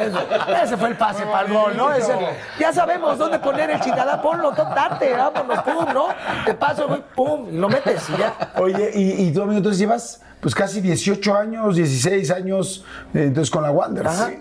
Ese, 0.01 0.63
ese 0.65 0.77
fue 0.77 0.89
el 0.89 0.97
pase 0.97 1.25
para 1.27 1.47
el 1.47 1.53
gol, 1.53 1.77
¿no? 1.77 1.93
Ese- 1.93 2.17
ya 2.59 2.73
sabemos 2.73 3.19
dónde 3.19 3.39
poner 3.39 3.71
el 3.71 3.81
chingada, 3.81 4.21
ponlo, 4.21 4.51
date, 4.53 5.13
vámonos, 5.15 5.59
pum, 5.63 5.87
¿no? 5.93 6.07
Te 6.45 6.55
paso, 6.55 6.89
güey, 6.89 7.03
pum, 7.15 7.49
y 7.53 7.57
lo 7.59 7.69
metes 7.69 8.09
y 8.11 8.17
ya. 8.17 8.35
Oye, 8.57 8.91
y, 8.95 9.27
y 9.29 9.33
tú, 9.33 9.43
amigo, 9.43 9.59
entonces 9.59 9.79
llevas 9.79 10.21
pues 10.41 10.55
casi 10.55 10.81
18 10.83 11.35
años, 11.37 11.77
16 11.77 12.31
años 12.31 12.85
eh, 13.15 13.25
entonces 13.25 13.51
con 13.51 13.63
la 13.63 13.71
Wanderers. 13.71 14.21
Ajá. 14.21 14.31
¿sí? 14.31 14.39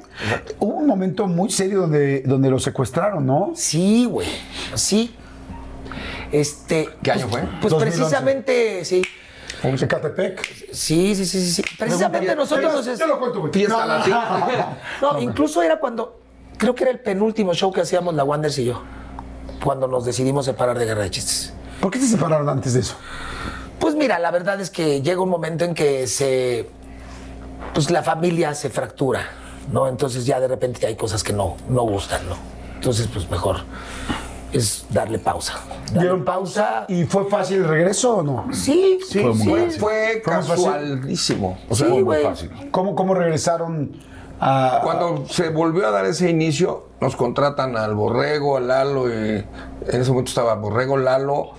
Hubo 0.60 0.76
un 0.76 0.88
momento 0.88 1.28
muy 1.28 1.50
serio 1.50 1.82
donde, 1.82 2.22
donde 2.24 2.50
lo 2.50 2.60
secuestraron, 2.60 3.26
¿no? 3.26 3.52
Sí, 3.56 4.06
güey, 4.06 4.28
sí. 4.74 5.16
Este. 6.34 6.90
¿Qué 7.04 7.12
año 7.12 7.28
pues- 7.30 7.44
fue? 7.44 7.52
Pues 7.62 7.72
2011. 7.72 7.86
precisamente, 7.98 8.86
sí. 8.86 9.04
En 9.62 9.76
Ecatepec. 9.76 10.74
Sí, 10.74 11.16
sí, 11.16 11.26
sí, 11.26 11.40
sí, 11.42 11.52
sí. 11.52 11.64
Precisamente 11.78 12.36
nosotros 12.36 12.74
nos. 12.74 12.88
es- 12.88 13.00
Yo 13.00 13.08
lo 13.08 13.20
cuento, 13.20 13.40
güey. 13.40 13.54
Fiesta 13.54 14.04
No. 15.02 15.14
No, 15.14 15.22
incluso 15.22 15.62
era 15.62 15.80
cuando. 15.80 16.20
Creo 16.58 16.76
que 16.76 16.84
era 16.84 16.92
el 16.92 17.00
penúltimo 17.00 17.54
show 17.54 17.72
que 17.72 17.82
hacíamos 17.82 18.14
la 18.16 18.24
Wanders 18.24 18.58
y 18.58 18.66
yo. 18.66 18.82
Cuando 19.64 19.88
nos 19.88 20.06
decidimos 20.06 20.46
separar 20.46 20.78
de 20.78 20.86
Guerra 20.86 21.04
de 21.04 21.12
Chistes. 21.12 21.54
¿Por 21.80 21.92
qué 21.92 22.00
se 22.00 22.08
separaron 22.08 22.50
antes 22.50 22.74
de 22.74 22.80
eso? 22.82 22.96
Pues 23.80 23.96
mira, 23.96 24.18
la 24.18 24.32
verdad 24.32 24.60
es 24.60 24.70
que 24.70 25.02
llega 25.02 25.22
un 25.22 25.30
momento 25.30 25.66
en 25.66 25.76
que 25.76 26.08
se. 26.08 26.68
Pues 27.74 27.92
la 27.92 28.02
familia 28.04 28.56
se 28.56 28.70
fractura, 28.70 29.22
¿no? 29.72 29.88
Entonces 29.88 30.26
ya 30.26 30.40
de 30.40 30.48
repente 30.48 30.86
hay 30.88 30.96
cosas 30.96 31.24
que 31.24 31.32
no, 31.32 31.58
no 31.70 31.84
gustan, 31.84 32.28
¿no? 32.28 32.36
Entonces, 32.76 33.08
pues 33.12 33.30
mejor 33.30 33.62
es 34.54 34.86
darle 34.90 35.20
pausa. 35.20 35.56
Darle 35.88 36.00
¿Dieron 36.02 36.24
pausa 36.26 36.86
y 36.88 37.04
fue 37.06 37.26
fácil 37.30 37.58
el 37.58 37.68
regreso 37.68 38.18
o 38.18 38.24
no? 38.24 38.48
Sí, 38.54 39.00
sí, 39.08 39.20
Fue 39.20 39.34
muy 39.34 39.38
sí. 39.38 39.52
fácil. 39.66 39.80
Fue 39.80 40.22
casualísimo. 40.24 41.58
O 41.70 41.76
sea, 41.76 41.88
Sí, 41.88 41.94
fue 41.94 42.04
muy 42.04 42.18
fácil. 42.24 42.52
¿Cómo, 42.72 42.96
cómo 42.96 43.14
regresaron 43.14 43.92
a...? 44.40 44.82
Cuando 44.84 45.26
se 45.28 45.50
volvió 45.50 45.88
a 45.88 45.92
dar 45.92 46.06
ese 46.06 46.30
inicio, 46.30 46.88
nos 47.02 47.16
contratan 47.16 47.78
al 47.78 47.96
Borrego, 47.96 48.58
al 48.58 48.68
Lalo, 48.68 49.10
eh, 49.10 49.46
en 49.88 50.02
ese 50.02 50.12
momento 50.12 50.30
estaba 50.30 50.56
Borrego, 50.56 50.98
Lalo, 50.98 51.52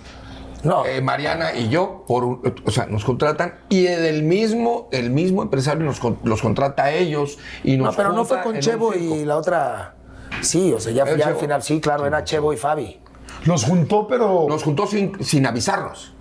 No. 0.62 0.84
eh, 0.86 1.00
Mariana 1.00 1.54
y 1.54 1.68
yo, 1.68 2.04
por 2.06 2.24
un- 2.24 2.54
o 2.66 2.70
sea, 2.70 2.86
nos 2.86 3.04
contratan 3.04 3.54
y 3.68 3.86
el 3.86 4.22
mismo, 4.22 4.88
el 4.92 5.10
mismo 5.10 5.42
empresario 5.42 5.84
nos, 5.84 6.00
los 6.24 6.40
contrata 6.42 6.84
a 6.84 6.92
ellos 6.92 7.38
y 7.62 7.76
nos 7.76 7.88
No, 7.88 7.96
pero 7.96 8.12
no 8.12 8.24
fue 8.24 8.40
con 8.42 8.58
Chevo 8.60 8.94
y 8.94 9.24
la 9.24 9.36
otra. 9.36 9.94
Sí, 10.42 10.72
o 10.72 10.80
sea, 10.80 10.92
ya, 10.92 11.04
El 11.04 11.18
ya 11.18 11.28
al 11.28 11.36
final, 11.36 11.62
sí, 11.62 11.80
claro, 11.80 12.06
era 12.06 12.24
Chevo 12.24 12.52
y 12.52 12.56
Fabi. 12.56 13.00
Los 13.44 13.64
juntó, 13.64 14.06
pero... 14.06 14.46
Nos 14.48 14.62
juntó 14.62 14.86
sin, 14.86 15.22
sin 15.22 15.46
avisarnos, 15.46 16.12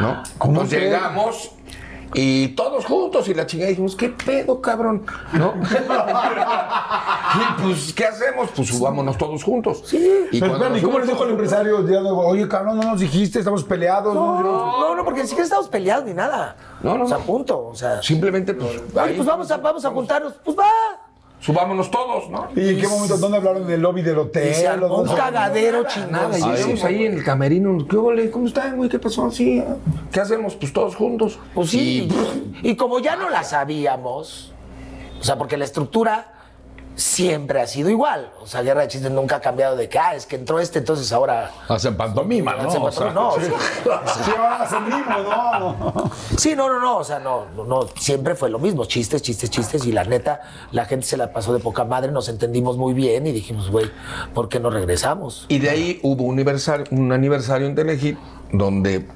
¿no? 0.00 0.22
¿Cómo 0.38 0.52
Entonces 0.54 0.78
crees? 0.78 0.92
llegamos 0.92 1.50
y 2.14 2.48
todos 2.48 2.84
juntos 2.86 3.28
y 3.28 3.34
la 3.34 3.46
chingada 3.46 3.68
dijimos, 3.68 3.94
¿qué 3.96 4.08
pedo, 4.08 4.60
cabrón? 4.62 5.04
¿No? 5.32 5.54
y 7.34 7.62
pues, 7.62 7.92
¿qué 7.92 8.06
hacemos? 8.06 8.48
Pues 8.54 8.68
subámonos 8.68 9.18
todos 9.18 9.42
juntos. 9.42 9.82
Sí. 9.84 10.26
Y 10.30 10.40
Pero, 10.40 10.56
cuando 10.56 10.70
nos 10.70 10.82
¿cómo 10.82 10.98
le 10.98 11.06
dijo 11.06 11.24
el 11.24 11.30
empresario? 11.30 11.82
Diciendo, 11.82 12.16
Oye, 12.16 12.48
cabrón, 12.48 12.78
no 12.78 12.84
nos 12.84 13.00
dijiste, 13.00 13.40
estamos 13.40 13.64
peleados. 13.64 14.14
no 14.14 14.26
nos 14.26 14.38
dijimos". 14.38 14.78
No, 14.80 14.94
no, 14.96 15.04
porque 15.04 15.20
ni 15.22 15.26
siquiera 15.26 15.44
estamos 15.44 15.68
peleados 15.68 16.04
ni 16.04 16.14
nada. 16.14 16.56
No, 16.82 16.96
no, 16.96 17.04
O 17.04 17.08
sea, 17.08 17.18
no. 17.18 17.24
punto. 17.24 17.66
O 17.66 17.74
sea, 17.74 18.02
Simplemente, 18.02 18.54
pues, 18.54 18.70
oye, 18.70 18.82
ahí, 19.00 19.14
pues 19.16 19.26
vamos 19.26 19.50
a, 19.50 19.56
vamos 19.58 19.84
a 19.84 19.90
juntarnos. 19.90 20.34
Pues 20.44 20.56
va. 20.56 20.64
Subámonos 21.40 21.90
todos, 21.90 22.30
¿no? 22.30 22.48
¿Y 22.56 22.70
en 22.70 22.80
qué 22.80 22.88
momento? 22.88 23.16
¿Dónde 23.18 23.36
hablaron 23.36 23.64
en 23.64 23.70
el 23.70 23.80
lobby 23.80 24.02
del 24.02 24.18
hotel? 24.18 24.50
Y 24.50 24.54
se 24.54 24.68
armó 24.68 24.86
¿O 24.86 25.02
un 25.02 25.14
cagadero 25.14 25.84
chingón. 25.84 26.32
y 26.32 26.42
llegamos 26.42 26.84
ahí 26.84 27.06
en 27.06 27.14
el 27.14 27.24
camerino. 27.24 27.86
¿Qué 27.88 27.96
ole? 27.96 28.30
¿Cómo 28.30 28.46
están, 28.46 28.76
güey? 28.76 28.88
¿Qué 28.88 28.98
pasó? 28.98 29.30
Sí. 29.30 29.62
¿Qué 30.12 30.20
hacemos? 30.20 30.54
Pues 30.54 30.72
todos 30.72 30.96
juntos. 30.96 31.38
Pues 31.54 31.70
sí. 31.70 32.08
Y, 32.62 32.76
como 32.76 32.98
ya 33.00 33.16
no 33.16 33.30
la 33.30 33.44
sabíamos, 33.44 34.52
o 35.20 35.24
sea, 35.24 35.36
porque 35.36 35.56
la 35.56 35.64
estructura 35.64 36.32
siempre 36.96 37.60
ha 37.60 37.66
sido 37.66 37.90
igual. 37.90 38.32
O 38.40 38.46
sea, 38.46 38.62
Guerra 38.62 38.82
de 38.82 38.88
Chistes 38.88 39.10
nunca 39.10 39.36
ha 39.36 39.40
cambiado 39.40 39.76
de 39.76 39.88
que, 39.88 39.98
ah, 39.98 40.14
es 40.14 40.26
que 40.26 40.36
entró 40.36 40.58
este, 40.58 40.80
entonces 40.80 41.12
ahora. 41.12 41.52
Hacen 41.68 41.96
pantomima, 41.96 42.56
¿no? 42.56 42.68
Hacen 42.68 42.82
O 42.82 42.90
sea, 42.90 43.08
patrón. 43.08 43.14
No, 43.14 43.32
Sí, 43.32 44.30
ahora 44.38 44.80
mismo, 44.80 45.18
no. 45.30 46.10
Sí, 46.36 46.56
no, 46.56 46.68
no, 46.68 46.80
no, 46.80 46.96
o 46.98 47.04
sea, 47.04 47.18
no, 47.18 47.46
no, 47.54 47.64
no, 47.64 47.88
siempre 47.98 48.34
fue 48.34 48.48
lo 48.48 48.58
mismo, 48.58 48.86
chistes, 48.86 49.22
chistes, 49.22 49.50
chistes, 49.50 49.84
y 49.86 49.92
la 49.92 50.04
neta, 50.04 50.40
la 50.72 50.86
gente 50.86 51.06
se 51.06 51.16
la 51.16 51.32
pasó 51.32 51.52
de 51.52 51.60
poca 51.60 51.84
madre, 51.84 52.10
nos 52.10 52.28
entendimos 52.28 52.76
muy 52.76 52.94
bien 52.94 53.26
y 53.26 53.32
dijimos, 53.32 53.70
güey, 53.70 53.90
¿por 54.34 54.48
qué 54.48 54.58
no 54.58 54.70
regresamos? 54.70 55.44
Y 55.48 55.58
de 55.58 55.70
ahí 55.70 56.00
hubo 56.02 56.24
un 56.24 56.34
aniversario, 56.34 56.86
un 56.90 57.12
aniversario 57.12 57.66
en 57.66 57.74
Telehit 57.74 58.18
donde 58.52 59.06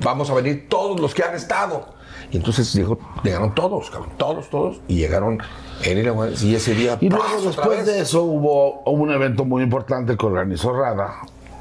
vamos 0.00 0.30
a 0.30 0.34
venir 0.34 0.68
todos 0.68 0.98
los 1.00 1.14
que 1.14 1.22
han 1.22 1.34
estado. 1.34 1.95
Y 2.30 2.36
entonces 2.38 2.72
llegó, 2.74 2.98
llegaron 3.22 3.54
todos, 3.54 3.90
cabrón, 3.90 4.10
todos, 4.16 4.48
todos. 4.50 4.80
Y 4.88 4.96
llegaron 4.96 5.38
él 5.84 5.98
y 5.98 6.02
la 6.02 6.10
güey, 6.12 6.34
y 6.42 6.54
ese 6.54 6.74
día. 6.74 6.98
Y 7.00 7.08
luego 7.08 7.24
después 7.44 7.86
de 7.86 8.00
eso 8.00 8.22
hubo, 8.22 8.82
hubo 8.84 9.02
un 9.02 9.12
evento 9.12 9.44
muy 9.44 9.62
importante 9.62 10.16
que 10.16 10.26
organizó 10.26 10.72
Rada, 10.72 11.14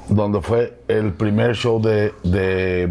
donde 0.10 0.42
fue 0.42 0.80
el 0.88 1.14
primer 1.14 1.56
show 1.56 1.82
de, 1.82 2.14
de, 2.24 2.90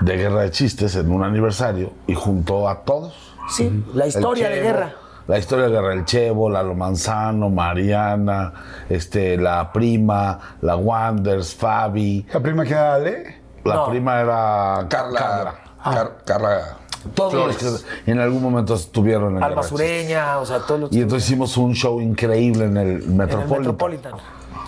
de 0.00 0.16
Guerra 0.16 0.42
de 0.42 0.50
Chistes 0.50 0.96
en 0.96 1.10
un 1.10 1.22
aniversario 1.22 1.92
y 2.06 2.14
juntó 2.14 2.68
a 2.68 2.80
todos. 2.82 3.14
Sí, 3.48 3.84
la 3.94 4.04
El 4.04 4.08
historia 4.10 4.48
de 4.48 4.60
guerra. 4.60 4.94
La 5.26 5.38
historia 5.38 5.66
de 5.66 5.70
Guerra, 5.72 5.92
el 5.92 6.04
Chevo, 6.04 6.50
Lalo 6.50 6.74
Manzano, 6.74 7.50
Mariana, 7.50 8.52
este, 8.88 9.36
la 9.36 9.72
prima, 9.72 10.56
la 10.60 10.74
Wanders, 10.74 11.54
Fabi. 11.54 12.26
¿La 12.32 12.40
prima 12.40 12.64
que 12.64 12.72
era 12.72 12.94
Ale? 12.94 13.36
La 13.64 13.74
No. 13.74 13.90
prima 13.90 14.20
era 14.20 14.86
Carla. 14.88 15.54
Car- 15.84 16.16
Carla. 16.24 16.76
Todos 17.14 17.34
los 17.46 17.56
que 18.04 18.10
en 18.12 18.18
algún 18.20 18.42
momento 18.42 18.74
estuvieron 18.74 19.38
en 19.38 19.42
Alma 19.42 19.62
Sureña, 19.62 20.38
o 20.38 20.44
sea, 20.44 20.58
todos 20.60 20.80
los. 20.80 20.92
Y 20.92 21.00
entonces 21.00 21.26
hicimos 21.28 21.56
un 21.56 21.74
show 21.74 21.98
increíble 22.00 22.66
en 22.66 22.76
el 22.76 22.88
en 22.88 23.02
el 23.02 23.08
Metropolitan. 23.08 23.58
Metropolitan. 23.58 24.12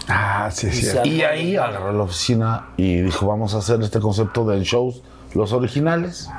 Ah, 0.09 0.48
sí, 0.51 0.70
sí. 0.72 0.97
Y 1.05 1.22
ahí 1.22 1.56
agarró 1.56 1.93
la 1.93 2.02
oficina 2.05 2.68
y 2.78 3.02
dijo, 3.02 3.26
vamos 3.26 3.55
a 3.55 3.59
hacer 3.59 3.80
este 3.82 4.01
concepto 4.01 4.44
de 4.47 4.62
shows, 4.64 5.02
los 5.34 5.52
originales. 5.52 6.30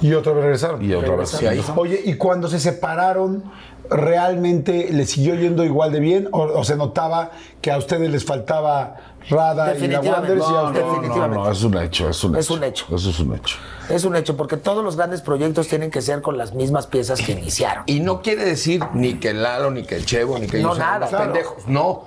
Y 0.00 0.12
otra 0.14 0.32
vez 0.32 0.42
regresaron. 0.42 0.84
Y 0.84 0.92
otra 0.92 1.14
vez. 1.14 1.30
Sí, 1.30 1.46
ahí. 1.46 1.64
Oye, 1.76 2.00
¿y 2.04 2.14
cuando 2.14 2.48
se 2.48 2.58
separaron, 2.58 3.44
realmente 3.88 4.88
les 4.92 5.10
siguió 5.10 5.36
yendo 5.36 5.64
igual 5.64 5.92
de 5.92 6.00
bien? 6.00 6.28
¿O, 6.32 6.42
o 6.42 6.64
se 6.64 6.76
notaba 6.76 7.30
que 7.60 7.70
a 7.70 7.78
ustedes 7.78 8.10
les 8.10 8.24
faltaba 8.24 8.96
Rada 9.30 9.52
y 9.52 9.56
la 9.56 9.72
Definitivamente. 9.74 10.32
Wanderers? 10.32 10.44
y 10.44 10.54
a 10.54 11.16
No, 11.16 11.28
No, 11.28 11.28
no, 11.44 11.50
es 11.50 11.62
un 11.62 11.76
hecho, 11.78 12.08
es 12.08 12.24
un 12.24 12.36
Es 12.36 12.44
hecho. 12.46 12.54
un 12.54 12.64
hecho. 12.64 12.86
Eso 12.94 13.10
es 13.10 13.20
un 13.20 13.34
hecho. 13.34 13.56
Es 13.88 14.04
un 14.04 14.16
hecho, 14.16 14.36
porque 14.36 14.56
todos 14.56 14.84
los 14.84 14.96
grandes 14.96 15.20
proyectos 15.22 15.68
tienen 15.68 15.90
que 15.90 16.00
ser 16.02 16.22
con 16.22 16.38
las 16.38 16.54
mismas 16.54 16.86
piezas 16.86 17.20
que 17.20 17.32
iniciaron. 17.32 17.84
Y 17.86 18.00
no 18.00 18.22
quiere 18.22 18.44
decir 18.44 18.82
ni 18.94 19.14
que 19.14 19.32
Lalo, 19.34 19.70
ni 19.70 19.84
que 19.84 19.96
el 19.96 20.06
Chevo, 20.06 20.38
ni 20.38 20.46
que 20.46 20.58
No, 20.60 20.74
sean 20.74 20.86
nada, 21.00 21.08
claro. 21.08 21.24
pendejos. 21.32 21.66
No. 21.68 22.04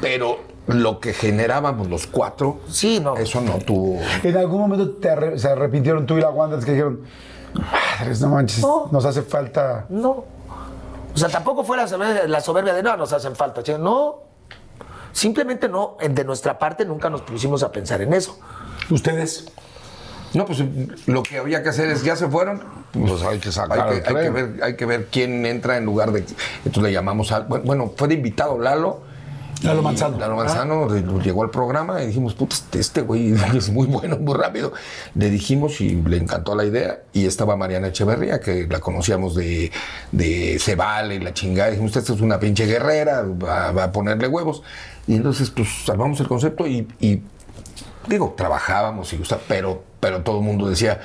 Pero 0.00 0.38
lo 0.66 0.98
que 1.00 1.12
generábamos 1.12 1.88
los 1.88 2.06
cuatro, 2.06 2.58
Sí, 2.68 3.00
no. 3.00 3.16
eso 3.16 3.40
no 3.40 3.58
tuvo. 3.58 4.00
¿En 4.22 4.36
algún 4.36 4.60
momento 4.60 4.90
te 4.92 5.10
arre- 5.10 5.38
se 5.38 5.48
arrepintieron 5.48 6.06
tú 6.06 6.16
y 6.18 6.20
la 6.20 6.30
Wanderers 6.30 6.64
que 6.64 6.72
dijeron, 6.72 7.00
madres, 7.98 8.20
no 8.20 8.28
manches, 8.28 8.60
No. 8.62 8.88
nos 8.90 9.04
hace 9.04 9.22
falta... 9.22 9.86
No. 9.88 10.24
O 11.14 11.16
sea, 11.16 11.28
tampoco 11.28 11.62
fue 11.62 11.76
la 11.76 11.86
soberbia, 11.86 12.26
la 12.26 12.40
soberbia 12.40 12.74
de 12.74 12.82
no, 12.82 12.96
nos 12.96 13.12
hacen 13.12 13.36
falta. 13.36 13.62
che". 13.62 13.78
No. 13.78 14.16
Simplemente 15.14 15.68
no, 15.68 15.96
de 16.06 16.24
nuestra 16.24 16.58
parte 16.58 16.84
nunca 16.84 17.08
nos 17.08 17.22
pusimos 17.22 17.62
a 17.62 17.70
pensar 17.72 18.02
en 18.02 18.12
eso. 18.12 18.38
¿Ustedes? 18.90 19.46
No, 20.34 20.44
pues 20.44 20.58
lo 21.06 21.22
que 21.22 21.38
había 21.38 21.62
que 21.62 21.68
hacer 21.68 21.88
es, 21.88 22.02
ya 22.02 22.16
se 22.16 22.26
fueron. 22.28 22.60
Pues 22.92 23.22
hay 23.22 23.38
que 23.38 23.52
sacar 23.52 23.80
hay 23.88 24.00
que, 24.02 24.08
hay 24.08 24.14
que 24.14 24.20
tren. 24.30 24.34
ver, 24.34 24.64
hay 24.64 24.76
que 24.76 24.84
ver 24.86 25.06
quién 25.06 25.46
entra 25.46 25.76
en 25.76 25.84
lugar 25.84 26.10
de. 26.10 26.24
Entonces 26.64 26.82
le 26.82 26.92
llamamos 26.92 27.30
al. 27.30 27.44
Bueno, 27.44 27.92
fue 27.96 28.08
de 28.08 28.14
invitado 28.14 28.58
Lalo. 28.58 29.02
Lalo 29.62 29.82
Manzano. 29.82 30.18
Lalo 30.18 30.34
Manzano 30.36 30.88
de- 30.88 31.22
llegó 31.22 31.44
al 31.44 31.50
programa 31.50 32.02
y 32.02 32.08
dijimos, 32.08 32.34
puta, 32.34 32.56
este- 32.56 32.80
este 32.80 33.00
güey 33.02 33.32
es 33.56 33.70
muy 33.70 33.86
bueno, 33.86 34.18
muy 34.18 34.34
rápido. 34.34 34.72
Le 35.14 35.30
dijimos 35.30 35.80
y 35.80 35.94
le 35.94 36.16
encantó 36.16 36.56
la 36.56 36.64
idea. 36.64 37.02
Y 37.12 37.26
estaba 37.26 37.56
Mariana 37.56 37.86
Echeverría, 37.88 38.40
que 38.40 38.66
la 38.68 38.80
conocíamos 38.80 39.36
de, 39.36 39.70
de 40.10 40.58
Se 40.58 40.74
Vale 40.74 41.14
y 41.14 41.20
la 41.20 41.32
chingada. 41.32 41.70
Dijimos, 41.70 41.94
esta 41.96 42.12
es 42.12 42.20
una 42.20 42.40
pinche 42.40 42.66
guerrera, 42.66 43.22
va, 43.22 43.70
va 43.70 43.84
a 43.84 43.92
ponerle 43.92 44.26
huevos. 44.26 44.62
Y 45.06 45.16
entonces, 45.16 45.50
pues, 45.50 45.68
salvamos 45.84 46.18
el 46.20 46.28
concepto 46.28 46.66
y, 46.66 46.88
y 47.00 47.22
digo, 48.08 48.34
trabajábamos 48.36 49.12
y 49.12 49.16
gustaba, 49.18 49.42
pero, 49.48 49.82
pero 50.00 50.22
todo 50.22 50.38
el 50.38 50.44
mundo 50.44 50.68
decía, 50.68 51.00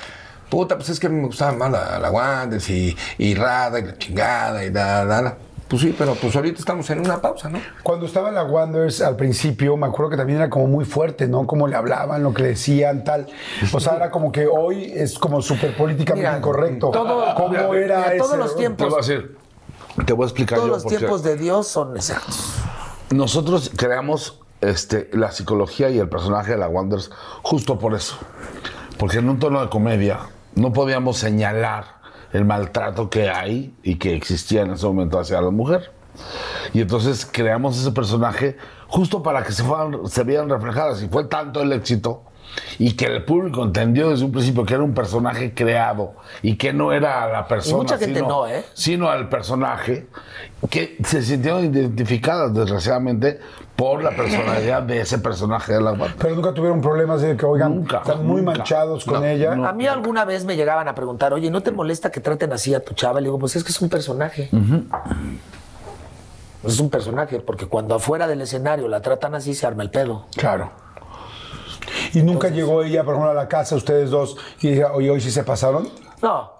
puta, 0.48 0.76
pues 0.76 0.88
es 0.90 1.00
que 1.00 1.08
me 1.08 1.26
gustaba 1.26 1.52
más 1.52 1.70
la, 1.70 1.98
la 1.98 2.10
Wanderers 2.10 2.68
y, 2.70 2.96
y 3.18 3.34
Rada 3.34 3.78
y 3.78 3.84
la 3.84 3.98
chingada 3.98 4.64
y 4.64 4.70
da, 4.70 5.04
da, 5.04 5.22
da. 5.22 5.36
Pues 5.68 5.82
sí, 5.82 5.94
pero 5.96 6.16
pues 6.16 6.34
ahorita 6.34 6.58
estamos 6.58 6.90
en 6.90 6.98
una 6.98 7.20
pausa, 7.20 7.48
¿no? 7.48 7.60
Cuando 7.84 8.04
estaba 8.04 8.28
en 8.30 8.34
la 8.34 8.42
Wanderers 8.42 9.00
al 9.02 9.14
principio, 9.14 9.76
me 9.76 9.86
acuerdo 9.86 10.10
que 10.10 10.16
también 10.16 10.38
era 10.40 10.50
como 10.50 10.66
muy 10.66 10.84
fuerte, 10.84 11.28
¿no? 11.28 11.46
Cómo 11.46 11.68
le 11.68 11.76
hablaban, 11.76 12.24
lo 12.24 12.34
que 12.34 12.42
le 12.42 12.48
decían, 12.48 13.04
tal. 13.04 13.28
O 13.72 13.78
sea, 13.78 13.94
era 13.94 14.10
como 14.10 14.32
que 14.32 14.48
hoy 14.48 14.90
es 14.92 15.16
como 15.16 15.40
súper 15.40 15.76
políticamente 15.76 16.28
incorrecto. 16.38 16.90
todo- 16.90 17.34
¿Cómo 17.36 17.48
mira, 17.50 17.68
era 17.68 17.98
mira, 17.98 18.16
todos 18.16 18.30
ese- 18.32 18.38
los 18.38 18.56
tiempos- 18.56 18.88
Te 18.88 18.90
voy 18.90 18.98
a 18.98 19.06
decir, 19.06 19.36
te 20.06 20.12
voy 20.12 20.24
a 20.24 20.26
explicar 20.26 20.58
Todos 20.58 20.68
yo 20.68 20.74
los 20.74 20.86
tiempos 20.86 21.22
de 21.22 21.36
Dios 21.36 21.68
son 21.68 21.96
exactos. 21.96 22.54
Nosotros 23.10 23.72
creamos 23.76 24.38
este, 24.60 25.10
la 25.12 25.32
psicología 25.32 25.90
y 25.90 25.98
el 25.98 26.08
personaje 26.08 26.52
de 26.52 26.58
la 26.58 26.68
Wanderers 26.68 27.10
justo 27.42 27.76
por 27.76 27.94
eso. 27.94 28.16
Porque 28.98 29.18
en 29.18 29.28
un 29.28 29.40
tono 29.40 29.60
de 29.60 29.68
comedia 29.68 30.20
no 30.54 30.72
podíamos 30.72 31.18
señalar 31.18 32.00
el 32.32 32.44
maltrato 32.44 33.10
que 33.10 33.28
hay 33.28 33.74
y 33.82 33.96
que 33.96 34.14
existía 34.14 34.62
en 34.62 34.70
ese 34.70 34.86
momento 34.86 35.18
hacia 35.18 35.40
la 35.40 35.50
mujer. 35.50 35.90
Y 36.72 36.82
entonces 36.82 37.26
creamos 37.26 37.80
ese 37.80 37.90
personaje 37.90 38.56
justo 38.86 39.24
para 39.24 39.42
que 39.42 39.50
se, 39.50 39.64
fueran, 39.64 40.06
se 40.06 40.22
vieran 40.22 40.48
reflejadas. 40.48 41.02
Y 41.02 41.08
fue 41.08 41.24
tanto 41.24 41.62
el 41.62 41.72
éxito 41.72 42.22
y 42.78 42.92
que 42.92 43.06
el 43.06 43.24
público 43.24 43.62
entendió 43.64 44.10
desde 44.10 44.24
un 44.24 44.32
principio 44.32 44.64
que 44.64 44.74
era 44.74 44.82
un 44.82 44.94
personaje 44.94 45.52
creado 45.54 46.14
y 46.42 46.56
que 46.56 46.72
no 46.72 46.92
era 46.92 47.30
la 47.30 47.46
persona, 47.46 47.76
mucha 47.78 47.98
gente 47.98 48.16
sino, 48.20 48.28
no, 48.28 48.46
¿eh? 48.46 48.64
sino 48.74 49.08
al 49.08 49.28
personaje, 49.28 50.06
que 50.70 50.96
se 51.04 51.22
sintieron 51.22 51.64
identificadas, 51.64 52.52
desgraciadamente, 52.54 53.40
por 53.76 54.02
la 54.02 54.10
personalidad 54.10 54.82
de 54.82 55.00
ese 55.00 55.18
personaje 55.18 55.72
de 55.72 55.80
la 55.80 55.92
banda. 55.92 56.14
Pero 56.18 56.34
nunca 56.34 56.52
tuvieron 56.52 56.80
problemas 56.82 57.22
de 57.22 57.34
que, 57.36 57.46
oigan, 57.46 57.76
Nunca, 57.76 57.98
están 57.98 58.26
muy 58.26 58.42
nunca. 58.42 58.58
manchados 58.58 59.04
con 59.06 59.20
No, 59.20 59.26
ella. 59.26 59.54
no. 59.54 59.66
A 59.66 59.72
mí 59.72 59.86
alguna 59.86 60.24
vez 60.26 60.44
me 60.44 60.54
llegaban 60.56 60.86
a 60.88 60.94
preguntar, 60.94 61.32
oye, 61.32 61.50
¿no 61.50 61.62
te 61.62 61.70
molesta 61.70 62.10
que 62.10 62.20
traten 62.20 62.52
así 62.52 62.74
a 62.74 62.84
tu 62.84 62.92
chava? 62.94 63.20
Le 63.20 63.26
digo, 63.28 63.38
pues 63.38 63.56
es 63.56 63.64
que 63.64 63.70
es 63.70 63.80
un 63.80 63.88
personaje. 63.88 64.50
Es 66.62 66.78
un 66.78 66.90
personaje, 66.90 67.40
porque 67.40 67.66
cuando 67.66 67.94
afuera 67.94 68.26
del 68.28 68.42
escenario 68.42 68.86
la 68.86 69.00
tratan 69.00 69.34
así, 69.34 69.54
se 69.54 69.66
arma 69.66 69.82
el 69.82 69.90
pedo. 69.90 70.26
Claro. 70.36 70.70
Y 72.14 72.22
nunca 72.22 72.48
llegó 72.48 72.82
ella, 72.82 73.04
por 73.04 73.14
ejemplo, 73.14 73.30
a 73.30 73.34
la 73.34 73.48
casa, 73.48 73.76
ustedes 73.76 74.10
dos, 74.10 74.36
y 74.60 74.68
diga, 74.72 74.92
oye, 74.92 75.10
hoy 75.10 75.20
sí 75.20 75.30
se 75.30 75.44
pasaron. 75.44 75.88
No, 76.22 76.52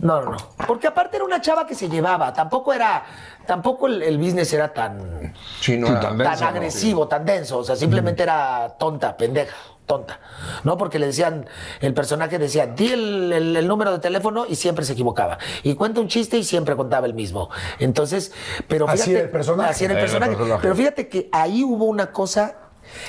no, 0.00 0.22
no, 0.22 0.30
no. 0.32 0.36
Porque 0.66 0.86
aparte 0.86 1.16
era 1.16 1.24
una 1.24 1.40
chava 1.40 1.66
que 1.66 1.74
se 1.74 1.88
llevaba, 1.88 2.32
tampoco 2.32 2.72
era, 2.72 3.02
tampoco 3.46 3.86
el, 3.88 4.02
el 4.02 4.18
business 4.18 4.52
era 4.52 4.72
tan, 4.72 5.34
Sí, 5.60 5.76
no 5.76 5.88
era- 5.88 6.00
tan 6.00 6.18
tan 6.18 6.26
denso, 6.28 6.44
¿no? 6.44 6.50
agresivo, 6.50 7.08
tan 7.08 7.24
denso. 7.24 7.58
O 7.58 7.64
sea, 7.64 7.74
simplemente 7.76 8.22
era 8.22 8.76
tonta, 8.78 9.16
pendeja, 9.16 9.56
tonta. 9.86 10.20
¿No? 10.62 10.76
Porque 10.78 10.98
le 11.00 11.06
decían, 11.06 11.46
el 11.80 11.94
personaje 11.94 12.38
decía, 12.38 12.66
di 12.66 12.92
el, 12.92 13.32
el- 13.32 13.56
el 13.56 13.66
número 13.66 13.90
de 13.90 13.98
teléfono 13.98 14.44
y 14.48 14.54
siempre 14.54 14.84
se 14.84 14.92
equivocaba. 14.92 15.38
Y 15.64 15.74
cuenta 15.74 16.00
un 16.00 16.06
chiste 16.08 16.36
y 16.38 16.44
siempre 16.44 16.76
contaba 16.76 17.06
el 17.06 17.14
mismo. 17.14 17.48
Entonces, 17.80 18.32
pero 18.68 18.86
Así 18.88 18.98
fíjate. 18.98 19.12
era 19.14 19.22
el 19.24 19.30
personaje. 19.30 19.70
Así 19.70 19.84
era 19.86 19.94
el 19.94 19.98
Era 19.98 20.06
personaje. 20.28 20.58
Pero 20.62 20.74
fíjate 20.76 21.08
que 21.08 21.28
ahí 21.32 21.64
hubo 21.64 21.86
una 21.86 22.12
cosa 22.12 22.54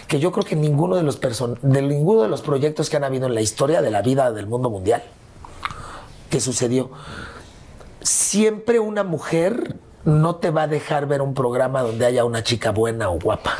que 0.07 0.19
yo 0.19 0.31
creo 0.31 0.45
que 0.45 0.55
ninguno 0.55 0.95
de 0.95 1.03
los 1.03 1.19
person- 1.21 1.59
de 1.61 1.81
ninguno 1.81 2.23
de 2.23 2.29
los 2.29 2.41
proyectos 2.41 2.89
que 2.89 2.97
han 2.97 3.03
habido 3.03 3.27
en 3.27 3.35
la 3.35 3.41
historia 3.41 3.81
de 3.81 3.91
la 3.91 4.01
vida 4.01 4.31
del 4.31 4.47
mundo 4.47 4.69
mundial 4.69 5.03
que 6.29 6.39
sucedió. 6.39 6.91
Siempre 8.01 8.79
una 8.79 9.03
mujer 9.03 9.75
no 10.05 10.35
te 10.37 10.51
va 10.51 10.63
a 10.63 10.67
dejar 10.67 11.05
ver 11.07 11.21
un 11.21 11.33
programa 11.33 11.81
donde 11.81 12.05
haya 12.05 12.23
una 12.23 12.43
chica 12.43 12.71
buena 12.71 13.09
o 13.09 13.19
guapa. 13.19 13.55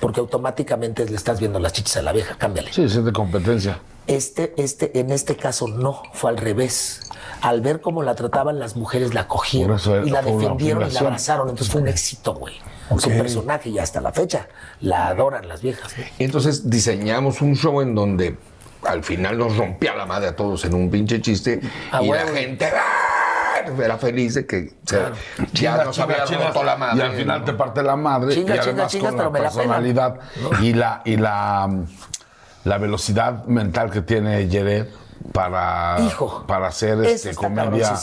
Porque 0.00 0.20
automáticamente 0.20 1.04
le 1.06 1.16
estás 1.16 1.40
viendo 1.40 1.58
las 1.58 1.72
chichas 1.72 1.96
a 1.96 2.02
la 2.02 2.12
vieja, 2.12 2.36
cámbiale. 2.36 2.72
Sí, 2.72 2.82
es 2.82 3.02
de 3.02 3.12
competencia. 3.12 3.80
Este, 4.06 4.54
este, 4.56 5.00
en 5.00 5.10
este 5.10 5.36
caso 5.36 5.66
no, 5.68 6.02
fue 6.12 6.30
al 6.30 6.36
revés. 6.36 7.00
Al 7.40 7.60
ver 7.60 7.80
cómo 7.80 8.02
la 8.02 8.14
trataban 8.14 8.58
las 8.58 8.76
mujeres, 8.76 9.14
la 9.14 9.26
cogieron 9.26 9.78
y 10.04 10.10
la 10.10 10.22
defendieron 10.22 10.86
y 10.86 10.92
la 10.92 11.00
abrazaron. 11.00 11.48
Entonces 11.48 11.72
fue 11.72 11.80
un 11.80 11.88
éxito, 11.88 12.34
güey. 12.34 12.54
Su 12.98 13.08
personaje 13.10 13.70
y 13.70 13.78
hasta 13.78 14.00
la 14.00 14.12
fecha 14.12 14.46
la 14.80 15.08
adoran 15.08 15.48
las 15.48 15.62
viejas. 15.62 15.96
¿eh? 15.98 16.10
Entonces 16.18 16.68
diseñamos 16.70 17.40
un 17.42 17.56
show 17.56 17.80
en 17.80 17.94
donde 17.94 18.36
al 18.84 19.02
final 19.02 19.38
nos 19.38 19.56
rompía 19.56 19.94
la 19.96 20.06
madre 20.06 20.28
a 20.28 20.36
todos 20.36 20.64
en 20.64 20.74
un 20.74 20.90
pinche 20.90 21.20
chiste 21.20 21.60
y 22.00 22.08
la 22.10 22.26
gente 22.28 22.66
¡ah! 22.66 23.64
era 23.82 23.98
feliz 23.98 24.34
de 24.34 24.46
que 24.46 24.74
se- 24.84 24.98
ya 25.52 25.82
nos 25.84 25.98
había 25.98 26.24
roto 26.24 26.62
la 26.62 26.76
madre. 26.76 26.98
Y 26.98 27.00
al 27.00 27.12
final 27.16 27.44
te 27.44 27.52
parte 27.54 27.82
la 27.82 27.96
madre. 27.96 28.34
Chinga, 28.34 28.54
y 28.54 28.58
chinga, 28.60 28.62
además 28.70 28.92
chingas, 28.92 29.10
con 29.14 29.16
pero 29.18 29.30
la 29.30 29.30
me 29.32 29.40
la 29.40 29.50
personalidad 29.50 30.20
y 30.62 30.72
la 30.74 31.02
y 31.04 31.16
la, 31.16 31.66
mm, 31.68 31.84
la 32.64 32.78
velocidad 32.78 33.44
mental 33.46 33.90
que 33.90 34.02
tiene 34.02 34.48
Jared 34.50 34.86
para, 35.32 35.96
Hijo, 36.00 36.44
para 36.46 36.68
hacer 36.68 37.02
este, 37.04 37.30
está 37.30 37.48
comedia 37.48 37.94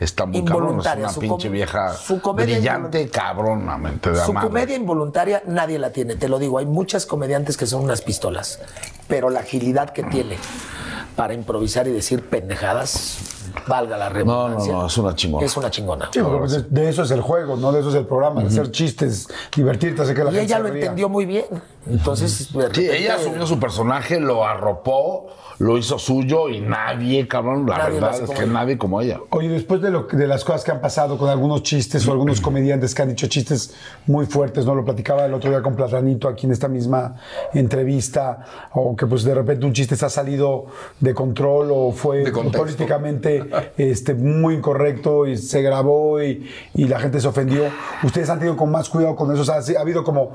está 0.00 0.26
muy 0.26 0.44
cabrón. 0.44 0.80
Es 0.80 0.86
una 0.96 1.08
su 1.10 1.20
pinche 1.20 1.48
vieja 1.48 1.92
su 1.94 2.20
brillante, 2.54 3.06
involun- 3.06 3.10
cabronamente 3.10 4.10
de 4.10 4.24
Su 4.24 4.32
madre. 4.32 4.48
comedia 4.48 4.76
involuntaria 4.76 5.42
nadie 5.46 5.78
la 5.78 5.90
tiene, 5.90 6.16
te 6.16 6.28
lo 6.28 6.38
digo. 6.38 6.58
Hay 6.58 6.66
muchas 6.66 7.06
comediantes 7.06 7.56
que 7.56 7.66
son 7.66 7.82
unas 7.84 8.02
pistolas, 8.02 8.60
pero 9.08 9.30
la 9.30 9.40
agilidad 9.40 9.90
que 9.90 10.02
tiene 10.04 10.36
para 11.16 11.34
improvisar 11.34 11.88
y 11.88 11.92
decir 11.92 12.28
pendejadas, 12.28 13.18
valga 13.66 13.96
la 13.96 14.08
No, 14.10 14.24
no, 14.24 14.48
redundancia. 14.48 14.72
no, 14.72 14.86
es 14.86 14.98
una 14.98 15.14
chingona. 15.14 15.46
Es 15.46 15.56
una 15.56 15.70
chingona. 15.70 16.08
Sí, 16.12 16.20
porque 16.20 16.38
pues, 16.38 16.52
de, 16.52 16.62
de 16.82 16.88
eso 16.88 17.02
es 17.02 17.10
el 17.10 17.20
juego, 17.20 17.56
¿no? 17.56 17.72
De 17.72 17.80
eso 17.80 17.88
es 17.88 17.94
el 17.94 18.06
programa, 18.06 18.40
de 18.42 18.48
hacer 18.48 18.70
chistes, 18.70 19.28
divertirte, 19.54 20.02
hacer 20.02 20.14
que 20.14 20.24
la 20.24 20.30
Y 20.30 20.34
gente 20.34 20.46
ella 20.46 20.56
se 20.58 20.62
lo 20.62 20.68
ría. 20.70 20.82
entendió 20.82 21.08
muy 21.08 21.26
bien. 21.26 21.44
Entonces, 21.90 22.38
de 22.38 22.44
Sí, 22.44 22.58
repente- 22.58 22.98
ella 22.98 23.14
asumió 23.16 23.46
su 23.46 23.58
personaje, 23.58 24.20
lo 24.20 24.44
arropó, 24.46 25.28
lo 25.58 25.76
hizo 25.78 25.98
suyo 25.98 26.48
y 26.50 26.60
nadie, 26.60 27.26
cabrón, 27.26 27.66
la 27.66 27.78
Nadie 27.78 27.94
verdad 27.94 28.14
es 28.22 28.30
que 28.30 28.42
ella. 28.44 28.52
nadie 28.52 28.78
como 28.78 29.00
ella. 29.00 29.18
Oye, 29.30 29.48
después 29.48 29.80
de, 29.80 29.90
lo, 29.90 30.02
de 30.04 30.26
las 30.26 30.44
cosas 30.44 30.62
que 30.64 30.70
han 30.70 30.80
pasado 30.80 31.16
con 31.18 31.28
algunos 31.30 31.62
chistes 31.62 32.06
o 32.06 32.12
algunos 32.12 32.40
comediantes 32.40 32.94
que 32.94 33.02
han 33.02 33.08
dicho 33.08 33.26
chistes 33.26 33.74
muy 34.06 34.26
fuertes, 34.26 34.66
¿no? 34.66 34.74
Lo 34.74 34.84
platicaba 34.84 35.24
el 35.24 35.34
otro 35.34 35.50
día 35.50 35.62
con 35.62 35.74
Platanito 35.74 36.28
aquí 36.28 36.46
en 36.46 36.52
esta 36.52 36.68
misma 36.68 37.16
entrevista, 37.54 38.44
o 38.74 38.94
que 38.94 39.06
pues 39.06 39.24
de 39.24 39.34
repente 39.34 39.66
un 39.66 39.72
chiste 39.72 39.96
se 39.96 40.06
ha 40.06 40.10
salido 40.10 40.66
de 41.00 41.14
control 41.14 41.70
o 41.72 41.92
fue 41.92 42.30
políticamente 42.32 43.47
este, 43.76 44.14
muy 44.14 44.54
incorrecto 44.54 45.26
y 45.26 45.36
se 45.36 45.62
grabó 45.62 46.22
y, 46.22 46.50
y 46.74 46.84
la 46.88 47.00
gente 47.00 47.20
se 47.20 47.28
ofendió. 47.28 47.64
¿Ustedes 48.02 48.28
han 48.30 48.38
tenido 48.38 48.56
con 48.56 48.70
más 48.70 48.88
cuidado 48.88 49.16
con 49.16 49.32
eso? 49.32 49.42
O 49.42 49.44
sea, 49.44 49.62
sí, 49.62 49.76
ha 49.76 49.80
habido 49.80 50.04
como 50.04 50.32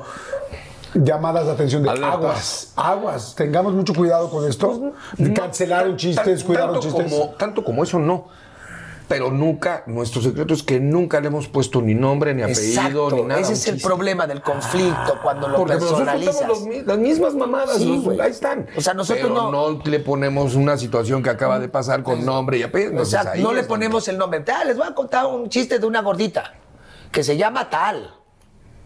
llamadas 0.94 1.46
de 1.46 1.52
atención 1.52 1.84
de 1.84 1.90
Alertas. 1.90 2.14
aguas, 2.14 2.74
aguas. 2.76 3.36
Tengamos 3.36 3.74
mucho 3.74 3.94
cuidado 3.94 4.30
con 4.30 4.48
esto. 4.48 4.94
De 5.18 5.34
cancelaron 5.34 5.98
chistes, 5.98 6.44
cuidaron 6.44 6.74
tanto 6.74 6.88
chistes. 6.88 7.12
Como, 7.12 7.30
tanto 7.36 7.64
como 7.64 7.84
eso, 7.84 8.00
no. 8.00 8.26
Pero 9.08 9.32
nunca, 9.32 9.84
nuestro 9.86 10.22
secreto 10.22 10.54
es 10.54 10.64
que 10.64 10.80
nunca 10.80 11.20
le 11.20 11.28
hemos 11.28 11.48
puesto 11.48 11.82
ni 11.82 11.94
nombre, 11.94 12.34
ni 12.34 12.42
apellido, 12.42 12.82
Exacto, 13.08 13.16
ni 13.18 13.24
nada. 13.24 13.42
ese 13.42 13.54
es 13.54 13.68
el 13.68 13.82
problema 13.82 14.26
del 14.28 14.42
conflicto 14.42 15.20
cuando 15.22 15.48
lo 15.50 15.58
Porque 15.58 15.74
personalizas. 15.76 16.48
los 16.48 16.66
las 16.86 16.98
mismas 16.98 17.36
mamadas, 17.36 17.78
Sí, 17.78 18.02
los- 18.06 18.20
ahí 18.20 18.32
están. 18.32 18.66
O 18.78 18.82
sea, 18.82 18.94
nosotros 18.94 19.28
Pero 19.30 19.52
no- 19.52 19.72
no 19.74 19.82
le 19.84 20.00
ponemos 20.00 20.56
una 20.56 20.78
situación 20.78 21.22
que 21.22 21.30
acaba 21.30 21.60
de 21.60 21.68
pasar 21.70 22.02
con 22.04 22.26
nombre 22.26 22.58
y 22.58 22.64
apellido. 22.64 23.02
O 23.02 23.06
sea, 23.06 23.34
no 23.38 23.54
le 23.54 23.64
ponemos 23.64 24.08
el 24.08 24.18
nombre. 24.18 24.44
Ah, 24.54 24.64
les 24.64 24.78
voy 24.78 24.88
a 24.88 24.94
contar 24.96 25.26
un 25.26 25.50
chiste 25.50 25.80
de 25.80 25.86
una 25.86 26.02
gordita 26.02 26.54
que 27.12 27.24
se 27.24 27.36
llama 27.38 27.70
tal, 27.70 28.14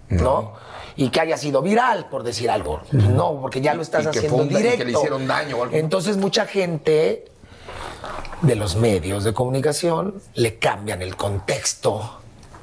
¿no? 0.10 0.54
Y 0.96 1.10
que 1.10 1.22
haya 1.22 1.38
sido 1.38 1.62
viral, 1.62 2.08
por 2.10 2.24
decir 2.24 2.50
algo. 2.50 2.82
No, 2.92 3.40
porque 3.42 3.62
ya 3.62 3.74
lo 3.76 3.84
estás 3.84 4.02
Y 4.02 4.04
que 4.06 4.18
haciendo 4.18 4.38
fue 4.38 4.46
un 4.48 4.52
da- 4.54 4.60
y 4.60 4.64
que 4.64 4.70
directo. 4.72 4.86
le 4.86 4.92
hicieron 4.94 5.28
daño 5.28 5.58
o 5.58 5.64
algo. 5.64 5.76
Entonces 5.76 6.18
mucha 6.18 6.46
gente 6.48 7.26
de 8.42 8.56
los 8.56 8.76
medios 8.76 9.24
de 9.24 9.34
comunicación 9.34 10.22
le 10.36 10.60
cambian 10.60 11.02
el 11.02 11.16
contexto, 11.16 12.20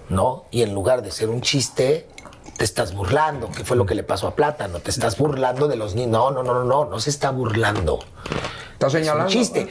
¿no? 0.09 0.45
Y 0.51 0.63
en 0.63 0.73
lugar 0.75 1.03
de 1.03 1.11
ser 1.11 1.29
un 1.29 1.41
chiste, 1.41 2.07
te 2.57 2.65
estás 2.65 2.95
burlando, 2.95 3.51
que 3.51 3.65
fue 3.65 3.77
lo 3.77 3.85
que 3.87 3.95
le 3.95 4.05
pasó 4.05 4.29
a 4.29 4.35
Plátano. 4.35 4.79
Te 4.79 4.91
estás 4.91 5.19
burlando 5.19 5.67
de 5.67 5.77
los 5.77 5.95
niños. 5.95 6.13
No, 6.13 6.31
no, 6.31 6.43
no, 6.43 6.55
no, 6.55 6.65
no, 6.65 6.85
no 6.85 7.01
se 7.01 7.11
está 7.11 7.31
burlando. 7.31 7.99
Está 8.75 8.91
señalando. 8.91 9.29
Es 9.29 9.35
un 9.35 9.41
chiste. 9.41 9.69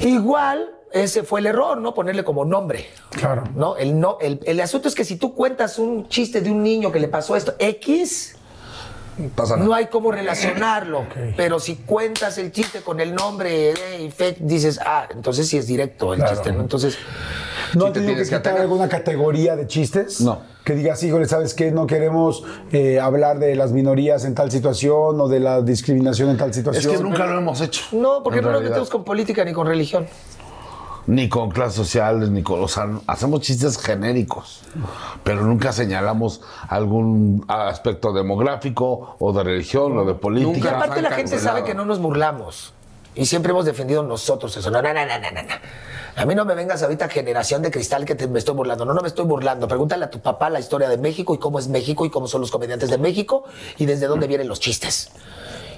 Igual, 0.00 0.74
ese 0.92 1.22
fue 1.22 1.40
el 1.40 1.46
error, 1.46 1.78
¿no? 1.78 1.92
Ponerle 1.92 2.24
como 2.24 2.44
nombre. 2.44 2.88
Claro. 3.10 3.44
¿No? 3.54 3.76
El, 3.76 4.00
no 4.00 4.18
el, 4.20 4.40
el 4.44 4.60
asunto 4.60 4.88
es 4.88 4.94
que 4.94 5.04
si 5.04 5.16
tú 5.16 5.34
cuentas 5.34 5.78
un 5.78 6.08
chiste 6.08 6.40
de 6.40 6.50
un 6.50 6.62
niño 6.62 6.90
que 6.90 7.00
le 7.00 7.08
pasó 7.08 7.36
esto, 7.36 7.54
X, 7.58 8.36
Pasa 9.34 9.56
nada. 9.56 9.66
no 9.66 9.74
hay 9.74 9.86
cómo 9.86 10.12
relacionarlo. 10.12 11.04
Pero 11.36 11.58
si 11.58 11.76
cuentas 11.76 12.36
el 12.38 12.52
chiste 12.52 12.80
con 12.82 13.00
el 13.00 13.14
nombre 13.14 13.72
y 14.00 14.10
fe, 14.10 14.36
dices, 14.40 14.78
ah, 14.84 15.06
entonces 15.14 15.48
sí 15.48 15.56
es 15.56 15.66
directo 15.66 16.12
el 16.14 16.24
chiste, 16.24 16.52
¿no? 16.52 16.60
Entonces, 16.60 16.98
¿No 17.74 17.86
han 17.86 17.92
te 17.92 18.00
tenido 18.00 18.14
que 18.14 18.22
tienes 18.24 18.30
que 18.30 18.36
quitar 18.36 18.58
alguna 18.60 18.88
categoría 18.88 19.56
de 19.56 19.66
chistes? 19.66 20.20
No. 20.20 20.40
Que 20.64 20.74
digas, 20.74 21.02
híjole, 21.02 21.26
¿sabes 21.26 21.54
qué? 21.54 21.70
No 21.70 21.86
queremos 21.86 22.42
eh, 22.72 22.98
hablar 23.00 23.38
de 23.38 23.54
las 23.54 23.72
minorías 23.72 24.24
en 24.24 24.34
tal 24.34 24.50
situación 24.50 25.20
o 25.20 25.28
de 25.28 25.40
la 25.40 25.62
discriminación 25.62 26.30
en 26.30 26.36
tal 26.36 26.50
Es 26.50 26.56
situación. 26.56 26.96
que 26.96 27.02
nunca 27.02 27.26
lo 27.26 27.38
hemos 27.38 27.60
hecho. 27.60 27.84
no, 27.92 28.22
porque 28.22 28.40
no 28.40 28.46
nos 28.46 28.52
realidad. 28.52 28.70
metemos 28.70 28.90
con 28.90 29.04
política 29.04 29.44
ni 29.44 29.52
con 29.52 29.66
religión. 29.66 30.06
Ni 31.06 31.28
con 31.28 31.50
clases 31.50 31.76
sociales, 31.76 32.30
ni 32.30 32.42
con. 32.42 32.62
O 32.62 32.68
sea, 32.68 32.88
hacemos 33.06 33.40
chistes 33.40 33.78
genéricos, 33.78 34.62
pero 35.22 35.42
nunca 35.42 35.72
señalamos 35.72 36.40
algún 36.68 37.44
aspecto 37.48 38.12
demográfico 38.12 39.14
o 39.20 39.32
de 39.32 39.44
religión 39.44 39.96
o 39.98 40.04
de 40.04 40.14
política. 40.14 40.52
Nunca. 40.72 40.76
aparte 40.76 41.02
la 41.02 41.12
gente 41.12 41.38
sabe 41.38 41.62
que 41.62 41.74
no 41.74 41.84
nos 41.84 42.00
burlamos. 42.00 42.72
Y 43.14 43.24
siempre 43.24 43.52
hemos 43.52 43.64
defendido 43.64 44.02
nosotros 44.02 44.54
eso. 44.56 44.70
No, 44.70 44.82
no, 44.82 44.92
no, 44.92 45.06
no, 45.06 45.18
no, 45.20 45.30
no, 45.30 45.42
no. 45.42 45.54
A 46.16 46.24
mí 46.26 46.34
no 46.34 46.44
me 46.44 46.54
vengas 46.54 46.82
ahorita 46.82 47.08
generación 47.08 47.62
de 47.62 47.70
cristal 47.70 48.04
que 48.04 48.14
te- 48.14 48.26
me 48.26 48.38
estoy 48.38 48.54
burlando. 48.54 48.84
No, 48.84 48.92
no 48.92 49.00
me 49.00 49.08
estoy 49.08 49.24
burlando. 49.24 49.68
Pregúntale 49.68 50.04
a 50.04 50.10
tu 50.10 50.20
papá 50.20 50.50
la 50.50 50.60
historia 50.60 50.88
de 50.88 50.98
México 50.98 51.34
y 51.34 51.38
cómo 51.38 51.58
es 51.58 51.68
México 51.68 52.04
y 52.04 52.10
cómo 52.10 52.26
son 52.26 52.40
los 52.42 52.50
comediantes 52.50 52.90
de 52.90 52.98
México 52.98 53.44
y 53.78 53.86
desde 53.86 54.06
dónde 54.06 54.26
vienen 54.26 54.48
los 54.48 54.60
chistes. 54.60 55.10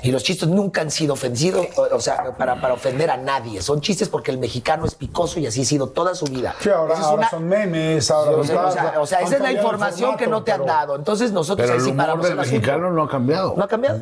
Y 0.02 0.12
los 0.12 0.22
chistes 0.22 0.48
nunca 0.48 0.80
han 0.80 0.90
sido 0.90 1.14
ofendidos, 1.14 1.66
o, 1.76 1.82
o 1.96 2.00
sea, 2.00 2.36
para, 2.36 2.60
para 2.60 2.74
ofender 2.74 3.10
a 3.10 3.16
nadie. 3.16 3.60
Son 3.62 3.80
chistes 3.80 4.08
porque 4.08 4.30
el 4.30 4.38
mexicano 4.38 4.86
es 4.86 4.94
picoso 4.94 5.40
y 5.40 5.46
así 5.46 5.62
ha 5.62 5.64
sido 5.64 5.88
toda 5.88 6.14
su 6.14 6.26
vida. 6.26 6.54
Sí, 6.60 6.68
ahora, 6.70 6.94
Esa 6.94 7.00
es 7.02 7.06
ahora 7.08 7.18
una- 7.20 7.30
son 7.30 7.48
memes, 7.48 8.10
ahora 8.10 8.30
o 8.30 8.44
sea, 8.44 8.66
o 8.66 8.70
sea, 8.70 9.00
o 9.00 9.06
sea, 9.06 9.20
esa 9.22 9.34
es 9.36 9.40
la 9.42 9.52
información 9.52 10.16
que 10.16 10.26
no 10.28 10.44
te 10.44 10.52
han 10.52 10.64
dado. 10.64 10.94
Entonces 10.96 11.32
nosotros 11.32 11.64
Pero 11.66 11.72
ahí 11.72 11.78
el 11.78 11.84
sí 11.84 11.90
humor 11.90 12.04
paramos 12.06 12.26
del 12.28 12.36
mexicano 12.36 12.90
no 12.90 13.02
ha 13.02 13.08
cambiado. 13.08 13.54
No 13.56 13.64
ha 13.64 13.68
cambiado. 13.68 14.00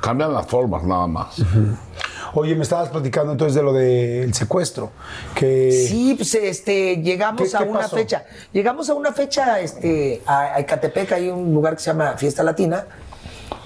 Cambian 0.00 0.32
las 0.32 0.46
formas 0.46 0.82
nada 0.84 1.06
más. 1.06 1.36
Oye, 2.34 2.54
me 2.56 2.62
estabas 2.62 2.88
platicando 2.88 3.32
entonces 3.32 3.54
de 3.54 3.62
lo 3.62 3.72
del 3.72 4.32
secuestro. 4.34 4.90
Que 5.34 5.70
Sí, 5.88 6.14
pues 6.16 6.34
este, 6.34 6.96
llegamos 7.02 7.50
¿Qué- 7.50 7.56
a 7.56 7.60
qué 7.60 7.64
una 7.68 7.80
pasó? 7.80 7.96
fecha. 7.96 8.24
Llegamos 8.52 8.88
a 8.90 8.94
una 8.94 9.12
fecha, 9.12 9.60
este, 9.60 10.22
a, 10.26 10.54
a 10.54 10.60
Ecatepec, 10.60 11.12
hay 11.12 11.28
un 11.28 11.52
lugar 11.52 11.74
que 11.76 11.82
se 11.82 11.90
llama 11.90 12.14
Fiesta 12.16 12.42
Latina. 12.42 12.84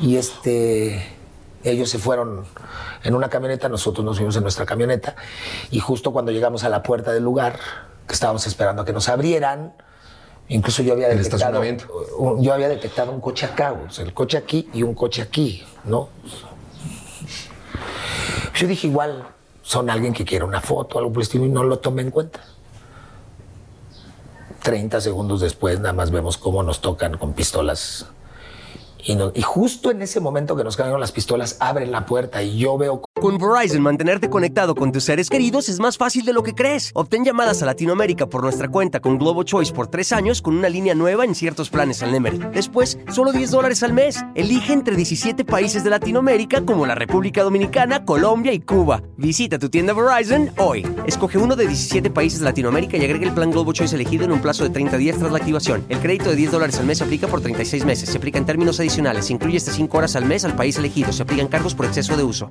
Y 0.01 0.17
este, 0.17 1.16
ellos 1.71 1.91
se 1.91 1.99
fueron 1.99 2.45
en 3.05 3.15
una 3.15 3.29
camioneta, 3.29 3.69
nosotros 3.69 4.05
nos 4.05 4.17
fuimos 4.17 4.37
en 4.37 4.43
nuestra 4.43 4.65
camioneta. 4.67 5.17
Y 5.71 5.81
justo 5.81 6.13
cuando 6.13 6.33
llegamos 6.33 6.65
a 6.65 6.69
la 6.69 6.83
puerta 6.83 7.13
del 7.13 7.23
lugar, 7.25 7.59
que 8.07 8.15
estábamos 8.15 8.47
esperando 8.47 8.83
a 8.83 8.85
que 8.85 8.93
nos 8.93 9.09
abrieran, 9.09 9.73
incluso 10.49 10.83
yo 10.83 10.93
había 10.93 11.09
detectado. 11.09 11.61
un- 12.19 12.43
Yo 12.43 12.53
había 12.53 12.69
detectado 12.69 13.11
un 13.13 13.21
coche 13.21 13.47
acá, 13.47 13.73
o 13.73 13.91
sea, 13.91 14.05
el 14.05 14.15
coche 14.15 14.37
aquí 14.39 14.69
y 14.73 14.83
un 14.83 14.95
coche 14.95 15.23
aquí, 15.23 15.65
¿no? 15.85 16.09
Yo 18.55 18.67
dije, 18.67 18.87
igual 18.87 19.27
son 19.63 19.91
alguien 19.91 20.13
que 20.13 20.25
quiere 20.25 20.45
una 20.45 20.61
foto, 20.61 20.99
algo 20.99 21.11
por 21.13 21.19
el 21.21 21.23
estilo, 21.25 21.45
y 21.45 21.49
no 21.49 21.65
lo 21.65 21.79
tomé 21.81 22.03
en 22.03 22.11
cuenta. 22.11 22.41
30 24.63 25.01
segundos 25.01 25.41
después, 25.41 25.79
nada 25.81 25.93
más 25.93 26.11
vemos 26.11 26.39
cómo 26.39 26.63
nos 26.63 26.81
tocan 26.81 27.17
con 27.19 27.33
pistolas. 27.35 28.07
Y, 29.07 29.43
justo 29.43 29.93
en 29.93 30.03
ese 30.03 30.19
momento 30.19 30.57
que 30.57 30.65
nos 30.65 30.77
caen 30.77 30.99
las 30.99 31.13
pistolas, 31.13 31.57
abren 31.61 31.93
la 31.93 32.07
puerta 32.07 32.43
y 32.43 32.59
yo 32.59 32.77
veo 32.77 33.03
Con 33.21 33.39
Verizon, 33.39 33.81
mantenerte 33.81 34.29
conectado 34.29 34.75
con 34.75 34.91
tus 34.91 35.05
seres 35.05 35.31
queridos 35.31 35.69
es 35.69 35.79
más 35.79 35.97
fácil 35.97 36.25
de 36.25 36.33
lo 36.33 36.43
que 36.43 36.55
crees. 36.55 36.91
Obtén 36.95 37.25
llamadas 37.25 37.63
a 37.63 37.67
Latinoamérica 37.67 38.27
por 38.27 38.43
nuestra 38.43 38.69
cuenta 38.69 38.99
con 38.99 39.17
Globo 39.17 39.45
Choice 39.45 39.73
por 39.73 39.87
tres 39.87 40.11
años 40.13 40.43
con 40.43 40.57
una 40.57 40.69
línea 40.69 40.95
nueva 40.95 41.25
en 41.25 41.37
ciertos 41.37 41.71
planes 41.71 42.03
al 42.03 42.11
Nemery. 42.11 42.39
Después, 42.53 42.99
solo 43.13 43.33
10 43.33 43.53
dólares 43.53 43.83
al 43.85 43.93
mes. 43.93 44.25
Elige 44.35 44.73
entre 44.73 44.97
17 44.97 45.45
países 45.45 45.85
de 45.85 45.91
Latinoamérica 45.91 46.63
como 46.63 46.85
la 46.85 46.97
República 46.97 47.45
Dominicana, 47.45 48.05
Colombia 48.05 48.53
y 48.53 48.61
Cuba. 48.61 49.03
Visita 49.17 49.59
tu 49.59 49.69
tienda 49.69 49.93
Verizon 49.93 50.51
hoy. 50.59 50.85
Escoge 51.07 51.39
uno 51.39 51.55
de 51.55 51.69
17 51.69 52.11
países 52.11 52.41
de 52.41 52.47
Latinoamérica 52.47 52.97
y 52.97 53.05
agrega 53.05 53.27
el 53.27 53.35
plan 53.35 53.53
Globo 53.53 53.73
Choice 53.73 53.95
elegido 53.95 54.25
en 54.25 54.33
un 54.33 54.43
plazo 54.43 54.65
de 54.65 54.71
30 54.71 54.97
días 54.97 55.17
tras 55.17 55.31
la 55.31 55.39
activación. 55.39 55.85
El 55.89 56.01
crédito 56.01 56.31
de 56.31 56.37
10 56.37 56.51
dólares 56.51 56.79
al 56.81 56.87
mes 56.87 56.99
se 56.99 57.05
aplica 57.05 57.29
por 57.29 57.41
36 57.41 57.85
meses. 57.85 58.11
Se 58.11 58.19
aplica 58.19 58.39
en 58.39 58.47
términos 58.47 58.81
adicionales. 58.81 58.96
Se 58.97 59.33
incluye 59.35 59.59
hasta 59.59 59.73
5 59.73 59.99
horas 59.99 60.17
al 60.17 60.25
mes 60.25 60.47
al 60.47 60.57
país 60.57 60.79
elegido. 60.79 61.13
Se 61.13 61.23
aplican 61.23 61.49
cargos 61.49 61.75
por 61.75 61.85
exceso 61.85 62.17
de 62.17 62.25
uso. 62.25 62.51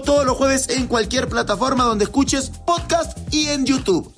todos 0.01 0.25
los 0.25 0.37
jueves 0.37 0.69
en 0.69 0.87
cualquier 0.87 1.27
plataforma 1.27 1.83
donde 1.83 2.05
escuches 2.05 2.49
podcast 2.65 3.17
y 3.33 3.47
en 3.49 3.65
YouTube. 3.65 4.13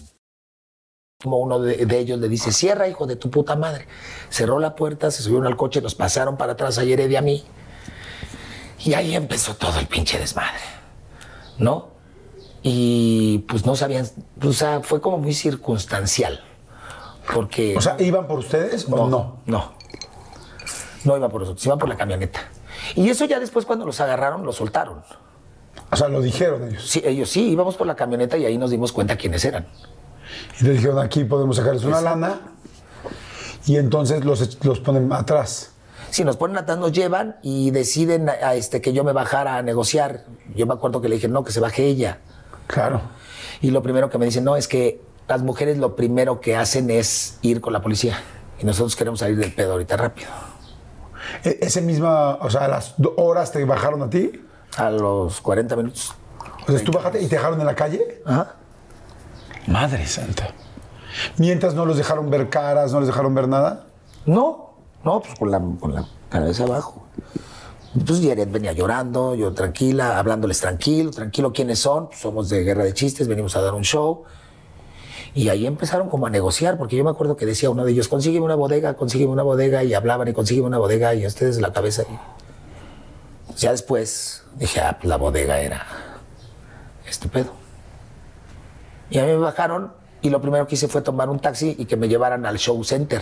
como 1.21 1.37
uno 1.39 1.59
de, 1.59 1.85
de 1.85 1.99
ellos 1.99 2.19
le 2.19 2.27
dice, 2.27 2.51
cierra, 2.51 2.87
hijo 2.89 3.07
de 3.07 3.15
tu 3.15 3.29
puta 3.29 3.55
madre. 3.55 3.87
Cerró 4.29 4.59
la 4.59 4.75
puerta, 4.75 5.09
se 5.09 5.23
subieron 5.23 5.47
al 5.47 5.55
coche, 5.55 5.81
nos 5.81 5.95
pasaron 5.95 6.35
para 6.35 6.53
atrás 6.53 6.77
a 6.77 6.83
Yered 6.83 7.09
y 7.09 7.15
a 7.15 7.21
mí. 7.21 7.43
Y 8.85 8.93
ahí 8.93 9.15
empezó 9.15 9.55
todo 9.55 9.79
el 9.79 9.87
pinche 9.87 10.19
desmadre, 10.19 10.59
¿no? 11.57 11.87
Y 12.61 13.39
pues 13.47 13.65
no 13.65 13.75
sabían, 13.77 14.05
o 14.41 14.51
sea, 14.51 14.81
fue 14.81 14.99
como 14.99 15.17
muy 15.17 15.33
circunstancial. 15.33 16.43
Porque... 17.33 17.77
O 17.77 17.81
sea, 17.81 17.95
¿iban 18.01 18.27
por 18.27 18.39
ustedes 18.39 18.85
o 18.89 19.07
no? 19.07 19.37
No. 19.45 19.73
No 21.05 21.15
iba 21.17 21.29
por 21.29 21.41
nosotros, 21.41 21.65
iba 21.65 21.77
por 21.77 21.87
la 21.87 21.95
camioneta. 21.95 22.41
Y 22.95 23.09
eso 23.09 23.23
ya 23.23 23.39
después 23.39 23.65
cuando 23.65 23.85
los 23.85 24.01
agarraron, 24.01 24.43
los 24.45 24.57
soltaron. 24.57 25.03
O 25.91 25.95
sea, 25.95 26.07
lo 26.07 26.21
dijeron 26.21 26.67
ellos. 26.67 26.87
Sí, 26.89 27.01
ellos 27.05 27.29
sí, 27.29 27.49
íbamos 27.51 27.75
por 27.75 27.85
la 27.87 27.95
camioneta 27.95 28.37
y 28.37 28.45
ahí 28.45 28.57
nos 28.57 28.71
dimos 28.71 28.91
cuenta 28.91 29.15
quiénes 29.15 29.45
eran. 29.45 29.67
Y 30.59 30.63
te 30.63 30.71
dijeron, 30.71 30.99
aquí 30.99 31.23
podemos 31.23 31.57
sacarles 31.57 31.83
una 31.83 32.01
lana. 32.01 32.39
Y 33.65 33.77
entonces 33.77 34.25
los, 34.25 34.63
los 34.63 34.79
ponen 34.79 35.11
atrás. 35.13 35.71
Si 36.09 36.23
nos 36.23 36.37
ponen 36.37 36.57
atrás, 36.57 36.77
nos 36.77 36.91
llevan 36.91 37.37
y 37.41 37.71
deciden 37.71 38.29
a, 38.29 38.33
a 38.33 38.55
este, 38.55 38.81
que 38.81 38.93
yo 38.93 39.03
me 39.03 39.13
bajara 39.13 39.57
a 39.57 39.61
negociar. 39.61 40.25
Yo 40.55 40.65
me 40.65 40.73
acuerdo 40.73 41.01
que 41.01 41.09
le 41.09 41.15
dije, 41.15 41.27
no, 41.27 41.43
que 41.43 41.51
se 41.51 41.59
baje 41.59 41.85
ella. 41.85 42.19
Claro. 42.67 43.01
Y 43.61 43.71
lo 43.71 43.81
primero 43.81 44.09
que 44.09 44.17
me 44.17 44.25
dicen, 44.25 44.43
no, 44.43 44.55
es 44.55 44.67
que 44.67 45.01
las 45.27 45.41
mujeres 45.41 45.77
lo 45.77 45.95
primero 45.95 46.41
que 46.41 46.55
hacen 46.55 46.89
es 46.89 47.37
ir 47.41 47.61
con 47.61 47.73
la 47.73 47.81
policía. 47.81 48.19
Y 48.61 48.65
nosotros 48.65 48.95
queremos 48.95 49.19
salir 49.19 49.37
del 49.37 49.53
pedo 49.53 49.73
ahorita 49.73 49.97
rápido. 49.97 50.29
E- 51.43 51.59
ese 51.61 51.81
misma, 51.81 52.35
o 52.35 52.49
sea, 52.49 52.65
a 52.65 52.67
las 52.67 52.95
horas 53.15 53.51
te 53.51 53.63
bajaron 53.65 54.01
a 54.03 54.09
ti. 54.09 54.41
A 54.77 54.89
los 54.89 55.41
40 55.41 55.75
minutos. 55.75 56.13
O 56.67 56.71
sea, 56.71 56.83
tú 56.83 56.91
bajaste 56.91 57.21
y 57.21 57.27
te 57.27 57.35
dejaron 57.35 57.59
en 57.59 57.65
la 57.65 57.75
calle. 57.75 58.21
Ajá. 58.25 58.55
Madre 59.67 60.05
santa. 60.07 60.49
Mientras 61.37 61.73
no 61.73 61.85
los 61.85 61.97
dejaron 61.97 62.29
ver 62.29 62.49
caras, 62.49 62.91
no 62.91 62.99
les 62.99 63.07
dejaron 63.07 63.33
ver 63.35 63.47
nada. 63.47 63.85
No, 64.25 64.73
No, 65.03 65.19
pues 65.21 65.37
con 65.37 65.51
la, 65.51 65.61
con 65.79 65.93
la 65.93 66.05
cabeza 66.29 66.63
abajo. 66.63 67.03
Entonces 67.95 68.25
Jared 68.27 68.47
venía 68.49 68.71
llorando, 68.71 69.35
yo 69.35 69.53
tranquila, 69.53 70.17
hablándoles 70.17 70.59
tranquilo, 70.59 71.11
tranquilo, 71.11 71.53
¿quiénes 71.53 71.79
son? 71.79 72.07
Pues 72.07 72.21
somos 72.21 72.49
de 72.49 72.63
Guerra 72.63 72.83
de 72.83 72.93
Chistes, 72.93 73.27
venimos 73.27 73.55
a 73.55 73.61
dar 73.61 73.73
un 73.73 73.83
show. 73.83 74.23
Y 75.35 75.49
ahí 75.49 75.65
empezaron 75.67 76.09
como 76.09 76.25
a 76.25 76.29
negociar, 76.29 76.77
porque 76.77 76.95
yo 76.95 77.03
me 77.03 77.09
acuerdo 77.09 77.35
que 77.35 77.45
decía 77.45 77.69
uno 77.69 77.85
de 77.85 77.91
ellos, 77.91 78.07
consígueme 78.07 78.45
una 78.45 78.55
bodega, 78.55 78.95
consígueme 78.95 79.31
una 79.31 79.43
bodega, 79.43 79.83
y 79.83 79.93
hablaban 79.93 80.27
y 80.27 80.33
consígueme 80.33 80.67
una 80.67 80.77
bodega, 80.77 81.13
y 81.13 81.25
ustedes 81.25 81.59
la 81.59 81.73
cabeza. 81.73 82.03
Y 82.03 83.55
ya 83.55 83.71
después 83.71 84.42
dije, 84.55 84.81
ah, 84.81 84.97
pues 84.99 85.09
la 85.09 85.17
bodega 85.17 85.59
era 85.59 85.85
pedo. 87.31 87.53
Y 89.09 89.19
a 89.19 89.23
mí 89.23 89.29
me 89.29 89.37
bajaron, 89.37 89.93
y 90.21 90.29
lo 90.29 90.41
primero 90.41 90.67
que 90.67 90.75
hice 90.75 90.87
fue 90.87 91.01
tomar 91.01 91.29
un 91.29 91.39
taxi 91.39 91.75
y 91.77 91.85
que 91.85 91.95
me 91.95 92.07
llevaran 92.07 92.45
al 92.45 92.57
show 92.57 92.83
center, 92.83 93.21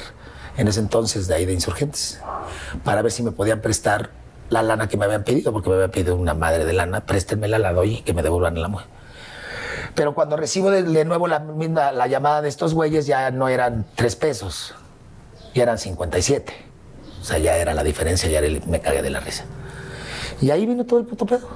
en 0.58 0.68
ese 0.68 0.80
entonces 0.80 1.28
de 1.28 1.36
ahí 1.36 1.46
de 1.46 1.54
Insurgentes, 1.54 2.22
para 2.84 3.02
ver 3.02 3.12
si 3.12 3.24
me 3.24 3.32
podían 3.32 3.62
prestar 3.62 4.12
la 4.50 4.64
lana 4.64 4.88
que 4.88 4.98
me 4.98 5.06
habían 5.06 5.24
pedido, 5.24 5.52
porque 5.54 5.70
me 5.70 5.76
habían 5.76 5.92
pedido 5.92 6.16
una 6.16 6.34
madre 6.34 6.66
de 6.66 6.74
lana, 6.74 7.06
préstenmela, 7.06 7.58
la 7.58 7.74
doy 7.74 7.96
y 7.96 8.02
que 8.02 8.14
me 8.14 8.22
devuelvan 8.22 8.62
la 8.62 8.68
mujer. 8.68 8.88
Pero 9.96 10.14
cuando 10.14 10.38
recibo 10.38 10.72
de, 10.72 11.06
nuevo 11.06 11.28
la, 11.28 12.08
llamada 12.08 12.42
de 12.42 12.50
estos 12.50 12.74
güeyes, 12.74 13.08
ya 13.08 13.30
no 13.32 13.50
eran 13.50 13.86
tres 13.96 14.16
pesos, 14.16 14.74
ya 15.54 15.64
eran 15.64 15.78
57. 15.78 16.54
O 17.22 17.24
sea, 17.24 17.38
ya 17.38 17.58
era 17.58 17.74
la 17.74 17.84
diferencia, 17.84 18.30
ya 18.30 18.42
me 18.68 18.80
cagué 18.80 19.02
de 19.02 19.10
la 19.10 19.20
risa. 19.20 19.46
Y 20.42 20.50
ahí 20.52 20.66
vino 20.66 20.86
todo 20.86 21.00
el 21.00 21.06
puto 21.06 21.26
pedo. 21.26 21.48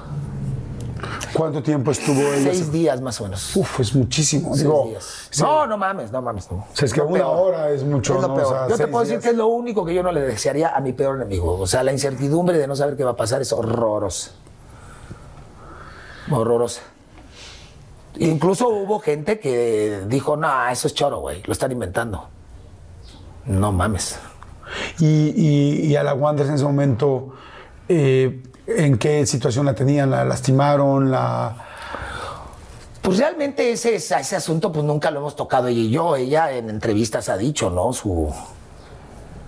¿Cuánto 1.33 1.61
tiempo 1.61 1.91
estuvo 1.91 2.19
ella? 2.21 2.51
Seis 2.51 2.71
días 2.71 3.01
más 3.01 3.19
o 3.19 3.25
menos. 3.25 3.55
Uf, 3.57 3.79
es 3.81 3.93
muchísimo. 3.93 4.49
Seis 4.51 4.63
Digo, 4.63 4.85
días. 4.87 5.27
sí. 5.29 5.41
No, 5.43 5.67
no 5.67 5.77
mames, 5.77 6.11
no 6.11 6.21
mames. 6.21 6.49
No. 6.49 6.65
sea, 6.73 6.85
es 6.85 6.93
que 6.93 7.01
una 7.01 7.27
hora 7.27 7.71
es 7.71 7.83
mucho, 7.83 8.15
Es 8.15 8.21
lo 8.21 8.27
¿no? 8.29 8.33
O 8.35 8.45
sea, 8.49 8.67
yo 8.69 8.77
te 8.77 8.87
puedo 8.87 9.03
decir 9.03 9.19
que 9.19 9.29
es 9.29 9.35
lo 9.35 9.47
único 9.47 9.83
que 9.83 9.93
yo 9.93 10.01
no 10.01 10.11
le 10.13 10.21
desearía 10.21 10.75
a 10.75 10.79
mi 10.79 10.93
peor 10.93 11.17
enemigo. 11.17 11.59
O 11.59 11.67
sea, 11.67 11.83
la 11.83 11.91
incertidumbre 11.91 12.57
de 12.57 12.67
no 12.67 12.75
saber 12.75 12.95
qué 12.95 13.03
va 13.03 13.11
a 13.11 13.15
pasar 13.17 13.41
es 13.41 13.51
horrorosa. 13.51 14.31
Horrorosa. 16.31 16.81
Incluso 18.17 18.69
hubo 18.69 18.99
gente 18.99 19.39
que 19.39 20.03
dijo, 20.07 20.37
no, 20.37 20.67
eso 20.69 20.87
es 20.87 20.93
choro, 20.93 21.19
güey, 21.19 21.43
lo 21.45 21.51
están 21.51 21.71
inventando. 21.71 22.29
No 23.45 23.71
mames. 23.73 24.17
Y, 24.99 25.33
y- 25.35 25.85
y 25.87 25.95
a 25.97 26.03
la 26.03 26.13
Wanderers 26.13 26.49
en 26.49 26.55
ese 26.55 26.63
momento, 26.63 27.33
eh, 27.89 28.41
¿en 28.67 28.97
qué 28.97 29.25
situación 29.25 29.65
la 29.65 29.75
tenían? 29.75 30.11
¿La 30.11 30.25
lastimaron? 30.25 31.11
¿La...? 31.11 31.55
Pues 33.01 33.19
realmente 33.19 33.71
ese, 33.71 33.95
ese 33.95 34.35
asunto 34.35 34.71
pues 34.71 34.83
nunca 34.83 35.11
lo 35.11 35.19
hemos 35.19 35.35
tocado 35.35 35.67
ella 35.67 35.81
y 35.81 35.91
yo. 35.91 36.15
Ella 36.15 36.51
en 36.51 36.69
entrevistas 36.69 37.29
ha 37.29 37.37
dicho, 37.37 37.69
¿no? 37.69 37.93
Su, 37.93 38.33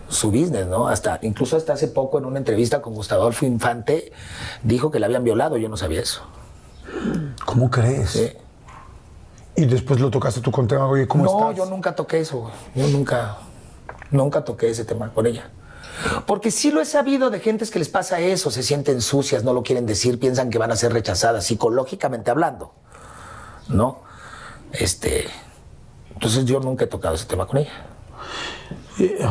su 0.10 0.32
business, 0.32 0.68
¿no? 0.68 0.88
Hasta, 0.88 1.20
incluso 1.24 1.58
hasta 1.58 1.74
hace 1.74 1.88
poco 1.88 2.20
en 2.20 2.26
una 2.26 2.38
entrevista 2.38 2.82
con 2.82 2.94
Gustavo 2.94 3.24
Adolfo 3.24 3.46
Infante 3.46 4.12
dijo 4.62 4.92
que 4.92 5.00
la 5.00 5.08
habían 5.08 5.24
violado. 5.24 5.58
Yo 5.58 5.70
no 5.70 5.78
sabía 5.78 6.02
eso. 6.02 6.22
¿Cómo 7.46 7.72
crees? 7.72 8.12
Sí. 8.12 8.32
Y 9.56 9.66
después 9.66 10.00
lo 10.00 10.12
tocaste 10.12 10.40
tú 10.40 10.52
con 10.52 10.68
tema, 10.68 10.88
oye, 10.88 11.08
¿cómo 11.08 11.24
no, 11.24 11.40
estás? 11.40 11.58
yo 11.58 11.66
nunca 11.66 11.96
toqué 11.96 12.20
eso. 12.20 12.52
Yo 12.76 12.88
nunca, 12.90 13.38
nunca 14.12 14.46
toqué 14.46 14.70
ese 14.70 14.86
tema 14.86 15.12
con 15.12 15.26
ella. 15.26 15.50
Porque 16.26 16.52
sí 16.52 16.72
lo 16.72 16.82
he 16.82 16.86
sabido 16.86 17.30
de 17.30 17.40
gentes 17.40 17.72
que 17.72 17.80
les 17.80 17.90
pasa 17.90 18.20
eso, 18.20 18.52
se 18.52 18.62
sienten 18.64 19.02
sucias, 19.02 19.44
no 19.44 19.54
lo 19.54 19.64
quieren 19.64 19.86
decir, 19.86 20.20
piensan 20.20 20.50
que 20.50 20.58
van 20.58 20.72
a 20.72 20.76
ser 20.76 20.94
rechazadas, 20.94 21.46
psicológicamente 21.46 22.30
hablando. 22.32 22.74
¿No? 23.70 24.02
Este. 24.74 25.26
Entonces 26.14 26.46
yo 26.46 26.60
nunca 26.60 26.86
he 26.86 26.88
tocado 26.88 27.16
ese 27.16 27.26
tema 27.26 27.46
con 27.48 27.58
ella. 27.58 27.72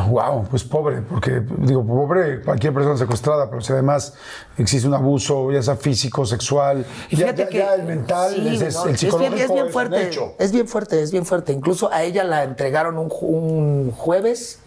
wow, 0.09 0.45
pues 0.49 0.63
pobre, 0.63 1.01
porque 1.01 1.41
digo, 1.57 1.85
pobre 1.85 2.41
cualquier 2.41 2.73
persona 2.73 2.95
secuestrada, 2.97 3.49
pero 3.49 3.61
si 3.61 3.73
además 3.73 4.13
existe 4.57 4.87
un 4.87 4.93
abuso, 4.93 5.51
ya 5.51 5.61
sea 5.61 5.75
físico, 5.75 6.25
sexual, 6.25 6.85
Y 7.09 7.17
ya, 7.17 7.25
fíjate 7.27 7.41
ya- 7.43 7.49
que 7.49 7.57
ya 7.57 7.75
el 7.75 7.83
mental, 7.83 8.33
sí, 8.33 8.47
es, 8.55 8.61
es- 8.61 8.75
¿no? 8.75 8.85
el 8.85 8.95
Es 8.95 9.01
bien- 9.01 9.11
psicológico 9.11 9.35
es 9.43 9.51
bien, 9.53 9.65
un 9.65 9.71
fuerte, 9.71 10.07
hecho. 10.07 10.33
es 10.39 10.51
bien 10.53 10.67
fuerte, 10.67 11.01
es 11.01 11.11
bien 11.11 11.25
fuerte. 11.25 11.51
Incluso 11.51 11.91
a 11.91 12.03
ella 12.03 12.23
la 12.23 12.43
entregaron 12.43 12.97
un, 12.97 13.11
un 13.21 13.91
jueves 13.91 14.59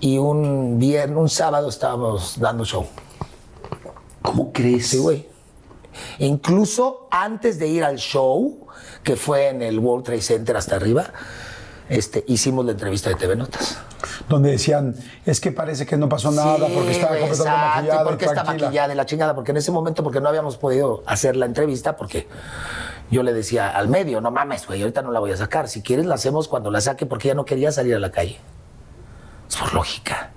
y 0.00 0.18
un 0.18 0.78
viernes, 0.78 1.16
un 1.16 1.28
sábado 1.28 1.68
estábamos 1.68 2.38
dando 2.38 2.64
show. 2.64 2.86
¿Cómo 4.22 4.52
crees? 4.52 4.88
Sí, 4.88 4.98
güey. 4.98 5.26
Incluso 6.18 7.08
antes 7.10 7.58
de 7.58 7.68
ir 7.68 7.84
al 7.84 7.96
show, 7.96 8.66
que 9.02 9.16
fue 9.16 9.48
en 9.48 9.62
el 9.62 9.78
World 9.78 10.04
Trade 10.04 10.20
Center 10.20 10.56
hasta 10.56 10.76
arriba, 10.76 11.06
este, 11.88 12.24
hicimos 12.26 12.64
la 12.64 12.72
entrevista 12.72 13.10
de 13.10 13.14
TV 13.14 13.36
Notas. 13.36 13.78
Donde 14.28 14.50
decían, 14.50 14.94
es 15.24 15.40
que 15.40 15.52
parece 15.52 15.86
que 15.86 15.96
no 15.96 16.08
pasó 16.08 16.30
nada 16.30 16.66
porque 16.66 16.90
estaba 16.90 17.16
completamente 17.16 17.42
exacto, 17.42 17.76
maquillada. 17.76 18.04
porque 18.04 18.24
y 18.24 18.28
está 18.28 18.44
maquillada 18.44 18.88
de 18.88 18.94
la 18.94 19.06
chingada, 19.06 19.34
porque 19.34 19.52
en 19.52 19.56
ese 19.58 19.70
momento, 19.70 20.02
porque 20.02 20.20
no 20.20 20.28
habíamos 20.28 20.56
podido 20.56 21.02
hacer 21.06 21.36
la 21.36 21.46
entrevista, 21.46 21.96
porque 21.96 22.26
yo 23.10 23.22
le 23.22 23.32
decía 23.32 23.70
al 23.70 23.88
medio, 23.88 24.20
no 24.20 24.30
mames, 24.30 24.66
güey, 24.66 24.82
ahorita 24.82 25.02
no 25.02 25.12
la 25.12 25.20
voy 25.20 25.30
a 25.30 25.36
sacar. 25.36 25.68
Si 25.68 25.82
quieres, 25.82 26.06
la 26.06 26.16
hacemos 26.16 26.48
cuando 26.48 26.70
la 26.70 26.80
saque, 26.80 27.06
porque 27.06 27.28
ella 27.28 27.36
no 27.36 27.44
quería 27.44 27.70
salir 27.70 27.94
a 27.94 28.00
la 28.00 28.10
calle. 28.10 28.38
Por 29.58 29.74
lógica. 29.74 30.30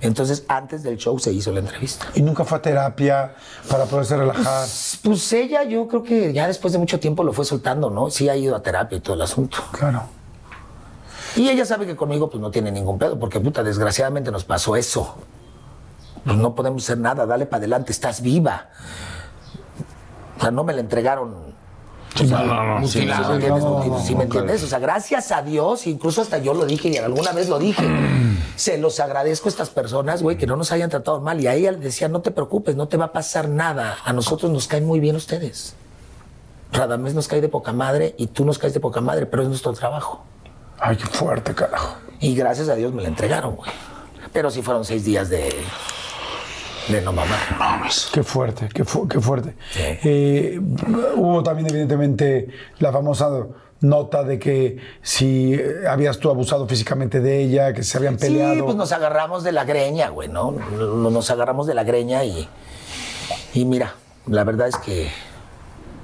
Entonces, 0.00 0.44
antes 0.48 0.82
del 0.82 0.96
show 0.96 1.18
se 1.18 1.30
hizo 1.30 1.52
la 1.52 1.60
entrevista. 1.60 2.06
Y 2.14 2.22
nunca 2.22 2.44
fue 2.44 2.58
a 2.58 2.62
terapia 2.62 3.34
para 3.68 3.84
poderse 3.84 4.16
relajar. 4.16 4.66
Pues 5.02 5.32
ella, 5.32 5.64
yo 5.64 5.86
creo 5.88 6.02
que 6.02 6.32
ya 6.32 6.46
después 6.46 6.72
de 6.72 6.78
mucho 6.78 6.98
tiempo 6.98 7.22
lo 7.22 7.34
fue 7.34 7.44
soltando, 7.44 7.90
¿no? 7.90 8.08
Sí 8.08 8.28
ha 8.28 8.36
ido 8.36 8.56
a 8.56 8.62
terapia 8.62 8.96
y 8.96 9.00
todo 9.00 9.14
el 9.14 9.22
asunto. 9.22 9.58
Claro. 9.72 10.04
Y 11.36 11.48
ella 11.48 11.64
sabe 11.64 11.86
que 11.86 11.96
conmigo 11.96 12.30
pues 12.30 12.40
no 12.40 12.50
tiene 12.50 12.72
ningún 12.72 12.98
pedo, 12.98 13.18
porque 13.18 13.38
puta, 13.40 13.62
desgraciadamente 13.62 14.30
nos 14.30 14.44
pasó 14.44 14.74
eso. 14.74 15.16
Pues 16.24 16.36
no 16.36 16.54
podemos 16.54 16.82
hacer 16.82 16.98
nada, 16.98 17.26
dale 17.26 17.46
para 17.46 17.58
adelante, 17.58 17.92
estás 17.92 18.22
viva. 18.22 18.70
O 20.38 20.40
sea, 20.40 20.50
no 20.50 20.64
me 20.64 20.72
la 20.72 20.80
entregaron. 20.80 21.49
¿Sí 22.14 24.14
me 24.14 24.24
entiendes? 24.24 24.62
O 24.62 24.66
sea, 24.66 24.78
gracias 24.78 25.32
a 25.32 25.42
Dios, 25.42 25.86
incluso 25.86 26.22
hasta 26.22 26.38
yo 26.38 26.54
lo 26.54 26.66
dije 26.66 26.88
y 26.88 26.96
alguna 26.96 27.32
vez 27.32 27.48
lo 27.48 27.58
dije. 27.58 27.84
Se 28.56 28.78
los 28.78 29.00
agradezco 29.00 29.48
a 29.48 29.50
estas 29.50 29.70
personas, 29.70 30.22
güey, 30.22 30.36
que 30.36 30.46
no 30.46 30.56
nos 30.56 30.72
hayan 30.72 30.90
tratado 30.90 31.20
mal. 31.20 31.40
Y 31.40 31.46
a 31.46 31.54
ella 31.54 31.72
le 31.72 31.78
decía, 31.78 32.08
no 32.08 32.20
te 32.20 32.30
preocupes, 32.30 32.76
no 32.76 32.88
te 32.88 32.96
va 32.96 33.06
a 33.06 33.12
pasar 33.12 33.48
nada. 33.48 33.98
A 34.04 34.12
nosotros 34.12 34.50
nos 34.50 34.68
caen 34.68 34.86
muy 34.86 35.00
bien 35.00 35.16
ustedes. 35.16 35.74
Radamés 36.72 37.14
nos 37.14 37.26
cae 37.26 37.40
de 37.40 37.48
poca 37.48 37.72
madre 37.72 38.14
y 38.18 38.28
tú 38.28 38.44
nos 38.44 38.58
caes 38.58 38.74
de 38.74 38.80
poca 38.80 39.00
madre, 39.00 39.26
pero 39.26 39.42
es 39.42 39.48
nuestro 39.48 39.72
trabajo. 39.72 40.22
Ay, 40.78 40.96
qué 40.96 41.06
fuerte, 41.06 41.54
carajo. 41.54 41.96
Y 42.20 42.34
gracias 42.34 42.68
a 42.68 42.74
Dios 42.74 42.92
me 42.92 43.02
la 43.02 43.08
entregaron, 43.08 43.56
güey. 43.56 43.70
Pero 44.32 44.50
sí 44.50 44.62
fueron 44.62 44.84
seis 44.84 45.04
días 45.04 45.28
de. 45.28 45.52
De 46.92 47.00
no 47.02 47.12
mamar. 47.12 47.38
Qué 48.12 48.22
fuerte, 48.22 48.68
qué, 48.72 48.84
fu- 48.84 49.06
qué 49.08 49.20
fuerte. 49.20 49.54
Eh, 49.76 50.60
hubo 51.16 51.42
también, 51.42 51.68
evidentemente, 51.68 52.48
la 52.78 52.92
famosa 52.92 53.28
nota 53.82 54.24
de 54.24 54.38
que 54.38 54.76
si 55.02 55.58
habías 55.88 56.18
tú 56.18 56.28
abusado 56.30 56.66
físicamente 56.68 57.20
de 57.20 57.40
ella, 57.42 57.72
que 57.72 57.82
se 57.82 57.96
habían 57.96 58.16
peleado. 58.18 58.54
Sí, 58.54 58.62
pues 58.62 58.76
nos 58.76 58.92
agarramos 58.92 59.42
de 59.42 59.52
la 59.52 59.64
greña, 59.64 60.10
güey, 60.10 60.28
¿no? 60.28 60.50
Nos 60.52 61.30
agarramos 61.30 61.66
de 61.66 61.74
la 61.74 61.84
greña 61.84 62.24
y. 62.24 62.46
Y 63.54 63.64
mira, 63.64 63.94
la 64.26 64.44
verdad 64.44 64.68
es 64.68 64.76
que 64.76 65.10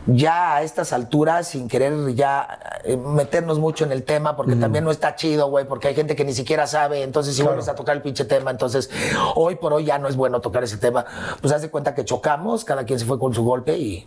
ya 0.07 0.57
a 0.57 0.63
estas 0.63 0.93
alturas, 0.93 1.49
sin 1.49 1.69
querer 1.69 2.15
ya 2.15 2.59
eh, 2.85 2.97
meternos 2.97 3.59
mucho 3.59 3.85
en 3.85 3.93
el 3.93 4.05
tema, 4.05 4.37
porque 4.37 4.57
también 4.57 4.85
no 4.85 4.91
está 4.91 5.17
chido, 5.17 5.49
güey, 5.49 5.67
porque 5.67 5.89
hay 5.89 5.95
gente 5.95 6.15
que 6.15 6.25
ni 6.25 6.33
siquiera 6.33 6.67
sabe, 6.67 7.03
entonces 7.03 7.35
si 7.35 7.43
vuelves 7.43 7.69
a 7.69 7.75
tocar 7.75 7.97
el 7.97 8.03
pinche 8.03 8.25
tema, 8.25 8.51
entonces 8.51 8.91
hoy 9.35 9.57
por 9.57 9.73
hoy 9.73 9.85
ya 9.85 9.99
no 9.99 10.09
es 10.09 10.17
bueno 10.17 10.41
tocar 10.41 10.63
ese 10.65 10.77
tema. 10.77 11.05
Pues 11.41 11.53
haz 11.53 11.63
de 11.63 11.71
cuenta 11.71 11.95
que 11.95 12.05
chocamos, 12.05 12.65
cada 12.65 12.85
quien 12.85 12.99
se 12.99 13.05
fue 13.05 13.19
con 13.19 13.35
su 13.35 13.45
golpe 13.45 13.77
y. 13.77 14.07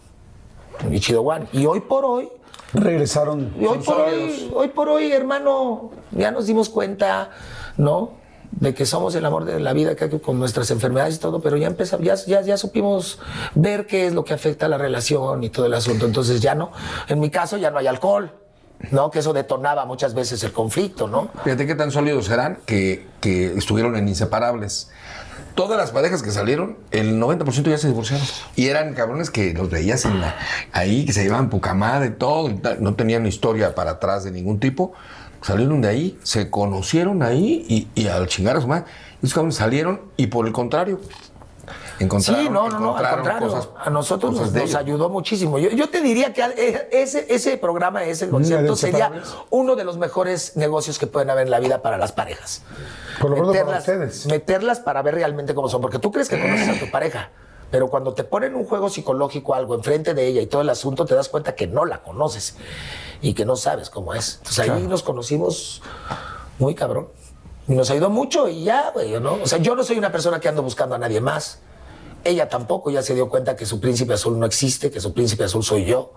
Y 0.90 1.00
chido, 1.02 1.24
Juan. 1.24 1.50
Y 1.52 1.66
hoy 1.66 1.82
por 1.82 2.06
hoy, 2.06 2.30
Regresaron. 2.74 3.54
y 3.60 3.66
hoy 3.66 3.80
por 3.80 4.00
hoy, 4.00 4.52
hoy 4.54 4.68
por 4.70 4.88
hoy, 4.88 5.12
hermano, 5.12 5.92
ya 6.12 6.32
nos 6.32 6.46
dimos 6.46 6.70
cuenta, 6.70 7.32
¿no? 7.76 8.12
De 8.52 8.74
que 8.74 8.86
somos 8.86 9.14
el 9.16 9.24
amor 9.26 9.46
de 9.46 9.60
la 9.60 9.74
vida, 9.74 9.96
que 9.96 10.10
con 10.20 10.40
nuestras 10.40 10.72
enfermedades 10.72 11.16
y 11.16 11.20
todo, 11.20 11.40
pero 11.40 11.56
ya 11.56 11.68
empezamos, 11.68 12.06
ya, 12.06 12.16
ya, 12.16 12.42
ya 12.42 12.58
supimos 12.58 13.20
ver 13.54 13.86
qué 13.86 14.08
es 14.08 14.14
lo 14.14 14.24
que 14.26 14.34
afecta 14.34 14.66
a 14.66 14.70
la 14.70 14.78
relación 14.80 15.44
y 15.44 15.50
todo 15.50 15.68
el 15.68 15.74
asunto. 15.76 16.06
Entonces 16.08 16.42
ya 16.42 16.56
no, 16.56 16.72
en 17.08 17.20
mi 17.20 17.30
caso 17.30 17.58
ya 17.58 17.70
no 17.70 17.78
hay 17.78 17.86
alcohol, 17.88 18.32
¿no? 18.92 19.12
Que 19.12 19.20
eso 19.20 19.34
detonaba 19.34 19.86
muchas 19.86 20.14
veces 20.16 20.44
el 20.44 20.52
conflicto, 20.52 21.08
¿no? 21.08 21.30
Fíjate 21.44 21.68
qué 21.68 21.76
tan 21.76 21.92
sólidos 21.92 22.26
serán 22.26 22.58
que, 22.66 23.06
que 23.22 23.54
estuvieron 23.56 23.96
en 23.96 24.08
inseparables. 24.08 24.90
Todas 25.56 25.78
las 25.78 25.92
parejas 25.92 26.24
que 26.24 26.32
salieron, 26.32 26.78
el 26.92 27.20
90% 27.22 27.70
ya 27.70 27.78
se 27.78 27.88
divorciaron. 27.88 28.26
Y 28.56 28.68
eran 28.68 28.94
cabrones 28.94 29.30
que 29.30 29.54
los 29.54 29.70
veías 29.70 30.06
en 30.06 30.22
la- 30.22 30.36
ahí, 30.72 31.06
que 31.06 31.12
se 31.14 31.22
llevaban 31.24 31.50
poca 31.50 31.74
madre, 31.74 32.10
todo, 32.12 32.50
no 32.80 32.96
tenían 32.96 33.26
historia 33.26 33.76
para 33.76 33.92
atrás 33.92 34.24
de 34.24 34.32
ningún 34.32 34.60
tipo. 34.60 34.94
Salieron 35.42 35.82
de 35.82 35.88
ahí, 35.88 36.20
se 36.24 36.50
conocieron 36.50 37.24
ahí 37.24 37.66
y, 37.70 37.88
y 38.02 38.08
al 38.08 38.28
chingar 38.28 38.58
a 38.58 38.62
su 38.62 38.68
madre. 38.68 38.86
Esos 39.22 39.34
cabrones 39.34 39.56
salieron 39.56 40.02
y 40.18 40.28
por 40.28 40.46
el 40.48 40.54
contrario, 40.54 41.00
Encontraron, 42.00 42.44
sí, 42.46 42.50
no, 42.50 42.70
no, 42.70 42.80
no, 42.80 42.98
al 42.98 43.10
contrario. 43.16 43.48
cosas- 43.50 43.70
a 43.78 43.90
nosotros 43.90 44.34
cosas 44.40 44.54
nos, 44.54 44.76
ayudó 44.76 45.10
muchísimo. 45.10 45.60
Yo, 45.60 45.70
yo 45.70 45.90
te 45.90 46.02
diría 46.02 46.34
que 46.34 46.42
eh, 46.42 46.90
ese, 46.94 47.26
ese 47.30 47.58
programa, 47.58 48.04
ese 48.06 48.30
concierto 48.30 48.76
sería 48.76 49.12
uno 49.50 49.76
de 49.76 49.84
los 49.84 49.98
mejores 49.98 50.56
negocios 50.56 50.98
que 50.98 51.08
pueden 51.08 51.30
haber 51.30 51.46
en 51.46 51.52
la 51.52 51.60
vida 51.60 51.82
para 51.82 51.98
las 51.98 52.14
parejas. 52.14 52.62
Por 53.20 53.32
lo 53.32 53.36
menos 53.38 53.58
para 53.58 53.80
ustedes. 53.80 54.26
meterlas 54.28 54.80
para 54.80 55.02
ver 55.02 55.16
realmente 55.16 55.54
cómo 55.54 55.68
son. 55.68 55.82
Porque 55.82 56.00
tú 56.00 56.12
crees 56.12 56.30
que 56.30 56.40
conoces 56.40 56.70
a 56.70 56.80
tu 56.80 56.90
pareja. 56.90 57.30
Pero 57.72 57.90
cuando 57.90 58.14
te 58.14 58.24
ponen 58.24 58.56
un 58.56 58.66
juego 58.66 58.90
psicológico, 58.90 59.54
algo 59.54 59.76
enfrente 59.76 60.14
de 60.14 60.26
ella 60.28 60.42
y 60.42 60.48
todo 60.48 60.62
el 60.62 60.70
asunto, 60.70 61.06
te 61.06 61.16
das 61.16 61.30
cuenta 61.30 61.56
que 61.56 61.68
no 61.68 61.86
la 61.86 62.02
conoces 62.02 62.56
y 63.22 63.34
que 63.34 63.46
no 63.46 63.56
sabes 63.56 63.90
cómo 63.90 64.14
es. 64.14 64.38
Entonces 64.40 64.70
ahí 64.70 64.88
nos 64.88 65.04
conocimos 65.04 65.82
muy 66.58 66.76
cabrón. 66.76 67.10
Y 67.68 67.74
nos 67.74 67.92
ayudó 67.92 68.10
mucho 68.10 68.48
y 68.48 68.64
ya, 68.64 68.90
güey, 68.92 69.20
¿no? 69.20 69.34
O 69.44 69.46
sea, 69.46 69.60
yo 69.60 69.76
no 69.76 69.84
soy 69.84 70.00
una 70.00 70.12
persona 70.12 70.40
que 70.40 70.50
ando 70.50 70.64
buscando 70.64 70.96
a 70.96 70.98
nadie 70.98 71.22
más. 71.22 71.60
Ella 72.24 72.50
tampoco, 72.50 72.90
ya 72.90 73.04
se 73.04 73.14
dio 73.14 73.30
cuenta 73.30 73.56
que 73.56 73.66
su 73.68 73.80
príncipe 73.80 74.14
azul 74.14 74.40
no 74.40 74.48
existe, 74.48 74.90
que 74.90 75.00
su 75.00 75.14
príncipe 75.14 75.44
azul 75.44 75.64
soy 75.64 75.86
yo. 75.86 76.14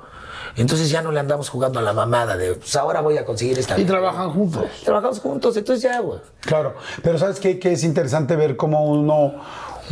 Entonces 0.57 0.91
ya 0.91 1.03
no 1.03 1.13
le 1.13 1.21
andamos 1.21 1.49
jugando 1.49 1.79
a 1.79 1.83
la 1.83 1.93
mamada 1.93 2.37
de, 2.37 2.55
pues 2.55 2.75
ahora 2.77 3.01
voy 3.01 3.17
a 3.17 3.25
conseguir 3.25 3.59
esta. 3.59 3.79
Y 3.79 3.85
trabajan 3.85 4.31
juntos. 4.31 4.65
Trabajamos 4.85 5.21
juntos, 5.21 5.57
entonces 5.57 5.83
ya, 5.83 6.01
güey. 6.01 6.21
Claro, 6.41 6.75
pero 7.03 7.19
¿sabes 7.19 7.41
qué? 7.41 7.59
Que 7.59 7.73
es 7.73 7.85
interesante 7.85 8.37
ver 8.37 8.57
cómo 8.57 8.85
uno, 8.85 9.35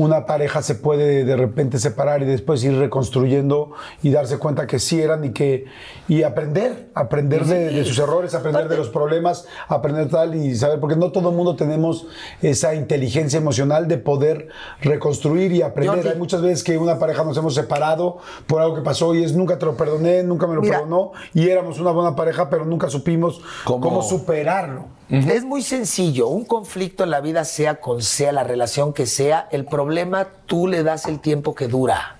una 0.01 0.25
pareja 0.25 0.63
se 0.63 0.75
puede 0.77 1.25
de 1.25 1.37
repente 1.37 1.79
separar 1.79 2.23
y 2.23 2.25
después 2.25 2.65
ir 2.65 2.75
reconstruyendo 2.79 3.73
y 4.03 4.11
darse 4.11 4.39
cuenta 4.39 4.67
que 4.67 4.79
sí 4.79 5.01
eran 5.01 5.25
y 5.25 5.31
que 5.31 5.67
y 6.09 6.23
aprender, 6.23 6.89
aprender 6.95 7.45
de, 7.45 7.71
de 7.71 7.85
sus 7.85 7.99
errores, 7.99 8.35
aprender 8.35 8.67
de 8.69 8.79
los 8.79 8.89
problemas, 8.89 9.47
aprender 9.69 10.09
tal 10.09 10.35
y 10.35 10.57
saber, 10.57 10.81
porque 10.81 10.97
no 10.97 11.13
todo 11.13 11.29
el 11.29 11.37
mundo 11.37 11.55
tenemos 11.55 12.07
esa 12.41 12.75
inteligencia 12.75 13.37
emocional 13.39 13.89
de 13.89 13.99
poder 13.99 14.49
reconstruir 14.81 15.53
y 15.53 15.61
aprender. 15.61 16.09
Hay 16.09 16.19
muchas 16.19 16.41
veces 16.41 16.65
que 16.65 16.79
una 16.79 16.99
pareja 16.99 17.23
nos 17.23 17.37
hemos 17.37 17.55
separado 17.55 18.19
por 18.47 18.63
algo 18.63 18.75
que 18.77 18.83
pasó 18.83 19.15
y 19.15 19.23
es 19.23 19.35
nunca 19.35 19.59
te 19.59 19.67
lo 19.67 19.77
perdoné, 19.77 20.23
nunca 20.23 20.47
me 20.47 20.55
lo 20.55 20.63
Mira. 20.63 20.79
perdonó 20.79 21.13
y 21.35 21.47
éramos 21.51 21.79
una 21.79 21.91
buena 21.91 22.17
pareja, 22.17 22.49
pero 22.49 22.65
nunca 22.65 22.89
supimos 22.89 23.43
¿Cómo? 23.65 23.81
cómo 23.81 24.03
superarlo. 24.03 25.00
Es 25.11 25.45
muy 25.45 25.62
sencillo. 25.62 26.28
Un 26.28 26.45
conflicto 26.45 27.05
en 27.05 27.11
la 27.11 27.20
vida, 27.20 27.45
sea 27.45 27.81
con 27.81 28.01
sea 28.03 28.31
la 28.32 28.45
relación 28.45 28.93
que 28.93 29.07
sea, 29.07 29.49
el 29.51 29.65
problema 29.65 30.28
tú 30.47 30.66
le 30.69 30.82
das 30.85 31.07
el 31.07 31.19
tiempo 31.20 31.55
que 31.55 31.66
dura. 31.69 32.16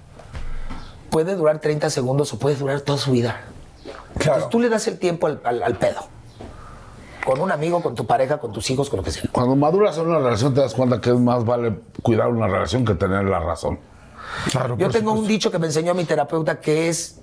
Puede 1.11 1.37
durar 1.37 1.61
30 1.61 1.89
segundos 1.91 2.33
o 2.33 2.39
puede 2.39 2.57
durar 2.57 2.81
toda 2.81 2.99
su 2.99 3.13
vida. 3.13 3.43
Claro. 3.85 4.03
Entonces 4.17 4.49
tú 4.51 4.61
le 4.61 4.69
das 4.69 4.87
el 4.89 4.99
tiempo 4.99 5.27
al, 5.29 5.41
al- 5.45 5.63
al 5.63 5.77
pedo. 5.77 6.01
Con 7.25 7.41
un 7.41 7.53
amigo, 7.53 7.83
con 7.83 7.95
tu 7.95 8.07
pareja, 8.07 8.39
con 8.39 8.51
tus 8.53 8.69
hijos, 8.71 8.89
con 8.91 8.99
lo 8.99 9.03
que 9.05 9.11
sea. 9.13 9.23
Cuando 9.31 9.55
maduras 9.55 9.97
en 9.99 10.07
una 10.09 10.19
relación 10.19 10.55
te 10.55 10.61
das 10.61 10.75
cuenta 10.75 11.01
que 11.01 11.11
es 11.11 11.17
más 11.19 11.45
vale 11.45 11.79
cuidar 12.03 12.29
una 12.29 12.49
relación 12.49 12.85
que 12.85 12.95
tener 12.95 13.25
la 13.25 13.39
razón. 13.41 13.79
Claro, 14.51 14.77
Yo 14.79 14.89
tengo 14.91 15.13
un 15.13 15.27
dicho 15.27 15.51
que 15.51 15.59
me 15.59 15.67
enseñó 15.67 15.95
mi 15.95 16.05
terapeuta 16.05 16.61
que 16.61 16.89
es, 16.89 17.21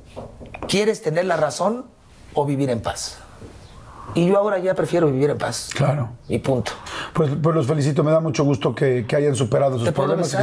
¿quieres 0.67 1.01
tener 1.01 1.25
la 1.25 1.35
razón 1.37 1.85
o 2.33 2.45
vivir 2.45 2.69
en 2.69 2.81
paz? 2.81 3.17
Y 4.17 4.25
yo 4.27 4.37
ahora 4.39 4.57
ya 4.57 4.73
prefiero 4.73 5.05
vivir 5.11 5.29
en 5.29 5.37
paz. 5.37 5.69
Claro. 5.75 6.09
Y 6.27 6.39
punto. 6.39 6.71
Pues, 7.13 7.29
pues 7.41 7.55
los 7.55 7.67
felicito, 7.67 8.03
me 8.03 8.09
da 8.11 8.19
mucho 8.19 8.43
gusto 8.43 8.73
que, 8.73 9.05
que 9.07 9.15
hayan 9.15 9.35
superado 9.35 9.75
sus 9.77 9.85
¿Te 9.85 9.91
puedo 9.91 10.07
problemas. 10.15 10.31
se- 10.31 10.39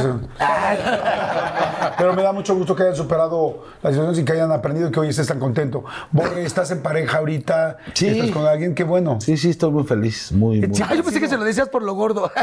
Pero 1.97 2.13
me 2.13 2.21
da 2.23 2.31
mucho 2.31 2.55
gusto 2.55 2.73
que 2.73 2.83
hayan 2.83 2.95
superado 2.95 3.65
las 3.83 3.91
situaciones 3.93 4.17
y 4.19 4.23
que 4.23 4.31
hayan 4.31 4.51
aprendido 4.53 4.87
y 4.87 4.91
que 4.91 4.99
hoy 5.01 5.09
estés 5.09 5.27
tan 5.27 5.39
contento. 5.39 5.83
Borre, 6.11 6.45
estás 6.45 6.71
en 6.71 6.81
pareja 6.81 7.17
ahorita, 7.17 7.75
Sí. 7.93 8.07
estás 8.07 8.31
con 8.31 8.45
alguien, 8.47 8.75
qué 8.75 8.85
bueno. 8.85 9.17
Sí, 9.19 9.35
sí, 9.35 9.49
estoy 9.49 9.71
muy 9.71 9.83
feliz. 9.83 10.31
Muy, 10.31 10.61
muy. 10.65 10.81
Ah, 10.81 10.95
yo 10.95 11.03
pensé 11.03 11.19
que 11.19 11.27
se 11.27 11.35
lo 11.37 11.43
decías 11.43 11.67
por 11.67 11.83
lo 11.83 11.93
gordo. 11.95 12.31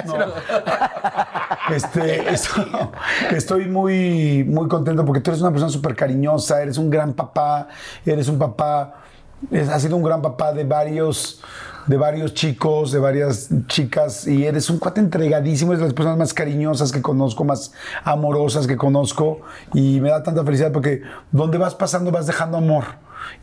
Este, 1.73 2.33
esto- 2.33 2.91
estoy 3.31 3.67
muy, 3.69 4.45
muy 4.45 4.69
contento 4.69 5.05
porque 5.05 5.21
tú 5.21 5.31
eres 5.31 5.41
una 5.41 5.51
persona 5.51 5.71
súper 5.71 5.95
cariñosa, 5.95 6.61
eres 6.61 6.77
un 6.77 6.91
gran 6.91 7.13
papá, 7.15 7.69
eres 8.05 8.29
un 8.29 8.39
papá, 8.39 9.02
es- 9.51 9.69
has 9.69 9.83
sido 9.83 9.97
un 9.97 10.03
gran 10.03 10.23
papá 10.23 10.53
de 10.53 10.65
varios, 10.65 11.41
de 11.87 11.97
varios 11.97 12.35
chicos, 12.35 12.93
de 12.93 12.99
varias 13.01 13.49
chicas 13.67 14.27
y 14.27 14.47
eres 14.47 14.71
un 14.71 14.79
cuate 14.79 15.01
entregadísimo, 15.01 15.73
eres 15.73 15.81
de 15.81 15.87
las 15.87 15.95
personas 15.95 16.19
más 16.19 16.33
cariñosas 16.33 16.93
que 16.93 17.03
conozco, 17.03 17.45
más 17.45 17.73
amorosas 18.05 18.67
que 18.67 18.77
conozco 18.77 19.41
y 19.75 20.01
me 20.01 20.11
da 20.11 20.23
tanta 20.23 20.45
felicidad 20.45 20.71
porque 20.73 21.03
donde 21.33 21.59
vas 21.59 21.75
pasando 21.75 22.11
vas 22.13 22.27
dejando 22.27 22.59
amor. 22.59 22.85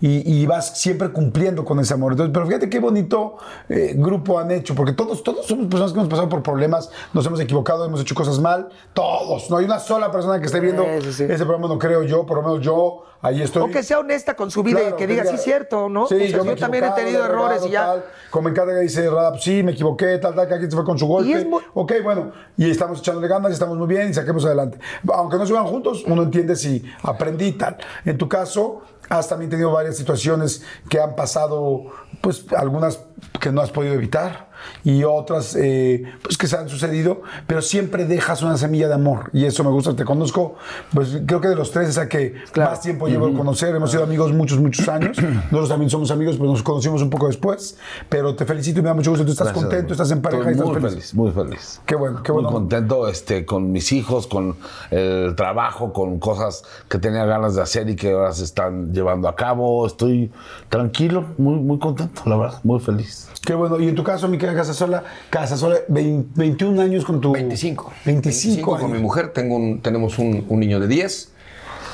Y, 0.02 0.42
y 0.42 0.46
vas 0.46 0.80
siempre 0.80 1.10
cumpliendo 1.12 1.64
con 1.66 1.80
ese 1.80 1.94
amor. 1.94 2.14
Entonces, 2.14 2.32
pero 2.34 2.46
fíjate 2.46 2.70
qué 2.70 2.80
bonito 2.80 3.38
eh, 3.68 3.94
grupo 3.98 4.40
han 4.40 4.52
hecho, 4.52 4.76
porque 4.76 4.94
todos, 4.94 5.24
todos 5.24 5.46
somos 5.46 5.68
personas 5.68 5.92
que 5.94 6.00
hemos 6.00 6.10
pasado 6.10 6.30
por 6.30 6.42
problemas, 6.44 6.90
nos 7.14 7.26
hemos 7.26 7.40
equivocado, 7.40 7.86
hemos 7.86 8.02
hecho 8.02 8.16
cosas 8.16 8.40
mal, 8.40 8.70
todos. 8.94 9.50
No 9.50 9.58
hay 9.58 9.66
una 9.66 9.80
sola 9.80 10.12
persona 10.12 10.40
que 10.40 10.46
esté 10.46 10.60
viendo 10.60 10.84
Sí, 11.02 11.14
sí, 11.14 11.24
ese 11.24 11.46
programa, 11.46 11.68
no 11.68 11.78
creo 11.80 12.04
yo, 12.04 12.26
por 12.26 12.38
lo 12.38 12.44
menos 12.44 12.62
yo, 12.62 13.04
ahí 13.22 13.42
estoy. 13.42 13.64
O 13.64 13.72
que 13.72 13.84
sea 13.84 14.00
honesta 14.00 14.36
con 14.36 14.50
su 14.52 14.64
vida 14.64 14.80
Claro, 14.80 14.96
y 14.96 14.98
que 14.98 15.08
diga, 15.08 15.26
sí, 15.26 15.36
es 15.36 15.44
cierto, 15.44 15.90
¿no? 15.90 16.08
Sí, 16.08 16.16
O 16.16 16.18
sea, 16.20 16.28
yo, 16.30 16.44
yo 16.46 16.56
también 16.56 16.84
he 16.86 16.92
tenido 16.92 17.24
errores 17.26 17.66
y 17.66 17.70
ya. 17.70 17.86
Tal. 17.86 18.06
Como 18.30 18.46
me 18.46 18.52
encanta 18.52 18.74
que 18.74 18.80
dice 18.80 19.10
sí, 19.40 19.64
me 19.64 19.72
equivoqué, 19.72 20.18
tal, 20.18 20.36
tal, 20.36 20.48
que 20.48 20.54
alguien 20.54 20.70
se 20.72 20.76
fue 20.78 20.86
con 20.86 20.98
su 20.98 21.08
golpe. 21.08 21.30
Y 21.30 21.34
es 21.34 21.46
muy- 21.46 21.62
Ok, 21.74 21.94
bueno, 22.04 22.32
y 22.58 22.70
estamos 22.70 23.00
echándole 23.00 23.28
ganas 23.28 23.52
y 23.52 23.54
estamos 23.54 23.78
muy 23.78 23.88
bien 23.88 24.10
y 24.10 24.14
saquemos 24.14 24.46
adelante. 24.46 24.80
Aunque 25.14 25.38
no 25.38 25.46
se 25.46 25.54
vean 25.54 25.66
juntos, 25.66 26.04
uno 26.08 26.24
entiende 26.24 26.56
si 26.56 26.84
aprendí 27.04 27.54
tal. 27.54 27.78
En 28.06 28.18
tu 28.18 28.28
caso, 28.28 28.82
has 29.10 29.28
también 29.28 29.50
tenido 29.50 29.72
varias 29.72 29.98
situaciones 29.98 30.64
que 30.90 31.00
han 31.00 31.16
pasado, 31.16 31.86
pues 32.22 32.46
algunas 32.56 33.00
que 33.40 33.52
no 33.52 33.62
has 33.62 33.72
podido 33.72 33.94
evitar 33.94 34.49
y 34.84 35.04
otras 35.04 35.56
eh, 35.56 36.04
pues 36.22 36.38
que 36.38 36.48
se 36.48 36.58
han 36.58 36.70
sucedido, 36.70 37.22
pero 37.48 37.62
siempre 37.62 38.06
dejas 38.06 38.42
una 38.42 38.58
semilla 38.58 38.88
de 38.88 38.94
amor 38.94 39.30
y 39.34 39.46
eso 39.46 39.64
me 39.64 39.70
gusta, 39.72 39.96
te 39.96 40.06
conozco, 40.06 40.56
pues 40.94 41.20
creo 41.26 41.42
que 41.42 41.48
de 41.50 41.56
los 41.56 41.72
tres 41.72 41.90
es 41.90 41.98
a 41.98 42.08
que 42.08 42.36
más 42.56 42.82
tiempo 42.82 43.08
llevo 43.08 43.28
de 43.28 43.34
conocer, 43.36 43.76
hemos 43.76 43.92
sido 43.92 44.04
amigos 44.04 44.34
muchos, 44.34 44.60
muchos 44.60 44.88
años, 44.88 45.18
nosotros 45.22 45.70
también 45.70 45.90
somos 45.90 46.12
amigos, 46.12 46.38
pero 46.38 46.52
nos 46.52 46.64
conocimos 46.64 47.02
un 47.02 47.10
poco 47.10 47.28
después, 47.28 47.78
pero 48.08 48.36
te 48.36 48.46
felicito 48.46 48.80
y 48.80 48.84
me 48.84 48.90
da 48.90 48.94
mucho 48.96 49.12
gusto, 49.12 49.26
tú 49.26 49.32
estás 49.32 49.48
Gracias, 49.48 49.66
contento, 49.66 49.94
estás 49.94 50.12
en 50.12 50.22
pareja 50.22 50.50
y 50.50 50.54
Estoy 50.54 50.68
estás 50.68 50.82
muy 50.82 50.90
feliz. 50.90 50.94
feliz, 50.94 51.14
muy 51.16 51.32
feliz. 51.32 51.82
Qué 51.86 51.96
bueno, 51.96 52.24
qué 52.24 52.32
Muy 52.32 52.44
bueno. 52.44 52.58
contento 52.58 53.08
este, 53.08 53.46
con 53.46 53.72
mis 53.72 53.92
hijos, 53.92 54.28
con 54.28 54.56
el 54.92 55.34
trabajo, 55.36 55.94
con 55.94 56.20
cosas 56.20 56.64
que 56.88 56.98
tenía 57.00 57.26
ganas 57.26 57.56
de 57.56 57.62
hacer 57.62 57.90
y 57.90 57.96
que 57.96 58.12
ahora 58.14 58.32
se 58.34 58.44
están 58.44 58.94
llevando 58.94 59.28
a 59.28 59.36
cabo. 59.36 59.86
Estoy 59.88 60.32
tranquilo, 60.70 61.26
muy, 61.38 61.56
muy 61.56 61.80
contento, 61.80 62.22
la 62.26 62.38
verdad, 62.38 62.60
muy 62.64 62.80
feliz. 62.80 63.30
Qué 63.46 63.54
bueno. 63.54 63.80
Y 63.80 63.88
en 63.88 63.96
tu 63.96 64.04
caso, 64.04 64.28
mi 64.50 64.56
querida 64.56 64.62
Casasola, 64.62 65.04
Casasola, 65.30 65.78
20 65.88 66.30
21 66.36 66.82
años 66.82 67.06
con 67.06 67.22
tu... 67.22 67.32
25. 67.32 67.92
25 68.06 68.78
con 68.78 68.92
mi 68.92 69.00
mujer. 69.00 69.32
Tengo 69.34 69.56
un- 69.56 69.82
tenemos 69.82 70.18
un, 70.20 70.46
un 70.50 70.60
niño 70.60 70.80
de 70.80 70.88
10. 70.88 71.30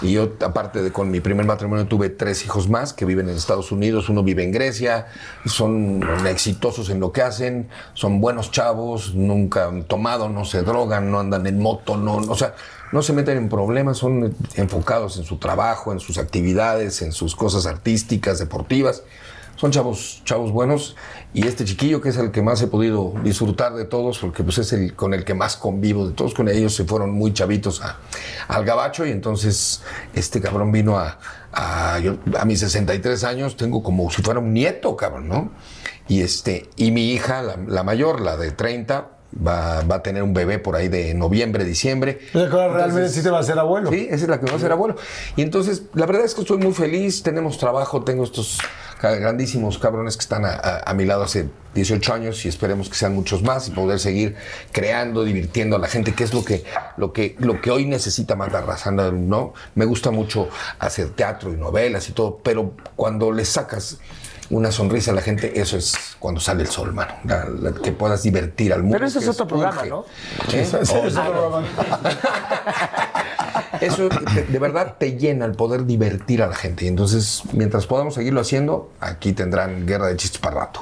Y 0.02 0.12
yo, 0.12 0.34
aparte 0.46 0.82
de 0.82 0.92
con 0.92 1.10
mi 1.10 1.22
primer 1.22 1.46
matrimonio, 1.46 1.88
tuve 1.88 2.10
tres 2.10 2.44
hijos 2.44 2.68
más 2.70 2.92
que 2.92 3.06
viven 3.06 3.30
en 3.30 3.38
Estados 3.38 3.72
Unidos. 3.72 4.10
Uno 4.10 4.24
vive 4.24 4.44
en 4.44 4.52
Grecia. 4.52 5.08
Son 5.46 6.02
exitosos 6.28 6.90
en 6.90 7.00
lo 7.00 7.14
que 7.14 7.22
hacen. 7.22 7.70
Son 7.94 8.20
buenos 8.20 8.52
chavos. 8.52 9.16
Nunca 9.16 9.68
han 9.68 9.84
tomado, 9.84 10.28
no 10.28 10.44
se 10.44 10.64
drogan, 10.64 11.12
no 11.12 11.20
andan 11.22 11.48
en 11.48 11.60
moto. 11.60 11.96
No, 11.96 12.18
o 12.18 12.36
sea, 12.36 12.56
no 12.92 13.02
se 13.04 13.14
meten 13.14 13.38
en 13.38 13.48
problemas. 13.48 13.98
Son 13.98 14.36
enfocados 14.56 15.18
en 15.18 15.24
su 15.24 15.38
trabajo, 15.38 15.94
en 15.94 16.02
sus 16.02 16.18
actividades, 16.18 17.02
en 17.02 17.14
sus 17.14 17.34
cosas 17.34 17.66
artísticas, 17.66 18.38
deportivas. 18.38 19.04
Son 19.58 19.72
chavos, 19.72 20.22
chavos 20.26 20.52
buenos. 20.52 20.96
Y 21.34 21.48
este 21.48 21.64
chiquillo, 21.64 22.02
que 22.02 22.10
es 22.10 22.18
el 22.18 22.32
que 22.32 22.42
más 22.42 22.62
he 22.62 22.68
podido 22.68 23.14
disfrutar 23.24 23.74
de 23.74 23.86
todos, 23.86 24.20
porque 24.20 24.44
pues 24.44 24.58
es 24.58 24.74
el 24.74 24.96
con 24.96 25.14
el 25.14 25.24
que 25.24 25.34
más 25.34 25.56
convivo 25.56 26.08
de 26.08 26.14
todos, 26.14 26.34
con 26.34 26.50
ellos 26.50 26.76
se 26.76 26.84
fueron 26.84 27.12
muy 27.12 27.34
chavitos 27.34 27.82
a- 27.82 27.98
al 28.50 28.66
gabacho 28.66 29.06
y 29.06 29.12
entonces 29.12 29.82
este 30.14 30.42
cabrón 30.42 30.72
vino 30.72 30.98
a, 30.98 31.20
a, 31.54 32.00
yo- 32.00 32.18
a 32.38 32.44
mis 32.46 32.60
63 32.60 33.24
años, 33.24 33.56
tengo 33.56 33.82
como 33.82 34.10
si 34.12 34.22
fuera 34.22 34.40
un 34.42 34.54
nieto, 34.54 34.96
cabrón, 34.98 35.28
¿no? 35.30 35.52
Y, 36.08 36.22
este, 36.22 36.70
y 36.76 36.92
mi 36.92 37.12
hija, 37.14 37.42
la, 37.42 37.58
la 37.68 37.84
mayor, 37.84 38.20
la 38.22 38.36
de 38.38 38.52
30, 38.52 39.10
va, 39.46 39.82
va 39.82 39.96
a 39.96 40.04
tener 40.04 40.22
un 40.24 40.34
bebé 40.34 40.60
por 40.60 40.76
ahí 40.76 40.88
de 40.90 41.14
noviembre, 41.14 41.64
diciembre. 41.66 42.20
Realmente 42.34 42.84
Entonces- 42.84 43.14
sí 43.14 43.24
te 43.24 43.30
va 43.30 43.40
a 43.40 43.44
ser 43.44 43.58
abuelo. 43.58 43.90
Sí, 43.90 44.06
esa 44.10 44.24
es 44.24 44.30
la 44.30 44.40
que 44.40 44.46
va 44.52 44.58
a 44.58 44.60
ser 44.60 44.72
abuelo. 44.72 44.96
Y 45.36 45.42
entonces, 45.42 45.84
la 45.94 46.06
verdad 46.06 46.26
es 46.26 46.36
que 46.36 46.42
estoy 46.42 46.58
muy 46.58 46.74
feliz, 46.74 47.24
tenemos 47.24 47.58
trabajo, 47.58 48.04
tengo 48.04 48.24
estos 48.24 48.60
grandísimos 49.02 49.78
cabrones 49.78 50.18
que 50.18 50.22
están 50.22 50.46
a, 50.46 50.50
a- 50.54 50.84
a 50.90 50.94
mi 50.94 51.06
lado 51.06 51.24
hace 51.24 51.48
18 51.76 52.14
años 52.14 52.46
y 52.46 52.48
esperemos 52.48 52.90
que 52.90 52.96
sean 52.96 53.14
muchos 53.14 53.44
más 53.44 53.68
y 53.68 53.72
poder 53.72 54.00
seguir 54.00 54.36
creando, 54.72 55.24
divirtiendo 55.24 55.76
a 55.76 55.80
la 55.80 55.88
gente, 55.88 56.14
que 56.14 56.24
es 56.24 56.34
lo 56.34 56.44
que, 56.46 56.64
lo 56.98 57.12
que, 57.14 57.36
lo 57.40 57.62
que 57.62 57.70
hoy 57.72 57.86
necesita 57.86 58.36
Marta 58.36 58.62
Razanda, 58.62 59.12
¿no? 59.12 59.54
Me 59.76 59.86
gusta 59.86 60.12
mucho 60.12 60.48
hacer 60.80 61.10
teatro 61.10 61.52
y 61.54 61.58
novelas 61.58 62.08
y 62.10 62.14
todo, 62.14 62.40
pero 62.44 62.72
cuando 62.96 63.32
le 63.32 63.44
sacas 63.46 63.98
una 64.52 64.72
sonrisa 64.72 65.10
a 65.12 65.16
la 65.16 65.22
gente, 65.24 65.60
eso 65.60 65.76
es 65.76 65.96
cuando 66.20 66.40
sale 66.40 66.62
el 66.62 66.70
sol, 66.70 66.94
mano. 66.94 67.14
La- 67.26 67.46
la- 67.46 67.74
que 67.74 67.92
puedas 67.92 68.22
divertir 68.24 68.72
al 68.74 68.84
mundo. 68.84 68.96
Pero 68.96 69.08
eso 69.08 69.20
es 69.20 69.28
otro 69.28 69.48
programa. 69.48 69.84
¿no? 69.86 70.06
¿Eh? 70.54 70.62
Ese 70.62 70.82
es 70.82 70.90
otro 70.92 71.10
programa. 71.12 71.68
Eso 73.82 74.10
de, 74.10 74.60
verdad 74.60 74.96
te 74.98 75.18
llena 75.18 75.46
el 75.46 75.54
poder 75.54 75.86
divertir 75.86 76.42
a 76.44 76.48
la 76.48 76.56
gente. 76.56 76.86
Y 76.86 76.88
entonces, 76.88 77.44
mientras 77.54 77.86
podamos 77.86 78.16
seguirlo 78.16 78.42
haciendo, 78.42 78.92
aquí 79.00 79.34
tendrán 79.34 79.86
guerra 79.86 80.08
de 80.08 80.18
chistes 80.18 80.40
para 80.40 80.62
rato. 80.62 80.82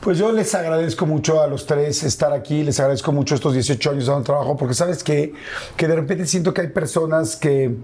Pues 0.00 0.18
yo 0.18 0.30
les 0.30 0.54
agradezco 0.54 1.04
mucho 1.04 1.42
a 1.42 1.48
los 1.48 1.66
tres 1.66 2.04
estar 2.04 2.32
aquí, 2.32 2.62
les 2.62 2.78
agradezco 2.78 3.10
mucho 3.10 3.34
estos 3.34 3.54
18 3.54 3.90
años 3.90 4.06
dando 4.06 4.22
trabajo, 4.22 4.56
porque 4.56 4.74
sabes 4.74 5.02
qué? 5.02 5.32
que 5.76 5.88
de 5.88 5.96
repente 5.96 6.26
siento 6.26 6.54
que 6.54 6.60
hay 6.60 6.68
personas 6.68 7.34
que, 7.34 7.74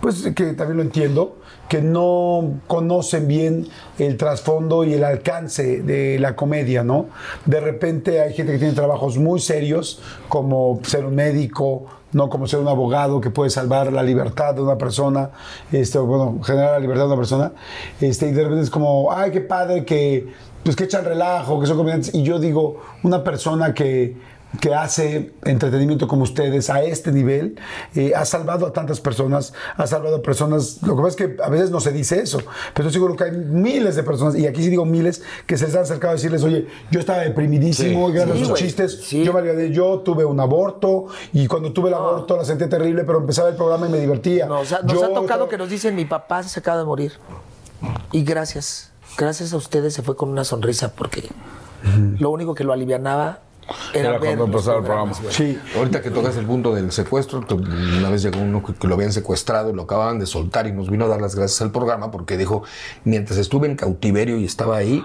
pues 0.00 0.22
que 0.34 0.54
también 0.54 0.78
lo 0.78 0.82
entiendo, 0.82 1.38
que 1.68 1.80
no 1.80 2.60
conocen 2.66 3.26
bien 3.26 3.68
el 3.98 4.16
trasfondo 4.16 4.84
y 4.84 4.94
el 4.94 5.04
alcance 5.04 5.82
de 5.82 6.18
la 6.18 6.36
comedia, 6.36 6.84
¿no? 6.84 7.06
De 7.46 7.60
repente 7.60 8.20
hay 8.20 8.34
gente 8.34 8.52
que 8.52 8.58
tiene 8.58 8.74
trabajos 8.74 9.18
muy 9.18 9.40
serios, 9.40 10.00
como 10.28 10.80
ser 10.84 11.04
un 11.04 11.14
médico, 11.14 11.86
no 12.12 12.28
como 12.28 12.46
ser 12.46 12.60
un 12.60 12.68
abogado 12.68 13.20
que 13.20 13.30
puede 13.30 13.50
salvar 13.50 13.92
la 13.92 14.02
libertad 14.02 14.54
de 14.54 14.62
una 14.62 14.78
persona, 14.78 15.30
este, 15.72 15.98
bueno, 15.98 16.38
generar 16.42 16.72
la 16.72 16.78
libertad 16.78 17.02
de 17.02 17.08
una 17.08 17.16
persona, 17.16 17.52
este, 18.00 18.28
y 18.28 18.32
de 18.32 18.42
repente 18.42 18.62
es 18.62 18.70
como, 18.70 19.12
ay, 19.12 19.30
qué 19.32 19.40
padre 19.40 19.84
que, 19.84 20.28
pues 20.62 20.76
que 20.76 20.84
echan 20.84 21.04
relajo, 21.04 21.60
que 21.60 21.66
son 21.66 21.76
comediantes, 21.76 22.14
y 22.14 22.22
yo 22.22 22.38
digo, 22.38 22.80
una 23.02 23.24
persona 23.24 23.74
que 23.74 24.16
que 24.60 24.74
hace 24.74 25.32
entretenimiento 25.44 26.06
como 26.06 26.22
ustedes 26.22 26.70
a 26.70 26.82
este 26.82 27.10
nivel, 27.12 27.56
eh, 27.94 28.12
ha 28.14 28.24
salvado 28.24 28.66
a 28.66 28.72
tantas 28.72 29.00
personas, 29.00 29.52
ha 29.76 29.86
salvado 29.86 30.16
a 30.16 30.22
personas, 30.22 30.78
lo 30.82 30.94
que 30.96 31.02
pasa 31.02 31.08
es 31.08 31.16
que 31.36 31.42
a 31.42 31.48
veces 31.48 31.70
no 31.70 31.80
se 31.80 31.92
dice 31.92 32.20
eso, 32.20 32.38
pero 32.74 32.88
estoy 32.88 32.92
seguro 32.92 33.16
que 33.16 33.24
hay 33.24 33.32
miles 33.32 33.96
de 33.96 34.02
personas, 34.02 34.36
y 34.36 34.46
aquí 34.46 34.62
sí 34.62 34.70
digo 34.70 34.84
miles, 34.84 35.22
que 35.46 35.56
se 35.56 35.66
les 35.66 35.74
han 35.74 35.82
acercado 35.82 36.12
a 36.12 36.14
decirles, 36.14 36.42
oye, 36.44 36.66
yo 36.90 37.00
estaba 37.00 37.18
deprimidísimo, 37.20 38.10
y 38.10 38.12
gracias 38.12 38.36
Sí, 38.38 38.42
a 38.42 38.46
sus 38.46 38.58
chistes, 38.58 39.00
Sí. 39.04 39.24
yo 39.24 39.32
me 39.32 39.70
yo 39.72 40.00
tuve 40.00 40.24
un 40.24 40.38
aborto, 40.40 41.06
y 41.32 41.46
cuando 41.46 41.72
tuve 41.72 41.88
el 41.88 41.94
aborto 41.94 42.36
la 42.36 42.44
sentí 42.44 42.66
terrible, 42.68 43.04
pero 43.04 43.18
empezaba 43.18 43.48
el 43.48 43.56
programa 43.56 43.86
y 43.88 43.90
me 43.90 43.98
divertía. 43.98 44.46
No, 44.46 44.60
o 44.60 44.64
sea, 44.64 44.80
nos 44.82 44.92
Yo 44.92 45.04
ha 45.04 45.08
tocado 45.08 45.22
estaba- 45.24 45.48
que 45.48 45.58
nos 45.58 45.68
dicen, 45.68 45.94
mi 45.94 46.04
papá 46.04 46.42
se 46.42 46.60
acaba 46.60 46.78
de 46.78 46.84
morir. 46.84 47.12
Y 48.12 48.22
gracias, 48.24 48.90
gracias 49.18 49.52
a 49.52 49.56
ustedes 49.56 49.94
se 49.94 50.02
fue 50.02 50.16
con 50.16 50.28
una 50.28 50.44
sonrisa 50.44 50.92
porque 50.94 51.28
lo 52.18 52.30
único 52.30 52.54
que 52.54 52.64
lo 52.64 52.72
alivianaba 52.72 53.40
era, 53.94 54.10
Era 54.10 54.18
cuando 54.20 54.44
empezaba 54.44 54.78
el 54.78 54.84
programa. 54.84 55.12
güey. 55.20 55.32
Sí, 55.32 55.58
Ahorita 55.76 56.02
que 56.02 56.10
tocas 56.10 56.36
el 56.36 56.46
punto 56.46 56.74
del 56.74 56.92
secuestro, 56.92 57.44
una 57.98 58.10
vez 58.10 58.22
llegó 58.22 58.40
uno 58.40 58.62
que, 58.64 58.74
que 58.74 58.86
lo 58.86 58.94
habían 58.94 59.12
secuestrado 59.12 59.70
y 59.70 59.74
lo 59.74 59.82
acababan 59.82 60.18
de 60.18 60.26
soltar 60.26 60.66
y 60.66 60.72
nos 60.72 60.90
vino 60.90 61.04
a 61.04 61.08
dar 61.08 61.20
las 61.20 61.34
gracias 61.34 61.60
al 61.62 61.70
programa 61.70 62.10
porque 62.10 62.36
dijo, 62.36 62.62
mientras 63.04 63.38
estuve 63.38 63.66
en 63.68 63.76
cautiverio 63.76 64.36
y 64.38 64.44
estaba 64.44 64.76
ahí, 64.76 65.04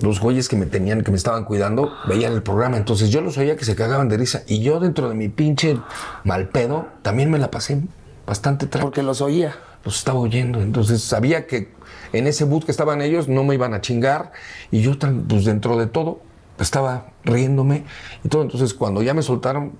los 0.00 0.20
güeyes 0.20 0.48
que 0.48 0.56
me 0.56 0.66
tenían, 0.66 1.02
que 1.02 1.10
me 1.10 1.16
estaban 1.16 1.44
cuidando, 1.44 1.92
veían 2.08 2.32
el 2.32 2.42
programa. 2.42 2.76
Entonces 2.76 3.10
yo 3.10 3.20
los 3.20 3.36
oía 3.38 3.56
que 3.56 3.64
se 3.64 3.74
cagaban 3.76 4.08
de 4.08 4.16
risa 4.16 4.42
y 4.46 4.60
yo 4.60 4.80
dentro 4.80 5.08
de 5.08 5.14
mi 5.14 5.28
pinche 5.28 5.78
mal 6.24 6.48
pedo 6.48 6.86
también 7.02 7.30
me 7.30 7.38
la 7.38 7.50
pasé 7.50 7.82
bastante 8.26 8.66
tranquilo. 8.66 8.86
Porque 8.88 9.02
los 9.02 9.20
oía. 9.20 9.54
los 9.84 9.98
estaba 9.98 10.18
oyendo. 10.18 10.60
Entonces 10.60 11.02
sabía 11.02 11.46
que 11.46 11.70
en 12.12 12.26
ese 12.26 12.44
boot 12.44 12.64
que 12.64 12.70
estaban 12.70 13.02
ellos 13.02 13.28
no 13.28 13.44
me 13.44 13.54
iban 13.54 13.74
a 13.74 13.80
chingar 13.80 14.32
y 14.70 14.80
yo 14.80 14.96
tan- 14.98 15.22
pues 15.24 15.44
dentro 15.44 15.76
de 15.78 15.86
todo 15.86 16.20
estaba 16.62 17.08
riéndome 17.24 17.84
y 18.24 18.28
todo. 18.28 18.42
Entonces 18.42 18.74
cuando 18.74 19.02
ya 19.02 19.14
me 19.14 19.22
soltaron, 19.22 19.72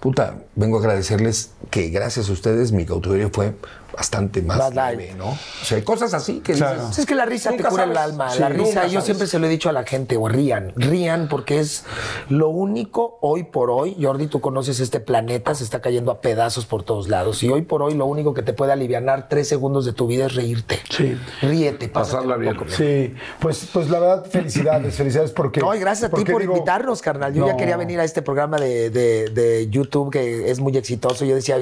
puta, 0.00 0.42
vengo 0.54 0.76
a 0.76 0.80
agradecerles 0.80 1.52
que 1.70 1.88
gracias 1.88 2.28
a 2.28 2.32
ustedes 2.32 2.72
mi 2.72 2.84
cautiverio 2.84 3.30
fue 3.32 3.54
bastante 3.96 4.42
más 4.42 4.58
Más 4.58 4.74
leve, 4.74 5.14
¿no? 5.16 5.28
O 5.30 5.64
sea, 5.64 5.78
hay 5.78 5.82
cosas 5.84 6.12
así 6.14 6.40
que 6.40 6.52
Claro. 6.52 6.82
dices, 6.82 6.98
es 7.00 7.06
que 7.06 7.14
la 7.14 7.24
risa 7.24 7.50
te 7.52 7.64
cura 7.64 7.84
el 7.84 7.96
alma. 7.96 8.30
Sí, 8.30 8.40
la 8.40 8.48
risa, 8.50 8.82
yo 8.84 8.90
sabes. 8.92 9.04
siempre 9.04 9.26
se 9.26 9.38
lo 9.38 9.46
he 9.46 9.48
dicho 9.50 9.68
a 9.68 9.72
la 9.72 9.84
gente, 9.84 10.16
o 10.16 10.28
rían, 10.28 10.72
rían 10.76 11.28
porque 11.28 11.60
es 11.60 11.84
lo 12.28 12.48
único 12.48 13.18
hoy 13.22 13.44
por 13.44 13.70
hoy. 13.70 13.96
Jordi, 14.00 14.26
tú 14.26 14.40
conoces 14.40 14.80
este 14.80 15.00
planeta, 15.00 15.54
se 15.54 15.64
está 15.64 15.80
cayendo 15.80 16.10
a 16.12 16.20
pedazos 16.20 16.66
por 16.66 16.82
todos 16.82 17.08
lados. 17.08 17.42
Y 17.42 17.48
hoy 17.48 17.62
por 17.62 17.82
hoy 17.82 17.94
lo 17.94 18.06
único 18.06 18.34
que 18.34 18.42
te 18.42 18.52
puede 18.52 18.72
aliviar 18.72 18.96
tres 19.28 19.48
segundos 19.48 19.84
de 19.84 19.92
tu 19.92 20.06
vida 20.06 20.26
es 20.26 20.34
reírte. 20.34 20.80
Sí. 20.90 21.16
Ríete, 21.42 21.88
Pasarla 21.88 22.36
bien. 22.36 22.54
poco. 22.56 22.68
sí, 22.70 23.14
pues, 23.40 23.68
pues 23.72 23.88
la 23.90 23.98
verdad, 24.00 24.24
felicidades, 24.26 24.94
felicidades 24.96 25.30
porque... 25.30 25.60
No, 25.60 25.74
y 25.74 25.78
gracias 25.78 26.12
a 26.12 26.14
ti 26.16 26.24
por 26.24 26.40
digo, 26.40 26.54
invitarnos, 26.54 27.00
carnal. 27.02 27.32
Yo 27.32 27.46
ya 27.46 27.56
quería 27.56 27.76
venir 27.76 28.00
a 28.00 28.04
este 28.04 28.22
programa 28.22 28.58
de, 28.58 28.90
de- 28.90 29.30
de 29.30 29.68
YouTube 29.70 30.10
que 30.10 30.50
es 30.50 30.60
muy 30.60 30.76
exitoso. 30.76 31.24
Yo 31.24 31.34
decía, 31.34 31.56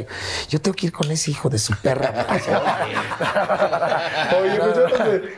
yo 0.48 0.60
tengo 0.60 0.74
que 0.74 0.86
ir 0.86 0.92
con 0.92 1.10
ese 1.10 1.30
hijo 1.30 1.48
de 1.50 1.58
su 1.58 1.74
perra. 1.76 2.23
Oye, 4.40 4.58
pues 4.58 4.74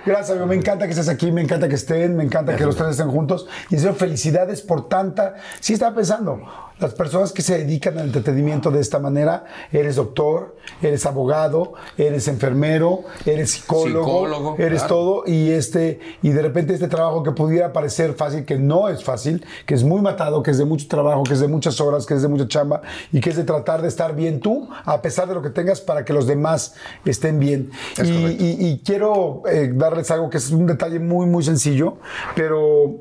gracias, 0.04 0.30
amigo. 0.30 0.46
Me 0.46 0.56
encanta 0.56 0.86
que 0.86 0.92
estés 0.92 1.08
aquí, 1.08 1.32
me 1.32 1.42
encanta 1.42 1.68
que 1.68 1.74
estén, 1.74 2.16
me 2.16 2.24
encanta 2.24 2.56
que 2.56 2.64
los 2.64 2.76
tres 2.76 2.90
estén 2.90 3.10
juntos. 3.10 3.46
Y 3.70 3.78
serio, 3.78 3.94
felicidades 3.94 4.62
por 4.62 4.88
tanta. 4.88 5.34
Sí, 5.60 5.74
estaba 5.74 5.94
pensando, 5.94 6.40
las 6.78 6.92
personas 6.92 7.32
que 7.32 7.40
se 7.40 7.56
dedican 7.58 7.96
al 7.98 8.06
entretenimiento 8.06 8.70
de 8.70 8.80
esta 8.80 8.98
manera, 8.98 9.44
eres 9.72 9.96
doctor, 9.96 10.56
eres 10.82 11.06
abogado, 11.06 11.72
eres 11.96 12.28
enfermero, 12.28 13.00
eres 13.24 13.52
psicólogo, 13.52 14.04
Psicólogo, 14.04 14.56
eres 14.58 14.80
claro. 14.80 14.94
todo. 14.94 15.22
Y 15.26 15.50
este, 15.52 16.00
y 16.22 16.30
de 16.30 16.42
repente 16.42 16.74
este 16.74 16.88
trabajo 16.88 17.22
que 17.22 17.32
pudiera 17.32 17.72
parecer 17.72 18.12
fácil, 18.14 18.44
que 18.44 18.58
no 18.58 18.88
es 18.90 19.02
fácil, 19.02 19.44
que 19.64 19.74
es 19.74 19.84
muy 19.84 20.02
matado, 20.02 20.42
que 20.42 20.50
es 20.50 20.58
de 20.58 20.66
mucho 20.66 20.86
trabajo, 20.86 21.22
que 21.22 21.32
es 21.32 21.40
de 21.40 21.48
muchas 21.48 21.80
horas, 21.80 22.04
que 22.04 22.12
es 22.14 22.20
de 22.22 22.28
mucha 22.28 22.46
chamba, 22.46 22.82
y 23.10 23.20
que 23.20 23.30
es 23.30 23.36
de 23.36 23.44
tratar 23.44 23.80
de 23.80 23.88
estar 23.88 24.14
bien 24.14 24.40
tú, 24.40 24.68
a 24.84 25.00
pesar 25.00 25.28
de 25.28 25.34
lo 25.34 25.40
que 25.42 25.50
tengas, 25.50 25.80
para 25.80 26.04
que 26.04 26.12
los 26.12 26.26
demás 26.26 26.74
estén 27.06 27.38
bien. 27.40 27.70
Y- 28.04 28.66
y 28.66 28.82
quiero 28.84 29.42
eh, 29.50 29.72
darles 29.74 30.10
algo 30.10 30.28
que 30.28 30.36
es 30.36 30.50
un 30.50 30.66
detalle 30.66 30.98
muy, 30.98 31.24
muy 31.26 31.42
sencillo, 31.42 31.96
pero 32.34 32.96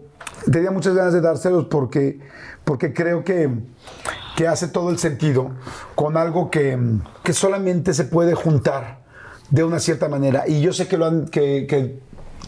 tenía 0.52 0.72
muchas 0.72 0.94
ganas 0.96 1.14
de 1.14 1.22
dárselos 1.22 1.66
porque, 1.66 2.20
porque 2.64 2.94
creo 2.94 3.24
que, 3.24 3.50
que 4.36 4.48
hace 4.48 4.68
todo 4.68 4.90
el 4.90 4.98
sentido 5.00 5.52
con 5.96 6.18
algo 6.18 6.50
que, 6.52 6.78
que 7.24 7.34
solamente 7.34 7.94
se 7.94 8.06
puede 8.06 8.34
juntar 8.36 9.00
de 9.50 9.64
una 9.64 9.80
cierta 9.80 10.10
manera. 10.10 10.44
Y 10.48 10.62
yo 10.62 10.74
sé 10.74 10.88
que, 10.88 10.98
lo 10.98 11.06
han, 11.06 11.28
que, 11.28 11.68
que, 11.68 12.00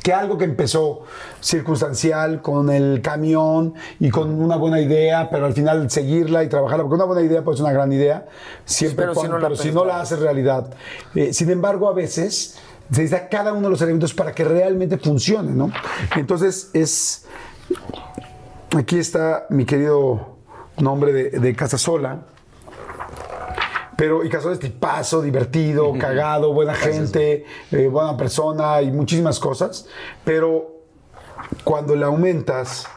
que 0.03 0.14
algo 0.14 0.38
que 0.38 0.45
empezó 0.45 1.03
circunstancial 1.41 2.41
con 2.41 2.69
el 2.69 3.02
camión 3.02 3.74
y 3.99 4.10
con 4.10 4.30
una 4.41 4.56
buena 4.56 4.80
idea, 4.80 5.30
pero 5.30 5.45
al 5.45 5.53
final 5.53 5.90
seguirla 5.90 6.44
y 6.44 6.49
trabajarla, 6.49 6.84
porque 6.84 6.95
una 6.95 7.06
buena 7.06 7.22
idea 7.22 7.44
puede 7.44 7.57
ser 7.57 7.65
una 7.65 7.74
gran 7.74 7.91
idea, 7.91 8.26
siempre 8.65 9.06
Pero 9.06 9.14
si 9.14 9.19
cuando- 9.19 9.34
no 9.36 9.40
la 9.41 9.48
pero 9.49 9.61
si 9.61 9.72
no 9.72 9.86
la 9.86 10.02
haces 10.02 10.19
realidad. 10.19 10.72
Eh, 11.15 11.34
sin 11.34 11.49
embargo, 11.49 11.90
a 11.90 11.94
veces 11.94 12.57
se 12.91 13.02
necesita 13.02 13.28
cada 13.28 13.52
uno 13.53 13.64
de 13.64 13.69
los 13.72 13.82
elementos 13.82 14.14
para 14.14 14.32
que 14.34 14.44
realmente 14.44 14.98
funcione, 14.98 15.52
¿no? 15.52 15.72
Entonces 16.15 16.69
es... 16.74 17.26
Aquí 18.76 18.99
está 18.99 19.45
mi 19.49 19.65
querido 19.65 20.38
nombre 20.77 21.14
de, 21.14 21.30
de 21.31 21.56
Casasola. 21.56 22.26
Pero 23.95 24.23
y 24.23 24.30
Casasola 24.30 24.53
es 24.53 24.60
tipazo, 24.60 25.22
divertido, 25.22 25.94
cagado, 25.98 26.53
buena 26.53 26.76
gente, 26.76 27.45
eh, 27.72 27.88
buena 27.88 28.15
persona 28.15 28.81
y 28.81 28.91
muchísimas 28.91 29.39
cosas. 29.39 29.88
Pero 30.23 30.84
cuando 31.64 31.95
le 31.95 32.06
aumentas 32.06 32.88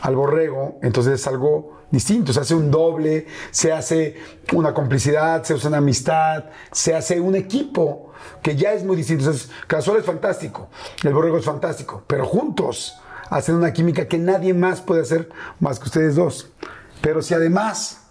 al 0.00 0.16
borrego, 0.16 0.78
entonces 0.82 1.20
es 1.20 1.26
algo 1.26 1.76
distinto, 1.90 2.32
se 2.32 2.40
hace 2.40 2.54
un 2.54 2.70
doble, 2.70 3.26
se 3.50 3.72
hace 3.72 4.16
una 4.52 4.72
complicidad, 4.72 5.42
se 5.42 5.54
hace 5.54 5.68
una 5.68 5.78
amistad, 5.78 6.46
se 6.72 6.94
hace 6.94 7.20
un 7.20 7.34
equipo 7.34 8.12
que 8.42 8.56
ya 8.56 8.72
es 8.72 8.84
muy 8.84 8.96
distinto. 8.96 9.24
Entonces, 9.24 9.50
Casual 9.66 9.98
es 9.98 10.04
fantástico, 10.04 10.68
el 11.04 11.12
borrego 11.12 11.38
es 11.38 11.44
fantástico, 11.44 12.02
pero 12.06 12.24
juntos 12.24 13.00
hacen 13.30 13.54
una 13.54 13.72
química 13.72 14.06
que 14.06 14.18
nadie 14.18 14.54
más 14.54 14.80
puede 14.80 15.02
hacer 15.02 15.28
más 15.60 15.78
que 15.78 15.86
ustedes 15.86 16.16
dos. 16.16 16.52
Pero 17.00 17.22
si 17.22 17.34
además 17.34 18.02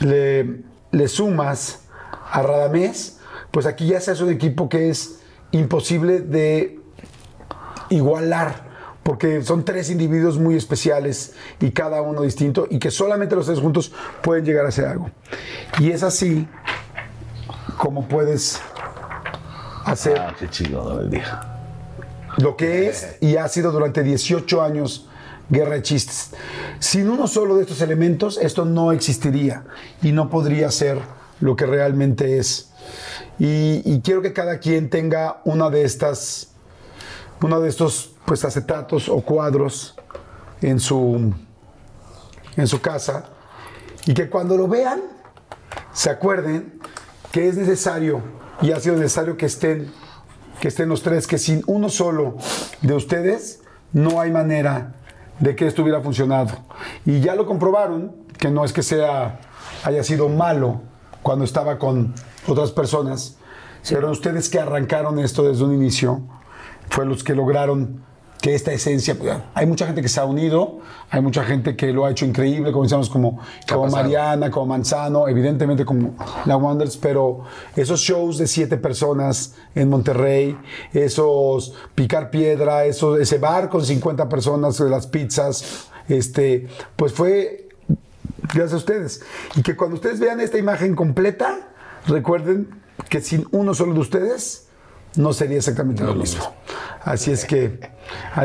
le, 0.00 0.62
le 0.90 1.08
sumas 1.08 1.80
a 2.30 2.42
Radamés, 2.42 3.20
pues 3.50 3.66
aquí 3.66 3.86
ya 3.86 4.00
se 4.00 4.10
hace 4.10 4.24
un 4.24 4.30
equipo 4.30 4.68
que 4.68 4.90
es 4.90 5.20
imposible 5.52 6.20
de 6.20 6.80
igualar, 7.88 8.66
porque 9.02 9.42
son 9.42 9.64
tres 9.64 9.90
individuos 9.90 10.38
muy 10.38 10.56
especiales 10.56 11.34
y 11.60 11.70
cada 11.70 12.02
uno 12.02 12.22
distinto, 12.22 12.66
y 12.68 12.78
que 12.78 12.90
solamente 12.90 13.36
los 13.36 13.46
tres 13.46 13.60
juntos 13.60 13.92
pueden 14.22 14.44
llegar 14.44 14.66
a 14.66 14.68
hacer 14.68 14.86
algo. 14.86 15.10
Y 15.78 15.90
es 15.90 16.02
así 16.02 16.48
como 17.78 18.08
puedes 18.08 18.60
hacer 19.84 20.18
Ah, 20.18 20.34
qué 20.38 20.48
chido, 20.48 21.06
día. 21.06 21.55
Lo 22.36 22.56
que 22.56 22.88
es 22.88 23.16
y 23.20 23.36
ha 23.36 23.48
sido 23.48 23.72
durante 23.72 24.02
18 24.02 24.62
años 24.62 25.08
Guerra 25.48 25.74
de 25.74 25.82
Chistes. 25.82 26.30
Sin 26.78 27.08
uno 27.08 27.26
solo 27.26 27.56
de 27.56 27.62
estos 27.62 27.80
elementos, 27.80 28.38
esto 28.38 28.64
no 28.64 28.92
existiría 28.92 29.64
y 30.02 30.12
no 30.12 30.28
podría 30.28 30.70
ser 30.70 30.98
lo 31.40 31.56
que 31.56 31.66
realmente 31.66 32.38
es. 32.38 32.70
Y, 33.38 33.82
y 33.84 34.00
quiero 34.00 34.22
que 34.22 34.32
cada 34.32 34.58
quien 34.58 34.90
tenga 34.90 35.40
una 35.44 35.70
de 35.70 35.84
estas, 35.84 36.52
uno 37.42 37.60
de 37.60 37.68
estos 37.68 38.12
pues 38.24 38.44
acetatos 38.44 39.08
o 39.08 39.20
cuadros 39.20 39.94
en 40.60 40.80
su, 40.80 41.32
en 42.56 42.66
su 42.66 42.80
casa 42.80 43.26
y 44.04 44.14
que 44.14 44.28
cuando 44.28 44.56
lo 44.56 44.68
vean 44.68 45.00
se 45.92 46.10
acuerden 46.10 46.80
que 47.30 47.48
es 47.48 47.56
necesario 47.56 48.22
y 48.62 48.72
ha 48.72 48.80
sido 48.80 48.96
necesario 48.96 49.36
que 49.36 49.46
estén 49.46 49.92
que 50.60 50.68
estén 50.68 50.88
los 50.88 51.02
tres, 51.02 51.26
que 51.26 51.38
sin 51.38 51.62
uno 51.66 51.88
solo 51.88 52.36
de 52.82 52.94
ustedes 52.94 53.60
no 53.92 54.20
hay 54.20 54.30
manera 54.30 54.94
de 55.38 55.54
que 55.54 55.66
esto 55.66 55.82
hubiera 55.82 56.00
funcionado. 56.00 56.50
Y 57.04 57.20
ya 57.20 57.34
lo 57.34 57.46
comprobaron, 57.46 58.14
que 58.38 58.50
no 58.50 58.64
es 58.64 58.72
que 58.72 58.82
sea 58.82 59.40
haya 59.84 60.02
sido 60.02 60.28
malo 60.28 60.80
cuando 61.22 61.44
estaba 61.44 61.78
con 61.78 62.14
otras 62.46 62.72
personas, 62.72 63.36
pero 63.88 64.10
ustedes 64.10 64.48
que 64.48 64.58
arrancaron 64.58 65.18
esto 65.18 65.42
desde 65.42 65.64
un 65.64 65.74
inicio, 65.74 66.22
fue 66.88 67.04
los 67.04 67.22
que 67.24 67.34
lograron 67.34 68.04
que 68.46 68.54
esta 68.54 68.72
esencia, 68.72 69.18
pues, 69.18 69.36
hay 69.54 69.66
mucha 69.66 69.86
gente 69.86 70.00
que 70.00 70.08
se 70.08 70.20
ha 70.20 70.24
unido, 70.24 70.78
hay 71.10 71.20
mucha 71.20 71.42
gente 71.42 71.74
que 71.74 71.92
lo 71.92 72.06
ha 72.06 72.12
hecho 72.12 72.24
increíble, 72.24 72.70
como 72.70 72.84
decíamos, 72.84 73.10
como, 73.10 73.40
como? 73.68 73.88
Mariana, 73.88 74.52
como 74.52 74.66
Manzano, 74.66 75.26
evidentemente 75.26 75.84
como 75.84 76.14
la 76.44 76.56
Wonders, 76.56 76.96
pero 76.96 77.40
esos 77.74 77.98
shows 77.98 78.38
de 78.38 78.46
siete 78.46 78.76
personas 78.76 79.56
en 79.74 79.90
Monterrey, 79.90 80.56
esos 80.92 81.74
picar 81.96 82.30
piedra, 82.30 82.84
eso, 82.84 83.16
ese 83.16 83.38
bar 83.38 83.68
con 83.68 83.84
50 83.84 84.28
personas, 84.28 84.78
las 84.78 85.08
pizzas, 85.08 85.88
este, 86.08 86.68
pues 86.94 87.12
fue 87.12 87.66
gracias 88.42 88.74
a 88.74 88.76
ustedes. 88.76 89.22
Y 89.56 89.62
que 89.62 89.74
cuando 89.74 89.96
ustedes 89.96 90.20
vean 90.20 90.38
esta 90.38 90.56
imagen 90.56 90.94
completa, 90.94 91.70
recuerden 92.06 92.68
que 93.08 93.20
sin 93.20 93.48
uno 93.50 93.74
solo 93.74 93.94
de 93.94 93.98
ustedes 93.98 94.68
no 95.16 95.32
sería 95.32 95.56
exactamente 95.56 96.04
lo 96.04 96.14
mismo. 96.14 96.44
Así 97.02 97.30
es 97.30 97.44
que, 97.44 97.95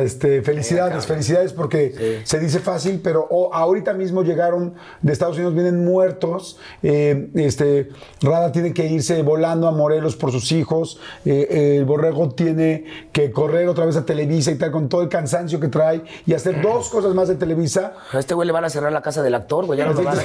este, 0.02 0.42
felicidades, 0.42 1.06
felicidades 1.06 1.54
porque 1.54 2.22
se 2.24 2.40
dice 2.40 2.60
fácil, 2.60 3.02
pero 3.04 3.28
oh, 3.30 3.54
ahorita 3.54 3.94
mismo 3.94 4.24
llegaron 4.24 4.76
de 5.02 5.14
Estados 5.14 5.36
Unidos, 5.36 5.54
vienen 5.54 5.84
muertos. 5.84 6.60
eh, 6.84 7.30
este, 7.36 7.90
Rada 8.22 8.52
tiene 8.52 8.74
que 8.74 8.86
irse 8.86 9.22
volando 9.22 9.68
a 9.68 9.72
Morelos 9.72 10.16
por 10.16 10.32
sus 10.32 10.52
hijos. 10.52 11.00
eh, 11.26 11.78
el 11.78 11.86
Borrego 11.86 12.30
tiene 12.30 12.86
que 13.12 13.32
correr 13.32 13.68
otra 13.68 13.86
vez 13.86 13.96
a 13.98 14.06
Televisa 14.06 14.52
y 14.52 14.56
tal, 14.56 14.72
con 14.72 14.90
todo 14.90 15.02
el 15.02 15.10
cansancio 15.10 15.60
que 15.60 15.68
trae 15.68 16.04
y 16.26 16.34
hacer 16.34 16.62
dos 16.62 16.90
cosas 16.90 17.14
más 17.14 17.28
de 17.28 17.36
Televisa. 17.36 17.94
A 18.12 18.20
este 18.20 18.34
güey 18.34 18.46
le 18.46 18.54
van 18.54 18.66
a 18.66 18.70
cerrar 18.70 18.92
la 18.92 19.02
casa 19.02 19.22
del 19.24 19.36
actor, 19.36 19.66
güey. 19.66 19.80
Ya 19.80 19.86
no 19.86 19.94
lo 19.94 20.04
van 20.04 20.18
a 20.20 20.22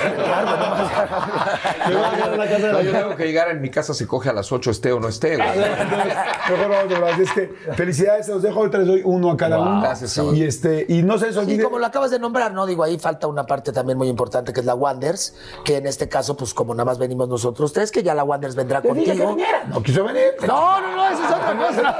no 1.90 2.36
No, 2.36 2.36
la 2.36 2.82
yo 2.82 2.92
tengo 2.92 3.16
que 3.16 3.24
llegar 3.24 3.50
en 3.50 3.60
mi 3.60 3.70
casa 3.70 3.94
se 3.94 4.06
coge 4.06 4.28
a 4.28 4.32
las 4.32 4.50
8, 4.52 4.70
esté 4.70 4.92
o 4.92 5.00
no 5.00 5.08
esté, 5.08 5.36
güey. 5.36 5.48
Mejor 6.50 6.68
vamos, 6.68 6.88
de 6.88 6.94
verdad. 6.94 7.20
Es 7.20 7.32
que 7.32 7.52
felicidades, 7.74 8.26
se 8.26 8.32
los 8.32 8.42
dejo. 8.42 8.58
Ahorita 8.58 8.78
les 8.78 8.86
doy 8.86 9.02
uno 9.04 9.25
a 9.30 9.36
cada 9.36 9.58
uno. 9.60 9.80
Gracias, 9.80 10.16
y, 10.34 10.42
este, 10.44 10.86
y 10.88 11.02
no 11.02 11.18
se 11.18 11.26
les 11.26 11.34
Sí, 11.34 11.40
olvide. 11.40 11.62
como 11.64 11.78
lo 11.78 11.86
acabas 11.86 12.10
de 12.10 12.18
nombrar, 12.18 12.52
¿no? 12.52 12.66
Digo, 12.66 12.82
ahí 12.82 12.98
falta 12.98 13.26
una 13.26 13.46
parte 13.46 13.72
también 13.72 13.98
muy 13.98 14.08
importante 14.08 14.52
que 14.52 14.60
es 14.60 14.66
la 14.66 14.74
Wonders, 14.74 15.34
que 15.64 15.76
en 15.76 15.86
este 15.86 16.08
caso, 16.08 16.36
pues 16.36 16.54
como 16.54 16.74
nada 16.74 16.84
más 16.84 16.98
venimos 16.98 17.28
nosotros 17.28 17.72
tres, 17.72 17.90
que 17.90 18.02
ya 18.02 18.14
la 18.14 18.24
Wonders 18.24 18.54
vendrá 18.54 18.80
Te 18.82 18.92
dije 18.92 19.12
que 19.12 19.18
contigo. 19.18 19.28
viniera. 19.36 19.64
No 19.64 19.82
quiso 19.82 20.04
venir. 20.04 20.34
No, 20.46 20.80
no, 20.80 20.96
no, 20.96 21.08
esa 21.08 21.24
es 21.24 21.32
otra 21.32 21.56
cosa. 21.66 21.96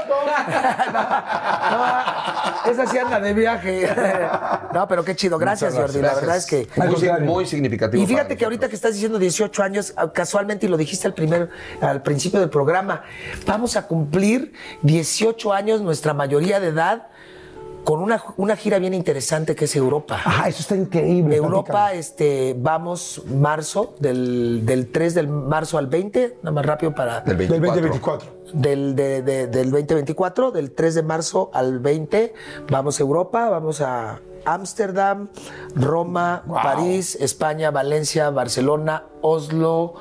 No, 2.65 2.71
esa 2.71 2.85
sí 2.87 2.97
anda 2.97 3.19
de 3.19 3.33
viaje. 3.33 3.89
No, 4.73 4.87
pero 4.87 5.03
qué 5.03 5.15
chido. 5.15 5.37
Gracias, 5.37 5.73
Jordi. 5.75 6.01
La 6.01 6.13
verdad 6.15 6.37
es 6.37 6.45
que. 6.45 6.67
Muy, 6.75 7.25
muy 7.27 7.45
significativo. 7.45 8.01
Y 8.01 8.05
fíjate 8.07 8.35
que 8.37 8.43
ahorita 8.45 8.69
que 8.69 8.75
estás 8.75 8.93
diciendo 8.93 9.19
18 9.19 9.63
años, 9.63 9.93
ah, 9.97 10.11
casualmente, 10.11 10.65
y 10.65 10.69
lo 10.69 10.77
dijiste 10.77 11.07
al 11.07 11.13
primer, 11.13 11.49
al 11.81 12.01
principio 12.01 12.39
del 12.39 12.49
programa, 12.49 13.03
vamos 13.45 13.75
a 13.75 13.87
cumplir 13.87 14.53
18 14.81 15.53
años, 15.53 15.81
nuestra 15.81 16.13
mayoría 16.13 16.59
de 16.59 16.67
edad, 16.67 17.07
con 17.87 18.01
una, 18.01 18.21
una 18.35 18.57
gira 18.57 18.79
bien 18.79 18.93
interesante 18.93 19.55
que 19.55 19.63
es 19.63 19.73
Europa. 19.77 20.19
Ah, 20.25 20.49
eso 20.49 20.59
está 20.59 20.75
increíble. 20.75 21.37
Europa, 21.37 21.93
este, 21.93 22.53
vamos 22.59 23.21
marzo, 23.33 23.95
del, 24.01 24.65
del 24.65 24.91
3 24.91 25.13
del 25.13 25.29
marzo 25.29 25.77
al 25.77 25.87
20, 25.87 26.39
nada 26.43 26.51
más 26.51 26.65
rápido 26.65 26.93
para... 26.93 27.21
Del 27.21 27.37
Del 27.37 27.61
24. 27.61 27.81
2024. 27.81 28.37
Del, 28.51 28.93
de- 28.93 29.21
de- 29.21 29.47
del 29.47 29.71
2024, 29.71 30.51
del 30.51 30.71
3 30.73 30.95
de 30.95 31.03
marzo 31.03 31.49
al 31.53 31.79
20, 31.79 32.33
vamos 32.69 32.99
a 32.99 33.03
Europa, 33.03 33.47
vamos 33.49 33.79
a 33.79 34.19
Ámsterdam, 34.45 35.29
Roma, 35.75 36.43
París, 36.63 37.17
España, 37.19 37.71
Valencia, 37.71 38.29
Barcelona, 38.29 39.03
Oslo, 39.21 39.95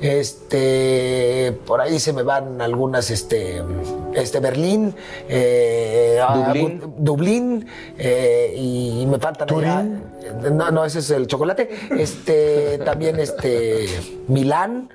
este, 0.00 1.52
por 1.66 1.80
ahí 1.80 1.98
se 1.98 2.12
me 2.12 2.22
van 2.22 2.60
algunas, 2.60 3.10
este, 3.10 3.62
este 4.14 4.40
Berlín, 4.40 4.94
eh, 5.28 6.20
Dublín. 6.34 6.80
Abu- 6.82 6.94
Dublín, 6.98 7.66
eh, 7.98 8.54
y 8.56 9.06
me 9.06 9.18
faltan 9.18 9.48
allá- 9.50 10.50
no, 10.50 10.70
no, 10.70 10.84
ese 10.84 10.98
es 11.00 11.10
el 11.10 11.26
chocolate, 11.26 11.68
este, 11.98 12.78
también 12.78 13.18
este, 13.20 13.86
Milán, 14.28 14.88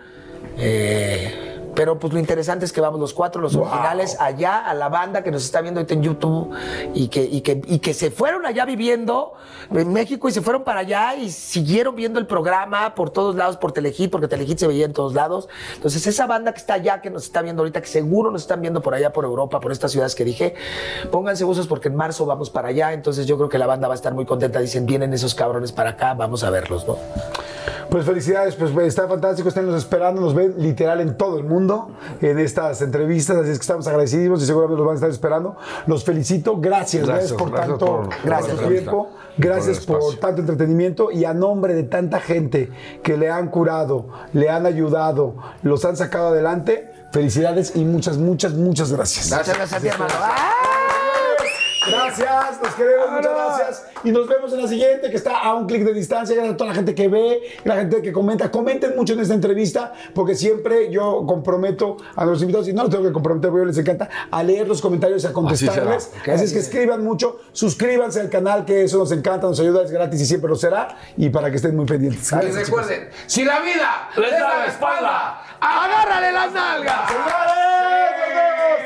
eh, 0.58 1.51
pero 1.76 2.00
pues 2.00 2.14
lo 2.14 2.20
interesante 2.20 2.66
es 2.66 2.74
que 2.74 2.82
vamos 2.82 3.00
los 3.00 3.14
cuatro, 3.14 3.42
los 3.42 3.56
originales, 3.56 4.18
allá 4.20 4.60
a 4.66 4.74
la 4.74 4.90
banda 4.90 5.24
que 5.24 5.32
nos 5.32 5.44
está 5.44 5.62
viendo 5.62 5.80
ahorita 5.80 5.94
en 5.94 6.04
YouTube 6.04 6.52
y 6.94 7.08
que, 7.08 7.24
y 7.24 7.42
que, 7.42 7.62
y 7.66 7.80
que 7.80 7.94
se 7.94 8.12
fueron 8.12 8.46
allá 8.46 8.66
viviendo 8.66 9.34
en 9.72 9.94
México 9.94 10.28
y 10.28 10.32
se 10.32 10.42
fueron 10.42 10.64
para 10.64 10.82
allá 10.82 11.16
y 11.16 11.32
siguieron 11.32 11.96
viendo 11.96 12.20
el 12.20 12.28
programa 12.28 12.94
por 12.96 13.10
todos 13.10 13.36
lados, 13.36 13.58
por 13.58 13.72
Telehit, 13.72 14.12
porque 14.12 14.28
Telehit 14.28 14.58
se 14.58 14.68
veía 14.68 14.86
en 14.86 14.94
todos 14.94 15.14
lados. 15.14 15.48
Entonces 15.76 16.06
esa 16.08 16.28
banda 16.28 16.54
que 16.54 16.60
está 16.60 16.74
allá, 16.74 17.02
que 17.02 17.10
nos 17.10 17.24
está 17.24 17.42
viendo 17.42 17.62
ahorita, 17.62 17.82
que 17.82 17.88
seguro 17.88 18.32
nos 18.32 18.42
están 18.42 18.62
viendo 18.62 18.82
por 18.82 18.94
allá, 18.94 19.14
por 19.14 19.26
Europa, 19.26 19.60
por 19.60 19.72
estas 19.72 19.92
ciudades 19.92 20.16
que 20.16 20.26
dije, 20.26 20.56
pónganse 21.12 21.46
usos 21.46 21.68
porque 21.68 21.88
en 21.88 21.96
marzo 21.96 22.26
vamos 22.26 22.50
para 22.50 22.70
allá, 22.70 22.94
entonces 22.94 23.26
yo 23.26 23.38
creo 23.38 23.50
que 23.50 23.58
la 23.58 23.68
banda 23.68 23.88
va 23.88 23.94
a 23.94 23.96
estar 23.96 24.14
muy 24.14 24.26
contenta. 24.26 24.60
Dicen, 24.60 24.86
vienen 24.86 25.14
esos 25.14 25.36
cabrones 25.36 25.72
para 25.72 25.92
acá, 25.92 26.14
vamos 26.14 26.44
a 26.44 26.50
verlos, 26.50 26.88
¿no? 26.88 26.98
Pues 27.90 28.06
felicidades, 28.06 28.56
pues 28.56 28.76
está 28.88 29.08
fantástico, 29.08 29.50
estén 29.50 29.66
los 29.66 29.76
esperando, 29.76 30.22
nos 30.22 30.34
ven 30.34 30.56
literal 30.58 31.02
en 31.02 31.18
todo 31.18 31.38
el 31.38 31.44
mundo 31.44 31.61
en 32.22 32.40
estas 32.40 32.82
entrevistas, 32.82 33.38
así 33.38 33.50
es 33.52 33.58
que 33.58 33.62
estamos 33.64 33.88
agradecidos 33.88 34.42
y 34.44 34.46
seguramente 34.46 34.78
los 34.78 34.86
van 34.86 34.94
a 34.94 34.96
estar 34.96 35.10
esperando. 35.10 35.56
Los 35.88 36.04
felicito, 36.04 36.58
gracias, 36.60 37.06
gracias, 37.08 37.32
Gracias, 37.32 37.40
por 37.40 37.52
gracias 37.52 37.68
tanto 37.70 37.86
por- 37.86 38.10
gracias 38.24 38.58
por 38.60 38.68
tiempo, 38.70 39.10
gracias 39.38 39.86
Por 39.86 40.16
tanto 40.18 40.42
entretenimiento 40.42 41.12
y 41.12 41.26
a 41.26 41.34
nombre 41.34 41.74
de 41.74 41.84
tanta 41.84 42.20
gente 42.20 42.70
que 43.04 43.18
le 43.18 43.30
han 43.30 43.50
curado, 43.50 44.08
le 44.34 44.50
han 44.50 44.66
ayudado, 44.66 45.36
los 45.64 45.86
han 45.86 45.96
sacado 45.98 46.30
adelante, 46.30 46.92
felicidades 47.12 47.76
y 47.76 47.86
muchas, 47.86 48.18
muchas, 48.18 48.54
muchas 48.54 48.92
gracias. 48.92 49.30
Muchas 49.32 49.48
gracias 49.56 49.74
a 49.74 49.80
ti, 49.80 49.88
hermano. 49.88 50.14
Gracias, 51.88 52.62
nos 52.62 52.76
queremos, 52.76 53.12
muchas 53.12 53.32
gracias. 53.34 53.86
Y 54.04 54.12
nos 54.12 54.28
vemos 54.28 54.54
en 54.54 54.62
la 54.62 54.68
siguiente, 54.68 55.10
que 55.10 55.18
está 55.18 55.40
a 55.40 55.56
un 55.56 55.66
clic 55.66 55.84
de 55.84 55.94
distancia. 55.94 56.36
Gracias 56.36 56.54
a 56.54 56.58
toda 56.58 56.70
la 56.70 56.76
gente 56.76 56.94
que 56.94 57.08
ve, 57.08 57.42
la 57.64 57.78
gente 57.78 58.02
que 58.02 58.12
comenta. 58.12 58.52
Comenten 58.52 58.96
mucho 58.96 59.14
en 59.14 59.22
esta 59.22 59.34
entrevista, 59.34 59.94
porque 60.14 60.36
siempre 60.36 60.92
yo 60.92 61.24
comprometo 61.26 61.98
a 62.16 62.26
los 62.26 62.42
invitados, 62.42 62.68
y 62.68 62.74
no 62.74 62.84
los 62.84 62.92
tengo 62.92 63.04
que 63.06 63.12
comprometer, 63.12 63.50
porque 63.50 63.66
les 63.66 63.78
encanta, 63.78 64.10
a 64.30 64.44
leer 64.44 64.68
los 64.68 64.82
comentarios 64.82 65.24
y 65.24 65.28
a 65.28 65.34
contestarles. 65.34 66.12
Así, 66.32 66.44
es 66.44 66.54
que 66.54 66.60
escriban 66.60 67.04
mucho, 67.04 67.40
suscríbanse 67.52 68.22
al 68.22 68.30
canal, 68.30 68.64
que 68.66 68.84
eso 68.84 68.98
nos 69.00 69.12
encanta, 69.12 69.48
nos 69.48 69.60
ayuda, 69.60 69.84
es 69.84 69.92
gratis 69.92 70.22
y 70.22 70.26
siempre 70.26 70.50
lo 70.50 70.56
será. 70.56 70.96
Y 71.18 71.30
para 71.30 71.50
que 71.50 71.56
estén 71.56 71.76
muy 71.76 71.86
pendientes. 71.86 72.32
Y 72.32 72.40
chicos. 72.40 72.56
recuerden, 72.56 73.10
si 73.26 73.44
la 73.44 73.60
vida 73.60 74.10
les 74.18 74.32
da 74.32 74.58
la 74.58 74.66
espalda, 74.66 75.42
agárrale 75.60 76.32
las 76.32 76.54
nalgas. 76.54 77.12
¡Señores! 77.12 77.72
¡Nos 78.20 78.30
vemos! 78.38 78.82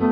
¡Chao! 0.00 0.11